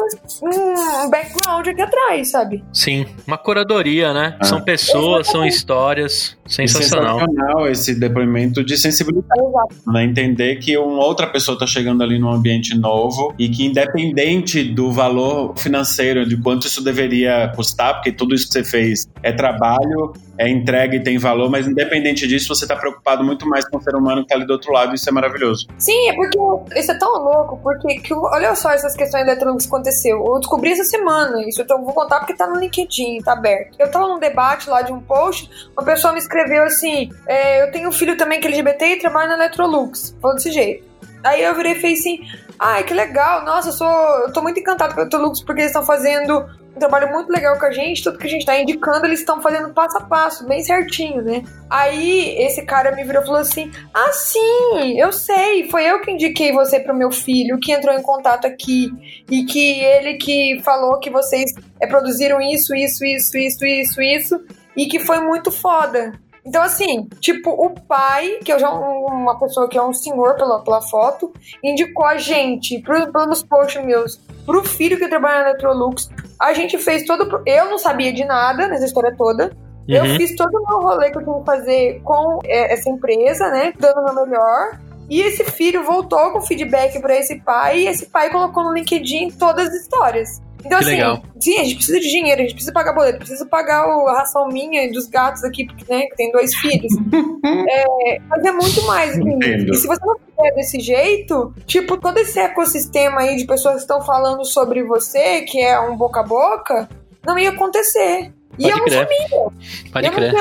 um 0.43 1.11
background 1.11 1.67
aqui 1.69 1.81
atrás, 1.81 2.31
sabe? 2.31 2.65
Sim, 2.73 3.07
uma 3.27 3.39
curadoria, 3.39 4.13
né? 4.13 4.37
Ah. 4.41 4.45
São 4.45 4.61
pessoas, 4.61 5.29
são 5.29 5.45
histórias. 5.47 6.37
Sensacional. 6.47 7.21
Sensacional 7.21 7.69
esse 7.69 7.95
depoimento 7.95 8.63
de 8.63 8.77
sensibilidade. 8.77 9.41
Exato. 9.41 9.93
Né? 9.93 10.05
Entender 10.05 10.57
que 10.57 10.77
uma 10.77 11.05
outra 11.05 11.27
pessoa 11.27 11.55
está 11.55 11.67
chegando 11.67 12.03
ali 12.03 12.19
num 12.19 12.31
ambiente 12.31 12.77
novo 12.77 13.35
e 13.39 13.49
que, 13.49 13.65
independente 13.65 14.63
do 14.63 14.93
valor 14.93 15.57
financeiro, 15.57 16.29
de 16.29 16.37
quanto 16.37 16.67
isso 16.67 16.85
deveria 16.85 17.51
custar, 17.57 17.95
porque 17.95 18.13
tudo 18.13 18.35
isso 18.35 18.47
que 18.47 18.53
você 18.53 18.65
fez 18.65 19.09
é 19.23 19.33
trabalho, 19.33 20.13
é 20.39 20.49
entrega 20.49 20.97
e 20.97 21.03
tem 21.03 21.19
valor, 21.19 21.51
mas 21.51 21.67
independente 21.67 22.27
disso, 22.27 22.49
você 22.49 22.65
está 22.65 22.77
preocupado 22.77 23.23
muito 23.23 23.49
mais 23.49 23.69
com 23.69 23.79
o 23.79 23.83
ser 23.83 23.95
humano 23.95 24.23
que 24.23 24.27
está 24.27 24.37
ali 24.37 24.47
do 24.47 24.53
outro 24.53 24.73
lado, 24.73 24.95
isso 24.95 25.09
é 25.09 25.13
maravilhoso. 25.13 25.67
Sim, 25.79 26.09
é 26.09 26.13
porque 26.15 26.39
isso 26.79 26.91
é 26.91 26.99
tão 26.99 27.23
louco, 27.23 27.59
porque 27.63 28.01
que, 28.01 28.15
olha 28.15 28.55
só 28.55 28.71
essas 28.71 28.95
questões 28.95 29.23
eletrônicas 29.23 29.67
que 29.67 29.73
aconteceu. 29.73 30.25
Eu 30.25 30.39
descobri 30.39 30.73
essa 30.73 30.85
semana, 30.85 31.41
isso 31.49 31.65
eu 31.69 31.83
vou 31.83 31.93
contar 31.93 32.21
porque 32.21 32.35
tá 32.35 32.47
no 32.47 32.59
LinkedIn, 32.59 33.19
tá 33.23 33.33
aberto. 33.33 33.77
Eu 33.79 33.91
tava 33.91 34.09
num 34.09 34.19
debate 34.19 34.69
lá 34.69 34.83
de 34.83 34.93
um 34.93 35.01
post, 35.01 35.49
uma 35.77 35.85
pessoa 35.85 36.13
me 36.13 36.19
escreveu 36.19 36.65
assim: 36.65 37.11
é, 37.27 37.63
eu 37.63 37.71
tenho 37.71 37.89
um 37.89 37.93
filho 37.93 38.17
também 38.17 38.41
que 38.41 38.47
é 38.47 38.51
LGBT 38.51 38.87
e 38.87 38.99
trabalha 38.99 39.29
na 39.29 39.45
Electrolux. 39.45 40.17
Falou 40.21 40.37
desse 40.37 40.51
jeito. 40.51 40.85
Aí 41.23 41.43
eu 41.43 41.55
virei 41.55 41.73
e 41.73 41.77
falei 41.77 41.95
assim: 41.95 42.19
ai, 42.59 42.85
que 42.85 42.93
legal, 42.93 43.45
nossa, 43.45 43.69
eu, 43.69 43.73
sou, 43.73 43.89
eu 43.89 44.33
tô 44.33 44.43
muito 44.43 44.59
encantado 44.59 44.95
com 44.95 45.01
a 45.01 45.03
Electrolux 45.03 45.43
porque 45.43 45.63
eles 45.63 45.71
estão 45.71 45.85
fazendo 45.85 46.45
um 46.75 46.79
trabalho 46.79 47.11
muito 47.13 47.31
legal 47.31 47.59
com 47.59 47.67
a 47.67 47.71
gente, 47.71 48.03
tudo 48.03 48.19
que 48.19 48.27
a 48.27 48.31
gente 48.31 48.45
tá 48.45 48.59
indicando, 48.59 49.07
eles 49.07 49.21
estão 49.21 49.41
fazendo 49.41 49.73
passo 49.73 49.99
a 49.99 50.01
passo, 50.03 50.47
bem 50.47 50.63
certinho, 50.63 51.23
né? 51.23 51.45
Aí 51.71 52.37
esse 52.39 52.63
cara 52.63 52.93
me 52.93 53.05
virou 53.05 53.23
e 53.23 53.27
falou 53.27 53.41
assim: 53.41 53.71
Ah, 53.93 54.13
sim, 54.13 54.99
eu 54.99 55.13
sei, 55.13 55.69
foi 55.71 55.89
eu 55.89 56.01
que 56.01 56.11
indiquei 56.11 56.53
você 56.53 56.81
pro 56.81 56.95
meu 56.95 57.11
filho, 57.11 57.59
que 57.61 57.73
entrou 57.73 57.95
em 57.95 58.03
contato 58.03 58.47
aqui, 58.47 58.91
e 59.31 59.45
que 59.45 59.81
ele 59.81 60.15
que 60.15 60.61
falou 60.65 60.99
que 60.99 61.11
vocês 61.11 61.53
é, 61.81 61.87
produziram 61.87 62.41
isso, 62.41 62.75
isso, 62.75 63.05
isso, 63.05 63.37
isso, 63.37 63.65
isso, 63.65 64.03
isso, 64.03 64.41
e 64.77 64.87
que 64.87 64.99
foi 64.99 65.21
muito 65.21 65.53
foda. 65.53 66.13
Então, 66.45 66.63
assim, 66.63 67.09
tipo, 67.21 67.51
o 67.51 67.71
pai, 67.71 68.39
que 68.45 68.53
é 68.53 68.59
já 68.59 68.71
uma 68.71 69.39
pessoa 69.39 69.69
que 69.69 69.79
é 69.79 69.83
um 69.83 69.95
senhor 69.95 70.37
pela, 70.37 70.63
pela 70.63 70.83
foto, 70.83 71.33
indicou 71.63 72.05
a 72.05 72.19
gente, 72.19 72.81
pro, 72.81 73.11
pelos 73.11 73.43
posts 73.43 73.83
meus, 73.83 74.21
pro 74.45 74.63
filho 74.63 74.99
que 74.99 75.09
trabalha 75.09 75.43
na 75.43 75.51
Electrolux. 75.51 76.11
A 76.39 76.53
gente 76.53 76.77
fez 76.77 77.05
todo. 77.07 77.43
Eu 77.47 77.71
não 77.71 77.79
sabia 77.79 78.13
de 78.13 78.25
nada 78.25 78.69
nessa 78.69 78.85
história 78.85 79.15
toda. 79.17 79.57
Uhum. 79.89 79.95
Eu 79.95 80.05
fiz 80.17 80.35
todo 80.37 80.55
o 80.55 80.67
meu 80.67 80.81
rolê 80.81 81.11
que 81.11 81.19
eu 81.19 81.25
tinha 81.25 81.39
que 81.39 81.47
fazer 81.47 82.01
com 82.03 82.41
é, 82.45 82.75
essa 82.75 82.91
empresa, 82.91 83.49
né? 83.51 83.73
Dando 83.79 84.01
o 84.01 84.15
meu 84.15 84.27
melhor. 84.27 84.79
E 85.09 85.21
esse 85.21 85.45
filho 85.45 85.83
voltou 85.83 86.31
com 86.33 86.41
feedback 86.41 87.01
para 87.01 87.17
esse 87.17 87.39
pai 87.41 87.81
e 87.81 87.89
esse 87.89 88.07
pai 88.07 88.31
colocou 88.31 88.65
no 88.65 88.73
LinkedIn 88.73 89.31
todas 89.33 89.69
as 89.69 89.75
histórias. 89.75 90.43
Então, 90.65 90.79
que 90.79 90.85
assim, 90.85 90.95
legal. 90.95 91.23
sim, 91.41 91.59
a 91.59 91.65
gente 91.65 91.77
precisa 91.77 92.01
de 92.01 92.09
dinheiro, 92.09 92.41
a 92.41 92.45
gente 92.45 92.55
precisa 92.55 92.73
pagar 92.73 92.93
boleto, 92.95 93.19
precisa 93.19 93.47
pagar 93.47 93.85
a 93.85 94.13
ração 94.19 94.49
minha 94.49 94.85
e 94.85 94.93
dos 94.93 95.07
gatos 95.07 95.45
aqui, 95.45 95.67
porque 95.67 95.85
né, 95.93 96.07
que 96.07 96.17
tem 96.17 96.33
dois 96.33 96.55
filhos. 96.55 96.93
é, 97.69 98.19
mas 98.29 98.45
é 98.45 98.53
muito 98.53 98.83
mais 98.87 99.13
que 99.13 99.29
isso. 99.29 99.71
E 99.71 99.77
se 99.77 99.87
você 99.87 100.05
não 100.05 100.17
fizer 100.17 100.55
desse 100.55 100.81
jeito, 100.81 101.55
tipo, 101.67 101.99
todo 101.99 102.19
esse 102.19 102.39
ecossistema 102.39 103.21
aí 103.21 103.37
de 103.37 103.45
pessoas 103.45 103.77
que 103.77 103.81
estão 103.83 104.01
falando 104.03 104.45
sobre 104.45 104.83
você, 104.83 105.43
que 105.43 105.61
é 105.61 105.79
um 105.79 105.97
boca 105.97 106.21
a 106.21 106.25
boca, 106.25 106.89
não 107.27 107.39
ia 107.39 107.51
acontecer. 107.51 108.33
Pode 108.57 108.69
e 108.69 108.71
eu 108.71 108.85
crer. 108.85 108.97
não 108.97 109.19
sabia. 109.19 109.93
Pode 109.93 110.07
eu 110.07 110.13
crer. 110.13 110.35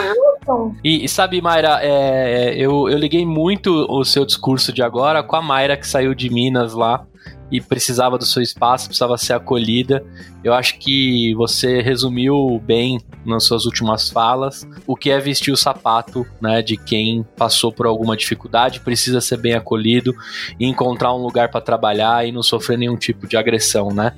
E, 0.83 1.05
e, 1.05 1.09
sabe, 1.09 1.41
Mayra, 1.41 1.79
é, 1.81 2.53
eu, 2.55 2.87
eu 2.87 2.97
liguei 2.97 3.25
muito 3.25 3.71
o 3.89 4.03
seu 4.03 4.25
discurso 4.25 4.71
de 4.71 4.83
agora 4.83 5.23
com 5.23 5.35
a 5.35 5.41
Mayra 5.41 5.75
que 5.75 5.87
saiu 5.87 6.13
de 6.13 6.29
Minas 6.29 6.73
lá 6.73 7.05
e 7.53 7.61
precisava 7.61 8.17
do 8.17 8.25
seu 8.25 8.41
espaço, 8.41 8.87
precisava 8.87 9.15
ser 9.15 9.33
acolhida. 9.33 10.03
Eu 10.43 10.53
acho 10.55 10.79
que 10.79 11.33
você 11.35 11.81
resumiu 11.81 12.59
bem 12.65 12.99
nas 13.23 13.45
suas 13.45 13.65
últimas 13.65 14.09
falas 14.09 14.67
o 14.87 14.95
que 14.95 15.09
é 15.11 15.19
vestir 15.19 15.53
o 15.53 15.57
sapato, 15.57 16.25
né, 16.41 16.61
de 16.61 16.75
quem 16.75 17.23
passou 17.37 17.71
por 17.71 17.85
alguma 17.85 18.17
dificuldade, 18.17 18.79
precisa 18.79 19.21
ser 19.21 19.37
bem 19.37 19.53
acolhido 19.53 20.13
e 20.59 20.65
encontrar 20.65 21.13
um 21.13 21.21
lugar 21.21 21.49
para 21.49 21.61
trabalhar 21.61 22.27
e 22.27 22.31
não 22.31 22.41
sofrer 22.41 22.77
nenhum 22.77 22.97
tipo 22.97 23.27
de 23.27 23.37
agressão, 23.37 23.89
né? 23.89 24.13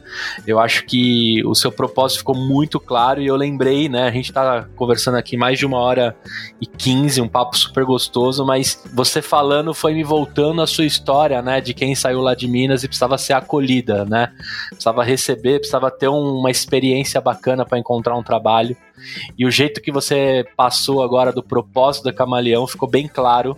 Eu 0.47 0.59
acho 0.59 0.85
que 0.85 1.43
o 1.45 1.53
seu 1.53 1.71
propósito 1.71 2.19
ficou 2.19 2.35
muito 2.35 2.79
claro 2.79 3.21
e 3.21 3.27
eu 3.27 3.35
lembrei, 3.35 3.89
né, 3.89 4.07
a 4.07 4.11
gente 4.11 4.31
tá 4.31 4.65
conversando 4.75 5.17
aqui 5.17 5.35
mais 5.35 5.59
de 5.59 5.65
uma 5.65 5.77
hora 5.77 6.15
e 6.61 6.65
quinze, 6.65 7.19
um 7.19 7.27
papo 7.27 7.57
super 7.57 7.83
gostoso, 7.83 8.45
mas 8.45 8.81
você 8.93 9.21
falando 9.21 9.73
foi 9.73 9.93
me 9.93 10.03
voltando 10.03 10.61
a 10.61 10.67
sua 10.67 10.85
história, 10.85 11.41
né, 11.41 11.59
de 11.59 11.73
quem 11.73 11.93
saiu 11.93 12.21
lá 12.21 12.33
de 12.33 12.47
Minas 12.47 12.83
e 12.83 12.87
precisava 12.87 13.17
ser 13.25 13.33
acolhida, 13.33 14.05
né? 14.05 14.31
Precisava 14.69 15.03
receber, 15.03 15.59
precisava 15.59 15.91
ter 15.91 16.07
uma 16.07 16.51
experiência 16.51 17.19
bacana 17.19 17.65
para 17.65 17.79
encontrar 17.79 18.15
um 18.15 18.23
trabalho. 18.23 18.75
E 19.37 19.45
o 19.45 19.51
jeito 19.51 19.81
que 19.81 19.91
você 19.91 20.45
passou 20.55 21.03
agora 21.03 21.31
do 21.31 21.43
propósito 21.43 22.03
da 22.03 22.13
Camaleão 22.13 22.67
ficou 22.67 22.89
bem 22.89 23.07
claro 23.07 23.57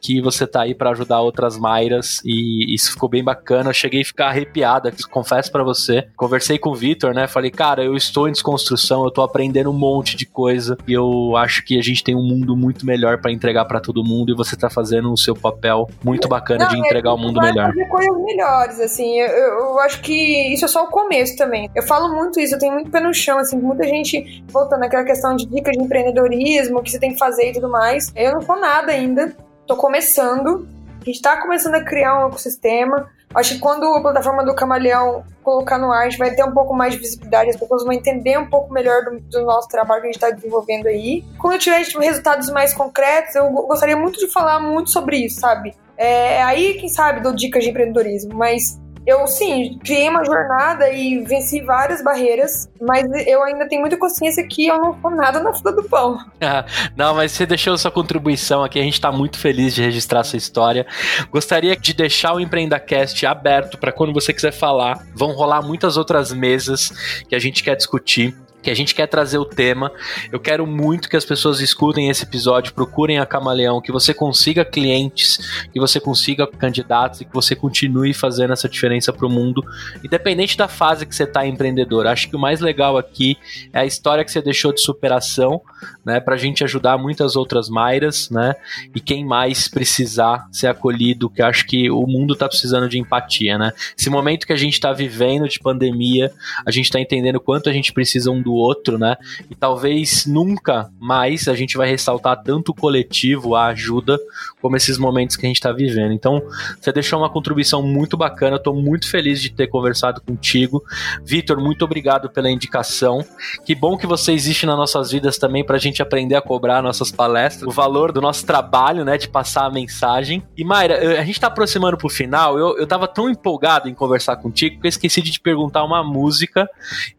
que 0.00 0.20
você 0.20 0.46
tá 0.46 0.62
aí 0.62 0.74
para 0.74 0.90
ajudar 0.90 1.20
outras 1.20 1.58
Mairas 1.58 2.20
e 2.24 2.74
isso 2.74 2.92
ficou 2.92 3.08
bem 3.08 3.22
bacana. 3.22 3.70
Eu 3.70 3.74
cheguei 3.74 4.02
a 4.02 4.04
ficar 4.04 4.28
arrepiada, 4.28 4.92
confesso 5.10 5.50
para 5.52 5.62
você. 5.62 6.06
Conversei 6.16 6.58
com 6.58 6.70
o 6.70 6.74
Vitor, 6.74 7.14
né? 7.14 7.26
Falei, 7.26 7.50
cara, 7.50 7.84
eu 7.84 7.94
estou 7.94 8.28
em 8.28 8.32
desconstrução, 8.32 9.04
eu 9.04 9.10
tô 9.10 9.22
aprendendo 9.22 9.70
um 9.70 9.78
monte 9.78 10.16
de 10.16 10.26
coisa 10.26 10.76
e 10.86 10.92
eu 10.92 11.36
acho 11.36 11.64
que 11.64 11.78
a 11.78 11.82
gente 11.82 12.02
tem 12.02 12.16
um 12.16 12.22
mundo 12.22 12.56
muito 12.56 12.86
melhor 12.86 13.20
para 13.20 13.30
entregar 13.30 13.64
para 13.64 13.80
todo 13.80 14.02
mundo 14.04 14.32
e 14.32 14.34
você 14.34 14.56
tá 14.56 14.70
fazendo 14.70 15.12
o 15.12 15.16
seu 15.16 15.34
papel 15.34 15.88
muito 16.02 16.28
bacana 16.28 16.64
Não, 16.64 16.70
de 16.70 16.78
entregar 16.78 17.12
o 17.12 17.16
um 17.16 17.18
mundo 17.18 17.40
melhor. 17.40 17.68
Fazer 17.68 17.88
coisas 17.88 18.24
melhores, 18.24 18.80
assim. 18.80 19.18
Eu, 19.18 19.28
eu, 19.28 19.80
acho 19.80 20.00
que 20.00 20.52
isso 20.52 20.64
é 20.64 20.68
só 20.68 20.84
o 20.84 20.88
começo 20.88 21.36
também. 21.36 21.70
Eu 21.74 21.82
falo 21.82 22.14
muito 22.14 22.40
isso, 22.40 22.54
eu 22.54 22.58
tenho 22.58 22.72
muito 22.74 22.90
pé 22.90 23.00
no 23.00 23.12
chão, 23.12 23.38
assim, 23.38 23.58
muita 23.58 23.84
gente 23.84 24.42
voltando 24.48 24.84
àquela 24.84 25.04
questão 25.04 25.36
de 25.36 25.46
dicas 25.46 25.76
de 25.76 25.82
empreendedorismo, 25.82 26.78
o 26.78 26.82
que 26.82 26.90
você 26.90 26.98
tem 26.98 27.12
que 27.12 27.18
fazer 27.18 27.50
e 27.50 27.52
tudo 27.52 27.68
mais. 27.68 28.12
Eu 28.14 28.32
não 28.32 28.40
sou 28.40 28.58
nada 28.58 28.92
ainda 28.92 29.34
tô 29.70 29.76
começando, 29.76 30.68
a 31.00 31.04
gente 31.04 31.22
tá 31.22 31.40
começando 31.40 31.76
a 31.76 31.84
criar 31.84 32.18
um 32.18 32.28
ecossistema. 32.28 33.08
Acho 33.32 33.54
que 33.54 33.60
quando 33.60 33.84
a 33.84 34.00
plataforma 34.00 34.44
do 34.44 34.52
Camaleão 34.52 35.22
colocar 35.44 35.78
no 35.78 35.92
ar, 35.92 36.02
a 36.02 36.10
gente 36.10 36.18
vai 36.18 36.34
ter 36.34 36.44
um 36.44 36.50
pouco 36.50 36.74
mais 36.74 36.94
de 36.94 36.98
visibilidade, 36.98 37.50
as 37.50 37.56
pessoas 37.56 37.84
vão 37.84 37.92
entender 37.92 38.36
um 38.36 38.50
pouco 38.50 38.72
melhor 38.72 39.04
do, 39.04 39.20
do 39.20 39.42
nosso 39.42 39.68
trabalho 39.68 40.00
que 40.00 40.08
a 40.08 40.12
gente 40.12 40.22
está 40.22 40.30
desenvolvendo 40.30 40.88
aí. 40.88 41.24
Quando 41.38 41.52
eu 41.52 41.58
tiver 41.60 41.84
tipo, 41.84 42.00
resultados 42.00 42.50
mais 42.50 42.74
concretos, 42.74 43.36
eu 43.36 43.48
gostaria 43.48 43.96
muito 43.96 44.18
de 44.18 44.26
falar 44.32 44.58
muito 44.58 44.90
sobre 44.90 45.18
isso, 45.18 45.38
sabe? 45.38 45.72
É 45.96 46.42
aí, 46.42 46.74
quem 46.74 46.88
sabe, 46.88 47.20
dou 47.20 47.32
dicas 47.32 47.62
de 47.62 47.70
empreendedorismo, 47.70 48.34
mas 48.34 48.80
eu 49.10 49.26
sim, 49.26 49.78
criei 49.84 50.08
uma 50.08 50.24
jornada 50.24 50.88
e 50.90 51.24
venci 51.24 51.60
várias 51.60 52.02
barreiras, 52.02 52.68
mas 52.80 53.04
eu 53.26 53.42
ainda 53.42 53.68
tenho 53.68 53.80
muita 53.80 53.96
consciência 53.96 54.46
que 54.46 54.66
eu 54.66 54.78
não 54.78 55.00
sou 55.00 55.10
nada 55.10 55.40
na 55.40 55.52
fila 55.52 55.72
do 55.72 55.82
pão. 55.82 56.18
não, 56.96 57.14
mas 57.14 57.32
você 57.32 57.44
deixou 57.44 57.76
sua 57.76 57.90
contribuição 57.90 58.62
aqui, 58.62 58.78
a 58.78 58.82
gente 58.82 58.94
está 58.94 59.10
muito 59.10 59.38
feliz 59.38 59.74
de 59.74 59.82
registrar 59.82 60.22
sua 60.22 60.36
história. 60.36 60.86
Gostaria 61.30 61.76
de 61.76 61.92
deixar 61.92 62.34
o 62.34 62.40
EmpreendaCast 62.40 63.26
aberto 63.26 63.78
para 63.78 63.92
quando 63.92 64.12
você 64.12 64.32
quiser 64.32 64.52
falar. 64.52 65.04
Vão 65.14 65.32
rolar 65.32 65.62
muitas 65.62 65.96
outras 65.96 66.32
mesas 66.32 66.90
que 67.28 67.34
a 67.34 67.38
gente 67.38 67.64
quer 67.64 67.74
discutir 67.74 68.34
que 68.62 68.70
a 68.70 68.74
gente 68.74 68.94
quer 68.94 69.06
trazer 69.06 69.38
o 69.38 69.44
tema. 69.44 69.90
Eu 70.30 70.38
quero 70.38 70.66
muito 70.66 71.08
que 71.08 71.16
as 71.16 71.24
pessoas 71.24 71.60
escutem 71.60 72.08
esse 72.08 72.24
episódio, 72.24 72.74
procurem 72.74 73.18
a 73.18 73.26
Camaleão, 73.26 73.80
que 73.80 73.92
você 73.92 74.12
consiga 74.12 74.64
clientes, 74.64 75.38
que 75.72 75.80
você 75.80 75.98
consiga 76.00 76.46
candidatos 76.46 77.20
e 77.20 77.24
que 77.24 77.32
você 77.32 77.56
continue 77.56 78.12
fazendo 78.12 78.52
essa 78.52 78.68
diferença 78.68 79.12
para 79.12 79.26
o 79.26 79.30
mundo, 79.30 79.64
independente 80.04 80.56
da 80.56 80.68
fase 80.68 81.06
que 81.06 81.14
você 81.14 81.24
está 81.24 81.46
empreendedor. 81.46 82.06
Acho 82.06 82.28
que 82.28 82.36
o 82.36 82.38
mais 82.38 82.60
legal 82.60 82.96
aqui 82.96 83.36
é 83.72 83.80
a 83.80 83.86
história 83.86 84.24
que 84.24 84.32
você 84.32 84.42
deixou 84.42 84.72
de 84.72 84.80
superação, 84.80 85.60
né, 86.04 86.20
para 86.20 86.34
a 86.34 86.38
gente 86.38 86.62
ajudar 86.64 86.98
muitas 86.98 87.36
outras 87.36 87.68
Mairas, 87.68 88.30
né, 88.30 88.54
e 88.94 89.00
quem 89.00 89.24
mais 89.24 89.68
precisar 89.68 90.48
ser 90.52 90.66
acolhido, 90.66 91.30
que 91.30 91.42
acho 91.42 91.66
que 91.66 91.90
o 91.90 92.06
mundo 92.06 92.34
está 92.34 92.48
precisando 92.48 92.88
de 92.88 92.98
empatia, 92.98 93.56
né. 93.56 93.72
Esse 93.96 94.10
momento 94.10 94.46
que 94.46 94.52
a 94.52 94.56
gente 94.56 94.74
está 94.74 94.92
vivendo 94.92 95.48
de 95.48 95.58
pandemia, 95.58 96.32
a 96.66 96.70
gente 96.70 96.86
está 96.86 97.00
entendendo 97.00 97.40
quanto 97.40 97.68
a 97.68 97.72
gente 97.72 97.92
precisa 97.92 98.30
um 98.30 98.42
do 98.42 98.49
outro, 98.52 98.98
né? 98.98 99.16
E 99.50 99.54
talvez 99.54 100.26
nunca 100.26 100.90
mais 100.98 101.48
a 101.48 101.54
gente 101.54 101.76
vai 101.76 101.88
ressaltar 101.88 102.42
tanto 102.42 102.70
o 102.70 102.74
coletivo, 102.74 103.54
a 103.54 103.66
ajuda, 103.66 104.18
como 104.60 104.76
esses 104.76 104.98
momentos 104.98 105.36
que 105.36 105.46
a 105.46 105.48
gente 105.48 105.56
está 105.56 105.72
vivendo. 105.72 106.12
Então, 106.12 106.42
você 106.80 106.92
deixou 106.92 107.18
uma 107.18 107.30
contribuição 107.30 107.82
muito 107.82 108.16
bacana, 108.16 108.56
estou 108.56 108.74
muito 108.74 109.08
feliz 109.08 109.40
de 109.40 109.50
ter 109.50 109.66
conversado 109.66 110.20
contigo. 110.20 110.82
Vitor, 111.24 111.60
muito 111.60 111.84
obrigado 111.84 112.30
pela 112.30 112.50
indicação. 112.50 113.24
Que 113.64 113.74
bom 113.74 113.96
que 113.96 114.06
você 114.06 114.32
existe 114.32 114.66
nas 114.66 114.76
nossas 114.76 115.10
vidas 115.10 115.38
também 115.38 115.64
para 115.64 115.76
a 115.76 115.80
gente 115.80 116.02
aprender 116.02 116.34
a 116.34 116.42
cobrar 116.42 116.82
nossas 116.82 117.10
palestras, 117.10 117.68
o 117.68 117.70
valor 117.70 118.12
do 118.12 118.20
nosso 118.20 118.44
trabalho, 118.46 119.04
né, 119.04 119.16
de 119.16 119.28
passar 119.28 119.66
a 119.66 119.70
mensagem. 119.70 120.42
E 120.56 120.64
Mayra, 120.64 121.18
a 121.18 121.24
gente 121.24 121.36
está 121.36 121.46
aproximando 121.46 121.96
para 121.96 122.06
o 122.06 122.10
final, 122.10 122.58
eu, 122.58 122.78
eu 122.78 122.86
tava 122.86 123.06
tão 123.06 123.28
empolgado 123.28 123.88
em 123.88 123.94
conversar 123.94 124.36
contigo 124.36 124.80
que 124.80 124.86
eu 124.86 124.88
esqueci 124.88 125.22
de 125.22 125.32
te 125.32 125.40
perguntar 125.40 125.84
uma 125.84 126.02
música 126.02 126.68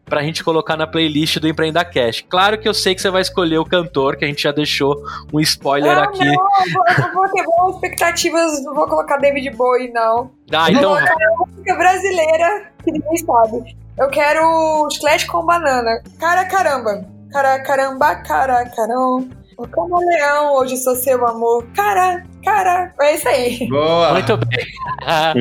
para 0.04 0.20
a 0.20 0.22
gente 0.22 0.44
colocar 0.44 0.76
na 0.76 0.86
playlist 0.86 1.21
playlist 1.22 1.38
do 1.38 1.48
Empreenda 1.48 1.84
Cash. 1.84 2.24
Claro 2.28 2.58
que 2.58 2.68
eu 2.68 2.74
sei 2.74 2.94
que 2.94 3.00
você 3.00 3.10
vai 3.10 3.22
escolher 3.22 3.58
o 3.58 3.64
cantor, 3.64 4.16
que 4.16 4.24
a 4.24 4.28
gente 4.28 4.42
já 4.42 4.52
deixou 4.52 5.02
um 5.32 5.40
spoiler 5.40 5.94
não, 5.94 6.02
aqui. 6.02 6.24
Não, 6.24 6.32
eu 6.34 6.98
não 6.98 7.14
vou 7.14 7.28
ter 7.30 7.44
boas 7.44 7.74
expectativas, 7.74 8.64
não 8.64 8.74
vou 8.74 8.86
colocar 8.86 9.16
David 9.18 9.50
Bowie, 9.50 9.92
não. 9.92 10.30
Ah, 10.52 10.70
então. 10.70 10.90
Vou 10.90 10.98
colocar 10.98 11.14
uma 11.16 11.46
música 11.46 11.74
brasileira 11.74 12.72
que 12.84 12.92
ninguém 12.92 13.16
sabe. 13.18 13.76
Eu 13.98 14.08
quero 14.08 14.88
chiclete 14.90 15.26
com 15.26 15.44
banana. 15.44 16.02
Cara, 16.18 16.44
caramba. 16.46 17.06
Cara, 17.30 17.60
caramba, 17.60 18.16
cara, 18.16 18.66
carão. 18.66 19.28
O 19.56 19.68
camaleão, 19.68 20.54
hoje 20.54 20.76
sou 20.78 20.96
seu 20.96 21.26
amor. 21.26 21.66
Cara, 21.74 22.24
Cara, 22.44 22.92
é 23.00 23.14
isso 23.14 23.28
aí. 23.28 23.68
Boa. 23.68 24.12
Muito 24.14 24.36
bem. 24.36 24.66
Ah, 25.04 25.34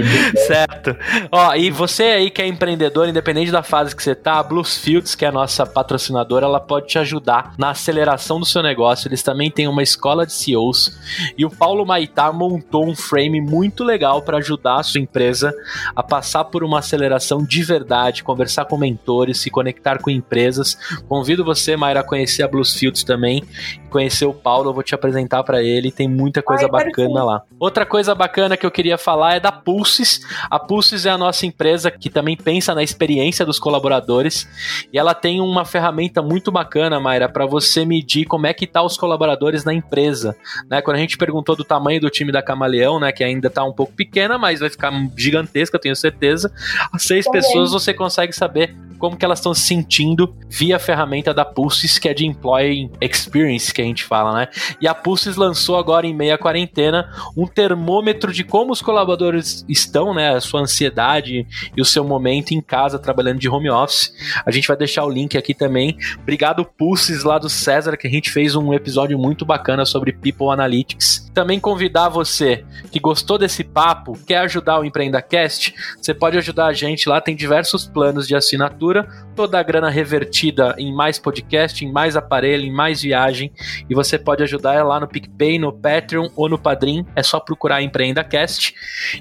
certo. 0.47 0.97
Ó, 1.31 1.53
e 1.53 1.69
você 1.69 2.03
aí 2.03 2.31
que 2.31 2.41
é 2.41 2.47
empreendedor, 2.47 3.07
independente 3.07 3.51
da 3.51 3.61
fase 3.61 3.95
que 3.95 4.01
você 4.01 4.15
tá, 4.15 4.39
a 4.39 4.43
Bluesfields, 4.43 5.13
que 5.13 5.23
é 5.23 5.27
a 5.27 5.31
nossa 5.31 5.67
patrocinadora, 5.67 6.47
ela 6.47 6.59
pode 6.59 6.87
te 6.87 6.97
ajudar 6.97 7.53
na 7.59 7.69
aceleração 7.69 8.39
do 8.39 8.45
seu 8.45 8.63
negócio. 8.63 9.07
Eles 9.07 9.21
também 9.21 9.51
têm 9.51 9.67
uma 9.67 9.83
escola 9.83 10.25
de 10.25 10.33
CEOs 10.33 10.97
e 11.37 11.45
o 11.45 11.49
Paulo 11.51 11.85
Maitá 11.85 12.33
montou 12.33 12.89
um 12.89 12.95
frame 12.95 13.39
muito 13.39 13.83
legal 13.83 14.23
para 14.23 14.37
ajudar 14.39 14.79
a 14.79 14.83
sua 14.83 14.99
empresa 14.99 15.53
a 15.95 16.01
passar 16.01 16.45
por 16.45 16.63
uma 16.63 16.79
aceleração 16.79 17.43
de 17.45 17.61
verdade, 17.61 18.23
conversar 18.23 18.65
com 18.65 18.79
mentores, 18.79 19.41
se 19.41 19.51
conectar 19.51 19.99
com 19.99 20.09
empresas. 20.09 20.75
Convido 21.07 21.45
você, 21.45 21.77
Mayra, 21.77 21.99
a 21.99 22.03
conhecer 22.03 22.41
a 22.41 22.47
Bluesfields 22.47 23.03
também, 23.03 23.43
conhecer 23.91 24.25
o 24.25 24.33
Paulo, 24.33 24.71
eu 24.71 24.73
vou 24.73 24.81
te 24.81 24.95
apresentar 24.95 25.43
para 25.43 25.61
ele, 25.61 25.91
tem 25.91 26.07
muita 26.07 26.41
coisa 26.41 26.63
Ai, 26.63 26.71
bacana 26.71 26.90
bacana 26.91 27.23
lá. 27.23 27.41
Outra 27.59 27.85
coisa 27.85 28.13
bacana 28.13 28.57
que 28.57 28.65
eu 28.65 28.71
queria 28.71 28.97
falar 28.97 29.35
é 29.35 29.39
da 29.39 29.51
Pulses. 29.51 30.21
A 30.49 30.59
Pulses 30.59 31.05
é 31.05 31.09
a 31.09 31.17
nossa 31.17 31.45
empresa 31.45 31.89
que 31.89 32.09
também 32.09 32.35
pensa 32.35 32.75
na 32.75 32.83
experiência 32.83 33.45
dos 33.45 33.59
colaboradores 33.59 34.47
e 34.91 34.97
ela 34.97 35.13
tem 35.13 35.41
uma 35.41 35.65
ferramenta 35.65 36.21
muito 36.21 36.51
bacana, 36.51 36.99
Mayra, 36.99 37.29
para 37.29 37.45
você 37.45 37.85
medir 37.85 38.25
como 38.25 38.47
é 38.47 38.53
que 38.53 38.67
tá 38.67 38.81
os 38.81 38.97
colaboradores 38.97 39.63
na 39.63 39.73
empresa, 39.73 40.35
né? 40.69 40.81
Quando 40.81 40.97
a 40.97 40.99
gente 40.99 41.17
perguntou 41.17 41.55
do 41.55 41.63
tamanho 41.63 42.01
do 42.01 42.09
time 42.09 42.31
da 42.31 42.41
Camaleão, 42.41 42.99
né, 42.99 43.11
que 43.11 43.23
ainda 43.23 43.49
tá 43.49 43.63
um 43.63 43.73
pouco 43.73 43.93
pequena, 43.93 44.37
mas 44.37 44.59
vai 44.59 44.69
ficar 44.69 44.91
gigantesca, 45.15 45.79
tenho 45.79 45.95
certeza. 45.95 46.51
As 46.91 47.03
seis 47.03 47.25
também. 47.25 47.41
pessoas 47.41 47.71
você 47.71 47.93
consegue 47.93 48.33
saber 48.33 48.75
como 49.01 49.17
que 49.17 49.25
elas 49.25 49.39
estão 49.39 49.53
se 49.53 49.63
sentindo 49.63 50.31
via 50.47 50.75
a 50.75 50.79
ferramenta 50.79 51.33
da 51.33 51.43
Pulses, 51.43 51.97
que 51.97 52.07
é 52.07 52.13
de 52.13 52.23
Employee 52.23 52.91
Experience, 53.01 53.73
que 53.73 53.81
a 53.81 53.85
gente 53.85 54.03
fala, 54.03 54.31
né? 54.33 54.47
E 54.79 54.87
a 54.87 54.93
Pulses 54.93 55.35
lançou 55.35 55.75
agora 55.75 56.05
em 56.05 56.13
meia 56.13 56.37
quarentena 56.37 57.11
um 57.35 57.47
termômetro 57.47 58.31
de 58.31 58.43
como 58.43 58.71
os 58.71 58.79
colaboradores 58.79 59.65
estão, 59.67 60.13
né? 60.13 60.35
A 60.35 60.39
sua 60.39 60.61
ansiedade 60.61 61.47
e 61.75 61.81
o 61.81 61.85
seu 61.85 62.03
momento 62.03 62.51
em 62.51 62.61
casa 62.61 62.99
trabalhando 62.99 63.39
de 63.39 63.49
home 63.49 63.71
office. 63.71 64.13
A 64.45 64.51
gente 64.51 64.67
vai 64.67 64.77
deixar 64.77 65.03
o 65.03 65.09
link 65.09 65.35
aqui 65.35 65.55
também. 65.55 65.97
Obrigado, 66.21 66.63
Pulses, 66.63 67.23
lá 67.23 67.39
do 67.39 67.49
César, 67.49 67.97
que 67.97 68.07
a 68.07 68.11
gente 68.11 68.29
fez 68.29 68.55
um 68.55 68.71
episódio 68.71 69.17
muito 69.17 69.43
bacana 69.43 69.83
sobre 69.83 70.13
People 70.13 70.49
Analytics. 70.49 71.30
Também 71.33 71.59
convidar 71.59 72.09
você 72.09 72.65
que 72.91 72.99
gostou 72.99 73.37
desse 73.37 73.63
papo, 73.63 74.17
quer 74.25 74.39
ajudar 74.39 74.79
o 74.79 74.85
EmpreendaCast, 74.85 75.73
você 75.99 76.13
pode 76.13 76.37
ajudar 76.37 76.67
a 76.67 76.73
gente 76.73 77.07
lá, 77.07 77.21
tem 77.21 77.35
diversos 77.35 77.87
planos 77.87 78.27
de 78.27 78.35
assinatura 78.35 79.07
toda 79.35 79.59
a 79.59 79.63
grana 79.63 79.89
revertida 79.89 80.75
em 80.77 80.93
mais 80.93 81.17
podcast, 81.17 81.83
em 81.83 81.91
mais 81.91 82.15
aparelho, 82.15 82.63
em 82.63 82.71
mais 82.71 83.01
viagem, 83.01 83.51
e 83.89 83.95
você 83.95 84.17
pode 84.17 84.43
ajudar 84.43 84.83
lá 84.85 84.99
no 84.99 85.07
PicPay, 85.07 85.57
no 85.57 85.71
Patreon 85.71 86.29
ou 86.35 86.49
no 86.49 86.59
Padrim, 86.59 87.05
é 87.15 87.23
só 87.23 87.39
procurar 87.39 87.81
EmpreendaCast 87.81 88.75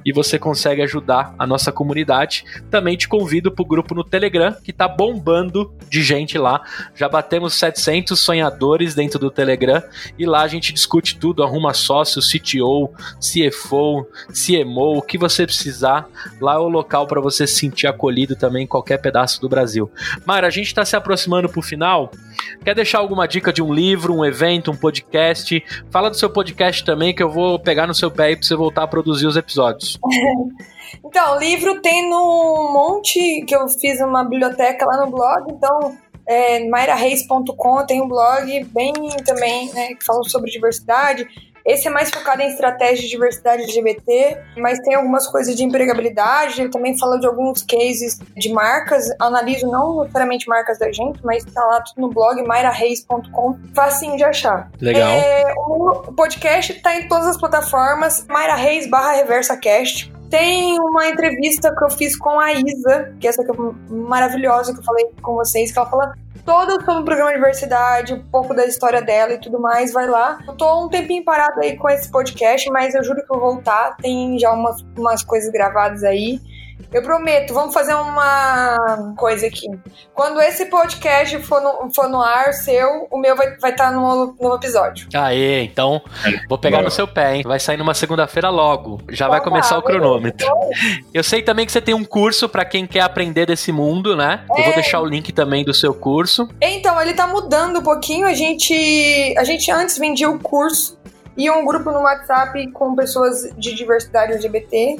e 0.04 0.12
você 0.12 0.38
consegue 0.38 0.82
ajudar 0.82 1.34
a 1.38 1.46
nossa 1.46 1.72
comunidade. 1.72 2.44
Também 2.70 2.96
te 2.96 3.08
convido 3.08 3.50
para 3.50 3.62
o 3.62 3.66
grupo 3.66 3.94
no 3.94 4.04
Telegram, 4.04 4.54
que 4.62 4.72
tá 4.72 4.88
bombando 4.88 5.72
de 5.88 6.02
gente 6.02 6.36
lá. 6.36 6.62
Já 6.94 7.08
batemos 7.08 7.54
700 7.54 8.18
sonhadores 8.18 8.94
dentro 8.94 9.18
do 9.18 9.30
Telegram 9.30 9.82
e 10.18 10.26
lá 10.26 10.42
a 10.42 10.48
gente 10.48 10.72
discute 10.72 11.18
tudo, 11.18 11.42
arruma 11.42 11.72
sócio, 12.04 12.20
CTO, 12.20 12.90
CFO, 13.18 14.06
CMO, 14.28 14.98
o 14.98 15.02
que 15.02 15.18
você 15.18 15.46
precisar. 15.46 16.08
Lá 16.40 16.54
é 16.54 16.58
o 16.58 16.68
local 16.68 17.06
para 17.06 17.20
você 17.20 17.46
se 17.46 17.56
sentir 17.56 17.86
acolhido 17.86 18.36
também 18.36 18.64
em 18.64 18.66
qualquer 18.66 18.98
pedaço 18.98 19.40
do 19.40 19.48
Brasil. 19.48 19.90
Mara, 20.24 20.46
a 20.46 20.50
gente 20.50 20.66
está 20.66 20.84
se 20.84 20.96
aproximando 20.96 21.48
para 21.48 21.58
o 21.58 21.62
final. 21.62 22.10
Quer 22.64 22.74
deixar 22.74 22.98
alguma 22.98 23.26
dica 23.26 23.52
de 23.52 23.62
um 23.62 23.72
livro, 23.72 24.14
um 24.14 24.24
evento, 24.24 24.70
um 24.70 24.76
podcast? 24.76 25.62
Fala 25.90 26.10
do 26.10 26.16
seu 26.16 26.30
podcast 26.30 26.84
também, 26.84 27.14
que 27.14 27.22
eu 27.22 27.30
vou 27.30 27.58
pegar 27.58 27.86
no 27.86 27.94
seu 27.94 28.10
pé 28.10 28.34
para 28.34 28.46
você 28.46 28.56
voltar 28.56 28.84
a 28.84 28.88
produzir 28.88 29.26
os 29.26 29.36
episódios. 29.36 29.98
então, 31.04 31.38
livro 31.38 31.80
tem 31.80 32.08
no 32.08 32.72
monte, 32.72 33.44
que 33.46 33.54
eu 33.54 33.68
fiz 33.68 34.00
uma 34.00 34.24
biblioteca 34.24 34.86
lá 34.86 35.04
no 35.04 35.10
blog, 35.10 35.52
então 35.52 35.96
é, 36.26 36.68
mairareis.com 36.68 37.86
tem 37.86 38.00
um 38.00 38.08
blog 38.08 38.64
bem 38.72 38.92
também, 39.24 39.72
né, 39.72 39.94
que 39.94 40.04
fala 40.04 40.22
sobre 40.24 40.50
diversidade. 40.50 41.26
Esse 41.70 41.86
é 41.86 41.90
mais 41.90 42.10
focado 42.10 42.42
em 42.42 42.48
estratégia 42.48 43.04
de 43.04 43.08
diversidade 43.10 43.62
LGBT, 43.62 44.38
mas 44.56 44.80
tem 44.80 44.96
algumas 44.96 45.28
coisas 45.28 45.54
de 45.54 45.62
empregabilidade. 45.62 46.60
Eu 46.60 46.68
também 46.68 46.98
falo 46.98 47.16
de 47.20 47.28
alguns 47.28 47.62
cases 47.62 48.18
de 48.36 48.52
marcas. 48.52 49.04
Analiso 49.20 49.70
não 49.70 50.00
necessariamente 50.00 50.48
marcas 50.48 50.80
da 50.80 50.90
gente, 50.90 51.24
mas 51.24 51.44
tá 51.44 51.64
lá 51.64 51.80
tudo 51.80 52.00
no 52.00 52.08
blog 52.08 52.42
mairareis.com. 52.42 53.56
Facinho 53.72 54.16
de 54.16 54.24
achar. 54.24 54.68
Legal. 54.80 55.10
É, 55.10 55.54
o 55.68 56.12
podcast 56.12 56.74
tá 56.82 56.96
em 56.96 57.06
todas 57.06 57.28
as 57.28 57.38
plataformas. 57.38 58.26
Mayra 58.28 58.56
Reis 58.56 58.90
barra 58.90 59.12
ReversaCast. 59.12 60.12
Tem 60.30 60.78
uma 60.78 61.08
entrevista 61.08 61.74
que 61.74 61.84
eu 61.84 61.90
fiz 61.90 62.16
com 62.16 62.38
a 62.38 62.52
Isa, 62.52 63.12
que 63.18 63.26
é 63.26 63.30
essa 63.30 63.44
que 63.44 63.50
é 63.50 63.54
maravilhosa 63.88 64.72
que 64.72 64.78
eu 64.78 64.84
falei 64.84 65.06
com 65.20 65.34
vocês, 65.34 65.72
que 65.72 65.78
ela 65.78 65.90
fala 65.90 66.14
todo 66.44 66.70
sobre 66.84 67.02
o 67.02 67.04
programa 67.04 67.30
de 67.30 67.36
diversidade, 67.36 68.14
um 68.14 68.22
pouco 68.30 68.54
da 68.54 68.64
história 68.64 69.02
dela 69.02 69.34
e 69.34 69.40
tudo 69.40 69.60
mais, 69.60 69.92
vai 69.92 70.06
lá. 70.06 70.38
Eu 70.46 70.54
tô 70.54 70.84
um 70.84 70.88
tempinho 70.88 71.24
parado 71.24 71.60
aí 71.60 71.76
com 71.76 71.88
esse 71.88 72.08
podcast, 72.08 72.70
mas 72.70 72.94
eu 72.94 73.02
juro 73.02 73.24
que 73.26 73.32
eu 73.32 73.40
vou 73.40 73.54
voltar. 73.54 73.96
Tem 73.96 74.38
já 74.38 74.52
umas, 74.52 74.80
umas 74.96 75.24
coisas 75.24 75.50
gravadas 75.50 76.04
aí. 76.04 76.40
Eu 76.92 77.02
prometo, 77.02 77.54
vamos 77.54 77.72
fazer 77.72 77.94
uma 77.94 79.14
coisa 79.16 79.46
aqui. 79.46 79.66
Quando 80.14 80.40
esse 80.40 80.66
podcast 80.66 81.38
for 81.42 81.60
no, 81.60 81.92
for 81.94 82.08
no 82.08 82.20
ar, 82.20 82.52
seu, 82.52 83.06
o 83.10 83.18
meu 83.18 83.36
vai 83.36 83.48
estar 83.48 83.60
vai 83.60 83.76
tá 83.76 83.90
no 83.90 84.34
novo 84.40 84.56
episódio. 84.56 85.08
Aê, 85.14 85.62
então 85.62 86.02
vou 86.48 86.58
pegar 86.58 86.82
no 86.82 86.90
seu 86.90 87.06
pé, 87.06 87.36
hein? 87.36 87.42
Vai 87.44 87.60
sair 87.60 87.76
numa 87.76 87.94
segunda-feira 87.94 88.48
logo. 88.50 89.00
Já 89.10 89.28
vai 89.28 89.40
começar 89.40 89.78
o 89.78 89.82
cronômetro. 89.82 90.46
Eu 91.12 91.22
sei 91.22 91.42
também 91.42 91.66
que 91.66 91.72
você 91.72 91.80
tem 91.80 91.94
um 91.94 92.04
curso 92.04 92.48
para 92.48 92.64
quem 92.64 92.86
quer 92.86 93.00
aprender 93.00 93.46
desse 93.46 93.72
mundo, 93.72 94.16
né? 94.16 94.44
É. 94.50 94.60
Eu 94.60 94.64
vou 94.64 94.72
é. 94.72 94.74
deixar 94.74 95.00
o 95.00 95.06
link 95.06 95.32
também 95.32 95.64
do 95.64 95.74
seu 95.74 95.94
curso. 95.94 96.48
Então, 96.60 97.00
ele 97.00 97.14
tá 97.14 97.26
mudando 97.26 97.78
um 97.78 97.82
pouquinho. 97.82 98.26
A 98.26 98.34
gente, 98.34 99.34
a 99.36 99.44
gente 99.44 99.70
antes 99.70 99.98
vendia 99.98 100.28
o 100.28 100.38
curso 100.38 100.98
e 101.36 101.50
um 101.50 101.64
grupo 101.64 101.90
no 101.90 102.00
WhatsApp 102.00 102.70
com 102.72 102.94
pessoas 102.94 103.50
de 103.56 103.74
diversidade 103.74 104.32
LGBT. 104.32 104.96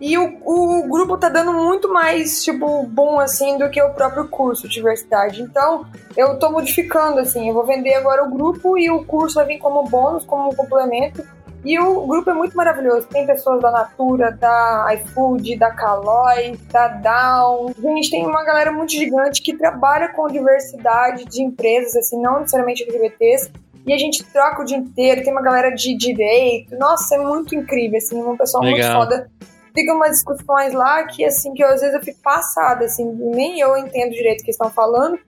E 0.00 0.18
o, 0.18 0.38
o 0.44 0.88
grupo 0.88 1.16
tá 1.16 1.28
dando 1.28 1.52
muito 1.52 1.92
mais, 1.92 2.42
tipo, 2.42 2.82
bom, 2.84 3.20
assim, 3.20 3.56
do 3.56 3.70
que 3.70 3.80
o 3.80 3.90
próprio 3.90 4.28
curso 4.28 4.68
de 4.68 4.74
diversidade. 4.74 5.40
Então, 5.40 5.86
eu 6.16 6.38
tô 6.38 6.50
modificando, 6.50 7.20
assim, 7.20 7.48
eu 7.48 7.54
vou 7.54 7.64
vender 7.64 7.94
agora 7.94 8.24
o 8.24 8.30
grupo 8.30 8.76
e 8.76 8.90
o 8.90 9.04
curso 9.04 9.36
vai 9.36 9.46
vir 9.46 9.58
como 9.58 9.84
bônus, 9.84 10.24
como 10.24 10.54
complemento. 10.54 11.24
E 11.64 11.78
o 11.78 12.06
grupo 12.06 12.28
é 12.28 12.34
muito 12.34 12.54
maravilhoso. 12.54 13.06
Tem 13.06 13.26
pessoas 13.26 13.62
da 13.62 13.70
Natura, 13.70 14.30
da 14.32 14.86
iFood, 14.94 15.56
da 15.56 15.70
Caloi, 15.70 16.58
da 16.70 16.88
Down. 16.88 17.72
A 17.78 17.88
gente 17.94 18.10
tem 18.10 18.26
uma 18.26 18.44
galera 18.44 18.70
muito 18.70 18.92
gigante 18.92 19.40
que 19.40 19.56
trabalha 19.56 20.08
com 20.08 20.28
diversidade 20.28 21.24
de 21.24 21.42
empresas, 21.42 21.96
assim, 21.96 22.20
não 22.20 22.40
necessariamente 22.40 22.82
LGBTs. 22.82 23.50
E 23.86 23.94
a 23.94 23.98
gente 23.98 24.22
troca 24.24 24.62
o 24.62 24.64
dia 24.64 24.76
inteiro, 24.76 25.22
tem 25.22 25.32
uma 25.32 25.42
galera 25.42 25.70
de 25.70 25.96
direito. 25.96 26.76
Nossa, 26.76 27.14
é 27.14 27.18
muito 27.18 27.54
incrível, 27.54 27.96
assim, 27.96 28.22
um 28.22 28.36
pessoal 28.36 28.62
Legal. 28.62 28.98
muito 28.98 29.10
foda. 29.10 29.30
Fica 29.74 29.92
umas 29.92 30.12
discussões 30.12 30.72
lá 30.72 31.04
que, 31.04 31.24
assim, 31.24 31.52
que 31.52 31.62
eu, 31.62 31.68
às 31.68 31.80
vezes 31.80 31.94
eu 31.94 32.02
fico 32.02 32.20
passada, 32.22 32.84
assim, 32.84 33.04
nem 33.34 33.58
eu 33.58 33.76
entendo 33.76 34.12
direito 34.12 34.42
o 34.42 34.44
que 34.44 34.50
estão 34.50 34.70
falando, 34.70 35.18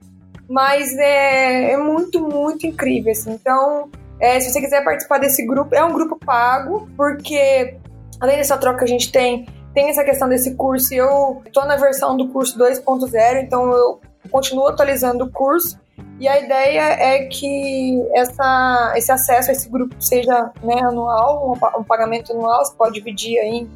mas 0.49 0.95
é, 0.97 1.73
é 1.73 1.77
muito, 1.77 2.21
muito 2.21 2.65
incrível, 2.65 3.11
assim. 3.11 3.31
Então, 3.33 3.89
é, 4.19 4.39
se 4.39 4.51
você 4.51 4.61
quiser 4.61 4.83
participar 4.83 5.17
desse 5.19 5.45
grupo, 5.45 5.75
é 5.75 5.83
um 5.83 5.91
grupo 5.91 6.17
pago, 6.17 6.87
porque 6.95 7.77
além 8.19 8.37
dessa 8.37 8.57
troca 8.57 8.79
que 8.79 8.85
a 8.85 8.87
gente 8.87 9.11
tem, 9.11 9.45
tem 9.73 9.89
essa 9.89 10.03
questão 10.03 10.27
desse 10.27 10.55
curso. 10.55 10.93
Eu 10.93 11.41
tô 11.53 11.63
na 11.65 11.75
versão 11.75 12.17
do 12.17 12.29
curso 12.29 12.57
2.0, 12.57 13.43
então 13.43 13.71
eu 13.71 14.01
continuo 14.31 14.67
atualizando 14.67 15.25
o 15.25 15.31
curso. 15.31 15.79
E 16.19 16.27
a 16.27 16.39
ideia 16.39 16.81
é 16.81 17.25
que 17.25 18.01
essa, 18.15 18.93
esse 18.95 19.11
acesso 19.11 19.49
a 19.49 19.51
esse 19.51 19.69
grupo 19.69 19.95
seja 19.99 20.51
né, 20.63 20.81
anual, 20.81 21.53
um 21.77 21.83
pagamento 21.83 22.31
anual, 22.31 22.65
você 22.65 22.75
pode 22.75 22.95
dividir 22.95 23.37
aí 23.37 23.67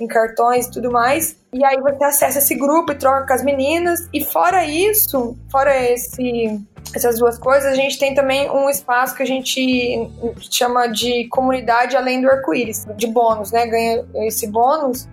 em 0.00 0.06
cartões 0.06 0.66
e 0.66 0.70
tudo 0.70 0.90
mais. 0.90 1.36
E 1.52 1.64
aí 1.64 1.80
você 1.80 2.04
acessa 2.04 2.38
esse 2.38 2.54
grupo 2.54 2.92
e 2.92 2.94
troca 2.94 3.26
com 3.26 3.32
as 3.32 3.42
meninas. 3.42 4.08
E 4.12 4.24
fora 4.24 4.64
isso, 4.64 5.36
fora 5.50 5.76
esse 5.76 6.60
essas 6.94 7.18
duas 7.18 7.38
coisas, 7.38 7.72
a 7.72 7.74
gente 7.74 7.98
tem 7.98 8.14
também 8.14 8.48
um 8.50 8.68
espaço 8.68 9.16
que 9.16 9.22
a 9.22 9.26
gente 9.26 10.08
chama 10.50 10.86
de 10.86 11.26
comunidade 11.28 11.96
além 11.96 12.20
do 12.20 12.30
arco-íris, 12.30 12.86
de 12.96 13.06
bônus, 13.06 13.50
né? 13.50 13.66
Ganha 13.66 14.04
esse 14.26 14.46
bônus, 14.46 15.08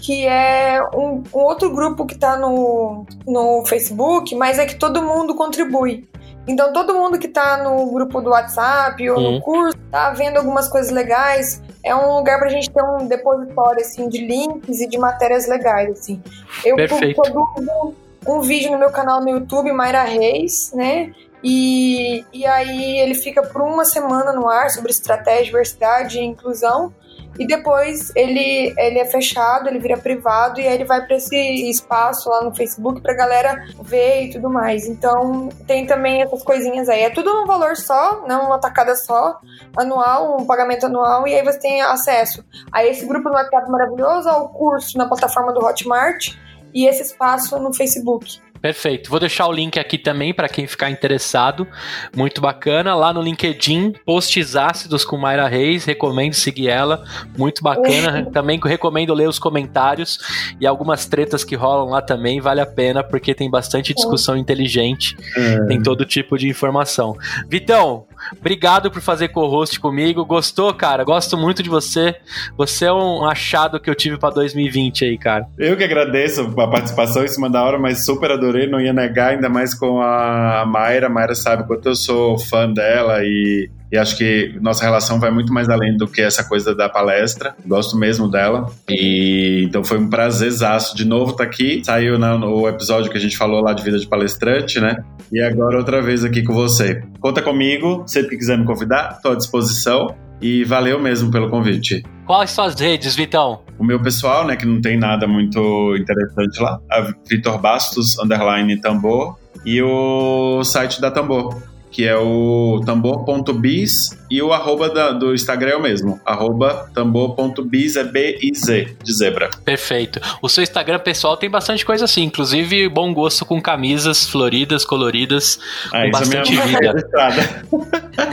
que 0.00 0.26
é 0.26 0.82
um, 0.94 1.22
um 1.32 1.38
outro 1.38 1.70
grupo 1.70 2.04
que 2.06 2.14
está 2.14 2.36
no, 2.36 3.06
no 3.26 3.64
Facebook, 3.66 4.34
mas 4.34 4.58
é 4.58 4.66
que 4.66 4.74
todo 4.74 5.02
mundo 5.02 5.34
contribui. 5.34 6.08
Então, 6.48 6.72
todo 6.72 6.94
mundo 6.94 7.18
que 7.18 7.26
está 7.26 7.62
no 7.62 7.92
grupo 7.92 8.20
do 8.20 8.30
WhatsApp 8.30 9.08
ou 9.10 9.18
uhum. 9.18 9.32
no 9.32 9.40
curso 9.40 9.78
tá 9.90 10.10
vendo 10.10 10.38
algumas 10.38 10.68
coisas 10.68 10.90
legais. 10.90 11.62
É 11.82 11.94
um 11.94 12.16
lugar 12.16 12.38
para 12.38 12.48
a 12.48 12.50
gente 12.50 12.70
ter 12.70 12.82
um 12.82 13.06
depositório 13.06 13.80
assim 13.80 14.08
de 14.08 14.24
links 14.24 14.80
e 14.80 14.88
de 14.88 14.98
matérias 14.98 15.48
legais 15.48 15.90
assim. 15.90 16.22
Eu 16.64 16.76
Perfeito. 16.76 17.20
produzo 17.22 17.94
um 18.26 18.40
vídeo 18.40 18.70
no 18.70 18.78
meu 18.78 18.90
canal 18.90 19.20
no 19.20 19.30
YouTube, 19.30 19.72
Mayra 19.72 20.02
Reis, 20.02 20.72
né? 20.74 21.12
E, 21.42 22.24
e 22.32 22.44
aí 22.44 22.98
ele 22.98 23.14
fica 23.14 23.42
por 23.42 23.62
uma 23.62 23.84
semana 23.84 24.32
no 24.32 24.48
ar 24.48 24.70
sobre 24.70 24.90
estratégia, 24.90 25.44
diversidade 25.44 26.18
e 26.18 26.22
inclusão. 26.22 26.92
E 27.38 27.46
depois 27.46 28.12
ele, 28.14 28.74
ele 28.76 28.98
é 28.98 29.04
fechado, 29.06 29.68
ele 29.68 29.78
vira 29.78 29.96
privado 29.96 30.60
e 30.60 30.66
aí 30.66 30.74
ele 30.74 30.84
vai 30.84 31.04
para 31.06 31.16
esse 31.16 31.36
espaço 31.70 32.28
lá 32.28 32.42
no 32.42 32.54
Facebook 32.54 33.00
pra 33.00 33.14
galera 33.14 33.66
ver 33.82 34.24
e 34.24 34.30
tudo 34.30 34.50
mais. 34.50 34.86
Então 34.86 35.48
tem 35.66 35.86
também 35.86 36.22
essas 36.22 36.42
coisinhas 36.42 36.88
aí. 36.88 37.02
É 37.02 37.10
tudo 37.10 37.32
num 37.32 37.46
valor 37.46 37.76
só, 37.76 38.26
não 38.26 38.46
uma 38.46 38.58
tacada 38.58 38.94
só, 38.94 39.38
anual, 39.76 40.40
um 40.40 40.46
pagamento 40.46 40.86
anual, 40.86 41.26
e 41.26 41.34
aí 41.34 41.42
você 41.42 41.58
tem 41.58 41.80
acesso 41.82 42.44
a 42.72 42.84
esse 42.84 43.06
grupo 43.06 43.28
no 43.28 43.34
WhatsApp 43.34 43.70
maravilhoso, 43.70 44.28
ao 44.28 44.48
curso 44.50 44.98
na 44.98 45.08
plataforma 45.08 45.52
do 45.52 45.64
Hotmart 45.64 46.34
e 46.74 46.86
esse 46.86 47.02
espaço 47.02 47.58
no 47.58 47.72
Facebook. 47.72 48.40
Perfeito. 48.60 49.08
Vou 49.10 49.18
deixar 49.18 49.46
o 49.46 49.52
link 49.52 49.78
aqui 49.78 49.96
também 49.96 50.34
para 50.34 50.48
quem 50.48 50.66
ficar 50.66 50.90
interessado. 50.90 51.66
Muito 52.14 52.40
bacana. 52.40 52.94
Lá 52.94 53.12
no 53.12 53.22
LinkedIn, 53.22 53.94
posts 54.04 54.54
ácidos 54.54 55.04
com 55.04 55.16
Mayra 55.16 55.48
Reis. 55.48 55.84
Recomendo 55.84 56.34
seguir 56.34 56.68
ela. 56.68 57.04
Muito 57.36 57.62
bacana. 57.62 58.26
também 58.30 58.60
recomendo 58.62 59.14
ler 59.14 59.28
os 59.28 59.38
comentários 59.38 60.18
e 60.60 60.66
algumas 60.66 61.06
tretas 61.06 61.42
que 61.42 61.54
rolam 61.54 61.88
lá 61.88 62.02
também. 62.02 62.40
Vale 62.40 62.60
a 62.60 62.66
pena 62.66 63.02
porque 63.02 63.34
tem 63.34 63.50
bastante 63.50 63.94
discussão 63.94 64.36
inteligente. 64.36 65.16
É. 65.36 65.64
Tem 65.66 65.82
todo 65.82 66.04
tipo 66.04 66.36
de 66.36 66.48
informação. 66.48 67.16
Vitão, 67.48 68.04
Obrigado 68.38 68.90
por 68.90 69.00
fazer 69.00 69.28
co-host 69.28 69.78
comigo. 69.80 70.24
Gostou, 70.24 70.72
cara? 70.74 71.04
Gosto 71.04 71.36
muito 71.36 71.62
de 71.62 71.70
você. 71.70 72.16
Você 72.56 72.86
é 72.86 72.92
um 72.92 73.24
achado 73.24 73.80
que 73.80 73.88
eu 73.88 73.94
tive 73.94 74.18
para 74.18 74.34
2020 74.34 75.04
aí, 75.04 75.18
cara. 75.18 75.46
Eu 75.58 75.76
que 75.76 75.84
agradeço 75.84 76.42
a 76.58 76.68
participação 76.68 77.24
em 77.24 77.28
cima 77.28 77.48
da 77.48 77.62
hora, 77.62 77.78
mas 77.78 78.04
super 78.04 78.30
adorei, 78.30 78.66
não 78.66 78.80
ia 78.80 78.92
negar, 78.92 79.32
ainda 79.32 79.48
mais 79.48 79.74
com 79.74 80.00
a 80.00 80.64
Mayra. 80.66 81.06
A 81.06 81.10
Mayra 81.10 81.34
sabe 81.34 81.66
quanto 81.66 81.88
eu 81.88 81.94
sou 81.94 82.38
fã 82.38 82.70
dela 82.70 83.20
e 83.22 83.70
e 83.92 83.98
acho 83.98 84.16
que 84.16 84.56
nossa 84.60 84.84
relação 84.84 85.18
vai 85.18 85.30
muito 85.30 85.52
mais 85.52 85.68
além 85.68 85.96
do 85.96 86.06
que 86.06 86.20
essa 86.20 86.44
coisa 86.44 86.74
da 86.74 86.88
palestra. 86.88 87.54
Gosto 87.66 87.96
mesmo 87.96 88.30
dela. 88.30 88.70
E 88.88 89.64
então 89.66 89.82
foi 89.82 89.98
um 89.98 90.08
prazerzaço 90.08 90.96
de 90.96 91.04
novo 91.04 91.32
estar 91.32 91.44
tá 91.44 91.50
aqui. 91.50 91.82
Saiu 91.84 92.18
no 92.18 92.68
episódio 92.68 93.10
que 93.10 93.18
a 93.18 93.20
gente 93.20 93.36
falou 93.36 93.60
lá 93.60 93.72
de 93.72 93.82
vida 93.82 93.98
de 93.98 94.06
palestrante, 94.06 94.80
né? 94.80 94.96
E 95.32 95.40
agora 95.40 95.76
outra 95.76 96.00
vez 96.00 96.24
aqui 96.24 96.42
com 96.42 96.54
você. 96.54 97.02
Conta 97.18 97.42
comigo, 97.42 98.04
sempre 98.06 98.30
que 98.30 98.36
quiser 98.38 98.56
me 98.56 98.64
convidar, 98.64 99.14
estou 99.16 99.32
à 99.32 99.36
disposição. 99.36 100.14
E 100.42 100.64
valeu 100.64 100.98
mesmo 100.98 101.30
pelo 101.30 101.50
convite. 101.50 102.02
Quais 102.24 102.52
suas 102.52 102.74
redes, 102.80 103.14
Vitão? 103.14 103.60
O 103.78 103.84
meu 103.84 104.00
pessoal, 104.00 104.46
né, 104.46 104.56
que 104.56 104.64
não 104.64 104.80
tem 104.80 104.96
nada 104.96 105.26
muito 105.26 105.94
interessante 105.98 106.62
lá, 106.62 106.80
a 106.90 107.12
Vitor 107.28 107.58
Bastos, 107.58 108.18
underline 108.18 108.80
tambor, 108.80 109.36
e 109.66 109.82
o 109.82 110.64
site 110.64 110.98
da 110.98 111.10
Tambor, 111.10 111.60
que 111.90 112.06
é 112.06 112.16
o 112.16 112.80
tambor.biz 112.84 114.18
e 114.30 114.40
o 114.40 114.52
arroba 114.52 114.88
da, 114.88 115.10
do 115.10 115.34
Instagram 115.34 115.70
é 115.70 115.76
o 115.76 115.82
mesmo, 115.82 116.20
arroba 116.24 116.88
tambor.biz 116.94 117.96
é 117.96 118.04
B-I-Z, 118.04 118.96
de 119.02 119.12
zebra. 119.12 119.50
Perfeito. 119.64 120.20
O 120.40 120.48
seu 120.48 120.62
Instagram 120.62 121.00
pessoal 121.00 121.36
tem 121.36 121.50
bastante 121.50 121.84
coisa 121.84 122.04
assim, 122.04 122.22
inclusive 122.22 122.88
bom 122.88 123.12
gosto 123.12 123.44
com 123.44 123.60
camisas 123.60 124.28
floridas, 124.28 124.84
coloridas, 124.84 125.58
ah, 125.86 125.90
com 125.90 125.96
é 125.98 126.10
bastante 126.10 126.56
é 126.56 126.66
vida. 126.66 126.92
Registrada. 126.92 127.64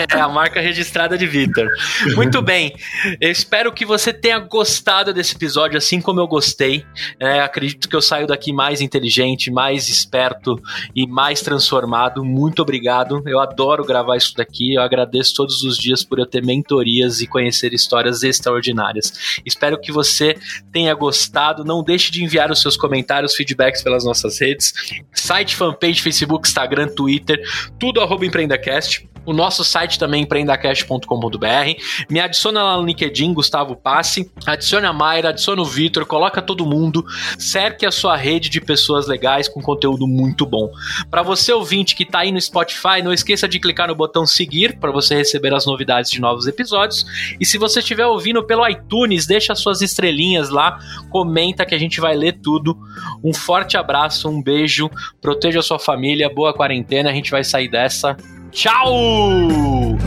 é 0.16 0.20
a 0.20 0.30
marca 0.30 0.62
registrada 0.62 1.18
de 1.18 1.26
Vitor. 1.26 1.68
Muito 2.16 2.42
bem, 2.44 2.76
eu 3.20 3.32
espero 3.32 3.72
que 3.72 3.86
você 3.86 4.14
tenha 4.14 4.38
gostado 4.38 5.12
desse 5.12 5.36
episódio, 5.36 5.78
assim 5.78 6.00
como 6.00 6.20
eu 6.20 6.28
gostei. 6.28 6.86
É, 7.20 7.40
acredito 7.40 7.90
que 7.90 7.96
eu 7.96 8.02
saio 8.02 8.28
daqui 8.28 8.54
mais 8.54 8.82
inteligente, 8.82 9.50
mais 9.50 9.90
esperto 9.90 10.62
e 10.96 11.08
mais 11.08 11.42
transformado. 11.42 12.24
Muito 12.24 12.62
obrigado. 12.62 13.24
Eu 13.26 13.40
adoro 13.48 13.84
gravar 13.84 14.18
isso 14.18 14.36
daqui. 14.36 14.74
Eu 14.74 14.82
agradeço 14.82 15.34
todos 15.36 15.64
os 15.64 15.78
dias 15.78 16.04
por 16.04 16.20
eu 16.20 16.26
ter 16.26 16.44
mentorias 16.44 17.22
e 17.22 17.28
conhecer 17.28 17.74
histórias 17.74 18.24
extraordinárias. 18.24 19.42
Espero 19.46 19.80
que 19.80 19.92
você 19.92 20.38
tenha 20.72 20.94
gostado. 20.94 21.64
Não 21.64 21.84
deixe 21.84 22.12
de 22.12 22.24
enviar 22.24 22.52
os 22.52 22.62
seus 22.62 22.78
comentários, 22.78 23.36
feedbacks 23.36 23.82
pelas 23.82 24.04
nossas 24.04 24.40
redes, 24.40 24.74
site, 25.14 25.56
fanpage, 25.56 26.02
Facebook, 26.02 26.48
Instagram, 26.48 26.88
Twitter, 26.90 27.42
tudo 27.80 28.02
arroba 28.02 28.26
empreendacast. 28.26 29.08
O 29.28 29.34
nosso 29.34 29.62
site 29.62 30.00
também 30.00 30.24
empreendacast.com.br. 30.24 32.08
Me 32.10 32.22
adiciona 32.22 32.64
lá 32.64 32.78
no 32.78 32.86
LinkedIn, 32.86 33.34
Gustavo 33.34 33.76
Passe. 33.76 34.32
Adicione 34.46 34.86
a 34.86 34.94
Mayra, 34.94 35.30
adicione 35.30 35.60
o 35.60 35.66
Vitor, 35.66 36.06
coloca 36.06 36.42
todo 36.42 36.66
mundo. 36.66 37.06
Cerque 37.38 37.86
a 37.86 37.92
sua 37.92 38.16
rede 38.16 38.50
de 38.50 38.62
pessoas 38.62 39.06
legais 39.06 39.50
com 39.50 39.62
conteúdo 39.62 40.08
muito 40.08 40.46
bom. 40.46 40.72
Para 41.12 41.24
você 41.24 41.52
ouvinte 41.52 41.94
que 41.94 42.04
está 42.04 42.20
aí 42.20 42.32
no 42.32 42.40
Spotify, 42.40 43.02
não 43.04 43.12
esqueça 43.12 43.50
de 43.50 43.60
clicar 43.60 43.90
no 43.90 43.96
botão 43.96 44.26
seguir 44.26 44.80
para 44.80 44.92
você 44.92 45.16
receber 45.16 45.54
as 45.54 45.66
novidades 45.66 46.10
de 46.10 46.22
novos 46.22 46.48
episódios. 46.48 47.06
E 47.38 47.46
se 47.46 47.58
você 47.58 47.80
estiver 47.80 48.06
ouvindo 48.06 48.42
pelo 48.46 48.66
iTunes, 48.66 49.28
deixa 49.28 49.54
suas 49.56 49.82
estrelinhas 49.82 50.50
lá, 50.50 50.80
comenta 51.10 51.66
que 51.66 51.76
a 51.76 51.78
gente 51.78 52.00
vai 52.00 52.16
ler 52.16 52.40
tudo. 52.42 52.78
Um 53.22 53.34
forte 53.34 53.76
abraço, 53.76 54.30
um 54.30 54.42
beijo, 54.42 54.90
proteja 55.20 55.60
a 55.60 55.64
sua 55.64 55.80
família, 55.80 56.34
boa 56.34 56.54
quarentena, 56.54 57.10
a 57.10 57.14
gente 57.14 57.30
vai 57.30 57.44
sair 57.44 57.68
dessa. 57.68 58.16
Tchau! 58.52 59.98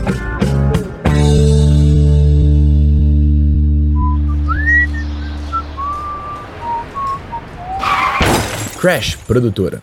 Crash 8.77 9.17
Produtora 9.25 9.81